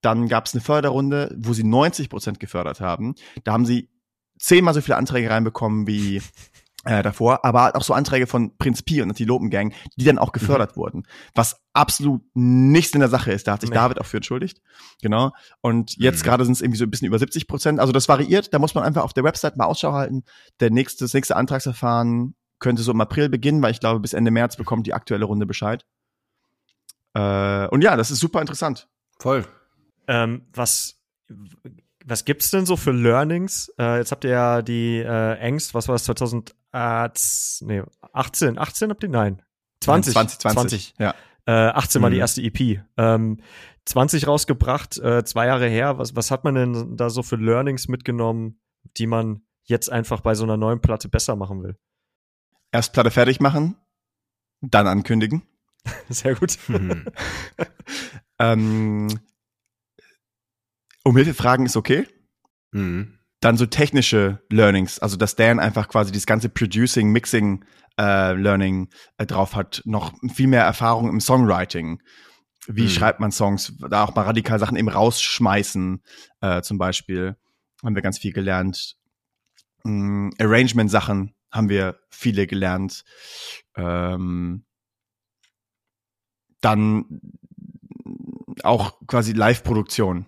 Dann 0.00 0.28
gab 0.28 0.46
es 0.46 0.54
eine 0.54 0.60
Förderrunde, 0.60 1.34
wo 1.38 1.52
sie 1.52 1.64
90 1.64 2.08
Prozent 2.08 2.40
gefördert 2.40 2.80
haben. 2.80 3.14
Da 3.44 3.52
haben 3.52 3.66
sie 3.66 3.90
zehnmal 4.38 4.74
so 4.74 4.80
viele 4.80 4.96
Anträge 4.96 5.30
reinbekommen 5.30 5.86
wie 5.86 6.22
äh, 6.84 7.02
davor, 7.02 7.44
aber 7.44 7.74
auch 7.74 7.82
so 7.82 7.94
Anträge 7.94 8.26
von 8.26 8.56
Prinz 8.56 8.82
Pi 8.82 9.02
und 9.02 9.10
Antilopengang, 9.10 9.72
die 9.96 10.04
dann 10.04 10.18
auch 10.18 10.32
gefördert 10.32 10.76
mhm. 10.76 10.80
wurden. 10.80 11.06
Was 11.34 11.60
absolut 11.72 12.22
nichts 12.34 12.94
in 12.94 13.00
der 13.00 13.08
Sache 13.08 13.32
ist. 13.32 13.48
Da 13.48 13.52
hat 13.52 13.60
sich 13.60 13.70
nee. 13.70 13.76
David 13.76 14.00
auch 14.00 14.06
für 14.06 14.18
entschuldigt. 14.18 14.60
Genau. 15.02 15.32
Und 15.60 15.96
jetzt 15.96 16.20
mhm. 16.20 16.24
gerade 16.24 16.44
sind 16.44 16.52
es 16.52 16.62
irgendwie 16.62 16.78
so 16.78 16.84
ein 16.84 16.90
bisschen 16.90 17.08
über 17.08 17.18
70 17.18 17.48
Prozent. 17.48 17.80
Also 17.80 17.92
das 17.92 18.08
variiert. 18.08 18.54
Da 18.54 18.58
muss 18.58 18.74
man 18.74 18.84
einfach 18.84 19.02
auf 19.02 19.12
der 19.12 19.24
Website 19.24 19.56
mal 19.56 19.64
Ausschau 19.64 19.92
halten. 19.92 20.24
Der 20.60 20.70
nächste, 20.70 21.04
das 21.04 21.12
nächste 21.12 21.36
Antragsverfahren 21.36 22.34
könnte 22.58 22.82
so 22.82 22.92
im 22.92 23.00
April 23.00 23.28
beginnen, 23.28 23.62
weil 23.62 23.72
ich 23.72 23.80
glaube, 23.80 24.00
bis 24.00 24.12
Ende 24.12 24.30
März 24.30 24.56
bekommt 24.56 24.86
die 24.86 24.94
aktuelle 24.94 25.24
Runde 25.24 25.44
Bescheid. 25.44 25.84
Äh, 27.14 27.66
und 27.68 27.82
ja, 27.82 27.96
das 27.96 28.10
ist 28.10 28.20
super 28.20 28.40
interessant. 28.40 28.88
Voll. 29.18 29.44
Ähm, 30.06 30.46
was 30.52 31.00
was 32.06 32.24
gibt's 32.24 32.50
denn 32.50 32.66
so 32.66 32.76
für 32.76 32.92
Learnings? 32.92 33.68
Äh, 33.78 33.98
jetzt 33.98 34.12
habt 34.12 34.24
ihr 34.24 34.30
ja 34.30 34.62
die 34.62 34.98
äh, 34.98 35.46
Angst, 35.46 35.74
was 35.74 35.88
war 35.88 35.96
das, 35.96 36.04
2000, 36.04 36.54
äh, 36.72 37.08
nee, 37.62 37.82
18, 38.12 38.58
18 38.58 38.90
habt 38.90 39.02
ihr? 39.02 39.08
Nein. 39.08 39.42
20. 39.80 40.12
20, 40.14 40.38
20, 40.38 40.60
20. 40.60 40.94
ja. 40.98 41.14
Äh, 41.46 41.70
18 41.70 42.02
war 42.02 42.10
mhm. 42.10 42.14
die 42.14 42.20
erste 42.20 42.42
EP. 42.42 42.80
Ähm, 42.96 43.40
20 43.84 44.26
rausgebracht, 44.26 44.98
äh, 44.98 45.24
zwei 45.24 45.46
Jahre 45.46 45.68
her. 45.68 45.98
Was, 45.98 46.16
was 46.16 46.30
hat 46.30 46.44
man 46.44 46.54
denn 46.54 46.96
da 46.96 47.10
so 47.10 47.22
für 47.22 47.36
Learnings 47.36 47.88
mitgenommen, 47.88 48.60
die 48.96 49.06
man 49.06 49.42
jetzt 49.64 49.90
einfach 49.90 50.20
bei 50.20 50.34
so 50.34 50.44
einer 50.44 50.56
neuen 50.56 50.80
Platte 50.80 51.08
besser 51.08 51.36
machen 51.36 51.62
will? 51.62 51.76
Erst 52.72 52.92
Platte 52.92 53.10
fertig 53.10 53.40
machen, 53.40 53.76
dann 54.60 54.86
ankündigen. 54.86 55.42
Sehr 56.08 56.34
gut. 56.36 56.56
Mhm. 56.68 57.06
ähm, 58.38 59.08
um 61.06 61.16
Hilfe 61.16 61.34
fragen 61.34 61.66
ist 61.66 61.76
okay. 61.76 62.06
Mhm. 62.72 63.18
Dann 63.40 63.56
so 63.56 63.66
technische 63.66 64.42
Learnings, 64.50 64.98
also 64.98 65.16
dass 65.16 65.36
Dan 65.36 65.60
einfach 65.60 65.88
quasi 65.88 66.10
dieses 66.10 66.26
ganze 66.26 66.48
Producing, 66.48 67.12
Mixing 67.12 67.64
äh, 67.98 68.32
Learning 68.32 68.88
äh, 69.16 69.24
drauf 69.24 69.54
hat, 69.54 69.82
noch 69.84 70.12
viel 70.34 70.48
mehr 70.48 70.64
Erfahrung 70.64 71.08
im 71.08 71.20
Songwriting. 71.20 72.02
Wie 72.66 72.84
mhm. 72.84 72.88
schreibt 72.88 73.20
man 73.20 73.30
Songs? 73.30 73.72
Da 73.88 74.02
auch 74.04 74.14
mal 74.16 74.22
radikal 74.22 74.58
Sachen 74.58 74.76
eben 74.76 74.88
rausschmeißen, 74.88 76.02
äh, 76.40 76.62
zum 76.62 76.78
Beispiel. 76.78 77.36
Haben 77.84 77.94
wir 77.94 78.02
ganz 78.02 78.18
viel 78.18 78.32
gelernt. 78.32 78.96
Ähm, 79.84 80.32
Arrangement-Sachen 80.40 81.34
haben 81.52 81.68
wir 81.68 82.00
viele 82.10 82.48
gelernt. 82.48 83.04
Ähm, 83.76 84.64
dann 86.60 87.20
auch 88.64 88.98
quasi 89.06 89.32
Live-Produktion. 89.32 90.26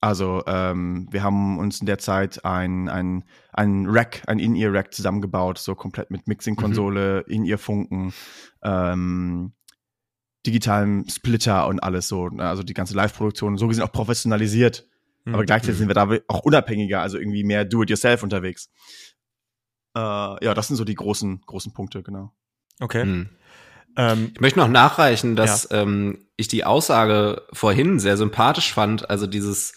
Also 0.00 0.42
ähm, 0.46 1.08
wir 1.10 1.22
haben 1.22 1.58
uns 1.58 1.80
in 1.80 1.86
der 1.86 1.98
Zeit 1.98 2.44
ein, 2.44 2.88
ein, 2.88 3.24
ein 3.52 3.84
Rack, 3.86 4.22
ein 4.26 4.38
In-Ear-Rack 4.38 4.94
zusammengebaut, 4.94 5.58
so 5.58 5.74
komplett 5.74 6.10
mit 6.10 6.26
Mixing-Konsole, 6.26 7.24
mhm. 7.26 7.34
In-Ear-Funken, 7.34 8.14
ähm, 8.62 9.52
digitalen 10.46 11.06
Splitter 11.10 11.66
und 11.66 11.80
alles 11.80 12.08
so. 12.08 12.30
Also 12.38 12.62
die 12.62 12.72
ganze 12.72 12.94
Live-Produktion, 12.94 13.58
so 13.58 13.68
gesehen 13.68 13.84
auch 13.84 13.92
professionalisiert. 13.92 14.88
Mhm. 15.26 15.34
Aber 15.34 15.44
gleichzeitig 15.44 15.76
sind 15.76 15.88
wir 15.88 15.94
da 15.94 16.08
auch 16.28 16.40
unabhängiger, 16.40 17.02
also 17.02 17.18
irgendwie 17.18 17.44
mehr 17.44 17.66
Do-it-yourself 17.66 18.22
unterwegs. 18.22 18.70
Äh, 19.94 20.00
ja, 20.00 20.54
das 20.54 20.68
sind 20.68 20.76
so 20.76 20.84
die 20.84 20.94
großen, 20.94 21.42
großen 21.44 21.74
Punkte, 21.74 22.02
genau. 22.02 22.32
Okay. 22.80 23.04
Mhm. 23.04 23.28
Ähm, 23.96 24.30
ich 24.32 24.40
möchte 24.40 24.60
noch 24.60 24.68
nachreichen, 24.68 25.36
dass 25.36 25.68
ja. 25.70 25.82
ähm, 25.82 26.26
ich 26.36 26.48
die 26.48 26.64
Aussage 26.64 27.42
vorhin 27.52 27.98
sehr 27.98 28.16
sympathisch 28.16 28.72
fand, 28.72 29.10
also 29.10 29.26
dieses, 29.26 29.74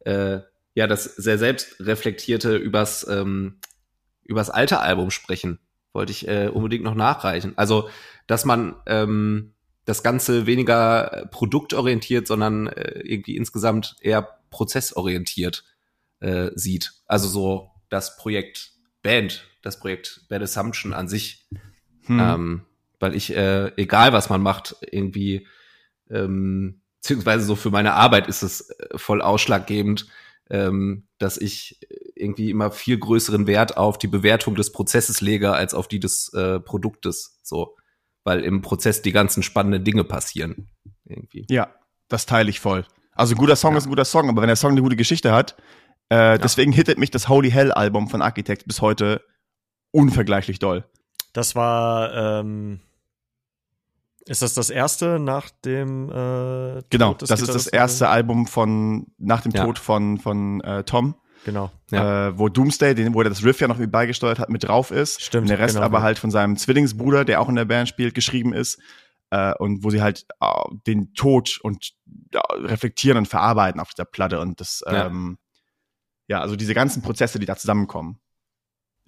äh, 0.00 0.40
ja, 0.74 0.86
das 0.86 1.04
sehr 1.04 1.38
selbstreflektierte 1.38 2.56
übers, 2.56 3.06
ähm, 3.08 3.58
übers 4.24 4.50
alte 4.50 4.80
Album 4.80 5.10
sprechen, 5.10 5.58
wollte 5.92 6.12
ich 6.12 6.28
äh, 6.28 6.48
unbedingt 6.48 6.84
noch 6.84 6.94
nachreichen. 6.94 7.54
Also, 7.56 7.88
dass 8.26 8.44
man 8.44 8.76
ähm, 8.86 9.54
das 9.84 10.02
Ganze 10.02 10.46
weniger 10.46 11.28
produktorientiert, 11.32 12.26
sondern 12.26 12.68
äh, 12.68 13.00
irgendwie 13.00 13.36
insgesamt 13.36 13.96
eher 14.00 14.38
prozessorientiert 14.50 15.64
äh, 16.20 16.50
sieht. 16.54 16.92
Also 17.06 17.28
so 17.28 17.70
das 17.88 18.16
Projekt 18.16 18.72
Band, 19.02 19.48
das 19.62 19.80
Projekt 19.80 20.26
Bad 20.28 20.42
Assumption 20.42 20.92
an 20.92 21.08
sich. 21.08 21.48
Hm. 22.06 22.20
Ähm, 22.20 22.66
weil 23.00 23.16
ich, 23.16 23.34
äh, 23.34 23.72
egal 23.76 24.12
was 24.12 24.28
man 24.28 24.42
macht, 24.42 24.76
irgendwie, 24.82 25.46
ähm, 26.10 26.79
beziehungsweise 27.00 27.44
so 27.44 27.56
für 27.56 27.70
meine 27.70 27.94
Arbeit 27.94 28.26
ist 28.26 28.42
es 28.42 28.70
äh, 28.70 28.98
voll 28.98 29.22
ausschlaggebend, 29.22 30.06
ähm, 30.50 31.06
dass 31.18 31.38
ich 31.38 31.78
irgendwie 32.14 32.50
immer 32.50 32.70
viel 32.70 32.98
größeren 32.98 33.46
Wert 33.46 33.76
auf 33.76 33.98
die 33.98 34.08
Bewertung 34.08 34.54
des 34.54 34.72
Prozesses 34.72 35.20
lege 35.20 35.52
als 35.52 35.74
auf 35.74 35.88
die 35.88 36.00
des 36.00 36.32
äh, 36.34 36.60
Produktes. 36.60 37.38
So, 37.42 37.76
weil 38.24 38.44
im 38.44 38.60
Prozess 38.60 39.02
die 39.02 39.12
ganzen 39.12 39.42
spannenden 39.42 39.84
Dinge 39.84 40.04
passieren. 40.04 40.68
Irgendwie. 41.04 41.46
Ja, 41.48 41.74
das 42.08 42.26
teile 42.26 42.50
ich 42.50 42.60
voll. 42.60 42.84
Also 43.12 43.34
ein 43.34 43.38
guter 43.38 43.56
Song 43.56 43.72
ja. 43.72 43.78
ist 43.78 43.86
ein 43.86 43.90
guter 43.90 44.04
Song, 44.04 44.28
aber 44.28 44.42
wenn 44.42 44.48
der 44.48 44.56
Song 44.56 44.72
eine 44.72 44.82
gute 44.82 44.96
Geschichte 44.96 45.32
hat, 45.32 45.56
äh, 46.10 46.16
ja. 46.16 46.38
deswegen 46.38 46.72
hittet 46.72 46.98
mich 46.98 47.10
das 47.10 47.28
Holy 47.28 47.50
Hell 47.50 47.72
Album 47.72 48.08
von 48.08 48.22
Architect 48.22 48.66
bis 48.66 48.80
heute 48.80 49.22
unvergleichlich 49.92 50.58
doll. 50.58 50.84
Das 51.32 51.54
war, 51.54 52.40
ähm, 52.40 52.80
ist 54.30 54.42
das 54.42 54.54
das 54.54 54.70
erste 54.70 55.18
nach 55.18 55.50
dem 55.64 56.08
äh, 56.08 56.82
Genau, 56.88 57.14
das 57.14 57.30
ist 57.30 57.48
das 57.48 57.66
erste 57.66 58.08
Album 58.08 58.46
von 58.46 59.08
nach 59.18 59.42
dem 59.42 59.50
ja. 59.50 59.64
Tod 59.64 59.78
von 59.78 60.18
von 60.18 60.60
äh, 60.60 60.84
Tom. 60.84 61.16
Genau. 61.44 61.70
Ja. 61.90 62.28
Äh, 62.28 62.38
wo 62.38 62.48
Doomsday, 62.48 62.94
den, 62.94 63.12
wo 63.14 63.22
er 63.22 63.28
das 63.28 63.42
Riff 63.44 63.60
ja 63.60 63.66
noch 63.66 63.78
mit 63.78 63.90
beigesteuert 63.90 64.38
hat, 64.38 64.48
mit 64.48 64.62
drauf 64.62 64.90
ist. 64.90 65.20
Stimmt. 65.20 65.42
Und 65.42 65.48
der 65.48 65.58
Rest 65.58 65.74
genau, 65.74 65.86
aber 65.86 66.02
halt 66.02 66.18
von 66.18 66.30
seinem 66.30 66.56
Zwillingsbruder, 66.56 67.24
der 67.24 67.40
auch 67.40 67.48
in 67.48 67.56
der 67.56 67.64
Band 67.64 67.88
spielt, 67.88 68.14
geschrieben 68.14 68.52
ist. 68.52 68.78
Äh, 69.30 69.54
und 69.54 69.82
wo 69.82 69.90
sie 69.90 70.02
halt 70.02 70.26
äh, 70.40 70.46
den 70.86 71.12
Tod 71.14 71.58
und 71.62 71.92
äh, 72.32 72.38
reflektieren 72.54 73.18
und 73.18 73.26
verarbeiten 73.26 73.80
auf 73.80 73.90
dieser 73.90 74.04
Platte. 74.04 74.38
Und 74.38 74.60
das, 74.60 74.84
ja. 74.86 75.06
ähm, 75.06 75.38
ja, 76.28 76.40
also 76.40 76.54
diese 76.54 76.74
ganzen 76.74 77.02
Prozesse, 77.02 77.40
die 77.40 77.46
da 77.46 77.56
zusammenkommen. 77.56 78.20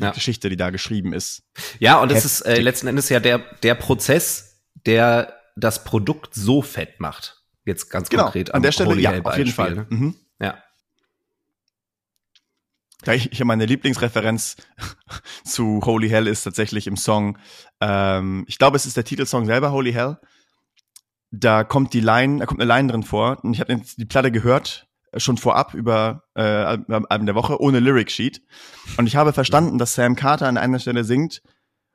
Die 0.01 0.05
ja. 0.05 0.11
Geschichte, 0.11 0.49
die 0.49 0.57
da 0.57 0.71
geschrieben 0.71 1.13
ist. 1.13 1.43
Ja, 1.79 2.01
und 2.01 2.11
das 2.11 2.25
ist 2.25 2.41
äh, 2.41 2.61
letzten 2.61 2.89
Endes 2.89 3.09
ja 3.09 3.21
der, 3.21 3.39
der 3.63 3.75
Prozess, 3.75 4.52
der 4.87 5.35
das 5.57 5.85
Produkt 5.85 6.35
so 6.35 6.63
fett 6.63 7.01
macht. 7.01 7.43
Jetzt 7.65 7.91
ganz 7.91 8.09
genau, 8.09 8.25
konkret 8.25 8.55
an 8.55 8.63
der 8.63 8.73
Stelle, 8.73 8.91
Holy 8.91 9.03
ja, 9.03 9.21
auf 9.23 9.37
jeden 9.37 9.53
Fall. 9.53 9.75
Ne? 9.75 9.87
Mhm. 9.89 10.15
Ja. 10.41 10.59
Ja, 13.05 13.15
ich, 13.15 13.33
ich 13.33 13.45
meine 13.45 13.67
Lieblingsreferenz 13.67 14.57
zu 15.45 15.81
Holy 15.85 16.09
Hell 16.09 16.27
ist 16.27 16.45
tatsächlich 16.45 16.87
im 16.87 16.97
Song. 16.97 17.39
Ähm, 17.81 18.45
ich 18.47 18.59
glaube, 18.59 18.77
es 18.77 18.87
ist 18.87 18.97
der 18.97 19.05
Titelsong 19.05 19.47
selber, 19.47 19.73
Holy 19.73 19.93
Hell. 19.93 20.19
Da 21.31 21.65
kommt 21.65 21.95
die 21.95 22.01
Line, 22.01 22.39
da 22.39 22.47
kommt 22.47 22.61
eine 22.61 22.73
Line 22.73 22.89
drin 22.89 23.03
vor. 23.03 23.43
Und 23.43 23.55
ich 23.55 23.61
habe 23.61 23.81
die 23.97 24.05
Platte 24.05 24.31
gehört 24.31 24.89
äh, 25.13 25.21
schon 25.21 25.37
vorab 25.37 25.75
über 25.75 26.25
äh, 26.35 26.43
Album 26.43 27.27
der 27.27 27.35
Woche 27.35 27.61
ohne 27.61 27.81
Lyric 27.81 28.11
Sheet. 28.11 28.43
Und 28.97 29.07
ich 29.07 29.17
habe 29.17 29.33
verstanden, 29.33 29.79
dass 29.79 29.95
Sam 29.95 30.17
Carter 30.17 30.47
an 30.47 30.57
einer 30.57 30.79
Stelle 30.79 31.05
singt, 31.05 31.43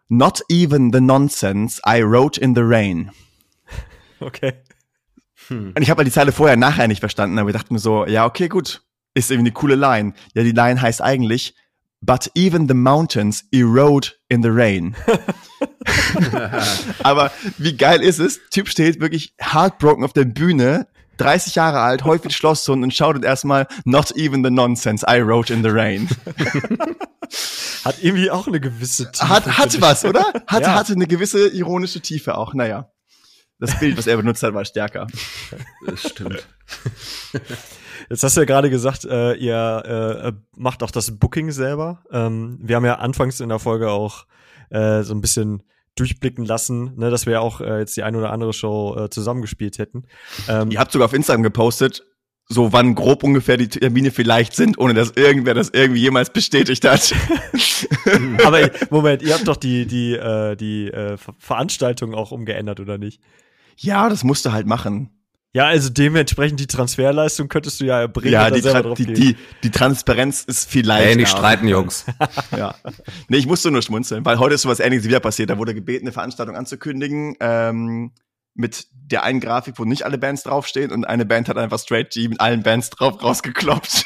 Not 0.10 0.42
even 0.50 0.92
the 0.94 1.02
nonsense 1.02 1.82
I 1.86 2.02
wrote 2.02 2.40
in 2.40 2.56
the 2.56 2.62
rain. 2.62 3.12
Okay. 4.20 4.54
Hm. 5.48 5.74
Und 5.76 5.82
ich 5.84 5.92
habe 5.92 6.00
halt 6.00 6.08
die 6.08 6.12
Zeile 6.12 6.32
vorher 6.32 6.58
nachher 6.58 6.88
nicht 6.88 7.02
verstanden, 7.02 7.38
aber 7.38 7.52
ich 7.52 7.56
dachte 7.56 7.72
mir 7.72 7.78
so, 7.78 8.08
ja, 8.08 8.26
okay, 8.26 8.48
gut. 8.48 8.82
Ist 9.14 9.30
irgendwie 9.30 9.50
eine 9.50 9.54
coole 9.54 9.76
Line. 9.76 10.14
Ja, 10.34 10.42
die 10.42 10.54
Line 10.54 10.82
heißt 10.82 11.04
eigentlich, 11.04 11.54
but 12.02 12.32
even 12.36 12.68
the 12.68 12.74
mountains 12.74 13.46
erode 13.52 14.14
in 14.28 14.42
the 14.42 14.50
rain. 14.50 14.96
aber 17.04 17.32
wie 17.60 17.78
geil 17.78 18.02
ist 18.02 18.20
es? 18.20 18.40
Typ 18.50 18.70
steht 18.70 19.00
wirklich 19.00 19.36
heartbroken 19.40 20.04
auf 20.04 20.14
der 20.14 20.26
Bühne, 20.26 20.88
30 21.18 21.56
Jahre 21.56 21.80
alt, 21.80 22.04
häufig 22.04 22.36
Schlosshund 22.36 22.84
und 22.84 22.94
schaut 22.94 23.24
erstmal 23.24 23.68
Not 23.86 24.12
even 24.16 24.44
the 24.44 24.52
nonsense 24.52 25.06
I 25.08 25.22
wrote 25.22 25.52
in 25.52 25.64
the 25.64 25.70
rain. 25.70 26.08
Hat 27.84 28.04
irgendwie 28.04 28.32
auch 28.32 28.48
eine 28.48 28.60
gewisse 28.60 29.12
Tiefe. 29.12 29.30
Hat, 29.30 29.46
hat 29.58 29.82
was, 29.82 30.06
oder? 30.06 30.22
Hat, 30.48 30.64
ja. 30.64 30.76
Hatte 30.76 30.94
eine 30.94 31.08
gewisse 31.08 31.48
ironische 31.48 32.02
Tiefe 32.02 32.38
auch. 32.38 32.54
Naja. 32.54 32.92
Das 33.60 33.80
Bild, 33.80 33.98
was 33.98 34.06
er 34.06 34.18
benutzt 34.18 34.44
hat, 34.44 34.54
war 34.54 34.66
stärker. 34.66 35.08
Das 35.86 36.10
stimmt. 36.12 36.48
Jetzt 38.10 38.24
hast 38.24 38.38
du 38.38 38.42
ja 38.42 38.46
gerade 38.46 38.70
gesagt, 38.70 39.04
äh, 39.06 39.34
ihr 39.34 39.84
äh, 40.24 40.34
macht 40.56 40.84
auch 40.84 40.92
das 40.92 41.18
Booking 41.18 41.50
selber. 41.52 42.04
Ähm, 42.12 42.60
wir 42.62 42.76
haben 42.76 42.86
ja 42.86 43.00
anfangs 43.00 43.40
in 43.40 43.50
der 43.50 43.58
Folge 43.58 43.90
auch 43.90 44.28
äh, 44.70 45.02
so 45.02 45.16
ein 45.16 45.22
bisschen 45.22 45.64
durchblicken 45.96 46.46
lassen, 46.46 46.96
ne, 46.96 47.10
dass 47.10 47.26
wir 47.26 47.34
ja 47.34 47.40
auch 47.40 47.60
äh, 47.60 47.80
jetzt 47.80 47.98
die 47.98 48.04
ein 48.04 48.16
oder 48.16 48.32
andere 48.32 48.54
Show 48.54 48.96
äh, 48.98 49.10
zusammengespielt 49.10 49.80
hätten. 49.80 50.06
Ähm, 50.48 50.70
Ihr 50.72 50.80
habt 50.80 50.92
sogar 50.92 51.06
auf 51.06 51.14
Instagram 51.14 51.44
gepostet, 51.44 52.04
so 52.50 52.72
wann 52.72 52.96
grob 52.96 53.24
ungefähr 53.24 53.58
die 53.58 53.68
Termine 53.68 54.12
vielleicht 54.12 54.56
sind, 54.56 54.78
ohne 54.78 54.94
dass 54.94 55.12
irgendwer 55.12 55.54
das 55.54 55.70
irgendwie 55.70 56.02
jemals 56.02 56.32
bestätigt 56.32 56.86
hat. 56.86 57.14
Aber 58.46 58.70
Moment, 58.90 59.22
ihr 59.22 59.34
habt 59.34 59.48
doch 59.48 59.58
die 59.58 59.86
die 59.86 60.14
äh, 60.14 60.56
die 60.56 60.88
äh, 60.88 61.18
Veranstaltung 61.40 62.14
auch 62.14 62.32
umgeändert 62.32 62.80
oder 62.80 62.98
nicht? 62.98 63.22
Ja, 63.76 64.10
das 64.10 64.24
musst 64.24 64.46
du 64.46 64.52
halt 64.52 64.66
machen. 64.66 65.10
Ja, 65.54 65.66
also 65.66 65.90
dementsprechend 65.90 66.60
die 66.60 66.68
Transferleistung 66.68 67.48
könntest 67.48 67.82
du 67.82 67.86
ja 67.86 68.02
erbringen. 68.02 68.34
Ja, 68.34 68.52
die, 68.52 68.62
Tra 68.62 68.82
die, 68.94 69.06
die, 69.06 69.36
die, 69.64 69.72
Transparenz 69.72 70.44
ist 70.44 70.70
vielleicht. 70.70 71.08
Ey, 71.08 71.16
nicht 71.16 71.30
streiten, 71.30 71.68
Jungs. 71.68 72.06
ja. 72.56 72.76
Nee, 73.28 73.38
ich 73.38 73.48
musste 73.48 73.72
nur 73.72 73.82
schmunzeln, 73.82 74.24
weil 74.26 74.40
heute 74.40 74.56
ist 74.56 74.64
sowas 74.64 74.80
ähnliches 74.80 75.08
wieder 75.08 75.20
passiert. 75.20 75.50
Da 75.50 75.58
wurde 75.58 75.74
gebeten, 75.74 76.06
eine 76.06 76.12
Veranstaltung 76.12 76.56
anzukündigen. 76.56 77.38
Ähm, 77.40 78.12
mit 78.58 78.88
der 78.92 79.24
einen 79.24 79.40
Grafik, 79.40 79.76
wo 79.78 79.86
nicht 79.86 80.04
alle 80.04 80.18
Bands 80.18 80.44
draufstehen 80.44 80.92
und 80.92 81.06
eine 81.06 81.26
Band 81.26 81.48
hat 81.48 81.58
einfach 81.58 81.80
Straight 81.80 82.12
G 82.12 82.28
mit 82.28 82.42
allen 82.42 82.64
Bands 82.64 82.90
drauf 82.90 83.24
rausgekloppt. 83.24 84.06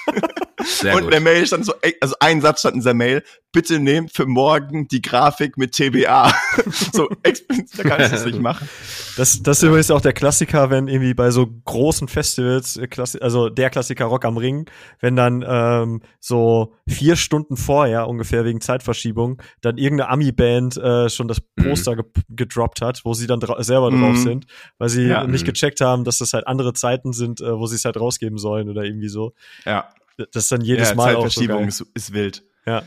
Sehr 0.63 0.95
und 0.95 1.05
in 1.05 1.09
der 1.09 1.21
Mail 1.21 1.45
stand 1.45 1.65
so, 1.65 1.73
also 1.99 2.15
ein 2.19 2.41
Satz 2.41 2.59
stand 2.59 2.75
in 2.75 2.81
dieser 2.81 2.93
Mail, 2.93 3.23
bitte 3.51 3.79
nehmt 3.79 4.11
für 4.13 4.25
morgen 4.25 4.87
die 4.87 5.01
Grafik 5.01 5.57
mit 5.57 5.73
TBA. 5.73 6.33
so, 6.93 7.09
da 7.09 7.83
kann 7.83 8.01
ich 8.01 8.09
das 8.09 8.25
nicht 8.25 8.39
machen. 8.39 8.69
Das, 9.17 9.41
das 9.43 9.57
ist 9.57 9.63
übrigens 9.63 9.91
auch 9.91 10.01
der 10.01 10.13
Klassiker, 10.13 10.69
wenn 10.69 10.87
irgendwie 10.87 11.13
bei 11.13 11.31
so 11.31 11.47
großen 11.65 12.07
Festivals, 12.07 12.77
äh, 12.77 12.87
also 13.19 13.49
der 13.49 13.69
Klassiker 13.69 14.05
Rock 14.05 14.25
am 14.25 14.37
Ring, 14.37 14.69
wenn 14.99 15.15
dann 15.15 15.43
ähm, 15.47 16.01
so 16.19 16.73
vier 16.87 17.15
Stunden 17.15 17.57
vorher 17.57 18.07
ungefähr 18.07 18.45
wegen 18.45 18.61
Zeitverschiebung 18.61 19.41
dann 19.61 19.77
irgendeine 19.77 20.09
Ami-Band 20.09 20.77
äh, 20.77 21.09
schon 21.09 21.27
das 21.27 21.41
mhm. 21.55 21.63
Poster 21.63 21.95
ge 21.95 22.05
gedroppt 22.29 22.81
hat, 22.81 23.01
wo 23.03 23.13
sie 23.13 23.27
dann 23.27 23.39
dra 23.39 23.61
selber 23.63 23.91
mhm. 23.91 24.01
drauf 24.01 24.17
sind, 24.17 24.40
weil 24.77 24.89
sie 24.89 25.07
ja. 25.07 25.25
nicht 25.25 25.43
mhm. 25.43 25.47
gecheckt 25.53 25.81
haben, 25.81 26.03
dass 26.03 26.17
das 26.17 26.33
halt 26.33 26.47
andere 26.47 26.73
Zeiten 26.73 27.13
sind, 27.13 27.41
äh, 27.41 27.57
wo 27.57 27.65
sie 27.67 27.75
es 27.75 27.85
halt 27.85 27.97
rausgeben 27.97 28.37
sollen 28.37 28.69
oder 28.69 28.83
irgendwie 28.83 29.09
so. 29.09 29.33
Ja. 29.65 29.89
Das 30.17 30.43
ist 30.43 30.51
dann 30.51 30.61
jedes 30.61 30.89
ja, 30.89 30.95
Mal 30.95 31.13
Zeitverschiebung 31.13 31.67
auch 31.67 31.71
so 31.71 31.85
ist, 31.85 32.09
ist 32.09 32.13
wild. 32.13 32.43
Ja. 32.65 32.83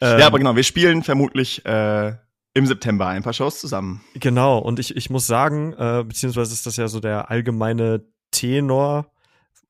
Ähm, 0.00 0.20
ja, 0.20 0.26
aber 0.26 0.38
genau, 0.38 0.56
wir 0.56 0.62
spielen 0.62 1.02
vermutlich 1.02 1.64
äh, 1.66 2.14
im 2.54 2.66
September 2.66 3.08
ein 3.08 3.22
paar 3.22 3.32
Shows 3.32 3.60
zusammen. 3.60 4.02
Genau, 4.14 4.58
und 4.58 4.78
ich, 4.78 4.96
ich 4.96 5.10
muss 5.10 5.26
sagen, 5.26 5.72
äh, 5.74 6.04
beziehungsweise 6.06 6.52
ist 6.52 6.66
das 6.66 6.76
ja 6.76 6.88
so 6.88 7.00
der 7.00 7.30
allgemeine 7.30 8.04
Tenor, 8.30 9.10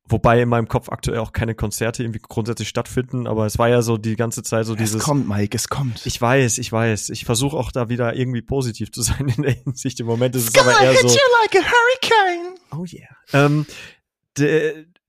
wobei 0.09 0.43
in 0.43 0.49
meinem 0.49 0.69
Kopf 0.69 0.89
aktuell 0.89 1.19
auch 1.19 1.33
keine 1.33 1.55
Konzerte 1.55 2.03
irgendwie 2.03 2.21
grundsätzlich 2.21 2.69
stattfinden, 2.69 3.27
aber 3.27 3.47
es 3.47 3.59
war 3.59 3.69
ja 3.69 3.83
so 3.83 3.97
die 3.97 4.17
ganze 4.17 4.43
Zeit 4.43 4.67
so 4.67 4.75
dieses. 4.75 4.97
Es 4.97 5.03
kommt, 5.03 5.29
Mike, 5.29 5.57
es 5.57 5.69
kommt. 5.69 6.05
Ich 6.07 6.21
weiß, 6.21 6.59
ich 6.59 6.73
weiß. 6.73 7.11
Ich 7.11 7.25
versuche 7.25 7.57
auch 7.57 7.73
da 7.73 7.89
wieder 7.89 8.15
irgendwie 8.15 8.43
positiv 8.43 8.93
zu 8.93 9.03
sein 9.03 9.29
in 9.29 9.43
der 9.43 9.53
Hinsicht. 9.53 10.01
Im 10.01 10.07
Moment 10.07 10.37
ist 10.37 10.49
es 10.49 10.61
aber 10.61 10.81
eher 10.81 10.95
so. 10.95 11.09
You 11.09 11.15
like 11.43 11.57
a 11.57 11.67
hurricane. 11.67 12.59
Oh 12.73 12.85
yeah. 12.85 13.47
Ähm, 13.47 13.67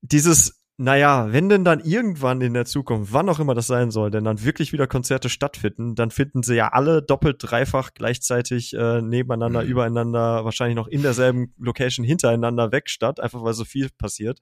dieses 0.02 0.59
naja, 0.80 1.30
wenn 1.30 1.50
denn 1.50 1.62
dann 1.62 1.80
irgendwann 1.80 2.40
in 2.40 2.54
der 2.54 2.64
Zukunft, 2.64 3.12
wann 3.12 3.28
auch 3.28 3.38
immer 3.38 3.54
das 3.54 3.66
sein 3.66 3.90
soll, 3.90 4.10
denn 4.10 4.24
dann 4.24 4.42
wirklich 4.42 4.72
wieder 4.72 4.86
Konzerte 4.86 5.28
stattfinden, 5.28 5.94
dann 5.94 6.10
finden 6.10 6.42
sie 6.42 6.54
ja 6.54 6.68
alle 6.68 7.02
doppelt, 7.02 7.36
dreifach 7.38 7.92
gleichzeitig 7.92 8.72
äh, 8.72 9.02
nebeneinander, 9.02 9.62
mhm. 9.62 9.68
übereinander, 9.68 10.42
wahrscheinlich 10.46 10.76
noch 10.76 10.88
in 10.88 11.02
derselben 11.02 11.52
Location 11.58 12.02
hintereinander 12.02 12.72
weg 12.72 12.88
statt, 12.88 13.20
einfach 13.20 13.42
weil 13.42 13.52
so 13.52 13.66
viel 13.66 13.90
passiert. 13.90 14.40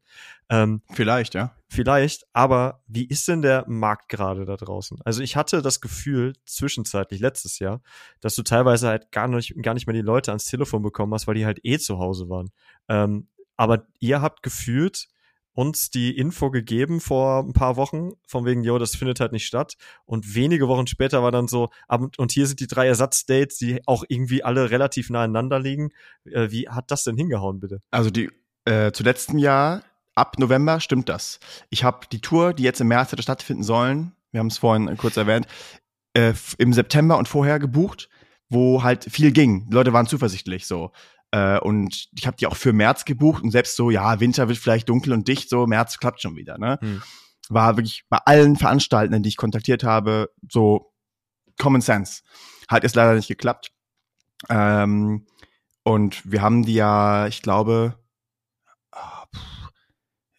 Ähm, 0.48 0.80
vielleicht, 0.92 1.34
ja. 1.34 1.56
Vielleicht, 1.68 2.24
aber 2.32 2.84
wie 2.86 3.08
ist 3.08 3.26
denn 3.26 3.42
der 3.42 3.64
Markt 3.66 4.08
gerade 4.08 4.44
da 4.44 4.56
draußen? 4.56 4.96
Also 5.04 5.22
ich 5.24 5.34
hatte 5.34 5.60
das 5.60 5.80
Gefühl, 5.80 6.34
zwischenzeitlich 6.46 7.18
letztes 7.18 7.58
Jahr, 7.58 7.82
dass 8.20 8.36
du 8.36 8.44
teilweise 8.44 8.86
halt 8.86 9.10
gar 9.10 9.26
nicht, 9.26 9.60
gar 9.60 9.74
nicht 9.74 9.88
mehr 9.88 9.94
die 9.94 10.02
Leute 10.02 10.30
ans 10.30 10.44
Telefon 10.44 10.82
bekommen 10.82 11.12
hast, 11.14 11.26
weil 11.26 11.34
die 11.34 11.46
halt 11.46 11.58
eh 11.64 11.80
zu 11.80 11.98
Hause 11.98 12.28
waren. 12.28 12.52
Ähm, 12.88 13.26
aber 13.56 13.88
ihr 13.98 14.22
habt 14.22 14.44
gefühlt, 14.44 15.08
uns 15.58 15.90
die 15.90 16.16
Info 16.16 16.52
gegeben 16.52 17.00
vor 17.00 17.40
ein 17.40 17.52
paar 17.52 17.74
Wochen, 17.74 18.12
von 18.28 18.44
wegen, 18.44 18.62
yo, 18.62 18.78
das 18.78 18.94
findet 18.94 19.18
halt 19.18 19.32
nicht 19.32 19.44
statt. 19.44 19.74
Und 20.04 20.36
wenige 20.36 20.68
Wochen 20.68 20.86
später 20.86 21.20
war 21.24 21.32
dann 21.32 21.48
so, 21.48 21.70
und 21.88 22.30
hier 22.30 22.46
sind 22.46 22.60
die 22.60 22.68
drei 22.68 22.86
Ersatzdates, 22.86 23.58
die 23.58 23.80
auch 23.84 24.04
irgendwie 24.06 24.44
alle 24.44 24.70
relativ 24.70 25.10
nah 25.10 25.24
aneinander 25.24 25.58
liegen. 25.58 25.90
Äh, 26.30 26.52
wie 26.52 26.68
hat 26.68 26.92
das 26.92 27.02
denn 27.02 27.16
hingehauen, 27.16 27.58
bitte? 27.58 27.82
Also 27.90 28.10
die 28.10 28.30
äh, 28.66 28.92
zu 28.92 29.02
letztem 29.02 29.36
Jahr, 29.36 29.82
ab 30.14 30.38
November 30.38 30.78
stimmt 30.78 31.08
das. 31.08 31.40
Ich 31.70 31.82
habe 31.82 32.06
die 32.12 32.20
Tour, 32.20 32.54
die 32.54 32.62
jetzt 32.62 32.80
im 32.80 32.86
März 32.86 33.10
hätte 33.10 33.24
stattfinden 33.24 33.64
sollen, 33.64 34.12
wir 34.30 34.38
haben 34.38 34.46
es 34.46 34.58
vorhin 34.58 34.96
kurz 34.96 35.16
erwähnt, 35.16 35.48
äh, 36.14 36.34
im 36.58 36.72
September 36.72 37.18
und 37.18 37.26
vorher 37.26 37.58
gebucht, 37.58 38.08
wo 38.48 38.84
halt 38.84 39.06
viel 39.10 39.32
ging. 39.32 39.68
Die 39.68 39.74
Leute 39.74 39.92
waren 39.92 40.06
zuversichtlich 40.06 40.68
so. 40.68 40.92
Äh, 41.30 41.58
und 41.58 42.08
ich 42.16 42.26
habe 42.26 42.36
die 42.36 42.46
auch 42.46 42.56
für 42.56 42.72
März 42.72 43.04
gebucht 43.04 43.42
und 43.42 43.50
selbst 43.50 43.76
so, 43.76 43.90
ja, 43.90 44.20
Winter 44.20 44.48
wird 44.48 44.58
vielleicht 44.58 44.88
dunkel 44.88 45.12
und 45.12 45.28
dicht, 45.28 45.48
so 45.50 45.66
März 45.66 45.98
klappt 45.98 46.22
schon 46.22 46.36
wieder. 46.36 46.58
Ne? 46.58 46.78
Hm. 46.80 47.02
War 47.48 47.76
wirklich 47.76 48.04
bei 48.08 48.18
allen 48.24 48.56
Veranstaltenden, 48.56 49.22
die 49.22 49.30
ich 49.30 49.36
kontaktiert 49.36 49.84
habe, 49.84 50.30
so 50.50 50.92
Common 51.58 51.80
Sense. 51.80 52.22
Hat 52.68 52.82
jetzt 52.82 52.96
leider 52.96 53.14
nicht 53.14 53.28
geklappt. 53.28 53.72
Ähm, 54.48 55.26
und 55.82 56.30
wir 56.30 56.42
haben 56.42 56.64
die 56.64 56.74
ja, 56.74 57.26
ich 57.26 57.42
glaube, 57.42 57.98
ah, 58.92 59.24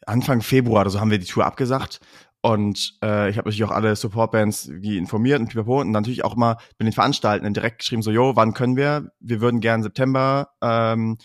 Anfang 0.06 0.42
Februar 0.42 0.82
oder 0.82 0.90
so 0.90 1.00
haben 1.00 1.12
wir 1.12 1.20
die 1.20 1.26
Tour 1.26 1.46
abgesagt. 1.46 2.00
Und 2.42 2.98
äh, 3.04 3.30
ich 3.30 3.38
habe 3.38 3.50
natürlich 3.50 3.66
auch 3.66 3.72
alle 3.72 3.96
Supportbands 3.96 4.72
die 4.72 4.98
informiert 4.98 5.40
und 5.40 5.50
pipapo. 5.50 5.82
Und 5.82 5.92
natürlich 5.92 6.24
auch 6.24 6.36
mal 6.36 6.58
bin 6.78 6.86
den 6.86 6.94
Veranstaltenden 6.94 7.54
direkt 7.54 7.80
geschrieben, 7.80 8.02
so, 8.02 8.12
jo, 8.12 8.36
wann 8.36 8.54
können 8.54 8.78
wir? 8.78 9.12
Wir 9.20 9.42
würden 9.42 9.60
gerne 9.60 9.84
September, 9.84 10.50
ähm, 10.62 11.18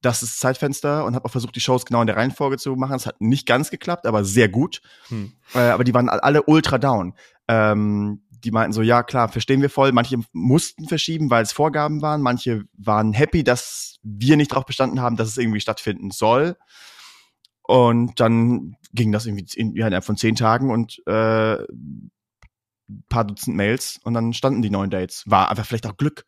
das 0.00 0.22
ist 0.22 0.38
Zeitfenster 0.38 1.04
und 1.04 1.14
habe 1.14 1.24
auch 1.24 1.30
versucht, 1.30 1.56
die 1.56 1.60
Shows 1.60 1.84
genau 1.84 2.00
in 2.00 2.06
der 2.06 2.16
Reihenfolge 2.16 2.56
zu 2.56 2.74
machen. 2.76 2.94
Es 2.94 3.06
hat 3.06 3.20
nicht 3.20 3.46
ganz 3.46 3.70
geklappt, 3.70 4.06
aber 4.06 4.24
sehr 4.24 4.48
gut. 4.48 4.80
Hm. 5.08 5.32
Äh, 5.54 5.58
aber 5.58 5.84
die 5.84 5.94
waren 5.94 6.08
alle 6.08 6.42
ultra 6.44 6.78
down. 6.78 7.14
Ähm, 7.48 8.22
die 8.30 8.52
meinten 8.52 8.72
so, 8.72 8.82
ja 8.82 9.02
klar, 9.02 9.28
verstehen 9.28 9.62
wir 9.62 9.70
voll. 9.70 9.90
Manche 9.92 10.18
mussten 10.32 10.86
verschieben, 10.86 11.30
weil 11.30 11.42
es 11.42 11.52
Vorgaben 11.52 12.02
waren. 12.02 12.22
Manche 12.22 12.64
waren 12.76 13.12
happy, 13.12 13.42
dass 13.42 13.98
wir 14.02 14.36
nicht 14.36 14.52
darauf 14.52 14.66
bestanden 14.66 15.00
haben, 15.00 15.16
dass 15.16 15.28
es 15.28 15.38
irgendwie 15.38 15.60
stattfinden 15.60 16.10
soll. 16.12 16.56
Und 17.68 18.18
dann 18.18 18.76
ging 18.94 19.12
das 19.12 19.26
irgendwie 19.26 19.46
in, 19.56 19.76
innerhalb 19.76 20.02
von 20.02 20.16
zehn 20.16 20.34
Tagen 20.34 20.70
und 20.70 21.02
äh, 21.06 21.58
paar 23.10 23.24
Dutzend 23.24 23.56
Mails 23.56 24.00
und 24.02 24.14
dann 24.14 24.32
standen 24.32 24.62
die 24.62 24.70
neuen 24.70 24.88
Dates. 24.88 25.22
War 25.26 25.50
einfach 25.50 25.66
vielleicht 25.66 25.86
auch 25.86 25.98
Glück. 25.98 26.24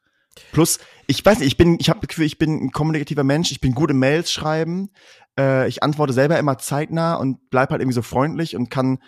Plus, 0.52 0.78
ich 1.06 1.24
weiß 1.24 1.38
nicht, 1.38 1.48
ich 1.48 1.56
bin, 1.56 1.78
ich 1.80 1.88
habe 1.88 2.06
Gefühl, 2.06 2.26
ich 2.26 2.36
bin 2.36 2.62
ein 2.62 2.72
kommunikativer 2.72 3.24
Mensch, 3.24 3.52
ich 3.52 3.60
bin 3.62 3.74
gut 3.74 3.90
im 3.90 3.98
Mails 3.98 4.30
schreiben, 4.30 4.90
äh, 5.38 5.66
ich 5.66 5.82
antworte 5.82 6.12
selber 6.12 6.38
immer 6.38 6.58
zeitnah 6.58 7.14
und 7.14 7.48
bleib 7.48 7.70
halt 7.70 7.80
irgendwie 7.80 7.94
so 7.94 8.02
freundlich 8.02 8.54
und 8.54 8.68
kann 8.68 8.98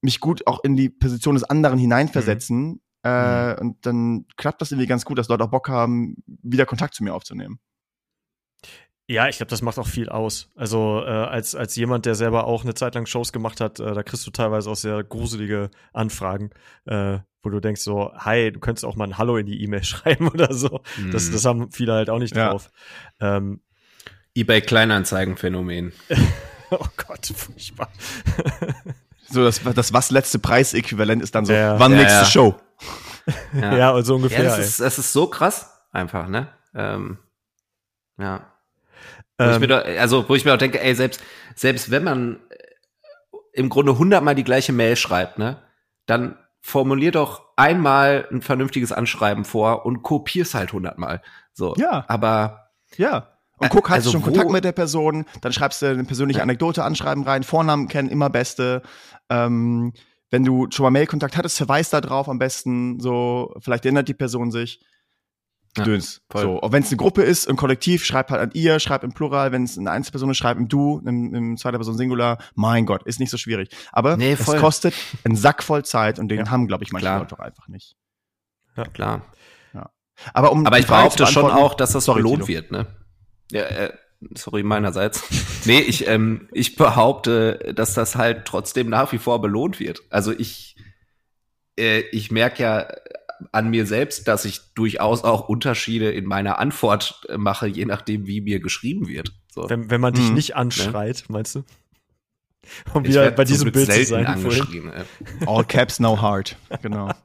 mich 0.00 0.20
gut 0.20 0.46
auch 0.46 0.62
in 0.62 0.76
die 0.76 0.90
Position 0.90 1.34
des 1.34 1.42
anderen 1.42 1.78
hineinversetzen. 1.78 2.68
Mhm. 2.68 2.80
Äh, 3.02 3.52
mhm. 3.52 3.58
Und 3.58 3.86
dann 3.86 4.26
klappt 4.36 4.62
das 4.62 4.70
irgendwie 4.70 4.86
ganz 4.86 5.04
gut, 5.04 5.18
dass 5.18 5.26
Leute 5.26 5.42
auch 5.42 5.50
Bock 5.50 5.68
haben, 5.68 6.22
wieder 6.26 6.66
Kontakt 6.66 6.94
zu 6.94 7.02
mir 7.02 7.14
aufzunehmen. 7.14 7.58
Ja, 9.06 9.28
ich 9.28 9.36
glaube, 9.36 9.50
das 9.50 9.60
macht 9.60 9.78
auch 9.78 9.86
viel 9.86 10.08
aus. 10.08 10.48
Also 10.54 11.02
äh, 11.04 11.10
als, 11.10 11.54
als 11.54 11.76
jemand, 11.76 12.06
der 12.06 12.14
selber 12.14 12.46
auch 12.46 12.64
eine 12.64 12.74
Zeit 12.74 12.94
lang 12.94 13.04
Shows 13.04 13.32
gemacht 13.32 13.60
hat, 13.60 13.78
äh, 13.78 13.92
da 13.92 14.02
kriegst 14.02 14.26
du 14.26 14.30
teilweise 14.30 14.70
auch 14.70 14.76
sehr 14.76 15.04
gruselige 15.04 15.70
Anfragen, 15.92 16.50
äh, 16.86 17.18
wo 17.42 17.50
du 17.50 17.60
denkst 17.60 17.82
so, 17.82 18.12
hi, 18.16 18.50
du 18.50 18.60
könntest 18.60 18.86
auch 18.86 18.96
mal 18.96 19.04
ein 19.04 19.18
Hallo 19.18 19.36
in 19.36 19.44
die 19.44 19.62
E-Mail 19.62 19.84
schreiben 19.84 20.28
oder 20.28 20.54
so. 20.54 20.80
Mhm. 20.96 21.10
Das, 21.10 21.30
das 21.30 21.44
haben 21.44 21.70
viele 21.70 21.92
halt 21.92 22.08
auch 22.08 22.18
nicht 22.18 22.34
ja. 22.34 22.48
drauf. 22.48 22.70
Ähm, 23.20 23.60
eBay 24.34 24.62
Kleinanzeigen-Phänomen. 24.62 25.92
oh 26.70 26.86
Gott, 26.96 27.26
furchtbar. 27.26 27.90
so 29.28 29.44
das, 29.44 29.60
das 29.62 29.92
was 29.92 30.10
letzte 30.10 30.38
Preis-Äquivalent 30.38 31.22
ist 31.22 31.34
dann 31.34 31.44
so, 31.44 31.52
ja. 31.52 31.78
wann 31.78 31.92
ja, 31.92 31.98
nächste 31.98 32.24
Show? 32.24 32.56
Ja, 33.52 33.76
ja 33.76 34.02
so 34.02 34.16
ungefähr. 34.16 34.44
Ja, 34.44 34.56
das, 34.56 34.66
ist, 34.66 34.80
das 34.80 34.98
ist 34.98 35.12
so 35.12 35.26
krass 35.26 35.70
einfach, 35.92 36.26
ne? 36.28 36.48
Ähm, 36.74 37.18
ja. 38.18 38.53
Wo 39.38 39.44
ähm, 39.44 39.52
ich 39.52 39.60
mir 39.60 39.66
da, 39.66 39.78
also, 39.78 40.28
wo 40.28 40.34
ich 40.34 40.44
mir 40.44 40.54
auch 40.54 40.58
denke, 40.58 40.80
ey, 40.80 40.94
selbst, 40.94 41.22
selbst 41.54 41.90
wenn 41.90 42.04
man 42.04 42.40
äh, 42.50 42.56
im 43.52 43.68
Grunde 43.68 43.98
hundertmal 43.98 44.34
die 44.34 44.44
gleiche 44.44 44.72
Mail 44.72 44.96
schreibt, 44.96 45.38
ne, 45.38 45.58
dann 46.06 46.36
formulier 46.60 47.12
doch 47.12 47.42
einmal 47.56 48.26
ein 48.30 48.40
vernünftiges 48.40 48.92
Anschreiben 48.92 49.44
vor 49.44 49.84
und 49.84 50.02
kopier's 50.02 50.54
halt 50.54 50.72
hundertmal. 50.72 51.22
So. 51.52 51.74
Ja. 51.76 52.04
Aber. 52.08 52.70
Ja. 52.96 53.30
Und 53.58 53.68
guck, 53.70 53.88
hast 53.88 53.96
also 53.96 54.10
du 54.10 54.12
schon 54.14 54.22
Kontakt 54.22 54.50
mit 54.50 54.64
der 54.64 54.72
Person, 54.72 55.26
dann 55.40 55.52
schreibst 55.52 55.80
du 55.80 55.86
eine 55.86 56.04
persönliche 56.04 56.42
Anekdote 56.42 56.82
anschreiben 56.82 57.22
rein, 57.22 57.44
Vornamen 57.44 57.86
kennen, 57.86 58.08
immer 58.08 58.28
beste. 58.28 58.82
Ähm, 59.30 59.92
wenn 60.30 60.44
du 60.44 60.66
schon 60.70 60.82
mal 60.82 60.90
Mailkontakt 60.90 61.36
hattest, 61.36 61.56
verweis 61.56 61.90
da 61.90 62.00
drauf 62.00 62.28
am 62.28 62.40
besten, 62.40 62.98
so, 62.98 63.54
vielleicht 63.60 63.84
erinnert 63.84 64.08
die 64.08 64.14
Person 64.14 64.50
sich. 64.50 64.80
Gedöns. 65.74 66.22
Ja, 66.32 66.40
so, 66.40 66.62
auch 66.62 66.72
wenn 66.72 66.82
es 66.82 66.88
eine 66.88 66.96
Gruppe 66.96 67.22
ist, 67.22 67.48
ein 67.48 67.56
Kollektiv, 67.56 68.04
schreib 68.04 68.30
halt 68.30 68.40
an 68.40 68.50
ihr, 68.54 68.78
schreib 68.78 69.02
im 69.02 69.12
Plural, 69.12 69.50
wenn 69.50 69.64
es 69.64 69.76
eine 69.76 69.90
Einzelperson 69.90 70.30
ist, 70.30 70.36
schreib 70.36 70.56
im 70.56 70.68
Du, 70.68 71.02
im, 71.04 71.34
im 71.34 71.56
zweiter 71.56 71.78
Person 71.78 71.96
Singular. 71.96 72.38
Mein 72.54 72.86
Gott, 72.86 73.02
ist 73.04 73.18
nicht 73.18 73.30
so 73.30 73.36
schwierig. 73.36 73.70
Aber 73.92 74.16
nee, 74.16 74.32
es 74.32 74.46
kostet 74.46 74.94
einen 75.24 75.36
Sack 75.36 75.62
voll 75.62 75.84
Zeit 75.84 76.18
und 76.18 76.28
den 76.28 76.38
ja, 76.38 76.50
haben, 76.50 76.68
glaube 76.68 76.84
ich, 76.84 76.92
manche 76.92 77.08
Leute 77.08 77.26
doch 77.26 77.40
einfach 77.40 77.68
nicht. 77.68 77.96
Ja, 78.76 78.84
klar. 78.84 79.22
Ja. 79.72 79.90
Aber, 80.32 80.52
um 80.52 80.66
Aber 80.66 80.78
ich 80.78 80.86
behaupte 80.86 81.26
schon 81.26 81.50
auch, 81.50 81.74
dass 81.74 81.92
das 81.92 82.04
sorry, 82.04 82.22
belohnt 82.22 82.46
wird, 82.46 82.70
ne? 82.70 82.86
Ja, 83.50 83.62
äh, 83.62 83.92
sorry 84.34 84.62
meinerseits. 84.62 85.24
nee, 85.64 85.80
ich, 85.80 86.06
ähm, 86.06 86.48
ich 86.52 86.76
behaupte, 86.76 87.72
dass 87.74 87.94
das 87.94 88.14
halt 88.14 88.44
trotzdem 88.44 88.88
nach 88.88 89.12
wie 89.12 89.18
vor 89.18 89.40
belohnt 89.40 89.80
wird. 89.80 90.02
Also 90.10 90.32
ich, 90.32 90.76
äh, 91.76 92.00
ich 92.12 92.30
merke 92.30 92.62
ja 92.62 92.86
an 93.52 93.70
mir 93.70 93.86
selbst, 93.86 94.28
dass 94.28 94.44
ich 94.44 94.60
durchaus 94.74 95.24
auch 95.24 95.48
Unterschiede 95.48 96.10
in 96.10 96.24
meiner 96.24 96.58
Antwort 96.58 97.24
äh, 97.28 97.36
mache, 97.36 97.66
je 97.66 97.84
nachdem, 97.84 98.26
wie 98.26 98.40
mir 98.40 98.60
geschrieben 98.60 99.08
wird. 99.08 99.32
So. 99.50 99.68
Wenn, 99.68 99.90
wenn 99.90 100.00
man 100.00 100.14
dich 100.14 100.26
hm. 100.26 100.34
nicht 100.34 100.56
anschreit, 100.56 101.24
ne? 101.28 101.32
meinst 101.32 101.54
du? 101.54 101.64
Um 102.92 103.04
wieder 103.04 103.30
bei 103.30 103.44
diesem 103.44 103.70
Bild 103.72 103.92
zu 103.92 104.04
sein. 104.04 104.26
Angeschrieben, 104.26 104.90
All 105.46 105.64
caps, 105.64 106.00
no 106.00 106.20
heart. 106.20 106.56
Genau. 106.82 107.10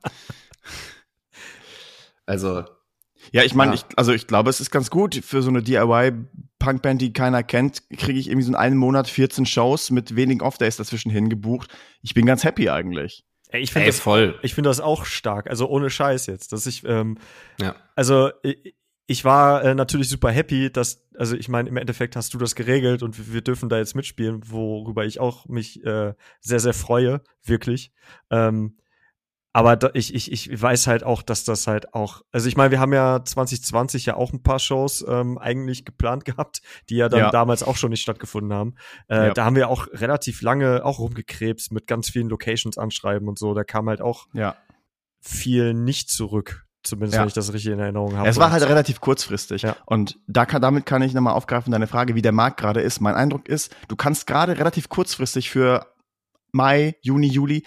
Also. 2.25 2.63
Ja, 3.31 3.41
ich 3.41 3.55
meine, 3.55 3.71
ja. 3.71 3.75
ich, 3.75 3.97
also 3.97 4.13
ich 4.13 4.27
glaube, 4.27 4.51
es 4.51 4.61
ist 4.61 4.69
ganz 4.69 4.91
gut 4.91 5.15
für 5.15 5.41
so 5.41 5.49
eine 5.49 5.63
DIY-Punkband, 5.63 7.01
die 7.01 7.11
keiner 7.11 7.41
kennt, 7.41 7.89
kriege 7.89 8.19
ich 8.19 8.27
irgendwie 8.27 8.43
so 8.43 8.51
in 8.51 8.55
einem 8.55 8.77
Monat 8.77 9.07
14 9.07 9.47
Shows 9.47 9.89
mit 9.89 10.15
wenigen 10.15 10.41
Off-Days 10.41 10.77
dazwischen 10.77 11.09
hingebucht. 11.09 11.73
Ich 12.03 12.13
bin 12.13 12.27
ganz 12.27 12.43
happy 12.43 12.69
eigentlich. 12.69 13.25
Ey, 13.49 13.61
ich 13.61 13.71
finde 13.71 13.87
das 13.87 13.99
voll. 13.99 14.37
Ich 14.43 14.53
finde 14.53 14.69
das 14.69 14.79
auch 14.79 15.05
stark. 15.05 15.49
Also 15.49 15.67
ohne 15.67 15.89
Scheiß 15.89 16.27
jetzt, 16.27 16.53
dass 16.53 16.65
ich, 16.67 16.83
ähm, 16.85 17.17
ja. 17.59 17.75
also 17.95 18.29
ich, 18.43 18.75
ich 19.07 19.25
war 19.25 19.63
äh, 19.63 19.73
natürlich 19.73 20.07
super 20.07 20.29
happy, 20.29 20.71
dass, 20.71 21.03
also 21.17 21.35
ich 21.35 21.49
meine, 21.49 21.67
im 21.67 21.77
Endeffekt 21.77 22.15
hast 22.15 22.33
du 22.35 22.37
das 22.37 22.53
geregelt 22.53 23.01
und 23.01 23.17
wir, 23.17 23.33
wir 23.33 23.41
dürfen 23.41 23.67
da 23.67 23.79
jetzt 23.79 23.95
mitspielen, 23.95 24.41
worüber 24.51 25.03
ich 25.03 25.19
auch 25.19 25.47
mich 25.47 25.83
äh, 25.83 26.13
sehr, 26.41 26.59
sehr 26.59 26.75
freue, 26.75 27.21
wirklich. 27.43 27.91
Ähm, 28.29 28.77
aber 29.51 29.75
da, 29.75 29.89
ich, 29.93 30.13
ich, 30.13 30.31
ich 30.31 30.61
weiß 30.61 30.87
halt 30.87 31.03
auch, 31.03 31.23
dass 31.23 31.43
das 31.43 31.65
halt 31.65 31.93
auch, 31.93 32.21
also 32.31 32.47
ich 32.47 32.55
meine, 32.55 32.71
wir 32.71 32.79
haben 32.79 32.93
ja 32.93 33.23
2020 33.23 34.05
ja 34.05 34.15
auch 34.15 34.31
ein 34.31 34.43
paar 34.43 34.59
Shows 34.59 35.03
ähm, 35.07 35.37
eigentlich 35.39 35.85
geplant 35.85 36.25
gehabt, 36.25 36.61
die 36.89 36.97
ja 36.97 37.09
dann 37.09 37.19
ja. 37.19 37.31
damals 37.31 37.63
auch 37.63 37.75
schon 37.75 37.89
nicht 37.89 38.01
stattgefunden 38.01 38.53
haben. 38.53 38.75
Äh, 39.07 39.27
ja. 39.27 39.33
Da 39.33 39.45
haben 39.45 39.55
wir 39.55 39.69
auch 39.69 39.87
relativ 39.91 40.41
lange 40.41 40.85
auch 40.85 40.99
rumgekrebst 40.99 41.71
mit 41.71 41.87
ganz 41.87 42.09
vielen 42.09 42.29
Locations 42.29 42.77
anschreiben 42.77 43.27
und 43.27 43.39
so. 43.39 43.53
Da 43.53 43.63
kam 43.63 43.89
halt 43.89 44.01
auch 44.01 44.27
ja. 44.33 44.55
viel 45.19 45.73
nicht 45.73 46.09
zurück. 46.09 46.65
Zumindest, 46.81 47.15
ja. 47.15 47.21
wenn 47.21 47.27
ich 47.27 47.33
das 47.33 47.51
richtig 47.51 47.73
in 47.73 47.79
Erinnerung 47.79 48.15
habe. 48.15 48.29
Es 48.29 48.37
war 48.37 48.51
halt 48.51 48.63
relativ 48.63 49.01
kurzfristig. 49.01 49.63
Ja. 49.63 49.75
Und 49.85 50.17
da 50.27 50.45
kann, 50.45 50.61
damit 50.61 50.85
kann 50.85 51.01
ich 51.01 51.13
nochmal 51.13 51.33
aufgreifen, 51.33 51.71
deine 51.71 51.87
Frage, 51.87 52.15
wie 52.15 52.21
der 52.21 52.31
Markt 52.31 52.57
gerade 52.57 52.79
ist. 52.79 53.01
Mein 53.01 53.15
Eindruck 53.15 53.49
ist, 53.49 53.75
du 53.89 53.97
kannst 53.97 54.27
gerade 54.27 54.57
relativ 54.57 54.87
kurzfristig 54.87 55.49
für 55.49 55.87
Mai, 56.53 56.95
Juni, 57.01 57.27
Juli 57.27 57.65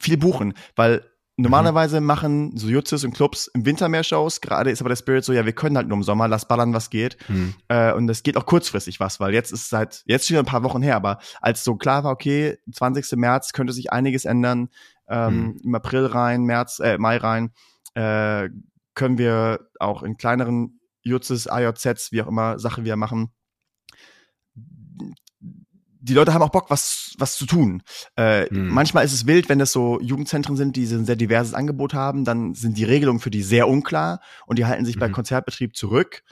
viel 0.00 0.16
buchen, 0.16 0.54
weil 0.74 1.09
Normalerweise 1.40 2.00
mhm. 2.00 2.06
machen 2.06 2.56
so 2.56 2.68
Jutzes 2.68 3.04
und 3.04 3.14
Clubs 3.14 3.46
im 3.54 3.64
Winter 3.64 3.88
mehr 3.88 4.04
Shows. 4.04 4.40
Gerade 4.40 4.70
ist 4.70 4.80
aber 4.80 4.90
der 4.90 4.96
Spirit 4.96 5.24
so, 5.24 5.32
ja, 5.32 5.46
wir 5.46 5.52
können 5.52 5.76
halt 5.76 5.88
nur 5.88 5.96
im 5.96 6.02
Sommer, 6.02 6.28
lass 6.28 6.46
ballern, 6.46 6.74
was 6.74 6.90
geht. 6.90 7.16
Mhm. 7.28 7.54
Äh, 7.68 7.92
und 7.92 8.08
es 8.08 8.22
geht 8.22 8.36
auch 8.36 8.46
kurzfristig 8.46 9.00
was, 9.00 9.20
weil 9.20 9.32
jetzt 9.32 9.52
ist 9.52 9.70
seit, 9.70 10.02
jetzt 10.06 10.28
schon 10.28 10.36
ein 10.36 10.44
paar 10.44 10.62
Wochen 10.62 10.82
her, 10.82 10.96
aber 10.96 11.18
als 11.40 11.64
so 11.64 11.76
klar 11.76 12.04
war, 12.04 12.12
okay, 12.12 12.58
20. 12.72 13.16
März 13.16 13.52
könnte 13.52 13.72
sich 13.72 13.92
einiges 13.92 14.24
ändern, 14.26 14.68
ähm, 15.08 15.34
mhm. 15.34 15.60
im 15.64 15.74
April 15.74 16.06
rein, 16.06 16.42
März, 16.42 16.78
äh, 16.80 16.98
Mai 16.98 17.16
rein, 17.16 17.52
äh, 17.94 18.50
können 18.94 19.18
wir 19.18 19.68
auch 19.78 20.02
in 20.02 20.16
kleineren 20.16 20.80
Jutzes, 21.02 21.48
AJZs, 21.48 22.12
wie 22.12 22.22
auch 22.22 22.28
immer, 22.28 22.58
Sachen 22.58 22.84
wir 22.84 22.96
machen, 22.96 23.30
die 26.00 26.14
Leute 26.14 26.32
haben 26.32 26.42
auch 26.42 26.50
Bock, 26.50 26.70
was, 26.70 27.14
was 27.18 27.36
zu 27.36 27.46
tun. 27.46 27.82
Äh, 28.16 28.46
hm. 28.46 28.68
Manchmal 28.68 29.04
ist 29.04 29.12
es 29.12 29.26
wild, 29.26 29.48
wenn 29.48 29.58
das 29.58 29.72
so 29.72 30.00
Jugendzentren 30.00 30.56
sind, 30.56 30.76
die 30.76 30.84
ein 30.86 31.04
sehr 31.04 31.16
diverses 31.16 31.54
Angebot 31.54 31.94
haben, 31.94 32.24
dann 32.24 32.54
sind 32.54 32.76
die 32.76 32.84
Regelungen 32.84 33.20
für 33.20 33.30
die 33.30 33.42
sehr 33.42 33.68
unklar 33.68 34.20
und 34.46 34.58
die 34.58 34.66
halten 34.66 34.84
sich 34.84 34.96
mhm. 34.96 35.00
bei 35.00 35.08
Konzertbetrieb 35.10 35.76
zurück. 35.76 36.22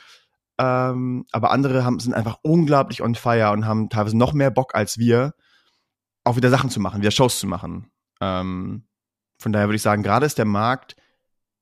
Ähm, 0.59 1.27
aber 1.31 1.51
andere 1.51 1.85
haben, 1.85 2.01
sind 2.01 2.15
einfach 2.15 2.39
unglaublich 2.43 3.03
on 3.03 3.15
fire 3.15 3.53
und 3.53 3.67
haben 3.67 3.91
teilweise 3.91 4.17
noch 4.17 4.33
mehr 4.33 4.51
Bock 4.51 4.75
als 4.75 4.99
wir. 4.99 5.35
auch 6.25 6.37
wieder 6.37 6.51
Sachen 6.51 6.71
zu 6.71 6.81
machen, 6.81 7.01
wieder 7.01 7.11
Shows 7.11 7.39
zu 7.39 7.47
machen. 7.47 7.91
Ähm, 8.21 8.85
von 9.39 9.53
daher 9.53 9.69
würde 9.69 9.77
ich 9.77 9.83
sagen, 9.83 10.03
gerade 10.03 10.27
ist 10.27 10.39
der 10.39 10.45
Markt 10.45 10.97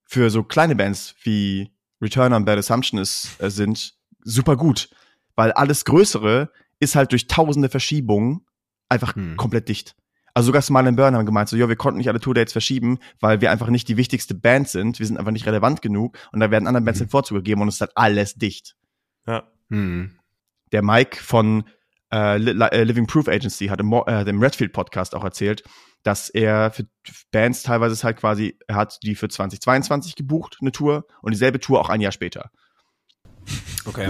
für 0.05 0.31
so 0.31 0.43
kleine 0.43 0.75
Bands 0.75 1.15
wie 1.23 1.73
Return 2.01 2.33
on 2.33 2.45
Bad 2.45 2.59
Assumption 2.59 2.99
ist, 3.01 3.41
äh, 3.41 3.51
sind 3.51 3.95
super 4.25 4.57
gut, 4.57 4.89
weil 5.35 5.53
alles 5.53 5.85
Größere 5.85 6.51
ist 6.81 6.97
halt 6.97 7.13
durch 7.13 7.27
tausende 7.27 7.69
Verschiebungen 7.69 8.47
einfach 8.89 9.15
hm. 9.15 9.37
komplett 9.37 9.69
dicht. 9.69 9.95
Also 10.35 10.49
sogar 10.49 10.61
Smile 10.61 10.89
and 10.89 10.97
Burn 10.97 11.15
haben 11.15 11.25
gemeint, 11.25 11.49
so, 11.49 11.57
ja, 11.57 11.69
wir 11.69 11.77
konnten 11.77 11.97
nicht 11.97 12.11
alle 12.11 12.21
Tour-Dates 12.21 12.53
verschieben, 12.53 12.99
weil 13.21 13.41
wir 13.41 13.51
einfach 13.51 13.69
nicht 13.69 13.89
die 13.89 13.97
wichtigste 13.97 14.35
Band 14.35 14.69
sind. 14.69 14.99
Wir 14.99 15.07
sind 15.07 15.17
einfach 15.17 15.33
nicht 15.33 15.47
relevant 15.47 15.81
genug 15.81 16.19
und 16.31 16.41
da 16.41 16.51
werden 16.51 16.67
anderen 16.67 16.85
Bands 16.85 17.01
mhm. 17.01 17.05
den 17.05 17.11
Vorzug 17.11 17.39
gegeben 17.39 17.63
und 17.63 17.69
es 17.69 17.77
ist 17.77 17.81
halt 17.81 17.93
alles 17.95 18.35
dicht. 18.35 18.77
Ja. 19.27 19.45
Hm. 19.71 20.19
Der 20.73 20.83
Mike 20.83 21.17
von 21.23 21.65
äh, 22.13 22.37
äh 22.37 22.85
Living 22.85 23.07
Proof 23.07 23.29
Agency 23.29 23.69
hat 23.69 23.81
im, 23.81 23.91
äh, 23.93 24.25
dem 24.25 24.43
Redfield 24.43 24.75
Podcast 24.75 25.15
auch 25.15 25.25
erzählt, 25.25 25.65
dass 26.03 26.29
er 26.29 26.71
für 26.71 26.87
Bands 27.33 27.63
teilweise 27.63 27.95
ist 27.95 28.05
halt 28.05 28.19
quasi, 28.19 28.59
er 28.69 28.77
hat 28.77 28.99
die 29.03 29.15
für 29.15 29.29
2022 29.29 30.15
gebucht, 30.15 30.59
eine 30.61 30.71
Tour, 30.71 31.07
und 31.23 31.33
dieselbe 31.33 31.61
Tour 31.61 31.81
auch 31.81 31.89
ein 31.89 32.01
Jahr 32.01 32.13
später. 32.13 32.51
Okay. 33.87 34.09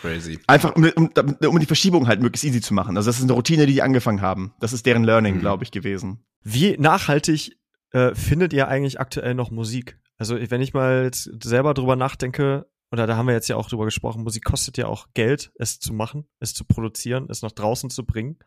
Crazy. 0.00 0.38
Einfach, 0.46 0.76
um, 0.76 0.84
um, 0.96 1.10
um, 1.44 1.58
die 1.58 1.66
Verschiebung 1.66 2.06
halt 2.06 2.20
möglichst 2.20 2.44
easy 2.44 2.60
zu 2.60 2.72
machen. 2.72 2.96
Also 2.96 3.08
das 3.08 3.18
ist 3.18 3.24
eine 3.24 3.32
Routine, 3.32 3.66
die 3.66 3.74
die 3.74 3.82
angefangen 3.82 4.20
haben. 4.20 4.54
Das 4.60 4.72
ist 4.72 4.86
deren 4.86 5.04
Learning, 5.04 5.36
mhm. 5.36 5.40
glaube 5.40 5.64
ich, 5.64 5.70
gewesen. 5.70 6.24
Wie 6.42 6.76
nachhaltig 6.78 7.58
äh, 7.90 8.14
findet 8.14 8.52
ihr 8.52 8.68
eigentlich 8.68 9.00
aktuell 9.00 9.34
noch 9.34 9.50
Musik? 9.50 9.98
Also 10.16 10.36
wenn 10.38 10.60
ich 10.60 10.72
mal 10.72 11.04
jetzt 11.04 11.30
selber 11.42 11.74
drüber 11.74 11.96
nachdenke, 11.96 12.66
oder 12.90 13.06
da 13.06 13.16
haben 13.16 13.26
wir 13.26 13.34
jetzt 13.34 13.48
ja 13.48 13.56
auch 13.56 13.68
drüber 13.68 13.84
gesprochen, 13.84 14.22
Musik 14.22 14.44
kostet 14.44 14.78
ja 14.78 14.86
auch 14.86 15.08
Geld, 15.14 15.52
es 15.56 15.78
zu 15.78 15.92
machen, 15.92 16.28
es 16.38 16.54
zu 16.54 16.64
produzieren, 16.64 17.26
es 17.28 17.42
nach 17.42 17.52
draußen 17.52 17.90
zu 17.90 18.04
bringen. 18.06 18.38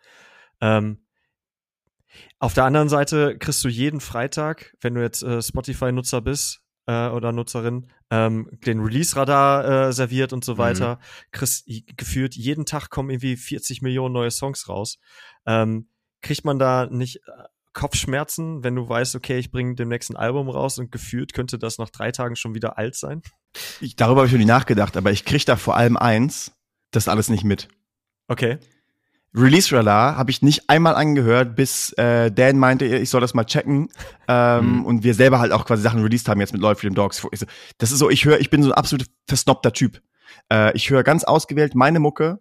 Ähm, 0.61 1.05
auf 2.39 2.53
der 2.53 2.65
anderen 2.65 2.89
Seite 2.89 3.37
kriegst 3.37 3.63
du 3.63 3.69
jeden 3.69 4.01
Freitag, 4.01 4.75
wenn 4.81 4.95
du 4.95 5.01
jetzt 5.01 5.23
äh, 5.23 5.41
Spotify-Nutzer 5.41 6.21
bist 6.21 6.60
äh, 6.87 7.09
oder 7.09 7.31
Nutzerin, 7.31 7.87
ähm, 8.09 8.49
den 8.65 8.79
Release-Radar 8.79 9.89
äh, 9.89 9.93
serviert 9.93 10.33
und 10.33 10.43
so 10.43 10.53
mhm. 10.53 10.57
weiter. 10.57 10.95
Mhm. 10.95 11.31
Kriegst 11.31 11.69
gefühlt 11.97 12.35
jeden 12.35 12.65
Tag 12.65 12.89
kommen 12.89 13.09
irgendwie 13.09 13.37
40 13.37 13.81
Millionen 13.81 14.13
neue 14.13 14.31
Songs 14.31 14.67
raus. 14.67 14.97
Ähm, 15.45 15.87
kriegt 16.21 16.45
man 16.45 16.59
da 16.59 16.87
nicht 16.89 17.17
äh, 17.27 17.43
Kopfschmerzen, 17.73 18.63
wenn 18.63 18.75
du 18.75 18.87
weißt, 18.87 19.15
okay, 19.15 19.37
ich 19.37 19.51
bringe 19.51 19.75
dem 19.75 19.87
nächsten 19.87 20.15
Album 20.15 20.49
raus 20.49 20.77
und 20.77 20.91
gefühlt 20.91 21.33
könnte 21.33 21.57
das 21.57 21.77
nach 21.77 21.89
drei 21.89 22.11
Tagen 22.11 22.35
schon 22.35 22.53
wieder 22.53 22.77
alt 22.77 22.95
sein? 22.95 23.21
Ich, 23.79 23.95
darüber 23.95 24.21
habe 24.21 24.27
ich 24.27 24.33
noch 24.33 24.39
nie 24.39 24.45
nachgedacht, 24.45 24.97
aber 24.97 25.11
ich 25.11 25.25
kriege 25.25 25.45
da 25.45 25.55
vor 25.55 25.77
allem 25.77 25.97
eins, 25.97 26.51
das 26.91 27.07
alles 27.07 27.29
nicht 27.29 27.43
mit. 27.43 27.69
Okay. 28.27 28.59
Release 29.33 29.73
Radar 29.75 30.17
habe 30.17 30.31
ich 30.31 30.41
nicht 30.41 30.69
einmal 30.69 30.95
angehört, 30.95 31.55
bis 31.55 31.93
äh, 31.93 32.31
Dan 32.31 32.57
meinte, 32.57 32.85
ich 32.85 33.09
soll 33.09 33.21
das 33.21 33.33
mal 33.33 33.45
checken. 33.45 33.89
Ähm, 34.27 34.79
mhm. 34.79 34.85
Und 34.85 35.03
wir 35.03 35.13
selber 35.13 35.39
halt 35.39 35.51
auch 35.51 35.65
quasi 35.65 35.81
Sachen 35.81 36.03
released 36.03 36.27
haben 36.27 36.41
jetzt 36.41 36.51
mit 36.51 36.61
Loyal 36.61 36.75
Freedom 36.75 36.95
Dogs. 36.95 37.25
Das 37.77 37.91
ist 37.91 37.99
so, 37.99 38.09
ich 38.09 38.25
höre, 38.25 38.39
ich 38.39 38.49
bin 38.49 38.61
so 38.61 38.69
ein 38.69 38.73
absolut 38.73 39.07
versnobter 39.27 39.71
Typ. 39.71 40.01
Äh, 40.51 40.75
ich 40.75 40.89
höre 40.89 41.03
ganz 41.03 41.23
ausgewählt 41.23 41.75
meine 41.75 41.99
Mucke 41.99 42.39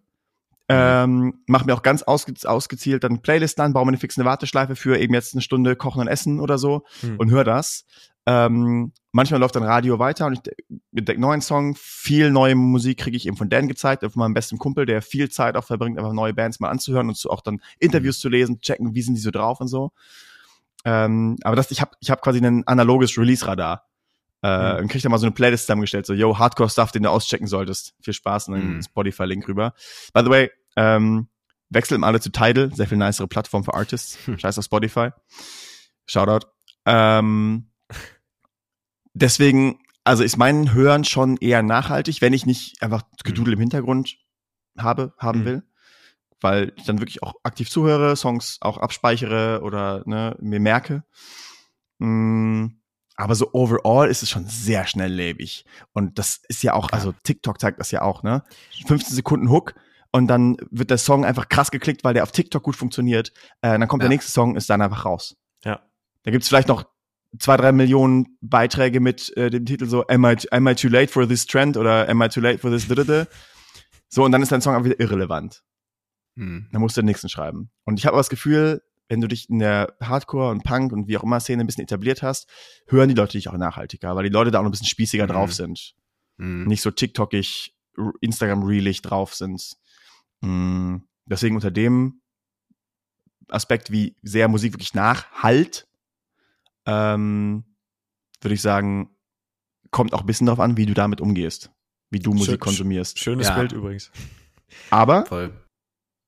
ähm, 0.72 1.42
mach 1.46 1.64
mir 1.64 1.74
auch 1.74 1.82
ganz 1.82 2.04
ausge 2.04 2.32
ausgezielt 2.44 3.02
dann 3.02 3.22
Playlisten 3.22 3.64
an, 3.64 3.72
baue 3.72 3.84
mir 3.84 3.90
eine 3.90 3.98
fixe 3.98 4.24
Warteschleife 4.24 4.76
für 4.76 4.98
eben 4.98 5.14
jetzt 5.14 5.34
eine 5.34 5.42
Stunde 5.42 5.74
Kochen 5.74 6.00
und 6.00 6.06
Essen 6.06 6.38
oder 6.38 6.58
so 6.58 6.84
hm. 7.00 7.16
und 7.18 7.30
höre 7.30 7.42
das. 7.42 7.84
Ähm, 8.26 8.92
manchmal 9.12 9.40
läuft 9.40 9.56
dann 9.56 9.62
Radio 9.62 9.98
weiter 9.98 10.26
und 10.26 10.34
ich 10.34 10.52
entdecke 10.94 11.20
neuen 11.20 11.40
Song. 11.40 11.74
Viel 11.76 12.30
neue 12.30 12.55
Musik 12.55 12.98
kriege 12.98 13.16
ich 13.16 13.26
eben 13.26 13.36
von 13.36 13.48
Dan 13.48 13.68
gezeigt, 13.68 14.02
von 14.02 14.12
meinem 14.14 14.34
besten 14.34 14.59
Kumpel, 14.59 14.86
der 14.86 15.02
viel 15.02 15.30
Zeit 15.30 15.56
auch 15.56 15.64
verbringt, 15.64 15.98
einfach 15.98 16.12
neue 16.12 16.34
Bands 16.34 16.60
mal 16.60 16.68
anzuhören 16.68 17.09
und 17.09 17.16
zu, 17.16 17.30
auch 17.30 17.40
dann 17.40 17.60
Interviews 17.78 18.18
mhm. 18.18 18.22
zu 18.22 18.28
lesen, 18.28 18.60
checken, 18.60 18.94
wie 18.94 19.02
sind 19.02 19.14
die 19.14 19.20
so 19.20 19.30
drauf 19.30 19.60
und 19.60 19.68
so. 19.68 19.92
Ähm, 20.84 21.36
aber 21.42 21.56
das, 21.56 21.70
ich 21.70 21.80
habe 21.80 21.92
ich 22.01 22.10
hab 22.10 22.22
quasi 22.22 22.38
ein 22.38 22.66
analoges 22.66 23.16
Release-Radar. 23.18 23.86
Äh, 24.42 24.74
mhm. 24.74 24.78
Und 24.80 24.88
krieg 24.88 25.02
da 25.02 25.09
mal 25.09 25.18
so 25.18 25.26
eine 25.26 25.34
Playlist 25.34 25.64
zusammengestellt, 25.64 26.06
so, 26.06 26.14
yo, 26.14 26.38
Hardcore-Stuff, 26.38 26.92
den 26.92 27.02
du 27.02 27.10
auschecken 27.10 27.47
solltest. 27.47 27.94
Viel 28.01 28.14
Spaß 28.14 28.48
und 28.48 28.55
dann 28.55 28.74
mhm. 28.76 28.82
Spotify-Link 28.82 29.47
rüber. 29.48 29.74
By 30.14 30.22
the 30.24 30.30
way, 30.30 30.51
ähm, 30.76 31.28
wechseln 31.70 32.05
alle 32.05 32.20
zu 32.20 32.30
Tidal, 32.30 32.74
sehr 32.74 32.86
viel 32.86 32.98
nicere 32.98 33.28
Plattform 33.28 33.64
für 33.64 33.74
Artists. 33.74 34.18
Hm. 34.26 34.38
Scheiß 34.38 34.59
auf 34.59 34.64
Spotify. 34.64 35.10
Shoutout. 36.06 36.47
Ähm, 36.84 37.69
deswegen, 39.14 39.80
also 40.04 40.22
ist 40.22 40.36
mein 40.36 40.72
Hören 40.72 41.04
schon 41.04 41.36
eher 41.36 41.62
nachhaltig, 41.62 42.20
wenn 42.20 42.32
ich 42.32 42.46
nicht 42.46 42.82
einfach 42.82 43.02
Gedudel 43.24 43.54
im 43.54 43.60
Hintergrund 43.60 44.16
habe, 44.78 45.14
haben 45.18 45.40
mhm. 45.40 45.44
will. 45.44 45.62
Weil 46.42 46.72
ich 46.76 46.84
dann 46.84 47.00
wirklich 47.00 47.22
auch 47.22 47.34
aktiv 47.42 47.68
zuhöre, 47.68 48.16
Songs 48.16 48.58
auch 48.62 48.78
abspeichere 48.78 49.60
oder 49.62 50.02
ne, 50.06 50.36
mir 50.40 50.58
merke. 50.58 51.04
Mm, 51.98 52.68
aber 53.16 53.34
so 53.34 53.50
overall 53.52 54.08
ist 54.08 54.22
es 54.22 54.30
schon 54.30 54.46
sehr 54.46 54.86
schnelllebig. 54.86 55.66
Und 55.92 56.18
das 56.18 56.40
ist 56.48 56.62
ja 56.62 56.72
auch, 56.72 56.88
also 56.92 57.12
TikTok 57.24 57.60
zeigt 57.60 57.78
das 57.78 57.90
ja 57.90 58.00
auch, 58.00 58.22
ne? 58.22 58.42
15 58.86 59.14
Sekunden 59.14 59.50
Hook, 59.50 59.74
und 60.12 60.26
dann 60.26 60.56
wird 60.70 60.90
der 60.90 60.98
Song 60.98 61.24
einfach 61.24 61.48
krass 61.48 61.70
geklickt, 61.70 62.02
weil 62.02 62.14
der 62.14 62.24
auf 62.24 62.32
TikTok 62.32 62.62
gut 62.62 62.76
funktioniert. 62.76 63.32
Äh, 63.62 63.78
dann 63.78 63.88
kommt 63.88 64.02
ja. 64.02 64.08
der 64.08 64.16
nächste 64.16 64.32
Song, 64.32 64.56
ist 64.56 64.68
dann 64.68 64.82
einfach 64.82 65.04
raus. 65.04 65.36
Ja. 65.64 65.80
Da 66.24 66.30
gibt's 66.30 66.48
vielleicht 66.48 66.68
noch 66.68 66.84
zwei, 67.39 67.57
drei 67.57 67.73
Millionen 67.73 68.36
Beiträge 68.40 69.01
mit 69.01 69.36
äh, 69.36 69.51
dem 69.51 69.66
Titel 69.66 69.86
so 69.86 70.07
Am 70.09 70.24
I, 70.24 70.36
Am 70.51 70.66
I 70.66 70.74
too 70.74 70.89
late 70.89 71.09
for 71.09 71.28
this 71.28 71.47
trend 71.47 71.77
oder 71.77 72.09
Am 72.09 72.20
I 72.23 72.28
too 72.28 72.40
late 72.40 72.59
for 72.59 72.70
this 72.70 72.89
dritte? 72.89 73.28
So, 74.09 74.24
und 74.24 74.32
dann 74.32 74.43
ist 74.43 74.51
dein 74.51 74.61
Song 74.61 74.74
einfach 74.74 74.86
wieder 74.86 75.01
irrelevant. 75.01 75.62
Hm. 76.36 76.69
Dann 76.73 76.81
musst 76.81 76.97
du 76.97 77.02
den 77.02 77.07
nächsten 77.07 77.28
schreiben. 77.28 77.70
Und 77.85 77.98
ich 77.98 78.07
habe 78.07 78.16
das 78.16 78.28
Gefühl, 78.28 78.82
wenn 79.09 79.20
du 79.20 79.28
dich 79.28 79.48
in 79.48 79.59
der 79.59 79.94
Hardcore 80.01 80.51
und 80.51 80.65
Punk 80.65 80.93
und 80.93 81.09
wie 81.09 81.16
auch 81.16 81.23
immer 81.23 81.40
Szene 81.40 81.62
ein 81.62 81.66
bisschen 81.66 81.85
etabliert 81.85 82.23
hast, 82.23 82.48
hören 82.86 83.09
die 83.09 83.15
Leute 83.15 83.32
dich 83.32 83.48
auch 83.48 83.57
nachhaltiger, 83.57 84.15
weil 84.15 84.24
die 84.24 84.31
Leute 84.31 84.51
da 84.51 84.59
auch 84.59 84.62
noch 84.62 84.69
ein 84.69 84.73
bisschen 84.73 84.86
spießiger 84.86 85.24
hm. 85.24 85.32
drauf 85.32 85.52
sind. 85.52 85.94
Hm. 86.39 86.65
Nicht 86.65 86.82
so 86.82 86.90
TikTokig, 86.90 87.74
Instagram-reelig 88.20 89.02
drauf 89.02 89.35
sind. 89.35 89.77
Mm, 90.40 90.98
deswegen 91.27 91.57
unter 91.57 91.70
dem 91.70 92.20
Aspekt, 93.48 93.90
wie 93.90 94.16
sehr 94.23 94.48
Musik 94.48 94.73
wirklich 94.73 94.94
nachhalt, 94.94 95.86
ähm, 96.90 97.64
würde 98.40 98.54
ich 98.54 98.62
sagen, 98.62 99.10
kommt 99.90 100.14
auch 100.14 100.20
ein 100.20 100.26
bisschen 100.26 100.46
darauf 100.46 100.60
an, 100.60 100.76
wie 100.76 100.86
du 100.86 100.94
damit 100.94 101.20
umgehst, 101.20 101.70
wie 102.10 102.20
du 102.20 102.32
Musik 102.32 102.52
Schön, 102.52 102.60
konsumierst. 102.60 103.18
Schönes 103.18 103.48
ja. 103.48 103.58
Bild 103.58 103.72
übrigens. 103.72 104.10
Aber 104.90 105.26
Voll. 105.26 105.52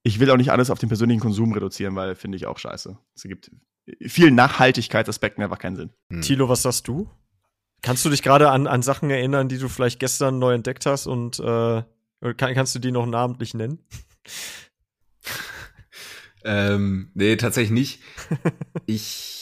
ich 0.03 0.21
will 0.21 0.31
auch 0.31 0.37
nicht 0.37 0.53
alles 0.53 0.71
auf 0.71 0.79
den 0.79 0.89
persönlichen 0.89 1.21
Konsum 1.21 1.53
reduzieren, 1.53 1.97
weil 1.97 2.15
finde 2.15 2.37
ich 2.37 2.47
auch 2.47 2.59
scheiße. 2.59 2.99
Es 3.15 3.23
gibt 3.23 3.51
vielen 4.01 4.35
Nachhaltigkeitsaspekten 4.35 5.43
einfach 5.43 5.59
keinen 5.59 5.77
Sinn. 5.77 5.91
Hm. 6.11 6.23
Tilo, 6.23 6.49
was 6.49 6.63
sagst 6.63 6.89
du? 6.89 7.11
Kannst 7.83 8.05
du 8.05 8.11
dich 8.11 8.23
gerade 8.23 8.51
an, 8.51 8.69
an 8.69 8.83
Sachen 8.83 9.11
erinnern, 9.11 9.49
die 9.49 9.59
du 9.59 9.69
vielleicht 9.69 9.99
gestern 9.99 10.39
neu 10.39 10.55
entdeckt 10.55 10.87
hast 10.87 11.07
und 11.07 11.41
äh, 11.41 11.83
kann, 12.37 12.55
kannst 12.55 12.75
du 12.75 12.79
die 12.79 12.93
noch 12.93 13.07
namentlich 13.07 13.55
nennen? 13.55 13.81
ähm, 16.45 17.11
nee, 17.15 17.35
tatsächlich 17.37 17.73
nicht. 17.73 18.03
ich, 18.87 19.42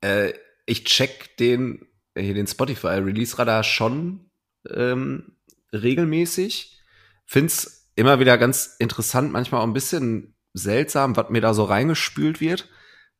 äh, 0.00 0.32
ich 0.66 0.84
check 0.84 1.36
den, 1.38 1.86
hier 2.16 2.34
den 2.34 2.46
Spotify 2.46 2.98
Release 2.98 3.38
Radar 3.38 3.64
schon 3.64 4.30
ähm, 4.68 5.36
regelmäßig. 5.72 6.78
Find's 7.26 7.90
immer 7.96 8.20
wieder 8.20 8.38
ganz 8.38 8.76
interessant, 8.78 9.32
manchmal 9.32 9.60
auch 9.60 9.66
ein 9.66 9.72
bisschen 9.72 10.34
seltsam, 10.52 11.16
was 11.16 11.30
mir 11.30 11.40
da 11.40 11.54
so 11.54 11.64
reingespült 11.64 12.40
wird. 12.40 12.68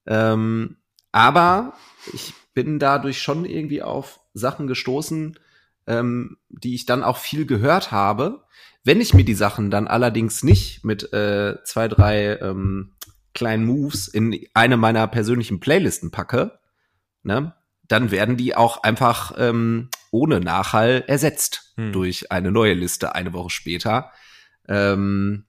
Ähm, 0.06 0.76
aber 1.12 1.74
ich 2.12 2.34
bin 2.54 2.78
dadurch 2.78 3.20
schon 3.20 3.44
irgendwie 3.44 3.82
auf 3.82 4.20
Sachen 4.34 4.66
gestoßen, 4.66 5.38
ähm, 5.86 6.36
die 6.48 6.74
ich 6.74 6.86
dann 6.86 7.02
auch 7.02 7.18
viel 7.18 7.46
gehört 7.46 7.90
habe. 7.92 8.44
Wenn 8.84 9.00
ich 9.00 9.14
mir 9.14 9.24
die 9.24 9.34
Sachen 9.34 9.70
dann 9.70 9.88
allerdings 9.88 10.42
nicht 10.42 10.84
mit 10.84 11.12
äh, 11.12 11.62
zwei, 11.64 11.88
drei 11.88 12.38
ähm, 12.38 12.92
kleinen 13.34 13.64
Moves 13.64 14.08
in 14.08 14.46
eine 14.54 14.76
meiner 14.76 15.06
persönlichen 15.06 15.60
Playlisten 15.60 16.10
packe, 16.10 16.59
ne, 17.22 17.54
dann 17.88 18.10
werden 18.10 18.36
die 18.36 18.54
auch 18.54 18.82
einfach 18.82 19.32
ähm, 19.36 19.88
ohne 20.10 20.40
Nachhall 20.40 21.04
ersetzt 21.06 21.72
hm. 21.76 21.92
durch 21.92 22.30
eine 22.30 22.52
neue 22.52 22.74
Liste 22.74 23.14
eine 23.14 23.32
Woche 23.32 23.50
später. 23.50 24.12
Ähm, 24.68 25.46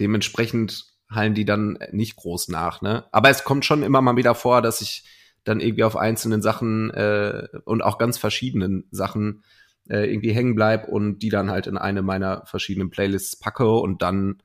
dementsprechend 0.00 0.86
hallen 1.10 1.34
die 1.34 1.44
dann 1.44 1.78
nicht 1.90 2.16
groß 2.16 2.48
nach. 2.48 2.80
Ne? 2.80 3.04
Aber 3.12 3.28
es 3.30 3.44
kommt 3.44 3.64
schon 3.64 3.82
immer 3.82 4.00
mal 4.00 4.16
wieder 4.16 4.34
vor, 4.34 4.62
dass 4.62 4.80
ich 4.80 5.04
dann 5.44 5.60
irgendwie 5.60 5.84
auf 5.84 5.96
einzelnen 5.96 6.40
Sachen 6.40 6.90
äh, 6.90 7.48
und 7.64 7.82
auch 7.82 7.98
ganz 7.98 8.16
verschiedenen 8.16 8.84
Sachen 8.90 9.44
äh, 9.88 10.10
irgendwie 10.10 10.32
hängen 10.32 10.54
bleib 10.54 10.88
und 10.88 11.18
die 11.18 11.28
dann 11.28 11.50
halt 11.50 11.66
in 11.66 11.76
eine 11.76 12.02
meiner 12.02 12.46
verschiedenen 12.46 12.90
Playlists 12.90 13.36
packe 13.36 13.68
und 13.68 14.02
dann 14.02 14.42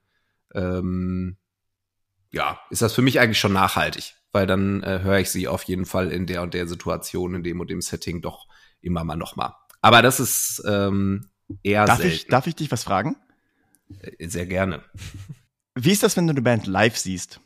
ähm, 0.53 1.37
ja, 2.31 2.59
ist 2.69 2.81
das 2.81 2.93
für 2.93 3.01
mich 3.01 3.19
eigentlich 3.19 3.39
schon 3.39 3.53
nachhaltig, 3.53 4.15
weil 4.38 4.45
dann 4.45 4.84
äh, 4.84 4.99
höre 5.01 5.18
ich 5.18 5.31
sie 5.31 5.47
auf 5.47 5.64
jeden 5.64 5.88
Fall 5.88 6.11
in 6.11 6.27
der 6.27 6.43
und 6.43 6.53
der 6.53 6.68
Situation, 6.68 7.34
in 7.34 7.41
dem 7.41 7.59
und 7.59 7.72
dem 7.72 7.81
Setting 7.81 8.22
doch 8.22 8.47
immer 8.81 9.03
mal 9.03 9.15
noch 9.15 9.35
mal. 9.35 9.55
Aber 9.81 10.03
das 10.03 10.19
ist 10.19 10.61
ähm, 10.68 11.31
eher 11.64 11.85
darf 11.85 11.97
selten. 11.97 12.14
Ich, 12.14 12.27
darf 12.27 12.45
ich 12.45 12.55
dich 12.55 12.72
was 12.72 12.84
fragen? 12.84 13.15
Äh, 13.99 14.27
sehr 14.27 14.45
gerne. 14.45 14.84
Wie 15.73 15.91
ist 15.91 16.03
das, 16.03 16.15
wenn 16.15 16.27
du 16.27 16.34
eine 16.34 16.43
Band 16.43 16.68
live 16.68 16.95
siehst? 16.95 17.39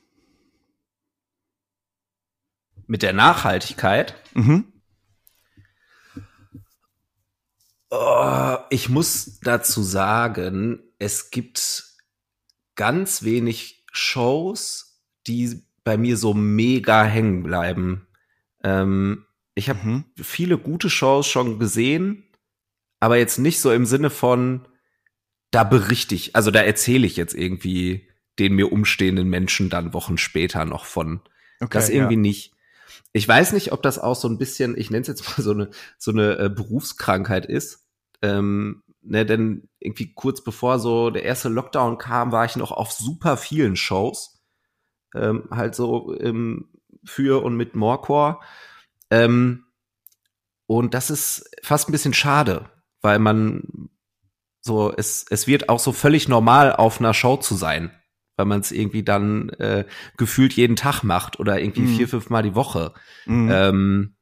Mit 2.88 3.03
der 3.03 3.13
Nachhaltigkeit? 3.13 4.15
Mhm. 4.34 4.73
Oh, 7.89 8.57
ich 8.69 8.89
muss 8.89 9.39
dazu 9.39 9.81
sagen, 9.81 10.84
es 10.99 11.31
gibt 11.31 11.85
ganz 12.76 13.23
wenig 13.23 13.85
Shows, 13.93 15.01
die 15.26 15.70
bei 15.83 15.97
mir 15.97 16.17
so 16.17 16.33
mega 16.33 17.03
hängen 17.03 17.43
bleiben. 17.43 18.07
Ähm, 18.63 19.25
ich 19.55 19.69
habe 19.69 19.79
mhm. 19.87 20.05
viele 20.21 20.57
gute 20.57 20.89
Shows 20.89 21.27
schon 21.27 21.59
gesehen, 21.59 22.23
aber 22.99 23.17
jetzt 23.17 23.39
nicht 23.39 23.59
so 23.59 23.71
im 23.71 23.85
Sinne 23.85 24.09
von, 24.09 24.67
da 25.51 25.63
berichte 25.63 26.15
ich, 26.15 26.35
also 26.35 26.51
da 26.51 26.61
erzähle 26.61 27.05
ich 27.05 27.17
jetzt 27.17 27.33
irgendwie 27.33 28.07
den 28.39 28.53
mir 28.53 28.71
umstehenden 28.71 29.29
Menschen 29.29 29.69
dann 29.69 29.93
Wochen 29.93 30.17
später 30.17 30.65
noch 30.65 30.85
von. 30.85 31.21
Okay, 31.59 31.69
das 31.71 31.89
irgendwie 31.89 32.15
ja. 32.15 32.19
nicht. 32.21 32.53
Ich 33.13 33.27
weiß 33.27 33.53
nicht, 33.53 33.73
ob 33.73 33.83
das 33.83 33.99
auch 33.99 34.15
so 34.15 34.29
ein 34.29 34.37
bisschen, 34.37 34.77
ich 34.77 34.89
nenne 34.89 35.01
es 35.01 35.07
jetzt 35.07 35.27
mal 35.37 35.43
so 35.43 35.51
eine 35.51 35.69
so 35.97 36.11
eine 36.11 36.37
äh, 36.39 36.49
Berufskrankheit 36.49 37.45
ist. 37.45 37.85
Ähm, 38.21 38.83
ne, 39.01 39.25
denn 39.25 39.67
irgendwie 39.79 40.13
kurz 40.13 40.43
bevor 40.43 40.79
so 40.79 41.09
der 41.09 41.23
erste 41.23 41.49
Lockdown 41.49 41.97
kam, 41.97 42.31
war 42.31 42.45
ich 42.45 42.55
noch 42.55 42.71
auf 42.71 42.91
super 42.91 43.35
vielen 43.37 43.75
Shows. 43.75 44.40
Ähm, 45.15 45.47
halt 45.51 45.75
so 45.75 46.17
ähm, 46.19 46.69
für 47.03 47.43
und 47.43 47.55
mit 47.55 47.75
Morecore. 47.75 48.39
Ähm, 49.09 49.65
und 50.67 50.93
das 50.93 51.09
ist 51.09 51.49
fast 51.63 51.89
ein 51.89 51.91
bisschen 51.91 52.13
schade, 52.13 52.69
weil 53.01 53.19
man 53.19 53.89
so, 54.61 54.93
es, 54.95 55.25
es 55.29 55.47
wird 55.47 55.69
auch 55.69 55.79
so 55.79 55.91
völlig 55.91 56.27
normal 56.27 56.73
auf 56.73 56.99
einer 56.99 57.13
Show 57.13 57.38
zu 57.38 57.55
sein, 57.55 57.91
weil 58.38 58.45
man 58.45 58.61
es 58.61 58.71
irgendwie 58.71 59.03
dann 59.03 59.49
äh, 59.49 59.85
gefühlt 60.17 60.53
jeden 60.53 60.75
Tag 60.75 61.03
macht 61.03 61.39
oder 61.39 61.59
irgendwie 61.59 61.81
mhm. 61.81 61.97
vier, 61.97 62.07
fünf 62.07 62.29
Mal 62.29 62.43
die 62.43 62.55
Woche. 62.55 62.93
Mhm. 63.25 63.49
Ähm, 63.51 64.15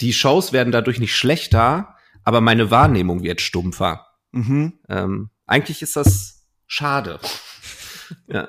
die 0.00 0.12
Shows 0.12 0.52
werden 0.52 0.72
dadurch 0.72 1.00
nicht 1.00 1.16
schlechter, 1.16 1.96
aber 2.24 2.40
meine 2.40 2.70
Wahrnehmung 2.70 3.22
wird 3.22 3.40
stumpfer. 3.40 4.06
Mhm. 4.32 4.74
Ähm, 4.88 5.30
eigentlich 5.46 5.82
ist 5.82 5.96
das 5.96 6.46
schade. 6.66 7.20
ja. 8.28 8.48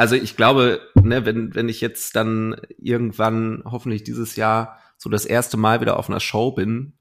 Also 0.00 0.14
ich 0.14 0.34
glaube, 0.34 0.80
ne, 0.94 1.26
wenn, 1.26 1.54
wenn 1.54 1.68
ich 1.68 1.82
jetzt 1.82 2.16
dann 2.16 2.56
irgendwann, 2.78 3.62
hoffentlich 3.66 4.02
dieses 4.02 4.34
Jahr, 4.34 4.78
so 4.96 5.10
das 5.10 5.26
erste 5.26 5.58
Mal 5.58 5.82
wieder 5.82 5.98
auf 5.98 6.08
einer 6.08 6.20
Show 6.20 6.52
bin, 6.52 6.98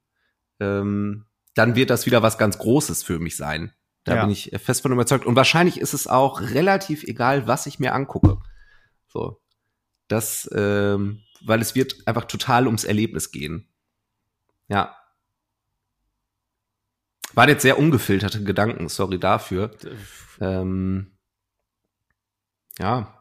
ähm, 0.60 1.26
dann 1.54 1.78
wird 1.78 1.92
das 1.92 2.06
wieder 2.06 2.24
was 2.24 2.38
ganz 2.38 2.58
Großes 2.58 3.04
für 3.04 3.18
mich 3.20 3.38
sein. 3.38 3.72
Da 4.04 4.16
ja. 4.16 4.22
bin 4.24 4.32
ich 4.32 4.52
fest 4.62 4.82
von 4.82 4.92
überzeugt. 4.92 5.26
Und 5.26 5.38
wahrscheinlich 5.38 5.80
ist 5.80 5.94
es 5.94 6.08
auch 6.08 6.42
relativ 6.42 7.06
egal, 7.06 7.48
was 7.48 7.68
ich 7.68 7.80
mir 7.80 7.94
angucke. 7.94 8.40
So. 9.08 9.42
Das, 10.10 10.50
ähm, 10.54 11.22
weil 11.40 11.62
es 11.62 11.76
wird 11.76 12.06
einfach 12.06 12.26
total 12.26 12.66
ums 12.66 12.84
Erlebnis 12.84 13.32
gehen. 13.32 13.70
Ja. 14.68 14.94
Waren 17.34 17.48
jetzt 17.48 17.62
sehr 17.62 17.80
ungefilterte 17.80 18.44
Gedanken, 18.44 18.90
sorry 18.90 19.22
dafür. 19.22 19.72
Ähm, 20.42 21.14
ja. 22.80 23.14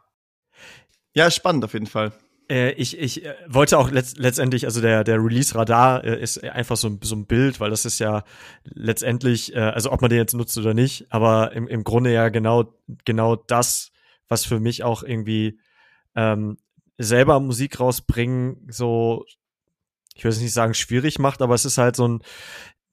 Ja, 1.14 1.30
spannend 1.30 1.64
auf 1.64 1.72
jeden 1.72 1.86
Fall. 1.86 2.12
Äh, 2.50 2.72
ich, 2.72 2.98
ich 2.98 3.24
äh, 3.24 3.34
wollte 3.46 3.78
auch 3.78 3.90
letzt, 3.90 4.18
letztendlich, 4.18 4.64
also 4.64 4.80
der, 4.80 5.04
der 5.04 5.22
Release-Radar 5.22 6.04
äh, 6.04 6.20
ist 6.20 6.42
einfach 6.42 6.76
so, 6.76 6.98
so 7.02 7.14
ein 7.14 7.26
Bild, 7.26 7.60
weil 7.60 7.70
das 7.70 7.84
ist 7.84 7.98
ja 7.98 8.24
letztendlich, 8.64 9.56
also 9.56 9.92
ob 9.92 10.00
man 10.00 10.10
den 10.10 10.18
jetzt 10.18 10.34
nutzt 10.34 10.56
oder 10.56 10.74
nicht, 10.74 11.12
aber 11.12 11.52
im, 11.52 11.68
im 11.68 11.84
Grunde 11.84 12.12
ja 12.12 12.28
genau, 12.28 12.74
genau 13.04 13.36
das, 13.36 13.90
was 14.28 14.44
für 14.44 14.60
mich 14.60 14.82
auch 14.82 15.02
irgendwie 15.02 15.58
ähm, 16.14 16.58
selber 16.98 17.40
Musik 17.40 17.80
rausbringen, 17.80 18.66
so, 18.70 19.24
ich 20.14 20.24
will 20.24 20.30
es 20.30 20.40
nicht 20.40 20.52
sagen, 20.52 20.74
schwierig 20.74 21.18
macht, 21.18 21.42
aber 21.42 21.54
es 21.54 21.64
ist 21.64 21.78
halt 21.78 21.96
so 21.96 22.08
ein, 22.08 22.22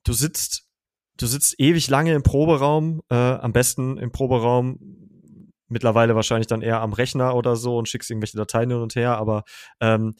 du 0.03 0.13
sitzt, 0.13 0.69
du 1.17 1.27
sitzt 1.27 1.59
ewig 1.59 1.89
lange 1.89 2.13
im 2.13 2.23
Proberaum, 2.23 3.01
äh, 3.09 3.15
am 3.15 3.53
besten 3.53 3.97
im 3.97 4.11
Proberaum 4.11 5.04
mittlerweile 5.67 6.15
wahrscheinlich 6.15 6.47
dann 6.47 6.61
eher 6.61 6.81
am 6.81 6.93
Rechner 6.93 7.35
oder 7.35 7.55
so 7.55 7.77
und 7.77 7.89
schickst 7.89 8.09
irgendwelche 8.09 8.37
Dateien 8.37 8.69
hin 8.69 8.79
und 8.79 8.95
her, 8.95 9.17
aber 9.17 9.43
ähm, 9.79 10.15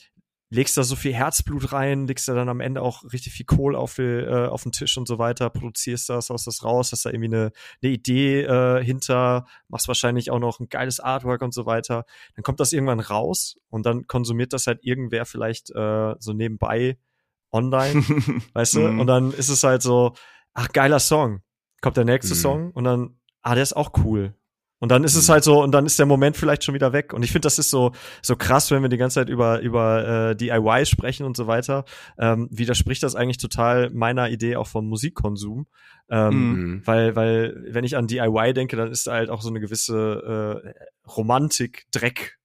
legst 0.49 0.77
da 0.77 0.83
so 0.83 0.95
viel 0.95 1.13
Herzblut 1.13 1.71
rein, 1.71 2.07
legst 2.07 2.27
da 2.27 2.33
dann 2.33 2.49
am 2.49 2.59
Ende 2.59 2.81
auch 2.81 3.03
richtig 3.11 3.33
viel 3.33 3.45
Kohl 3.45 3.75
auf, 3.75 3.95
die, 3.95 4.03
äh, 4.03 4.47
auf 4.47 4.63
den 4.63 4.71
Tisch 4.71 4.97
und 4.97 5.07
so 5.07 5.17
weiter, 5.17 5.49
produzierst 5.49 6.09
das, 6.09 6.29
haust 6.29 6.47
das 6.47 6.63
raus, 6.63 6.91
hast 6.91 7.05
da 7.05 7.09
irgendwie 7.09 7.35
eine, 7.35 7.51
eine 7.81 7.91
Idee 7.91 8.43
äh, 8.43 8.83
hinter, 8.83 9.45
machst 9.67 9.87
wahrscheinlich 9.87 10.31
auch 10.31 10.39
noch 10.39 10.59
ein 10.59 10.69
geiles 10.69 10.99
Artwork 10.99 11.41
und 11.41 11.53
so 11.53 11.65
weiter. 11.65 12.05
Dann 12.35 12.43
kommt 12.43 12.59
das 12.59 12.73
irgendwann 12.73 12.99
raus 12.99 13.57
und 13.69 13.85
dann 13.85 14.07
konsumiert 14.07 14.53
das 14.53 14.67
halt 14.67 14.79
irgendwer 14.83 15.25
vielleicht 15.25 15.71
äh, 15.71 16.15
so 16.19 16.33
nebenbei 16.33 16.97
online, 17.51 18.03
weißt 18.53 18.75
du? 18.75 18.79
Mhm. 18.81 18.99
Und 18.99 19.07
dann 19.07 19.31
ist 19.31 19.49
es 19.49 19.63
halt 19.63 19.81
so, 19.81 20.13
ach, 20.53 20.69
geiler 20.69 20.99
Song. 20.99 21.41
Kommt 21.81 21.97
der 21.97 22.05
nächste 22.05 22.35
mhm. 22.35 22.39
Song 22.39 22.71
und 22.71 22.83
dann, 22.83 23.19
ah, 23.41 23.55
der 23.55 23.63
ist 23.63 23.75
auch 23.75 23.91
cool. 24.03 24.35
Und 24.79 24.89
dann 24.89 25.03
ist 25.03 25.15
es 25.15 25.27
mhm. 25.27 25.33
halt 25.33 25.43
so, 25.43 25.63
und 25.63 25.71
dann 25.71 25.85
ist 25.85 25.97
der 25.99 26.05
Moment 26.05 26.35
vielleicht 26.35 26.63
schon 26.63 26.75
wieder 26.75 26.91
weg. 26.93 27.13
Und 27.13 27.23
ich 27.23 27.31
finde, 27.31 27.45
das 27.45 27.59
ist 27.59 27.69
so, 27.69 27.91
so 28.21 28.35
krass, 28.35 28.71
wenn 28.71 28.81
wir 28.81 28.89
die 28.89 28.97
ganze 28.97 29.15
Zeit 29.15 29.29
über, 29.29 29.61
über 29.61 30.31
äh, 30.31 30.35
DIY 30.35 30.85
sprechen 30.85 31.25
und 31.25 31.37
so 31.37 31.47
weiter. 31.47 31.85
Ähm, 32.19 32.49
widerspricht 32.51 33.01
das 33.03 33.15
eigentlich 33.15 33.37
total 33.37 33.89
meiner 33.91 34.29
Idee 34.29 34.57
auch 34.57 34.67
vom 34.67 34.87
Musikkonsum. 34.87 35.67
Ähm, 36.09 36.53
mhm. 36.53 36.81
Weil, 36.85 37.15
weil, 37.15 37.55
wenn 37.69 37.85
ich 37.85 37.95
an 37.95 38.07
DIY 38.07 38.53
denke, 38.53 38.75
dann 38.75 38.91
ist 38.91 39.07
da 39.07 39.13
halt 39.13 39.29
auch 39.29 39.41
so 39.41 39.49
eine 39.49 39.59
gewisse 39.59 40.63
äh, 40.65 41.09
Romantik, 41.09 41.85
Dreck 41.91 42.37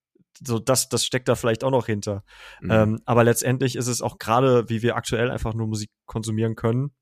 so 0.43 0.59
das, 0.59 0.89
das 0.89 1.05
steckt 1.05 1.28
da 1.28 1.35
vielleicht 1.35 1.65
auch 1.65 1.70
noch 1.70 1.86
hinter. 1.86 2.24
Mhm. 2.61 2.70
Ähm, 2.70 3.01
aber 3.05 3.24
letztendlich 3.24 3.77
ist 3.77 3.89
es 3.89 4.02
auch 4.02 4.19
gerade, 4.19 4.69
wie 4.69 4.82
wir 4.82 4.97
aktuell 4.97 5.31
einfach 5.31 5.55
nur 5.55 5.66
Musik 5.66 5.90
konsumieren 6.07 6.57
können, 6.57 6.93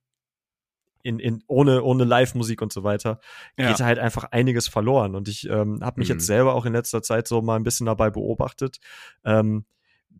in, 1.02 1.18
in, 1.18 1.42
ohne, 1.46 1.82
ohne 1.82 2.04
Live-Musik 2.04 2.62
und 2.62 2.72
so 2.72 2.84
weiter, 2.84 3.20
ja. 3.56 3.68
geht 3.68 3.80
halt 3.80 3.98
einfach 3.98 4.24
einiges 4.30 4.68
verloren. 4.68 5.14
Und 5.14 5.28
ich 5.28 5.48
ähm, 5.48 5.80
habe 5.82 6.00
mich 6.00 6.08
mhm. 6.08 6.16
jetzt 6.16 6.26
selber 6.26 6.54
auch 6.54 6.66
in 6.66 6.72
letzter 6.72 7.02
Zeit 7.02 7.28
so 7.28 7.42
mal 7.42 7.56
ein 7.56 7.64
bisschen 7.64 7.86
dabei 7.86 8.10
beobachtet, 8.10 8.78
ähm, 9.24 9.64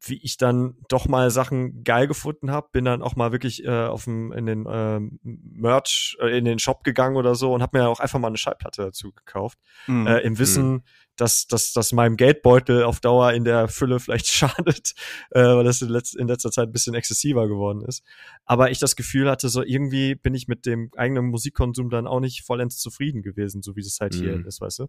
wie 0.03 0.19
ich 0.23 0.37
dann 0.37 0.77
doch 0.89 1.09
mal 1.09 1.31
Sachen 1.31 1.85
geil 1.85 2.07
gefunden 2.07 2.51
habe, 2.51 2.69
bin 2.73 2.85
dann 2.85 3.03
auch 3.03 3.17
mal 3.17 3.33
wirklich 3.33 3.65
äh, 3.65 3.87
auf 3.87 4.05
dem, 4.05 4.33
in 4.33 4.47
den 4.47 4.67
äh, 4.67 5.01
Merch, 5.23 6.17
äh, 6.21 6.37
in 6.37 6.45
den 6.45 6.59
Shop 6.59 6.85
gegangen 6.85 7.17
oder 7.17 7.35
so 7.35 7.53
und 7.53 7.63
habe 7.63 7.79
mir 7.79 7.89
auch 7.89 8.01
einfach 8.01 8.19
mal 8.19 8.29
eine 8.29 8.39
Schallplatte 8.39 8.83
dazu 8.83 9.13
gekauft. 9.13 9.59
Mhm. 9.87 10.07
Äh, 10.07 10.21
Im 10.21 10.39
Wissen, 10.39 10.71
mhm 10.71 10.83
dass, 11.19 11.47
dass, 11.47 11.73
dass 11.73 11.93
meinem 11.93 12.17
Geldbeutel 12.17 12.85
auf 12.85 13.01
Dauer 13.01 13.33
in 13.33 13.45
der 13.45 13.69
Fülle 13.69 14.01
vielleicht 14.01 14.27
schadet, 14.29 14.95
äh, 15.31 15.43
weil 15.43 15.65
das 15.65 15.83
in, 15.83 15.89
letz 15.89 16.15
in 16.15 16.29
letzter 16.29 16.51
Zeit 16.51 16.69
ein 16.69 16.73
bisschen 16.73 16.95
exzessiver 16.95 17.49
geworden 17.49 17.83
ist. 17.83 18.03
Aber 18.45 18.71
ich 18.71 18.79
das 18.79 18.97
Gefühl 18.97 19.31
hatte, 19.31 19.49
so 19.49 19.63
irgendwie 19.63 20.15
bin 20.15 20.35
ich 20.35 20.49
mit 20.49 20.65
dem 20.65 20.91
eigenen 20.97 21.27
Musikkonsum 21.27 21.91
dann 21.91 22.07
auch 22.07 22.21
nicht 22.21 22.45
vollends 22.45 22.79
zufrieden 22.79 23.23
gewesen, 23.23 23.63
so 23.63 23.77
wie 23.77 23.81
es 23.81 23.99
halt 24.01 24.15
mhm. 24.15 24.19
hier 24.19 24.47
ist, 24.47 24.61
weißt 24.61 24.81
du? 24.81 24.87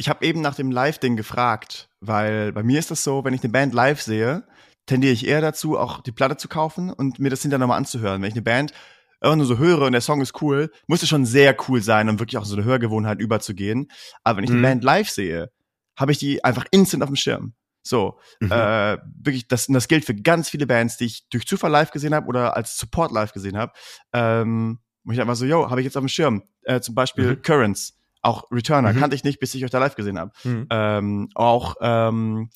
Ich 0.00 0.08
habe 0.08 0.24
eben 0.24 0.40
nach 0.40 0.54
dem 0.54 0.70
Live-Ding 0.70 1.14
gefragt, 1.14 1.90
weil 2.00 2.52
bei 2.52 2.62
mir 2.62 2.78
ist 2.78 2.90
das 2.90 3.04
so, 3.04 3.22
wenn 3.22 3.34
ich 3.34 3.42
eine 3.42 3.52
Band 3.52 3.74
live 3.74 4.00
sehe, 4.00 4.44
tendiere 4.86 5.12
ich 5.12 5.26
eher 5.26 5.42
dazu, 5.42 5.78
auch 5.78 6.00
die 6.00 6.10
Platte 6.10 6.38
zu 6.38 6.48
kaufen 6.48 6.90
und 6.90 7.18
mir 7.18 7.28
das 7.28 7.42
hinterher 7.42 7.58
nochmal 7.58 7.76
anzuhören. 7.76 8.22
Wenn 8.22 8.30
ich 8.30 8.34
eine 8.34 8.40
Band 8.40 8.72
einfach 9.20 9.36
nur 9.36 9.44
so 9.44 9.58
höre 9.58 9.82
und 9.82 9.92
der 9.92 10.00
Song 10.00 10.22
ist 10.22 10.40
cool, 10.40 10.72
muss 10.86 11.02
es 11.02 11.10
schon 11.10 11.26
sehr 11.26 11.54
cool 11.68 11.82
sein, 11.82 12.08
um 12.08 12.18
wirklich 12.18 12.38
auch 12.38 12.46
so 12.46 12.56
eine 12.56 12.64
Hörgewohnheit 12.64 13.20
überzugehen. 13.20 13.88
Aber 14.24 14.38
wenn 14.38 14.44
ich 14.44 14.50
mhm. 14.50 14.64
eine 14.64 14.68
Band 14.68 14.84
live 14.84 15.10
sehe, 15.10 15.50
habe 15.98 16.12
ich 16.12 16.18
die 16.18 16.42
einfach 16.42 16.64
instant 16.70 17.02
auf 17.02 17.10
dem 17.10 17.16
Schirm. 17.16 17.52
So, 17.82 18.18
mhm. 18.40 18.52
äh, 18.52 18.96
wirklich, 19.22 19.48
das, 19.48 19.66
das 19.66 19.86
gilt 19.86 20.06
für 20.06 20.14
ganz 20.14 20.48
viele 20.48 20.66
Bands, 20.66 20.96
die 20.96 21.04
ich 21.04 21.28
durch 21.28 21.46
Zufall 21.46 21.72
live 21.72 21.90
gesehen 21.90 22.14
habe 22.14 22.26
oder 22.26 22.56
als 22.56 22.78
Support 22.78 23.12
live 23.12 23.34
gesehen 23.34 23.58
habe. 23.58 23.74
Ähm, 24.14 24.78
wo 25.04 25.12
ich 25.12 25.20
einfach 25.20 25.36
so, 25.36 25.44
yo, 25.44 25.68
habe 25.68 25.82
ich 25.82 25.84
jetzt 25.84 25.98
auf 25.98 26.02
dem 26.02 26.08
Schirm. 26.08 26.42
Äh, 26.62 26.80
zum 26.80 26.94
Beispiel 26.94 27.32
mhm. 27.32 27.42
Currents, 27.42 27.99
auch 28.22 28.50
Returner, 28.50 28.92
mhm. 28.92 28.98
kannte 28.98 29.16
ich 29.16 29.24
nicht, 29.24 29.40
bis 29.40 29.54
ich 29.54 29.64
euch 29.64 29.70
da 29.70 29.78
live 29.78 29.94
gesehen 29.94 30.18
habe. 30.18 30.32
Mhm. 30.44 30.66
Ähm, 30.70 31.28
auch 31.34 31.76
ähm, 31.80 32.50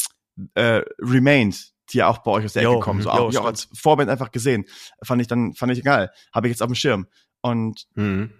äh, 0.55 0.83
Remained, 1.01 1.73
die 1.91 1.99
ja 1.99 2.09
auch 2.09 2.19
bei 2.19 2.31
euch 2.31 2.45
aus 2.45 2.53
der 2.55 2.63
Ecke 2.63 2.81
kommen. 2.81 3.03
So 3.03 3.11
auch, 3.11 3.35
auch 3.35 3.45
als 3.45 3.69
Vorband 3.75 4.11
einfach 4.11 4.31
gesehen. 4.31 4.65
Fand 5.03 5.21
ich 5.21 5.29
dann, 5.29 5.55
fand 5.55 5.73
ich 5.73 5.79
egal. 5.79 6.11
Habe 6.33 6.47
ich 6.47 6.53
jetzt 6.53 6.63
auf 6.63 6.69
dem 6.69 6.75
Schirm. 6.75 7.07
Und 7.41 7.87
mhm. 7.95 8.33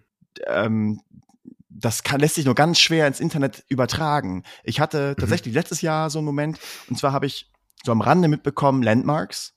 ähm, 0.47 1.01
das 1.69 2.03
kann, 2.03 2.21
lässt 2.21 2.37
sich 2.37 2.45
nur 2.45 2.55
ganz 2.55 2.79
schwer 2.79 3.07
ins 3.07 3.21
Internet 3.21 3.65
übertragen. 3.69 4.45
Ich 4.63 4.81
hatte 4.81 5.11
mhm. 5.11 5.21
tatsächlich 5.21 5.53
mhm. 5.53 5.59
letztes 5.59 5.83
Jahr 5.83 6.11
so 6.11 6.19
einen 6.19 6.27
Moment, 6.27 6.59
und 6.89 6.97
zwar 6.97 7.13
habe 7.13 7.27
ich 7.27 7.51
so 7.85 7.93
am 7.93 8.01
Rande 8.01 8.29
mitbekommen, 8.29 8.83
Landmarks. 8.83 9.53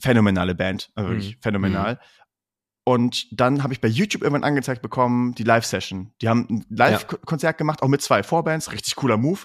Phänomenale 0.00 0.54
Band, 0.54 0.90
also 0.94 1.10
wirklich 1.10 1.36
mhm. 1.36 1.40
phänomenal. 1.40 2.00
Und 2.84 3.26
dann 3.38 3.62
habe 3.62 3.72
ich 3.72 3.80
bei 3.80 3.88
YouTube 3.88 4.22
irgendwann 4.22 4.44
angezeigt 4.44 4.82
bekommen, 4.82 5.34
die 5.34 5.42
Live-Session. 5.42 6.12
Die 6.20 6.28
haben 6.28 6.46
ein 6.50 6.66
Live-Konzert 6.68 7.56
gemacht, 7.56 7.82
auch 7.82 7.88
mit 7.88 8.02
zwei 8.02 8.22
Vorbands, 8.22 8.72
richtig 8.72 8.94
cooler 8.96 9.16
Move. 9.16 9.40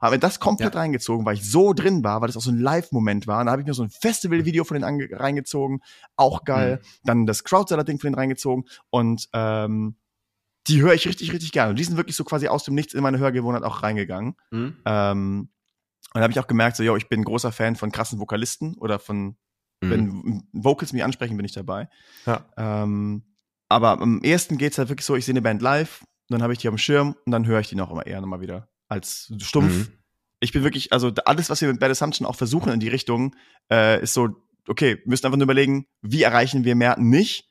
Aber 0.00 0.16
das 0.18 0.38
komplett 0.38 0.74
ja. 0.74 0.80
reingezogen, 0.80 1.26
weil 1.26 1.34
ich 1.34 1.50
so 1.50 1.72
drin 1.72 2.04
war, 2.04 2.20
weil 2.20 2.28
das 2.28 2.36
auch 2.36 2.42
so 2.42 2.50
ein 2.50 2.58
Live-Moment 2.58 3.26
war. 3.26 3.40
Und 3.40 3.46
da 3.46 3.52
habe 3.52 3.62
ich 3.62 3.66
mir 3.66 3.74
so 3.74 3.82
ein 3.82 3.90
Festival-Video 3.90 4.62
von 4.62 4.78
denen 4.78 5.12
reingezogen, 5.12 5.80
auch 6.14 6.44
geil. 6.44 6.80
Mhm. 6.80 6.86
Dann 7.04 7.26
das 7.26 7.42
Crowdseller-Ding 7.42 7.98
von 7.98 8.08
denen 8.08 8.18
reingezogen. 8.18 8.64
Und 8.90 9.28
ähm, 9.32 9.96
die 10.66 10.82
höre 10.82 10.94
ich 10.94 11.08
richtig, 11.08 11.32
richtig 11.32 11.52
gerne. 11.52 11.70
Und 11.70 11.78
die 11.78 11.84
sind 11.84 11.96
wirklich 11.96 12.16
so 12.16 12.24
quasi 12.24 12.48
aus 12.48 12.64
dem 12.64 12.74
Nichts 12.74 12.94
in 12.94 13.02
meine 13.02 13.18
Hörgewohnheit 13.18 13.64
auch 13.64 13.82
reingegangen. 13.82 14.36
Mhm. 14.50 14.76
Ähm, 14.84 15.48
und 16.12 16.20
da 16.20 16.22
habe 16.22 16.32
ich 16.32 16.38
auch 16.38 16.46
gemerkt, 16.46 16.76
so, 16.76 16.84
yo, 16.84 16.96
ich 16.96 17.08
bin 17.08 17.20
ein 17.20 17.24
großer 17.24 17.50
Fan 17.50 17.74
von 17.74 17.90
krassen 17.90 18.20
Vokalisten 18.20 18.76
oder 18.78 19.00
von, 19.00 19.36
Mhm. 19.80 19.90
wenn 19.90 20.42
Vocals 20.52 20.92
mich 20.92 21.04
ansprechen, 21.04 21.36
bin 21.36 21.46
ich 21.46 21.52
dabei. 21.52 21.88
Ja. 22.26 22.44
Ähm, 22.56 23.22
aber 23.68 24.00
am 24.00 24.22
ersten 24.22 24.58
geht's 24.58 24.78
halt 24.78 24.88
wirklich 24.88 25.06
so, 25.06 25.16
ich 25.16 25.24
sehe 25.24 25.32
eine 25.32 25.42
Band 25.42 25.62
live, 25.62 26.04
dann 26.28 26.42
habe 26.42 26.52
ich 26.52 26.58
die 26.58 26.68
auf 26.68 26.74
dem 26.74 26.78
Schirm 26.78 27.16
und 27.24 27.32
dann 27.32 27.46
höre 27.46 27.60
ich 27.60 27.68
die 27.68 27.74
noch 27.76 27.90
immer 27.90 28.06
eher 28.06 28.20
nochmal 28.20 28.40
wieder 28.40 28.68
als 28.88 29.32
stumpf. 29.40 29.72
Mhm. 29.72 29.88
Ich 30.40 30.52
bin 30.52 30.62
wirklich, 30.62 30.92
also 30.92 31.10
alles, 31.24 31.48
was 31.50 31.60
wir 31.60 31.68
mit 31.68 31.80
Bad 31.80 31.90
Assumption 31.90 32.26
auch 32.26 32.36
versuchen 32.36 32.72
in 32.72 32.80
die 32.80 32.88
Richtung, 32.88 33.34
äh, 33.70 34.02
ist 34.02 34.14
so, 34.14 34.28
okay, 34.68 34.96
wir 34.96 35.10
müssen 35.10 35.26
einfach 35.26 35.38
nur 35.38 35.44
überlegen, 35.44 35.86
wie 36.02 36.22
erreichen 36.22 36.64
wir 36.64 36.74
Merten 36.76 37.08
nicht? 37.08 37.48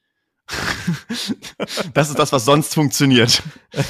das 1.93 2.09
ist 2.09 2.19
das, 2.19 2.31
was 2.31 2.45
sonst 2.45 2.73
funktioniert. 2.73 3.43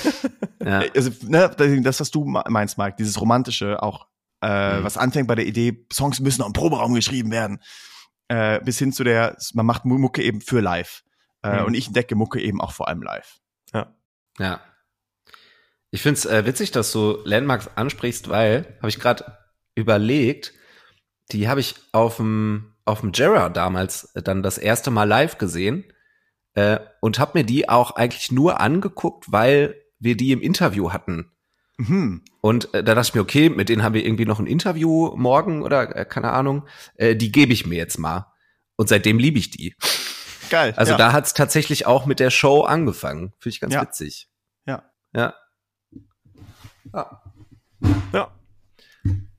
Ja. 0.66 0.82
Also, 0.96 1.12
ne, 1.28 1.54
das, 1.82 2.00
was 2.00 2.10
du 2.10 2.24
meinst, 2.24 2.78
Mike, 2.78 2.96
dieses 2.98 3.20
romantische 3.20 3.84
auch, 3.84 4.08
äh, 4.42 4.80
Mhm. 4.80 4.84
was 4.86 4.96
anfängt 4.96 5.28
bei 5.28 5.36
der 5.36 5.46
Idee, 5.46 5.86
Songs 5.92 6.22
müssen 6.22 6.42
auch 6.42 6.48
im 6.48 6.54
Proberaum 6.54 6.94
geschrieben 6.94 7.32
werden, 7.32 7.60
äh, 8.34 8.60
bis 8.64 8.80
hin 8.80 8.92
zu 8.92 9.04
der, 9.04 9.38
man 9.54 9.66
macht 9.66 9.86
Mu- 9.86 9.98
Mucke 9.98 10.24
eben 10.24 10.42
für 10.42 10.60
live. 10.62 11.04
Äh, 11.44 11.60
Mhm. 11.60 11.66
Und 11.66 11.74
ich 11.76 11.88
entdecke 11.88 12.16
Mucke 12.16 12.40
eben 12.42 12.62
auch 12.62 12.72
vor 12.72 12.88
allem 12.88 13.02
live. 13.04 13.40
Ja. 14.40 14.62
Ich 15.92 16.02
find's 16.02 16.26
äh, 16.26 16.46
witzig, 16.46 16.72
dass 16.72 16.92
du 16.92 17.20
Landmarks 17.26 17.70
ansprichst, 17.76 18.28
weil, 18.30 18.78
habe 18.80 18.90
ich 18.90 19.00
gerade 19.00 19.38
überlegt, 19.76 20.54
die 21.32 21.48
habe 21.48 21.60
ich 21.60 21.76
auf 21.92 22.18
dem 22.18 22.70
auf 22.86 23.00
dem 23.02 23.12
Jera 23.14 23.50
damals 23.50 24.06
äh, 24.16 24.22
dann 24.24 24.42
das 24.44 24.58
erste 24.58 24.90
Mal 24.92 25.04
live 25.08 25.38
gesehen 25.38 25.86
äh, 26.56 26.80
und 27.00 27.20
habe 27.20 27.38
mir 27.40 27.46
die 27.46 27.70
auch 27.70 27.92
eigentlich 27.92 28.32
nur 28.32 28.60
angeguckt, 28.60 29.32
weil 29.32 29.76
wir 30.00 30.18
die 30.18 30.32
im 30.32 30.42
Interview 30.42 30.92
hatten. 30.92 31.32
Mhm. 31.78 32.22
Und 32.42 32.74
äh, 32.74 32.84
da 32.84 32.96
dachte 32.96 33.10
ich 33.10 33.16
mir, 33.16 33.22
okay, 33.22 33.50
mit 33.50 33.70
denen 33.70 33.84
haben 33.84 33.94
wir 33.94 34.06
irgendwie 34.06 34.26
noch 34.26 34.40
ein 34.40 34.48
Interview 34.48 35.16
morgen 35.16 35.64
oder 35.64 35.96
äh, 35.96 36.06
keine 36.06 36.32
Ahnung. 36.32 36.68
Äh, 36.96 37.16
die 37.16 37.32
gebe 37.32 37.54
ich 37.54 37.66
mir 37.66 37.76
jetzt 37.78 37.98
mal. 37.98 38.32
Und 38.76 38.90
seitdem 38.90 39.20
liebe 39.20 39.40
ich 39.40 39.52
die. 39.52 39.76
Geil. 40.50 40.74
Also 40.76 40.92
ja. 40.92 40.98
da 40.98 41.14
hat's 41.14 41.34
tatsächlich 41.34 41.86
auch 41.86 42.06
mit 42.06 42.20
der 42.20 42.30
Show 42.30 42.62
angefangen. 42.62 43.34
Finde 43.40 43.54
ich 43.54 43.60
ganz 43.60 43.74
Ja. 43.74 43.82
witzig. 43.82 44.30
Ja. 44.66 44.84
Ja. 45.16 45.34
Ja. 46.94 47.22
Ja. 48.12 48.32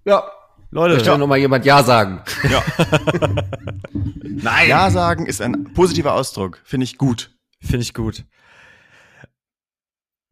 Ja. 0.04 0.30
Leute, 0.70 0.94
Möchte 0.94 1.16
noch 1.18 1.28
mal 1.28 1.38
jemand 1.38 1.64
Ja 1.64 1.84
sagen? 1.84 2.20
Ja. 2.50 2.62
Nein. 4.24 4.68
ja 4.68 4.90
sagen 4.90 5.26
ist 5.26 5.40
ein 5.40 5.72
positiver 5.72 6.14
Ausdruck. 6.14 6.60
Finde 6.64 6.84
ich 6.84 6.98
gut. 6.98 7.30
Finde 7.60 7.82
ich 7.82 7.94
gut. 7.94 8.24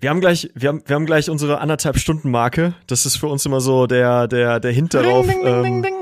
Wir 0.02 0.10
haben 0.10 0.20
gleich, 0.20 0.50
wir 0.56 0.68
haben, 0.68 0.82
wir 0.84 0.96
haben 0.96 1.06
gleich 1.06 1.30
unsere 1.30 1.60
anderthalb 1.60 1.96
Stunden 1.96 2.32
Marke. 2.32 2.74
Das 2.88 3.06
ist 3.06 3.18
für 3.18 3.28
uns 3.28 3.46
immer 3.46 3.60
so 3.60 3.86
der, 3.86 4.26
der, 4.26 4.58
der 4.58 4.72
Hint 4.72 4.94
darauf, 4.94 5.28
Ding, 5.28 5.44
ding, 5.44 5.64
ähm, 5.64 5.82
ding. 5.82 5.94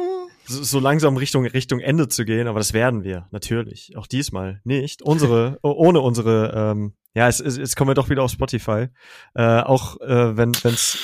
so, 0.47 0.63
so 0.63 0.81
langsam 0.81 1.19
Richtung, 1.19 1.45
Richtung 1.45 1.81
Ende 1.81 2.09
zu 2.09 2.25
gehen. 2.25 2.49
Aber 2.49 2.59
das 2.59 2.73
werden 2.73 3.05
wir 3.05 3.29
natürlich. 3.31 3.95
Auch 3.99 4.07
diesmal 4.07 4.63
nicht. 4.65 5.03
Unsere, 5.03 5.59
oh- 5.63 5.73
ohne 5.73 6.01
unsere, 6.01 6.73
ähm, 6.73 6.95
ja, 7.13 7.29
es, 7.29 7.41
es, 7.41 7.59
jetzt 7.59 7.77
kommen 7.77 7.91
wir 7.91 7.95
doch 7.95 8.09
wieder 8.09 8.23
auf 8.23 8.31
Spotify. 8.31 8.87
Äh, 9.35 9.43
auch 9.61 10.01
äh, 10.01 10.35
wenn, 10.35 10.53
wenn's, 10.63 10.97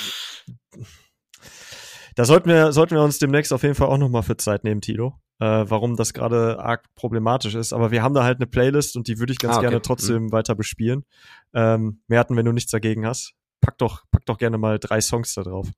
da 2.15 2.25
sollten 2.25 2.49
wir, 2.49 2.73
sollten 2.73 2.95
wir 2.95 3.03
uns 3.03 3.19
demnächst 3.19 3.53
auf 3.53 3.63
jeden 3.63 3.75
Fall 3.75 3.89
auch 3.89 3.99
noch 3.99 4.09
mal 4.09 4.23
für 4.23 4.39
Zeit 4.39 4.65
nehmen, 4.65 4.81
Tilo. 4.81 5.21
Äh, 5.39 5.65
warum 5.69 5.97
das 5.97 6.15
gerade 6.15 6.59
arg 6.61 6.85
problematisch 6.95 7.55
ist. 7.55 7.73
Aber 7.75 7.91
wir 7.91 8.03
haben 8.03 8.15
da 8.15 8.25
halt 8.25 8.39
eine 8.39 8.47
Playlist 8.47 8.97
und 8.97 9.07
die 9.07 9.19
würde 9.19 9.33
ich 9.35 9.39
ganz 9.39 9.55
Ah, 9.55 9.59
okay. 9.59 9.67
gerne 9.69 9.83
trotzdem 9.83 10.33
weiter 10.33 10.55
bespielen. 10.55 11.05
Ähm, 11.53 12.01
Merten, 12.09 12.37
wenn 12.37 12.47
du 12.47 12.53
nichts 12.53 12.71
dagegen 12.71 13.07
hast, 13.07 13.35
pack 13.61 13.77
doch, 13.79 14.05
pack 14.11 14.25
doch 14.25 14.39
gerne 14.39 14.57
mal 14.57 14.79
drei 14.79 15.01
Songs 15.01 15.35
da 15.35 15.43
drauf. 15.43 15.69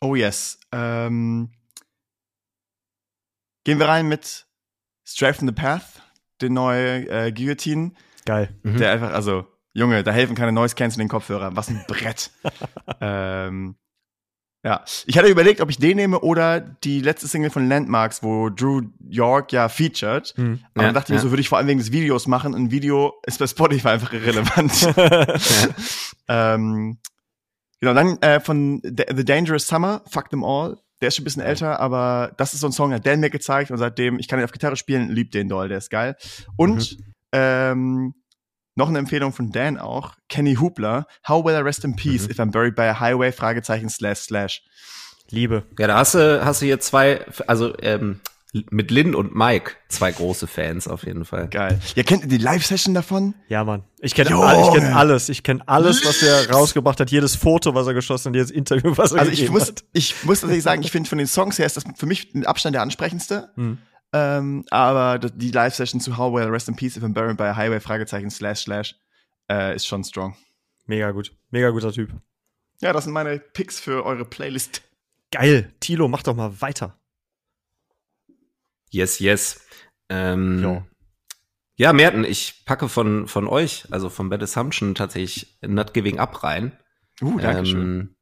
Oh 0.00 0.14
yes. 0.14 0.60
Ähm, 0.70 1.50
gehen 3.64 3.78
wir 3.78 3.88
rein 3.88 4.06
mit 4.08 4.46
Stray 5.06 5.32
from 5.34 5.48
the 5.48 5.54
Path, 5.54 6.02
den 6.40 6.52
neuen 6.54 7.08
äh, 7.08 7.32
Guillotine. 7.32 7.92
Geil. 8.24 8.54
Mhm. 8.62 8.76
Der 8.76 8.92
einfach, 8.92 9.12
also, 9.12 9.46
Junge, 9.72 10.02
da 10.04 10.12
helfen 10.12 10.36
keine 10.36 10.52
Noise 10.52 10.76
Canceling 10.76 11.08
Kopfhörer. 11.08 11.56
Was 11.56 11.68
ein 11.68 11.84
Brett. 11.88 12.30
ähm, 13.00 13.76
ja, 14.64 14.82
ich 15.04 15.18
hatte 15.18 15.28
überlegt, 15.28 15.60
ob 15.60 15.68
ich 15.68 15.76
den 15.76 15.98
nehme 15.98 16.20
oder 16.20 16.58
die 16.58 17.00
letzte 17.00 17.28
Single 17.28 17.50
von 17.50 17.68
Landmarks, 17.68 18.22
wo 18.22 18.48
Drew 18.48 18.80
York 19.06 19.52
ja 19.52 19.68
featured. 19.68 20.32
Hm. 20.36 20.60
Aber 20.72 20.84
Ja, 20.84 20.88
dann 20.88 20.94
dachte 20.94 21.12
ich 21.12 21.16
mir 21.18 21.22
so, 21.22 21.30
würde 21.30 21.42
ich 21.42 21.50
vor 21.50 21.58
allem 21.58 21.66
wegen 21.66 21.80
des 21.80 21.92
Videos 21.92 22.26
machen. 22.26 22.54
Ein 22.54 22.70
Video 22.70 23.12
ist 23.26 23.38
bei 23.38 23.46
Spotify 23.46 23.88
einfach 23.88 24.14
irrelevant. 24.14 24.72
ähm, 26.28 26.98
genau, 27.78 27.92
dann 27.92 28.16
äh, 28.22 28.40
von 28.40 28.80
The, 28.82 29.24
Dangerous 29.24 29.66
Summer, 29.66 30.02
Fuck 30.08 30.30
Them 30.30 30.42
All. 30.42 30.78
Der 31.02 31.08
ist 31.08 31.16
schon 31.16 31.24
ein 31.24 31.26
bisschen 31.26 31.42
älter, 31.42 31.78
aber 31.80 32.32
das 32.38 32.54
ist 32.54 32.60
so 32.60 32.68
ein 32.68 32.72
Song, 32.72 32.88
der 32.88 33.00
hat 33.00 33.06
Dan 33.06 33.20
mir 33.20 33.28
gezeigt 33.28 33.70
und 33.70 33.76
seitdem, 33.76 34.18
ich 34.18 34.28
kann 34.28 34.38
ihn 34.38 34.46
auf 34.46 34.52
Gitarre 34.52 34.76
spielen, 34.76 35.10
lieb 35.10 35.30
den 35.32 35.50
doll, 35.50 35.68
der 35.68 35.76
ist 35.76 35.90
geil. 35.90 36.16
Und 36.56 36.96
ähm, 37.32 38.14
noch 38.76 38.88
eine 38.88 38.98
Empfehlung 38.98 39.32
von 39.32 39.50
Dan 39.52 39.78
auch, 39.78 40.14
Kenny 40.28 40.56
Hoopla, 40.56 41.06
How 41.28 41.44
Will 41.44 41.54
I 41.54 41.58
Rest 41.58 41.84
in 41.84 41.94
Peace 41.96 42.24
Mhm. 42.24 42.30
if 42.30 42.38
I'm 42.40 42.50
Buried 42.50 42.74
by 42.74 42.82
a 42.82 42.98
Highway, 43.00 43.32
Fragezeichen, 43.32 43.88
slash, 43.88 44.18
slash. 44.20 44.62
Liebe. 45.30 45.64
Ja, 45.78 45.86
da 45.86 45.96
hast 45.98 46.14
du, 46.14 46.44
hast 46.44 46.60
du 46.60 46.66
hier 46.66 46.80
zwei, 46.80 47.24
also 47.46 47.72
ähm, 47.80 48.20
mit 48.70 48.90
Lynn 48.92 49.14
und 49.16 49.34
Mike 49.34 49.72
zwei 49.88 50.12
große 50.12 50.46
Fans 50.46 50.86
auf 50.86 51.04
jeden 51.04 51.24
Fall. 51.24 51.48
Geil. 51.48 51.80
Ja, 51.96 52.02
kennt 52.04 52.22
ihr 52.22 52.28
die 52.28 52.38
Live-Session 52.38 52.94
davon? 52.94 53.34
Ja, 53.48 53.64
Mann. 53.64 53.82
Ich 54.00 54.14
kenne 54.14 54.36
all, 54.36 54.60
ich 54.60 54.74
kenn 54.74 54.92
alles. 54.92 55.28
Ich 55.28 55.42
kenne 55.42 55.62
alles, 55.66 56.04
was 56.06 56.22
er 56.22 56.50
rausgebracht 56.50 57.00
hat. 57.00 57.10
Jedes 57.10 57.34
Foto, 57.34 57.74
was 57.74 57.86
er 57.88 57.94
geschossen 57.94 58.28
hat, 58.28 58.36
jedes 58.36 58.50
Interview, 58.52 58.92
was 58.96 59.10
er 59.12 59.20
Also 59.20 59.32
ich 59.32 59.50
muss, 59.50 59.68
hat. 59.68 59.84
ich 59.92 60.14
muss 60.24 60.40
tatsächlich 60.40 60.62
sagen, 60.62 60.82
ich 60.82 60.92
finde 60.92 61.08
von 61.08 61.18
den 61.18 61.26
Songs 61.26 61.58
her 61.58 61.66
ist 61.66 61.76
das 61.76 61.84
für 61.96 62.06
mich 62.06 62.32
mit 62.34 62.46
Abstand 62.46 62.74
der 62.74 62.82
ansprechendste. 62.82 63.50
Hm. 63.56 63.78
Ähm, 64.16 64.64
aber 64.70 65.18
die 65.18 65.50
Live-Session 65.50 66.00
zu 66.00 66.16
How 66.16 66.32
Will 66.32 66.44
I 66.44 66.48
Rest 66.48 66.68
in 66.68 66.76
Peace 66.76 66.96
if 66.96 67.02
I'm 67.02 67.12
Buried 67.12 67.36
by 67.36 67.46
a 67.46 67.56
Highway, 67.56 67.80
Fragezeichen, 67.80 68.30
slash, 68.30 68.62
slash, 68.62 68.94
äh, 69.50 69.74
ist 69.74 69.88
schon 69.88 70.04
strong. 70.04 70.36
Mega 70.86 71.10
gut. 71.10 71.32
Mega 71.50 71.70
guter 71.70 71.90
Typ. 71.90 72.12
Ja, 72.80 72.92
das 72.92 73.04
sind 73.04 73.12
meine 73.12 73.40
Picks 73.40 73.80
für 73.80 74.04
eure 74.04 74.24
Playlist. 74.24 74.82
Geil. 75.32 75.72
Tilo, 75.80 76.06
mach 76.06 76.22
doch 76.22 76.36
mal 76.36 76.60
weiter. 76.60 76.96
Yes, 78.90 79.18
yes. 79.18 79.66
Ähm, 80.08 80.62
Ja. 80.62 80.86
ja, 81.74 81.92
Merten, 81.92 82.22
ich 82.22 82.64
packe 82.66 82.88
von, 82.88 83.26
von 83.26 83.48
euch, 83.48 83.86
also 83.90 84.10
von 84.10 84.28
Bad 84.28 84.44
Assumption 84.44 84.94
tatsächlich 84.94 85.58
Not 85.60 85.92
Giving 85.92 86.20
Up 86.20 86.44
rein. 86.44 86.78
Uh, 87.20 87.40
danke 87.40 87.66
schön. 87.66 87.80
Ähm, 87.80 88.16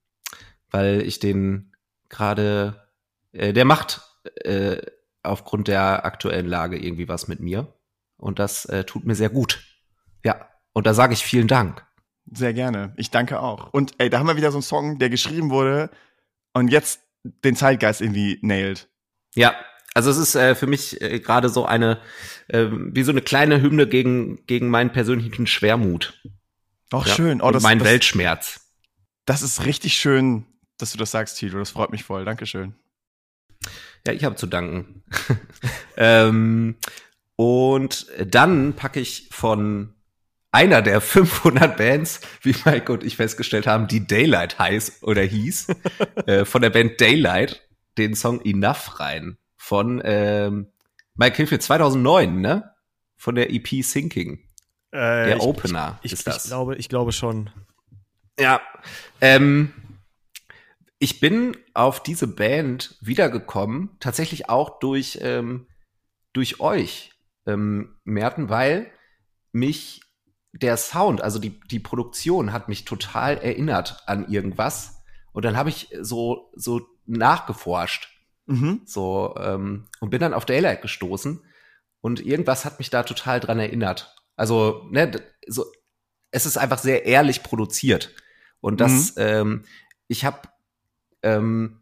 weil 0.70 1.02
ich 1.02 1.18
den 1.18 1.76
gerade, 2.08 2.88
äh, 3.32 3.52
der 3.52 3.66
macht 3.66 4.00
äh, 4.36 4.80
aufgrund 5.22 5.68
der 5.68 6.04
aktuellen 6.04 6.46
Lage 6.46 6.78
irgendwie 6.78 7.08
was 7.08 7.28
mit 7.28 7.40
mir. 7.40 7.72
Und 8.16 8.38
das 8.38 8.64
äh, 8.66 8.84
tut 8.84 9.04
mir 9.04 9.14
sehr 9.14 9.30
gut. 9.30 9.62
Ja, 10.24 10.48
und 10.72 10.86
da 10.86 10.94
sage 10.94 11.12
ich 11.14 11.24
vielen 11.24 11.48
Dank. 11.48 11.84
Sehr 12.30 12.54
gerne. 12.54 12.92
Ich 12.96 13.10
danke 13.10 13.40
auch. 13.40 13.72
Und 13.72 13.94
ey, 13.98 14.08
da 14.08 14.18
haben 14.18 14.28
wir 14.28 14.36
wieder 14.36 14.52
so 14.52 14.58
einen 14.58 14.62
Song, 14.62 14.98
der 14.98 15.10
geschrieben 15.10 15.50
wurde 15.50 15.90
und 16.52 16.68
jetzt 16.68 17.00
den 17.24 17.56
Zeitgeist 17.56 18.00
irgendwie 18.00 18.38
nailed. 18.42 18.88
Ja, 19.34 19.54
also 19.94 20.10
es 20.10 20.16
ist 20.16 20.34
äh, 20.34 20.54
für 20.54 20.66
mich 20.66 21.00
äh, 21.00 21.20
gerade 21.20 21.48
so 21.48 21.66
eine, 21.66 22.00
äh, 22.48 22.66
wie 22.70 23.02
so 23.02 23.10
eine 23.10 23.22
kleine 23.22 23.60
Hymne 23.60 23.86
gegen, 23.86 24.46
gegen 24.46 24.68
meinen 24.68 24.92
persönlichen 24.92 25.46
Schwermut. 25.46 26.20
Auch 26.92 27.06
Ja. 27.06 27.14
schön. 27.14 27.40
Oh, 27.42 27.46
und 27.48 27.54
das, 27.54 27.62
meinen 27.62 27.80
das, 27.80 27.88
Weltschmerz. 27.88 28.60
das 29.26 29.42
ist 29.42 29.64
richtig 29.64 29.94
schön, 29.94 30.46
dass 30.78 30.92
du 30.92 30.98
das 30.98 31.10
sagst, 31.10 31.38
Tilo. 31.38 31.58
Das 31.58 31.70
freut 31.70 31.90
mich 31.90 32.04
voll. 32.04 32.24
Dankeschön. 32.24 32.74
Ja, 34.06 34.12
ich 34.12 34.24
habe 34.24 34.36
zu 34.36 34.46
danken. 34.46 35.02
ähm, 35.96 36.76
und 37.36 38.06
dann 38.24 38.74
packe 38.74 39.00
ich 39.00 39.28
von 39.30 39.94
einer 40.52 40.82
der 40.82 41.00
500 41.00 41.76
Bands, 41.76 42.20
wie 42.42 42.54
Mike 42.64 42.92
und 42.92 43.02
ich 43.02 43.16
festgestellt 43.16 43.66
haben, 43.66 43.88
die 43.88 44.06
Daylight 44.06 44.58
heißt 44.58 45.02
oder 45.02 45.22
hieß, 45.22 45.68
äh, 46.26 46.44
von 46.44 46.62
der 46.62 46.70
Band 46.70 47.00
Daylight 47.00 47.62
den 47.98 48.14
Song 48.14 48.40
Enough 48.44 49.00
rein. 49.00 49.38
Von 49.56 50.02
ähm, 50.04 50.68
Mike 51.14 51.36
Hilfe 51.36 51.58
2009, 51.58 52.40
ne? 52.40 52.70
Von 53.16 53.34
der 53.36 53.52
EP 53.52 53.82
Sinking. 53.82 54.40
Äh, 54.90 55.26
Der 55.26 55.36
ich, 55.36 55.42
Opener 55.42 55.98
ich, 56.02 56.12
ist 56.12 56.20
ich, 56.20 56.24
das. 56.24 56.44
Ich 56.44 56.50
glaube, 56.50 56.76
ich 56.76 56.88
glaube 56.88 57.12
schon. 57.12 57.50
Ja. 58.38 58.60
Ähm, 59.20 59.72
ich 61.02 61.18
bin 61.18 61.56
auf 61.74 62.00
diese 62.00 62.28
Band 62.28 62.96
wiedergekommen, 63.00 63.90
tatsächlich 63.98 64.48
auch 64.48 64.78
durch, 64.78 65.18
ähm, 65.20 65.66
durch 66.32 66.60
euch, 66.60 67.10
ähm, 67.44 67.96
Merten, 68.04 68.50
weil 68.50 68.88
mich 69.50 70.02
der 70.52 70.76
Sound, 70.76 71.20
also 71.20 71.40
die, 71.40 71.58
die 71.58 71.80
Produktion 71.80 72.52
hat 72.52 72.68
mich 72.68 72.84
total 72.84 73.38
erinnert 73.38 74.04
an 74.06 74.28
irgendwas. 74.28 75.02
Und 75.32 75.44
dann 75.44 75.56
habe 75.56 75.70
ich 75.70 75.88
so, 76.00 76.52
so 76.54 76.86
nachgeforscht. 77.06 78.08
Mhm. 78.46 78.82
So, 78.84 79.34
ähm, 79.40 79.88
und 79.98 80.10
bin 80.10 80.20
dann 80.20 80.34
auf 80.34 80.44
Daylight 80.44 80.82
gestoßen 80.82 81.42
und 82.00 82.24
irgendwas 82.24 82.64
hat 82.64 82.78
mich 82.78 82.90
da 82.90 83.02
total 83.02 83.40
dran 83.40 83.58
erinnert. 83.58 84.14
Also, 84.36 84.86
ne, 84.88 85.20
so 85.48 85.64
es 86.30 86.46
ist 86.46 86.58
einfach 86.58 86.78
sehr 86.78 87.06
ehrlich 87.06 87.42
produziert. 87.42 88.14
Und 88.60 88.80
das, 88.80 89.16
mhm. 89.16 89.22
ähm, 89.22 89.64
ich 90.06 90.24
habe, 90.24 90.42
ähm, 91.22 91.80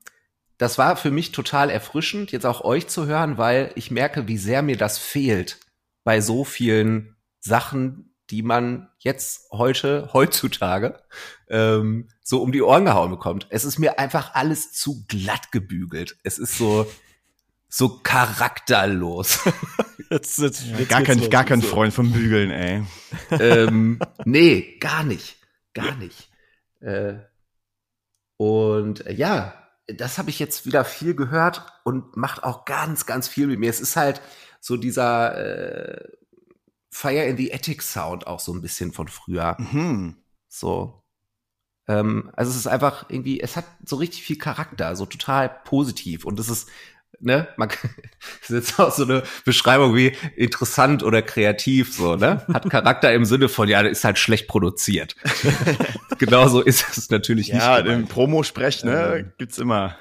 das 0.60 0.76
war 0.76 0.96
für 0.96 1.10
mich 1.10 1.32
total 1.32 1.70
erfrischend, 1.70 2.32
jetzt 2.32 2.44
auch 2.44 2.62
euch 2.62 2.86
zu 2.86 3.06
hören, 3.06 3.38
weil 3.38 3.72
ich 3.76 3.90
merke, 3.90 4.28
wie 4.28 4.36
sehr 4.36 4.60
mir 4.60 4.76
das 4.76 4.98
fehlt 4.98 5.58
bei 6.04 6.20
so 6.20 6.44
vielen 6.44 7.16
Sachen, 7.38 8.14
die 8.28 8.42
man 8.42 8.90
jetzt 8.98 9.50
heute, 9.52 10.10
heutzutage, 10.12 11.00
ähm, 11.48 12.08
so 12.22 12.42
um 12.42 12.52
die 12.52 12.62
Ohren 12.62 12.84
gehauen 12.84 13.10
bekommt. 13.10 13.46
Es 13.48 13.64
ist 13.64 13.78
mir 13.78 13.98
einfach 13.98 14.34
alles 14.34 14.72
zu 14.72 15.04
glatt 15.08 15.50
gebügelt. 15.50 16.18
Es 16.24 16.38
ist 16.38 16.58
so, 16.58 16.86
so 17.70 18.00
charakterlos. 18.02 19.40
jetzt, 20.10 20.38
jetzt, 20.38 20.66
ja, 20.66 20.84
gar 20.84 21.02
kein, 21.02 21.30
gar 21.30 21.44
kein 21.44 21.62
Freund 21.62 21.94
vom 21.94 22.12
Bügeln, 22.12 22.50
ey. 22.50 22.84
ähm, 23.30 23.98
nee, 24.26 24.76
gar 24.78 25.04
nicht. 25.04 25.38
Gar 25.72 25.96
nicht. 25.96 26.28
Äh, 26.80 27.14
und 28.40 29.06
äh, 29.06 29.12
ja, 29.12 29.52
das 29.86 30.16
habe 30.16 30.30
ich 30.30 30.38
jetzt 30.38 30.64
wieder 30.64 30.86
viel 30.86 31.14
gehört 31.14 31.62
und 31.84 32.16
macht 32.16 32.42
auch 32.42 32.64
ganz, 32.64 33.04
ganz 33.04 33.28
viel 33.28 33.46
mit 33.46 33.58
mir. 33.58 33.68
Es 33.68 33.82
ist 33.82 33.96
halt 33.96 34.22
so 34.62 34.78
dieser 34.78 35.36
äh, 35.36 36.08
Fire 36.90 37.26
in 37.26 37.36
the 37.36 37.52
Attic 37.52 37.82
Sound 37.82 38.26
auch 38.26 38.40
so 38.40 38.54
ein 38.54 38.62
bisschen 38.62 38.92
von 38.92 39.08
früher. 39.08 39.58
Mhm. 39.58 40.16
So. 40.48 41.04
Ähm, 41.86 42.30
also 42.34 42.50
es 42.50 42.56
ist 42.56 42.66
einfach 42.66 43.10
irgendwie, 43.10 43.42
es 43.42 43.56
hat 43.56 43.66
so 43.84 43.96
richtig 43.96 44.22
viel 44.22 44.38
Charakter, 44.38 44.96
so 44.96 45.04
total 45.04 45.50
positiv 45.66 46.24
und 46.24 46.40
es 46.40 46.48
ist 46.48 46.70
ne, 47.18 47.48
man 47.56 47.68
das 48.40 48.50
ist 48.50 48.50
jetzt 48.50 48.80
auch 48.80 48.92
so 48.92 49.04
eine 49.04 49.22
Beschreibung 49.44 49.94
wie 49.94 50.12
interessant 50.36 51.02
oder 51.02 51.22
kreativ, 51.22 51.94
so, 51.94 52.16
ne? 52.16 52.44
Hat 52.52 52.68
Charakter 52.70 53.12
im 53.12 53.24
Sinne 53.24 53.48
von, 53.48 53.68
ja, 53.68 53.80
ist 53.80 54.04
halt 54.04 54.18
schlecht 54.18 54.48
produziert. 54.48 55.16
Genauso 56.18 56.60
ist 56.60 56.96
es 56.96 57.10
natürlich 57.10 57.48
ja, 57.48 57.54
nicht. 57.54 57.86
Ja, 57.86 57.94
im 57.94 58.06
Promo-Sprech, 58.06 58.84
ne, 58.84 59.16
ähm, 59.16 59.32
gibt's 59.38 59.58
immer. 59.58 59.96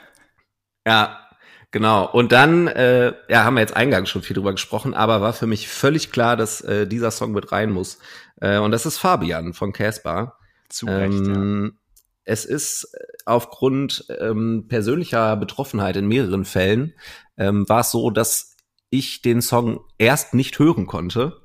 Ja, 0.86 1.28
genau. 1.72 2.10
Und 2.10 2.32
dann, 2.32 2.68
äh, 2.68 3.14
ja, 3.28 3.44
haben 3.44 3.56
wir 3.56 3.62
jetzt 3.62 3.76
eingangs 3.76 4.10
schon 4.10 4.22
viel 4.22 4.36
drüber 4.36 4.52
gesprochen, 4.52 4.94
aber 4.94 5.22
war 5.22 5.34
für 5.34 5.48
mich 5.48 5.68
völlig 5.68 6.12
klar, 6.12 6.38
dass 6.38 6.62
äh, 6.62 6.88
dieser 6.88 7.12
Song 7.12 7.32
mit 7.32 7.52
rein 7.52 7.72
muss. 7.72 8.00
Äh, 8.42 8.60
und 8.60 8.72
das 8.72 8.86
ist 8.86 8.98
Fabian 8.98 9.54
von 9.54 9.74
Casper. 9.74 10.36
Zu 10.70 10.86
Recht, 10.86 11.14
ähm, 11.14 11.74
ja. 11.74 11.80
Es 12.26 12.46
ist 12.46 12.94
äh, 12.94 13.00
aufgrund 13.30 14.06
ähm, 14.20 14.66
persönlicher 14.68 15.36
Betroffenheit 15.38 15.96
in 15.96 16.08
mehreren 16.08 16.46
Fällen 16.46 16.94
ähm, 17.38 17.68
war 17.70 17.82
es 17.82 17.92
so, 17.92 18.10
dass 18.10 18.58
ich 18.90 19.22
den 19.22 19.42
Song 19.42 19.82
erst 19.98 20.34
nicht 20.34 20.58
hören 20.60 20.88
konnte 20.88 21.42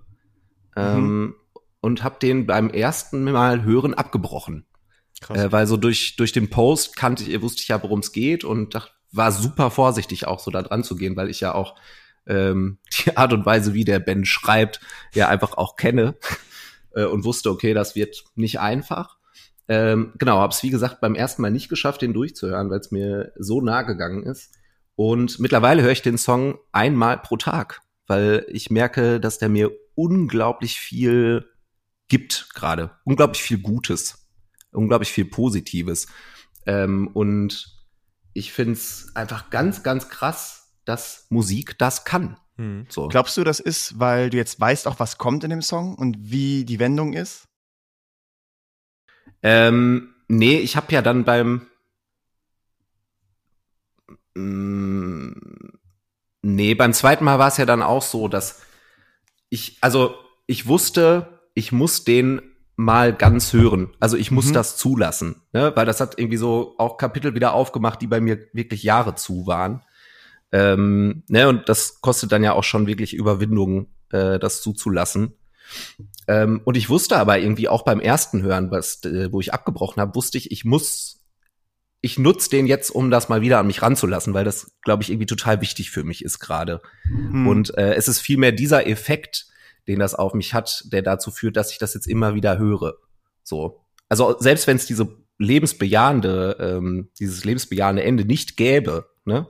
ähm, 0.77 0.99
mhm. 0.99 1.35
und 1.81 2.03
habe 2.03 2.17
den 2.21 2.47
beim 2.47 2.71
ersten 2.71 3.25
Mal 3.25 3.65
hören 3.65 3.95
abgebrochen. 3.95 4.67
Krass. 5.21 5.39
Äh, 5.39 5.53
weil 5.53 5.67
so 5.67 5.77
durch 5.77 6.17
durch 6.17 6.33
den 6.33 6.51
Post 6.51 6.97
kannte 6.97 7.25
ich, 7.25 7.41
wusste 7.43 7.63
ich 7.63 7.69
ja, 7.69 7.83
worum 7.83 8.01
es 8.01 8.13
geht 8.13 8.45
und 8.45 8.75
dachte, 8.75 8.93
war 9.13 9.31
super 9.31 9.71
vorsichtig 9.71 10.27
auch 10.27 10.41
so 10.41 10.51
da 10.51 10.63
dran 10.63 10.83
zu 10.83 10.97
gehen, 10.97 11.17
weil 11.17 11.31
ich 11.31 11.41
ja 11.41 11.55
auch 11.55 11.77
ähm, 12.27 12.79
die 13.05 13.17
Art 13.17 13.33
und 13.33 13.47
Weise, 13.47 13.75
wie 13.75 13.85
der 13.85 14.01
Ben 14.01 14.25
schreibt, 14.25 14.81
ja 15.15 15.29
einfach 15.29 15.57
auch 15.57 15.77
kenne 15.77 16.17
äh, 16.95 17.05
und 17.05 17.25
wusste, 17.25 17.51
okay, 17.51 17.75
das 17.75 17.95
wird 17.95 18.25
nicht 18.35 18.61
einfach. 18.61 19.19
Ähm, 19.69 20.13
genau, 20.19 20.39
habe 20.39 20.53
es 20.53 20.63
wie 20.63 20.71
gesagt 20.71 21.01
beim 21.01 21.15
ersten 21.15 21.43
Mal 21.43 21.51
nicht 21.51 21.69
geschafft, 21.69 22.03
den 22.03 22.13
durchzuhören, 22.13 22.71
weil 22.71 22.81
es 22.81 22.91
mir 22.91 23.33
so 23.37 23.61
nah 23.61 23.83
gegangen 23.83 24.23
ist. 24.23 24.53
Und 24.97 25.39
mittlerweile 25.41 25.83
höre 25.83 25.93
ich 25.93 26.03
den 26.03 26.19
Song 26.19 26.59
einmal 26.73 27.19
pro 27.19 27.37
Tag, 27.37 27.83
weil 28.07 28.47
ich 28.49 28.71
merke, 28.71 29.21
dass 29.21 29.39
der 29.39 29.49
mir 29.49 29.71
unglaublich 29.95 30.79
viel 30.79 31.47
gibt 32.09 32.51
gerade, 32.55 32.91
unglaublich 33.05 33.43
viel 33.43 33.59
Gutes, 33.59 34.29
unglaublich 34.73 35.11
viel 35.11 35.25
Positives. 35.25 36.07
Ähm, 36.67 37.09
und 37.09 37.75
ich 38.35 38.53
find's 38.53 39.11
einfach 39.15 39.51
ganz, 39.51 39.83
ganz 39.83 40.09
krass, 40.09 40.75
dass 40.85 41.27
Musik 41.31 41.79
das 41.79 42.05
kann. 42.05 42.37
Hm. 42.57 42.87
So. 42.89 43.09
Glaubst 43.09 43.37
du, 43.37 43.45
das 43.45 43.61
ist, 43.61 43.99
weil 43.99 44.31
du 44.31 44.37
jetzt 44.37 44.61
weißt 44.61 44.87
auch, 44.87 45.01
was 45.01 45.19
kommt 45.19 45.45
in 45.45 45.51
dem 45.51 45.63
Song 45.63 45.95
und 45.95 46.17
wie 46.21 46.65
die 46.65 46.79
Wendung 46.79 47.15
ist? 47.15 47.49
Ähm, 49.45 50.15
nee, 50.27 50.59
ich 50.59 50.75
habe 50.75 50.93
ja 50.93 51.03
dann 51.03 51.25
beim 51.25 51.67
mm, 54.35 55.31
Nee, 56.45 56.75
beim 56.75 56.93
zweiten 56.93 57.25
Mal 57.25 57.39
war 57.39 57.49
es 57.49 57.57
ja 57.57 57.65
dann 57.65 57.83
auch 57.83 58.03
so, 58.03 58.29
dass 58.29 58.61
ich, 59.49 59.79
also 59.81 60.15
ich 60.47 60.67
wusste, 60.67 61.41
ich 61.55 61.73
muss 61.73 62.05
den 62.05 62.43
mal 62.77 63.15
ganz 63.15 63.55
hören. 63.55 63.95
Also 63.99 64.19
ich 64.19 64.31
muss 64.31 64.49
mhm. 64.49 64.53
das 64.53 64.77
zulassen, 64.77 65.37
ne? 65.55 65.73
weil 65.75 65.87
das 65.87 66.01
hat 66.01 66.19
irgendwie 66.19 66.37
so 66.37 66.75
auch 66.77 66.99
Kapitel 66.99 67.35
wieder 67.35 67.55
aufgemacht, 67.55 68.03
die 68.03 68.07
bei 68.07 68.21
mir 68.21 68.47
wirklich 68.53 68.83
Jahre 68.83 69.15
zu 69.15 69.47
waren. 69.47 69.81
Ähm, 70.53 71.23
ne? 71.29 71.49
Und 71.49 71.67
das 71.71 72.03
kostet 72.03 72.31
dann 72.31 72.45
ja 72.45 72.53
auch 72.53 72.65
schon 72.65 72.87
wirklich 72.87 73.15
Überwindung, 73.15 73.87
äh, 74.13 74.39
das 74.39 74.61
zuzulassen. 74.61 75.33
Ähm, 76.27 76.61
und 76.65 76.77
ich 76.77 76.89
wusste 76.89 77.17
aber 77.17 77.39
irgendwie 77.39 77.69
auch 77.69 77.83
beim 77.83 78.01
ersten 78.01 78.43
Hören, 78.43 78.71
was, 78.71 79.05
äh, 79.05 79.31
wo 79.33 79.41
ich 79.41 79.53
abgebrochen 79.53 80.01
habe, 80.01 80.15
wusste 80.15 80.39
ich, 80.39 80.51
ich 80.51 80.65
muss, 80.65 81.21
ich 82.01 82.19
nutze 82.19 82.51
den 82.51 82.67
jetzt, 82.67 82.91
um 82.91 83.11
das 83.11 83.29
mal 83.29 83.43
wieder 83.43 83.59
an 83.59 83.67
mich 83.67 83.83
ranzulassen, 83.83 84.35
weil 84.35 84.45
das, 84.45 84.73
glaube 84.83 85.03
ich, 85.03 85.11
irgendwie 85.11 85.27
total 85.27 85.61
wichtig 85.61 85.91
für 85.91 86.05
mich 86.05 86.25
ist 86.25 86.39
gerade. 86.39 86.81
Hm. 87.05 87.47
Und 87.47 87.77
äh, 87.77 87.95
es 87.95 88.09
ist 88.09 88.21
vielmehr 88.21 88.53
dieser 88.53 88.87
Effekt, 88.87 89.47
den 89.87 89.99
das 89.99 90.15
auf 90.15 90.35
mich 90.35 90.55
hat, 90.55 90.85
der 90.87 91.03
dazu 91.03 91.31
führt, 91.31 91.57
dass 91.57 91.73
ich 91.73 91.79
das 91.79 91.95
jetzt 91.95 92.07
immer 92.07 92.35
wieder 92.35 92.59
höre. 92.59 92.95
So. 93.43 93.85
Also 94.09 94.37
selbst 94.39 94.67
wenn 94.67 94.77
es 94.77 94.87
diese 94.87 95.17
lebensbejahende, 95.39 96.57
ähm, 96.61 97.11
dieses 97.19 97.45
lebensbejahende 97.45 98.03
Ende 98.03 98.25
nicht 98.25 98.57
gäbe, 98.57 99.11
ne, 99.25 99.49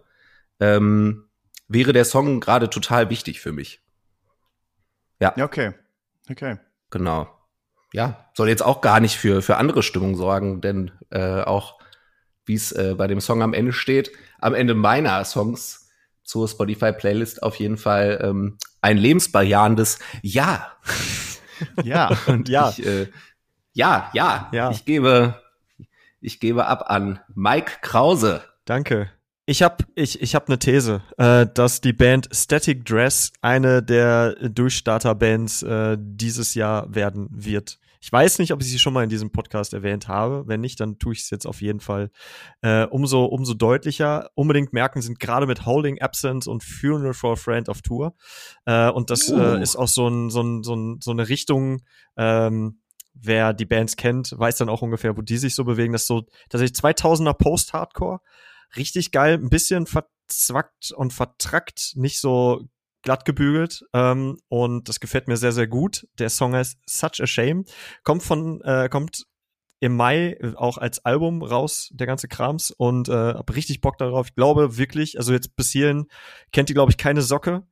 ähm, 0.60 1.28
wäre 1.68 1.92
der 1.92 2.04
Song 2.04 2.40
gerade 2.40 2.70
total 2.70 3.10
wichtig 3.10 3.40
für 3.40 3.52
mich. 3.52 3.80
Ja. 5.20 5.34
Ja, 5.36 5.44
okay. 5.44 5.74
Okay. 6.30 6.58
Genau. 6.90 7.28
Ja, 7.92 8.28
soll 8.34 8.48
jetzt 8.48 8.64
auch 8.64 8.80
gar 8.80 9.00
nicht 9.00 9.16
für, 9.16 9.42
für 9.42 9.56
andere 9.56 9.82
Stimmung 9.82 10.16
sorgen, 10.16 10.60
denn 10.60 10.90
äh, 11.10 11.42
auch 11.42 11.78
wie 12.44 12.54
es 12.54 12.72
äh, 12.72 12.94
bei 12.96 13.06
dem 13.06 13.20
Song 13.20 13.42
am 13.42 13.54
Ende 13.54 13.72
steht, 13.72 14.10
am 14.40 14.54
Ende 14.54 14.74
meiner 14.74 15.24
Songs 15.24 15.88
zur 16.22 16.48
Spotify-Playlist 16.48 17.42
auf 17.42 17.56
jeden 17.56 17.76
Fall 17.76 18.20
ähm, 18.22 18.58
ein 18.80 18.96
lebensbejahendes 18.96 19.98
Ja. 20.22 20.72
ja, 21.82 22.16
und 22.26 22.48
ja. 22.48 22.70
Ich, 22.70 22.84
äh, 22.84 23.08
ja, 23.72 24.10
ja, 24.12 24.48
ja. 24.52 24.70
Ich 24.70 24.84
gebe, 24.84 25.40
ich 26.20 26.40
gebe 26.40 26.66
ab 26.66 26.90
an 26.90 27.20
Mike 27.34 27.74
Krause. 27.80 28.42
Danke. 28.64 29.10
Ich 29.46 29.62
habe 29.62 29.84
ich, 29.94 30.22
ich 30.22 30.34
hab 30.34 30.48
eine 30.48 30.58
These, 30.58 31.02
äh, 31.18 31.46
dass 31.52 31.82
die 31.82 31.92
Band 31.92 32.30
Static 32.32 32.86
Dress 32.86 33.30
eine 33.42 33.82
der 33.82 34.36
Durchstarter-Bands 34.36 35.62
äh, 35.64 35.98
dieses 36.00 36.54
Jahr 36.54 36.94
werden 36.94 37.28
wird. 37.30 37.78
Ich 38.00 38.10
weiß 38.10 38.38
nicht, 38.38 38.52
ob 38.52 38.62
ich 38.62 38.68
sie 38.70 38.78
schon 38.78 38.94
mal 38.94 39.02
in 39.02 39.10
diesem 39.10 39.32
Podcast 39.32 39.74
erwähnt 39.74 40.08
habe. 40.08 40.44
Wenn 40.46 40.62
nicht, 40.62 40.80
dann 40.80 40.98
tue 40.98 41.12
ich 41.12 41.20
es 41.20 41.30
jetzt 41.30 41.46
auf 41.46 41.60
jeden 41.60 41.80
Fall 41.80 42.10
äh, 42.62 42.84
umso, 42.84 43.26
umso 43.26 43.52
deutlicher. 43.52 44.30
Unbedingt 44.34 44.72
merken 44.72 45.02
sind 45.02 45.20
gerade 45.20 45.46
mit 45.46 45.66
Holding 45.66 46.00
Absence 46.00 46.46
und 46.46 46.64
Funeral 46.64 47.12
for 47.12 47.32
a 47.32 47.36
Friend 47.36 47.68
of 47.68 47.82
Tour. 47.82 48.14
Äh, 48.64 48.88
und 48.90 49.10
das 49.10 49.30
uh. 49.30 49.38
äh, 49.38 49.62
ist 49.62 49.76
auch 49.76 49.88
so, 49.88 50.08
ein, 50.08 50.30
so, 50.30 50.42
ein, 50.42 50.62
so, 50.62 50.74
ein, 50.74 51.00
so 51.02 51.10
eine 51.10 51.28
Richtung, 51.28 51.82
ähm, 52.16 52.80
wer 53.12 53.52
die 53.52 53.66
Bands 53.66 53.96
kennt, 53.96 54.38
weiß 54.38 54.56
dann 54.56 54.70
auch 54.70 54.82
ungefähr, 54.82 55.18
wo 55.18 55.22
die 55.22 55.38
sich 55.38 55.54
so 55.54 55.64
bewegen. 55.64 55.92
Das 55.92 56.02
ist 56.02 56.08
so 56.08 56.26
tatsächlich 56.48 56.78
2000er 56.78 57.34
Post-Hardcore 57.34 58.20
richtig 58.76 59.10
geil, 59.10 59.34
ein 59.34 59.50
bisschen 59.50 59.86
verzwackt 59.86 60.92
und 60.92 61.12
vertrackt, 61.12 61.92
nicht 61.96 62.20
so 62.20 62.68
glatt 63.02 63.24
gebügelt 63.24 63.84
ähm, 63.92 64.38
und 64.48 64.88
das 64.88 64.98
gefällt 65.00 65.28
mir 65.28 65.36
sehr 65.36 65.52
sehr 65.52 65.66
gut. 65.66 66.06
Der 66.18 66.30
Song 66.30 66.54
heißt 66.54 66.78
Such 66.86 67.20
a 67.20 67.26
Shame, 67.26 67.64
kommt 68.02 68.22
von 68.22 68.60
äh, 68.62 68.88
kommt 68.88 69.24
im 69.80 69.96
Mai 69.96 70.38
auch 70.56 70.78
als 70.78 71.04
Album 71.04 71.42
raus, 71.42 71.90
der 71.92 72.06
ganze 72.06 72.28
Krams 72.28 72.70
und 72.70 73.08
äh, 73.08 73.12
hab 73.12 73.54
richtig 73.54 73.82
Bock 73.82 73.98
darauf. 73.98 74.28
Ich 74.28 74.34
glaube 74.34 74.78
wirklich, 74.78 75.18
also 75.18 75.32
jetzt 75.32 75.54
bis 75.56 75.70
hierhin 75.70 76.06
kennt 76.52 76.70
die 76.70 76.74
glaube 76.74 76.90
ich 76.90 76.96
keine 76.96 77.20
Socke 77.20 77.66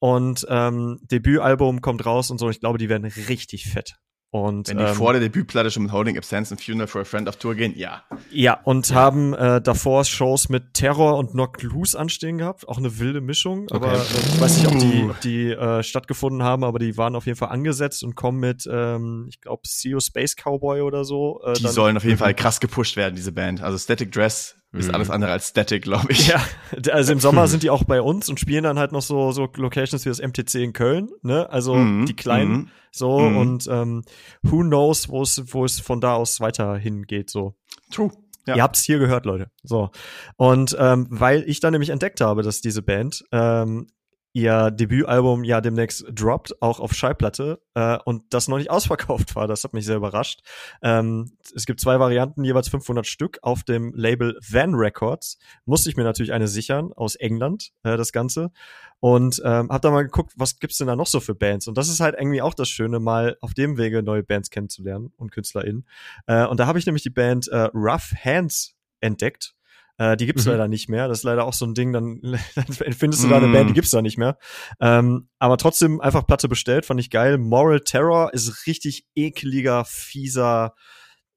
und 0.00 0.44
ähm, 0.50 0.98
Debütalbum 1.02 1.80
kommt 1.80 2.04
raus 2.04 2.30
und 2.30 2.38
so. 2.38 2.50
Ich 2.50 2.60
glaube, 2.60 2.78
die 2.78 2.88
werden 2.88 3.04
richtig 3.04 3.70
fett. 3.70 3.96
Und, 4.34 4.68
Wenn 4.68 4.78
die 4.78 4.82
ähm, 4.82 4.94
vor 4.94 5.12
der 5.12 5.20
Debütplatte 5.20 5.70
schon 5.70 5.84
mit 5.84 5.92
Holding 5.92 6.18
Absence 6.18 6.50
und 6.50 6.60
Funeral 6.60 6.88
for 6.88 7.02
a 7.02 7.04
Friend 7.04 7.28
auf 7.28 7.36
Tour 7.36 7.54
gehen, 7.54 7.72
ja. 7.76 8.02
Ja, 8.32 8.58
und 8.64 8.88
ja. 8.88 8.96
haben 8.96 9.32
äh, 9.32 9.60
davor 9.60 10.04
Shows 10.04 10.48
mit 10.48 10.74
Terror 10.74 11.18
und 11.18 11.30
Knock 11.30 11.62
Loose 11.62 11.96
anstehen 11.96 12.38
gehabt. 12.38 12.66
Auch 12.66 12.78
eine 12.78 12.98
wilde 12.98 13.20
Mischung. 13.20 13.68
Okay. 13.70 13.76
Aber 13.76 13.92
äh, 13.92 14.00
ich 14.02 14.40
weiß 14.40 14.56
nicht, 14.56 14.66
ob 14.66 14.76
die, 14.80 15.10
die 15.22 15.50
äh, 15.52 15.84
stattgefunden 15.84 16.42
haben, 16.42 16.64
aber 16.64 16.80
die 16.80 16.96
waren 16.96 17.14
auf 17.14 17.26
jeden 17.26 17.38
Fall 17.38 17.50
angesetzt 17.50 18.02
und 18.02 18.16
kommen 18.16 18.40
mit, 18.40 18.68
ähm, 18.68 19.26
ich 19.28 19.40
glaube, 19.40 19.62
CEO 19.68 20.00
Space 20.00 20.34
Cowboy 20.34 20.80
oder 20.80 21.04
so. 21.04 21.40
Äh, 21.44 21.52
die 21.52 21.68
sollen 21.68 21.96
auf 21.96 22.02
jeden 22.02 22.18
Fall 22.18 22.34
krass 22.34 22.58
gepusht 22.58 22.96
werden, 22.96 23.14
diese 23.14 23.30
Band. 23.30 23.62
Also 23.62 23.78
Static 23.78 24.10
Dress 24.10 24.56
ist 24.74 24.88
mhm. 24.88 24.94
alles 24.94 25.10
andere 25.10 25.32
als 25.32 25.48
static, 25.48 25.82
glaube 25.82 26.10
ich. 26.10 26.28
Ja, 26.28 26.44
also 26.90 27.12
im 27.12 27.20
Sommer 27.20 27.46
sind 27.48 27.62
die 27.62 27.70
auch 27.70 27.84
bei 27.84 28.00
uns 28.00 28.28
und 28.28 28.40
spielen 28.40 28.64
dann 28.64 28.78
halt 28.78 28.92
noch 28.92 29.02
so, 29.02 29.32
so 29.32 29.48
Locations 29.54 30.04
wie 30.04 30.08
das 30.08 30.20
MTC 30.20 30.54
in 30.56 30.72
Köln, 30.72 31.10
ne? 31.22 31.48
Also 31.50 31.74
mhm. 31.74 32.06
die 32.06 32.14
kleinen 32.14 32.52
mhm. 32.52 32.68
so 32.90 33.20
mhm. 33.20 33.36
und 33.36 33.66
ähm, 33.70 34.04
who 34.42 34.60
knows, 34.60 35.08
wo 35.08 35.22
es, 35.22 35.42
wo 35.54 35.64
es 35.64 35.80
von 35.80 36.00
da 36.00 36.14
aus 36.14 36.40
weiter 36.40 36.76
hingeht, 36.76 37.30
so. 37.30 37.54
True. 37.90 38.10
Ja. 38.46 38.56
Ihr 38.56 38.62
habt's 38.62 38.82
hier 38.82 38.98
gehört, 38.98 39.24
Leute. 39.24 39.50
So. 39.62 39.90
Und 40.36 40.76
ähm, 40.78 41.06
weil 41.08 41.44
ich 41.48 41.60
dann 41.60 41.72
nämlich 41.72 41.90
entdeckt 41.90 42.20
habe, 42.20 42.42
dass 42.42 42.60
diese 42.60 42.82
Band 42.82 43.24
ähm, 43.32 43.86
ihr 44.34 44.72
Debütalbum 44.72 45.44
ja 45.44 45.60
demnächst 45.60 46.04
droppt, 46.12 46.60
auch 46.60 46.80
auf 46.80 46.92
Schallplatte, 46.92 47.62
äh, 47.74 47.98
und 48.04 48.22
das 48.30 48.48
noch 48.48 48.58
nicht 48.58 48.70
ausverkauft 48.70 49.34
war. 49.36 49.46
Das 49.46 49.64
hat 49.64 49.72
mich 49.72 49.86
sehr 49.86 49.96
überrascht. 49.96 50.40
Ähm, 50.82 51.32
es 51.54 51.64
gibt 51.64 51.80
zwei 51.80 51.98
Varianten, 52.00 52.44
jeweils 52.44 52.68
500 52.68 53.06
Stück 53.06 53.38
auf 53.42 53.62
dem 53.62 53.94
Label 53.94 54.36
Van 54.46 54.74
Records. 54.74 55.38
Musste 55.64 55.88
ich 55.88 55.96
mir 55.96 56.02
natürlich 56.02 56.32
eine 56.32 56.48
sichern, 56.48 56.92
aus 56.92 57.14
England, 57.14 57.70
äh, 57.84 57.96
das 57.96 58.12
Ganze. 58.12 58.50
Und 58.98 59.40
ähm, 59.44 59.68
hab 59.70 59.82
da 59.82 59.90
mal 59.90 60.02
geguckt, 60.02 60.32
was 60.36 60.58
gibt's 60.58 60.78
denn 60.78 60.88
da 60.88 60.96
noch 60.96 61.06
so 61.06 61.20
für 61.20 61.34
Bands? 61.36 61.68
Und 61.68 61.78
das 61.78 61.88
ist 61.88 62.00
halt 62.00 62.16
irgendwie 62.18 62.42
auch 62.42 62.54
das 62.54 62.68
Schöne, 62.68 62.98
mal 62.98 63.36
auf 63.40 63.54
dem 63.54 63.78
Wege 63.78 64.02
neue 64.02 64.24
Bands 64.24 64.50
kennenzulernen 64.50 65.12
und 65.16 65.30
KünstlerInnen. 65.30 65.86
Äh, 66.26 66.46
und 66.46 66.58
da 66.58 66.66
habe 66.66 66.80
ich 66.80 66.86
nämlich 66.86 67.04
die 67.04 67.10
Band 67.10 67.46
äh, 67.48 67.68
Rough 67.72 68.12
Hands 68.24 68.74
entdeckt. 69.00 69.54
Äh, 69.96 70.16
die 70.16 70.26
gibt's 70.26 70.44
mhm. 70.44 70.52
leider 70.52 70.68
nicht 70.68 70.88
mehr. 70.88 71.08
Das 71.08 71.18
ist 71.18 71.24
leider 71.24 71.44
auch 71.44 71.52
so 71.52 71.64
ein 71.64 71.74
Ding, 71.74 71.92
dann, 71.92 72.20
dann 72.54 72.92
findest 72.92 73.22
du 73.22 73.26
mhm. 73.26 73.30
da 73.30 73.36
eine 73.36 73.48
Band, 73.48 73.70
die 73.70 73.74
gibt's 73.74 73.90
da 73.90 74.02
nicht 74.02 74.18
mehr. 74.18 74.38
Ähm, 74.80 75.28
aber 75.38 75.56
trotzdem 75.56 76.00
einfach 76.00 76.26
Platte 76.26 76.48
bestellt, 76.48 76.86
fand 76.86 77.00
ich 77.00 77.10
geil. 77.10 77.38
Moral 77.38 77.80
Terror 77.80 78.32
ist 78.32 78.66
richtig 78.66 79.06
ekliger, 79.14 79.84
fieser, 79.84 80.74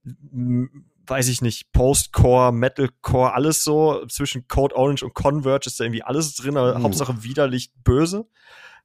weiß 0.04 1.28
ich 1.28 1.42
nicht, 1.42 1.72
Postcore, 1.72 2.52
Metalcore, 2.52 3.34
alles 3.34 3.64
so. 3.64 4.06
Zwischen 4.08 4.48
Code 4.48 4.76
Orange 4.76 5.04
und 5.04 5.14
Converge 5.14 5.68
ist 5.68 5.80
da 5.80 5.84
irgendwie 5.84 6.04
alles 6.04 6.36
drin, 6.36 6.58
aber 6.58 6.76
uh. 6.76 6.84
Hauptsache 6.84 7.24
widerlich 7.24 7.72
böse. 7.84 8.28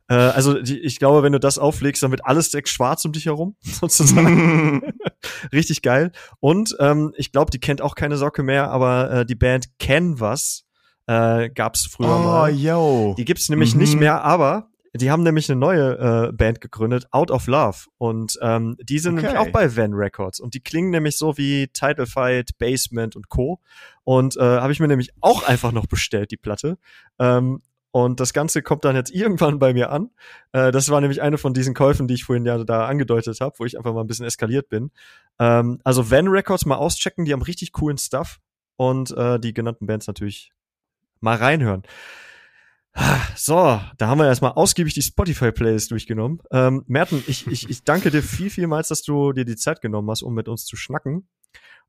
Äh, 0.09 0.15
also 0.15 0.61
die, 0.61 0.79
ich 0.79 0.99
glaube, 0.99 1.23
wenn 1.23 1.33
du 1.33 1.41
das 1.41 1.59
auflegst, 1.59 2.03
dann 2.03 2.11
wird 2.11 2.25
alles 2.25 2.51
direkt 2.51 2.69
schwarz 2.69 3.05
um 3.05 3.13
dich 3.13 3.27
herum, 3.27 3.57
sozusagen. 3.61 4.83
Richtig 5.53 5.83
geil. 5.83 6.13
Und 6.41 6.77
ähm, 6.81 7.13
ich 7.17 7.33
glaube, 7.33 7.51
die 7.51 7.61
kennt 7.61 7.81
auch 7.81 7.95
keine 7.95 8.17
Socke 8.17 8.43
mehr, 8.43 8.71
aber 8.71 9.11
äh, 9.11 9.27
die 9.27 9.35
Band 9.35 9.79
Canvas 9.79 10.65
äh, 11.07 11.51
gab 11.51 11.75
es 11.75 11.87
früher 11.87 12.17
oh, 12.17 12.19
mal. 12.19 12.51
Yo. 12.55 13.15
Die 13.17 13.25
gibt's 13.25 13.49
nämlich 13.49 13.75
mhm. 13.75 13.81
nicht 13.81 13.99
mehr, 13.99 14.23
aber 14.23 14.69
die 14.95 15.11
haben 15.11 15.23
nämlich 15.23 15.51
eine 15.51 15.59
neue 15.59 16.29
äh, 16.29 16.33
Band 16.33 16.61
gegründet, 16.61 17.07
Out 17.13 17.31
of 17.31 17.47
Love. 17.47 17.87
Und 17.97 18.39
ähm, 18.43 18.77
die 18.83 18.99
sind 18.99 19.15
okay. 19.15 19.27
nämlich 19.27 19.41
auch 19.41 19.51
bei 19.51 19.75
Van 19.75 19.95
Records. 19.95 20.39
Und 20.39 20.53
die 20.53 20.61
klingen 20.61 20.91
nämlich 20.91 21.17
so 21.17 21.39
wie 21.39 21.69
Title 21.69 22.07
Fight, 22.07 22.59
Basement 22.59 23.17
und 23.17 23.31
Co. 23.31 23.59
Und 24.05 24.37
äh, 24.37 24.41
habe 24.41 24.73
ich 24.73 24.81
mir 24.81 24.89
nämlich 24.89 25.11
auch 25.23 25.45
einfach 25.45 25.73
noch 25.73 25.87
bestellt, 25.87 26.31
die 26.31 26.37
Platte. 26.37 26.77
Ähm, 27.19 27.63
und 27.93 28.19
das 28.19 28.33
Ganze 28.33 28.63
kommt 28.63 28.85
dann 28.85 28.97
jetzt 28.97 29.11
irgendwann 29.15 29.59
bei 29.61 29.73
mir 29.73 29.91
an. 29.91 30.11
Äh, 30.53 30.73
das 30.73 30.89
war 30.89 31.01
nämlich 31.01 31.23
eine 31.23 31.39
von 31.39 31.55
diesen 31.55 31.75
Käufen, 31.75 32.09
die 32.09 32.15
ich 32.15 32.25
vorhin 32.25 32.45
ja 32.45 32.65
da 32.65 32.87
angedeutet 32.87 33.41
habe, 33.41 33.55
wo 33.59 33.65
ich 33.65 33.79
einfach 33.79 33.95
mal 33.95 34.01
ein 34.01 34.09
bisschen 34.09 34.27
eskaliert 34.27 34.69
bin. 34.69 34.91
Ähm, 35.39 35.81
also 35.85 36.11
Van 36.11 36.27
Records 36.27 36.67
mal 36.67 36.77
auschecken, 36.77 37.25
die 37.25 37.33
haben 37.33 37.43
richtig 37.43 37.73
coolen 37.73 37.99
Stuff. 37.99 38.41
Und 38.77 39.17
äh, 39.17 39.39
die 39.39 39.53
genannten 39.53 39.87
Bands 39.87 40.07
natürlich 40.07 40.51
mal 41.21 41.37
reinhören. 41.37 41.83
So, 43.37 43.81
da 43.97 44.07
haben 44.07 44.19
wir 44.19 44.27
erstmal 44.27 44.53
ausgiebig 44.53 44.93
die 44.95 45.03
Spotify-Playlist 45.03 45.91
durchgenommen. 45.91 46.41
Ähm, 46.51 46.85
Merten, 46.87 47.23
ich, 47.27 47.47
ich, 47.51 47.69
ich 47.71 47.85
danke 47.85 48.11
dir 48.11 48.23
viel, 48.23 48.51
vielmals, 48.51 48.89
dass 48.89 49.03
du 49.03 49.33
dir 49.33 49.45
die 49.45 49.57
Zeit 49.57 49.81
genommen 49.83 50.11
hast, 50.11 50.23
um 50.23 50.35
mit 50.35 50.49
uns 50.49 50.65
zu 50.65 50.77
schnacken. 50.77 51.29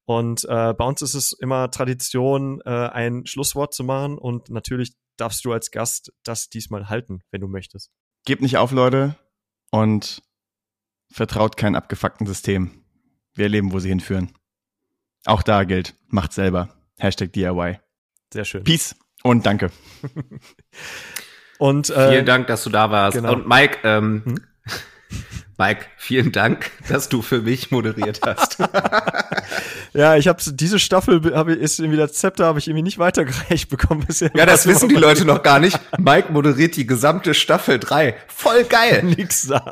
Und 0.05 0.43
äh, 0.45 0.73
bei 0.73 0.85
uns 0.85 1.01
ist 1.01 1.13
es 1.13 1.31
immer 1.31 1.71
Tradition, 1.71 2.61
äh, 2.65 2.69
ein 2.69 3.25
Schlusswort 3.25 3.73
zu 3.73 3.83
machen. 3.83 4.17
Und 4.17 4.49
natürlich 4.49 4.93
darfst 5.17 5.45
du 5.45 5.53
als 5.53 5.71
Gast 5.71 6.11
das 6.23 6.49
diesmal 6.49 6.89
halten, 6.89 7.21
wenn 7.31 7.41
du 7.41 7.47
möchtest. 7.47 7.91
Gebt 8.25 8.41
nicht 8.41 8.57
auf, 8.57 8.71
Leute, 8.71 9.15
und 9.71 10.21
vertraut 11.11 11.57
kein 11.57 11.75
abgefuckten 11.75 12.25
System. 12.25 12.83
Wir 13.33 13.45
erleben, 13.45 13.71
wo 13.71 13.79
sie 13.79 13.89
hinführen. 13.89 14.33
Auch 15.25 15.43
da 15.43 15.63
gilt, 15.63 15.95
macht 16.07 16.33
selber. 16.33 16.69
Hashtag 16.97 17.33
DIY. 17.33 17.79
Sehr 18.33 18.45
schön. 18.45 18.63
Peace 18.63 18.95
und 19.23 19.45
danke. 19.45 19.71
und 21.59 21.89
äh, 21.89 22.09
vielen 22.09 22.25
Dank, 22.25 22.47
dass 22.47 22.63
du 22.63 22.69
da 22.69 22.91
warst. 22.91 23.15
Genau. 23.15 23.33
Und 23.33 23.47
Mike, 23.47 23.79
ähm, 23.83 24.23
hm? 24.25 24.39
Mike, 25.63 25.85
vielen 25.95 26.33
Dank, 26.33 26.71
dass 26.89 27.07
du 27.07 27.21
für 27.21 27.41
mich 27.41 27.71
moderiert 27.71 28.19
hast. 28.25 28.57
ja, 29.93 30.17
ich 30.17 30.27
habe 30.27 30.43
diese 30.45 30.77
Staffel 30.77 31.21
hab, 31.33 31.47
ist 31.47 31.79
irgendwie 31.79 31.97
das 31.97 32.11
Zepter 32.11 32.47
habe 32.47 32.59
ich 32.59 32.67
irgendwie 32.67 32.83
nicht 32.83 32.99
weitergereicht 32.99 33.69
bekommen 33.69 34.03
bisher. 34.05 34.29
Ja, 34.35 34.45
das 34.45 34.67
wissen 34.67 34.89
die 34.89 34.95
Leute 34.95 35.23
noch 35.23 35.41
gar 35.41 35.59
nicht. 35.59 35.79
Mike 35.97 36.33
moderiert 36.33 36.75
die 36.75 36.85
gesamte 36.85 37.33
Staffel 37.33 37.79
3. 37.79 38.13
Voll 38.27 38.65
geil. 38.65 39.03
Nix 39.17 39.47
da. 39.47 39.71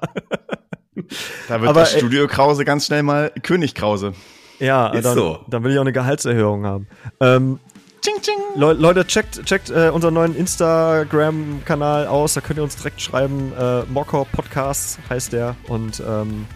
Da 1.50 1.60
wird 1.60 1.70
Aber, 1.70 1.82
das 1.82 1.92
Studio 1.92 2.26
Krause 2.30 2.64
ganz 2.64 2.86
schnell 2.86 3.04
mal 3.04 3.30
König 3.44 3.76
Krause. 3.76 4.14
Ja, 4.60 4.94
ist 4.94 5.04
dann, 5.04 5.16
so. 5.16 5.40
dann 5.50 5.66
will 5.66 5.74
ich 5.74 5.78
auch 5.78 5.82
eine 5.82 5.92
Gehaltserhöhung 5.92 6.66
haben. 6.66 6.88
Ähm, 7.20 7.60
Ching, 8.02 8.20
ching. 8.22 8.36
Le 8.56 8.74
Leute, 8.74 9.06
checkt, 9.06 9.46
checkt 9.46 9.70
äh, 9.70 9.90
unseren 9.90 10.16
neuen 10.16 10.36
Instagram-Kanal 10.36 12.08
aus. 12.08 12.34
Da 12.34 12.42
könnt 12.42 12.58
ihr 12.58 12.64
uns 12.64 12.76
direkt 12.76 13.00
schreiben. 13.00 13.54
Äh, 13.54 13.84
Mocker 13.84 14.26
Podcast 14.26 14.98
heißt 15.08 15.34
der. 15.34 15.56
Und 15.68 16.02
ähm, 16.08 16.48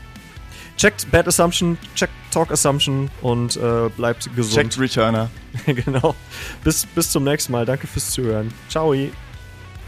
checkt 0.76 1.10
Bad 1.12 1.28
Assumption, 1.28 1.78
checkt 1.94 2.14
Talk 2.32 2.52
Assumption 2.52 3.12
und 3.22 3.58
äh, 3.58 3.90
bleibt 3.96 4.36
gesund. 4.36 4.56
Checkt 4.56 4.80
Returner. 4.80 5.30
genau. 5.68 6.16
Bis, 6.64 6.86
bis 6.88 7.12
zum 7.12 7.24
nächsten 7.24 7.52
Mal. 7.52 7.66
Danke 7.66 7.86
fürs 7.86 8.10
Zuhören. 8.10 8.52
Ciao. 8.68 8.96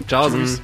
Ciao. 0.08 0.30
Tschüss. 0.30 0.62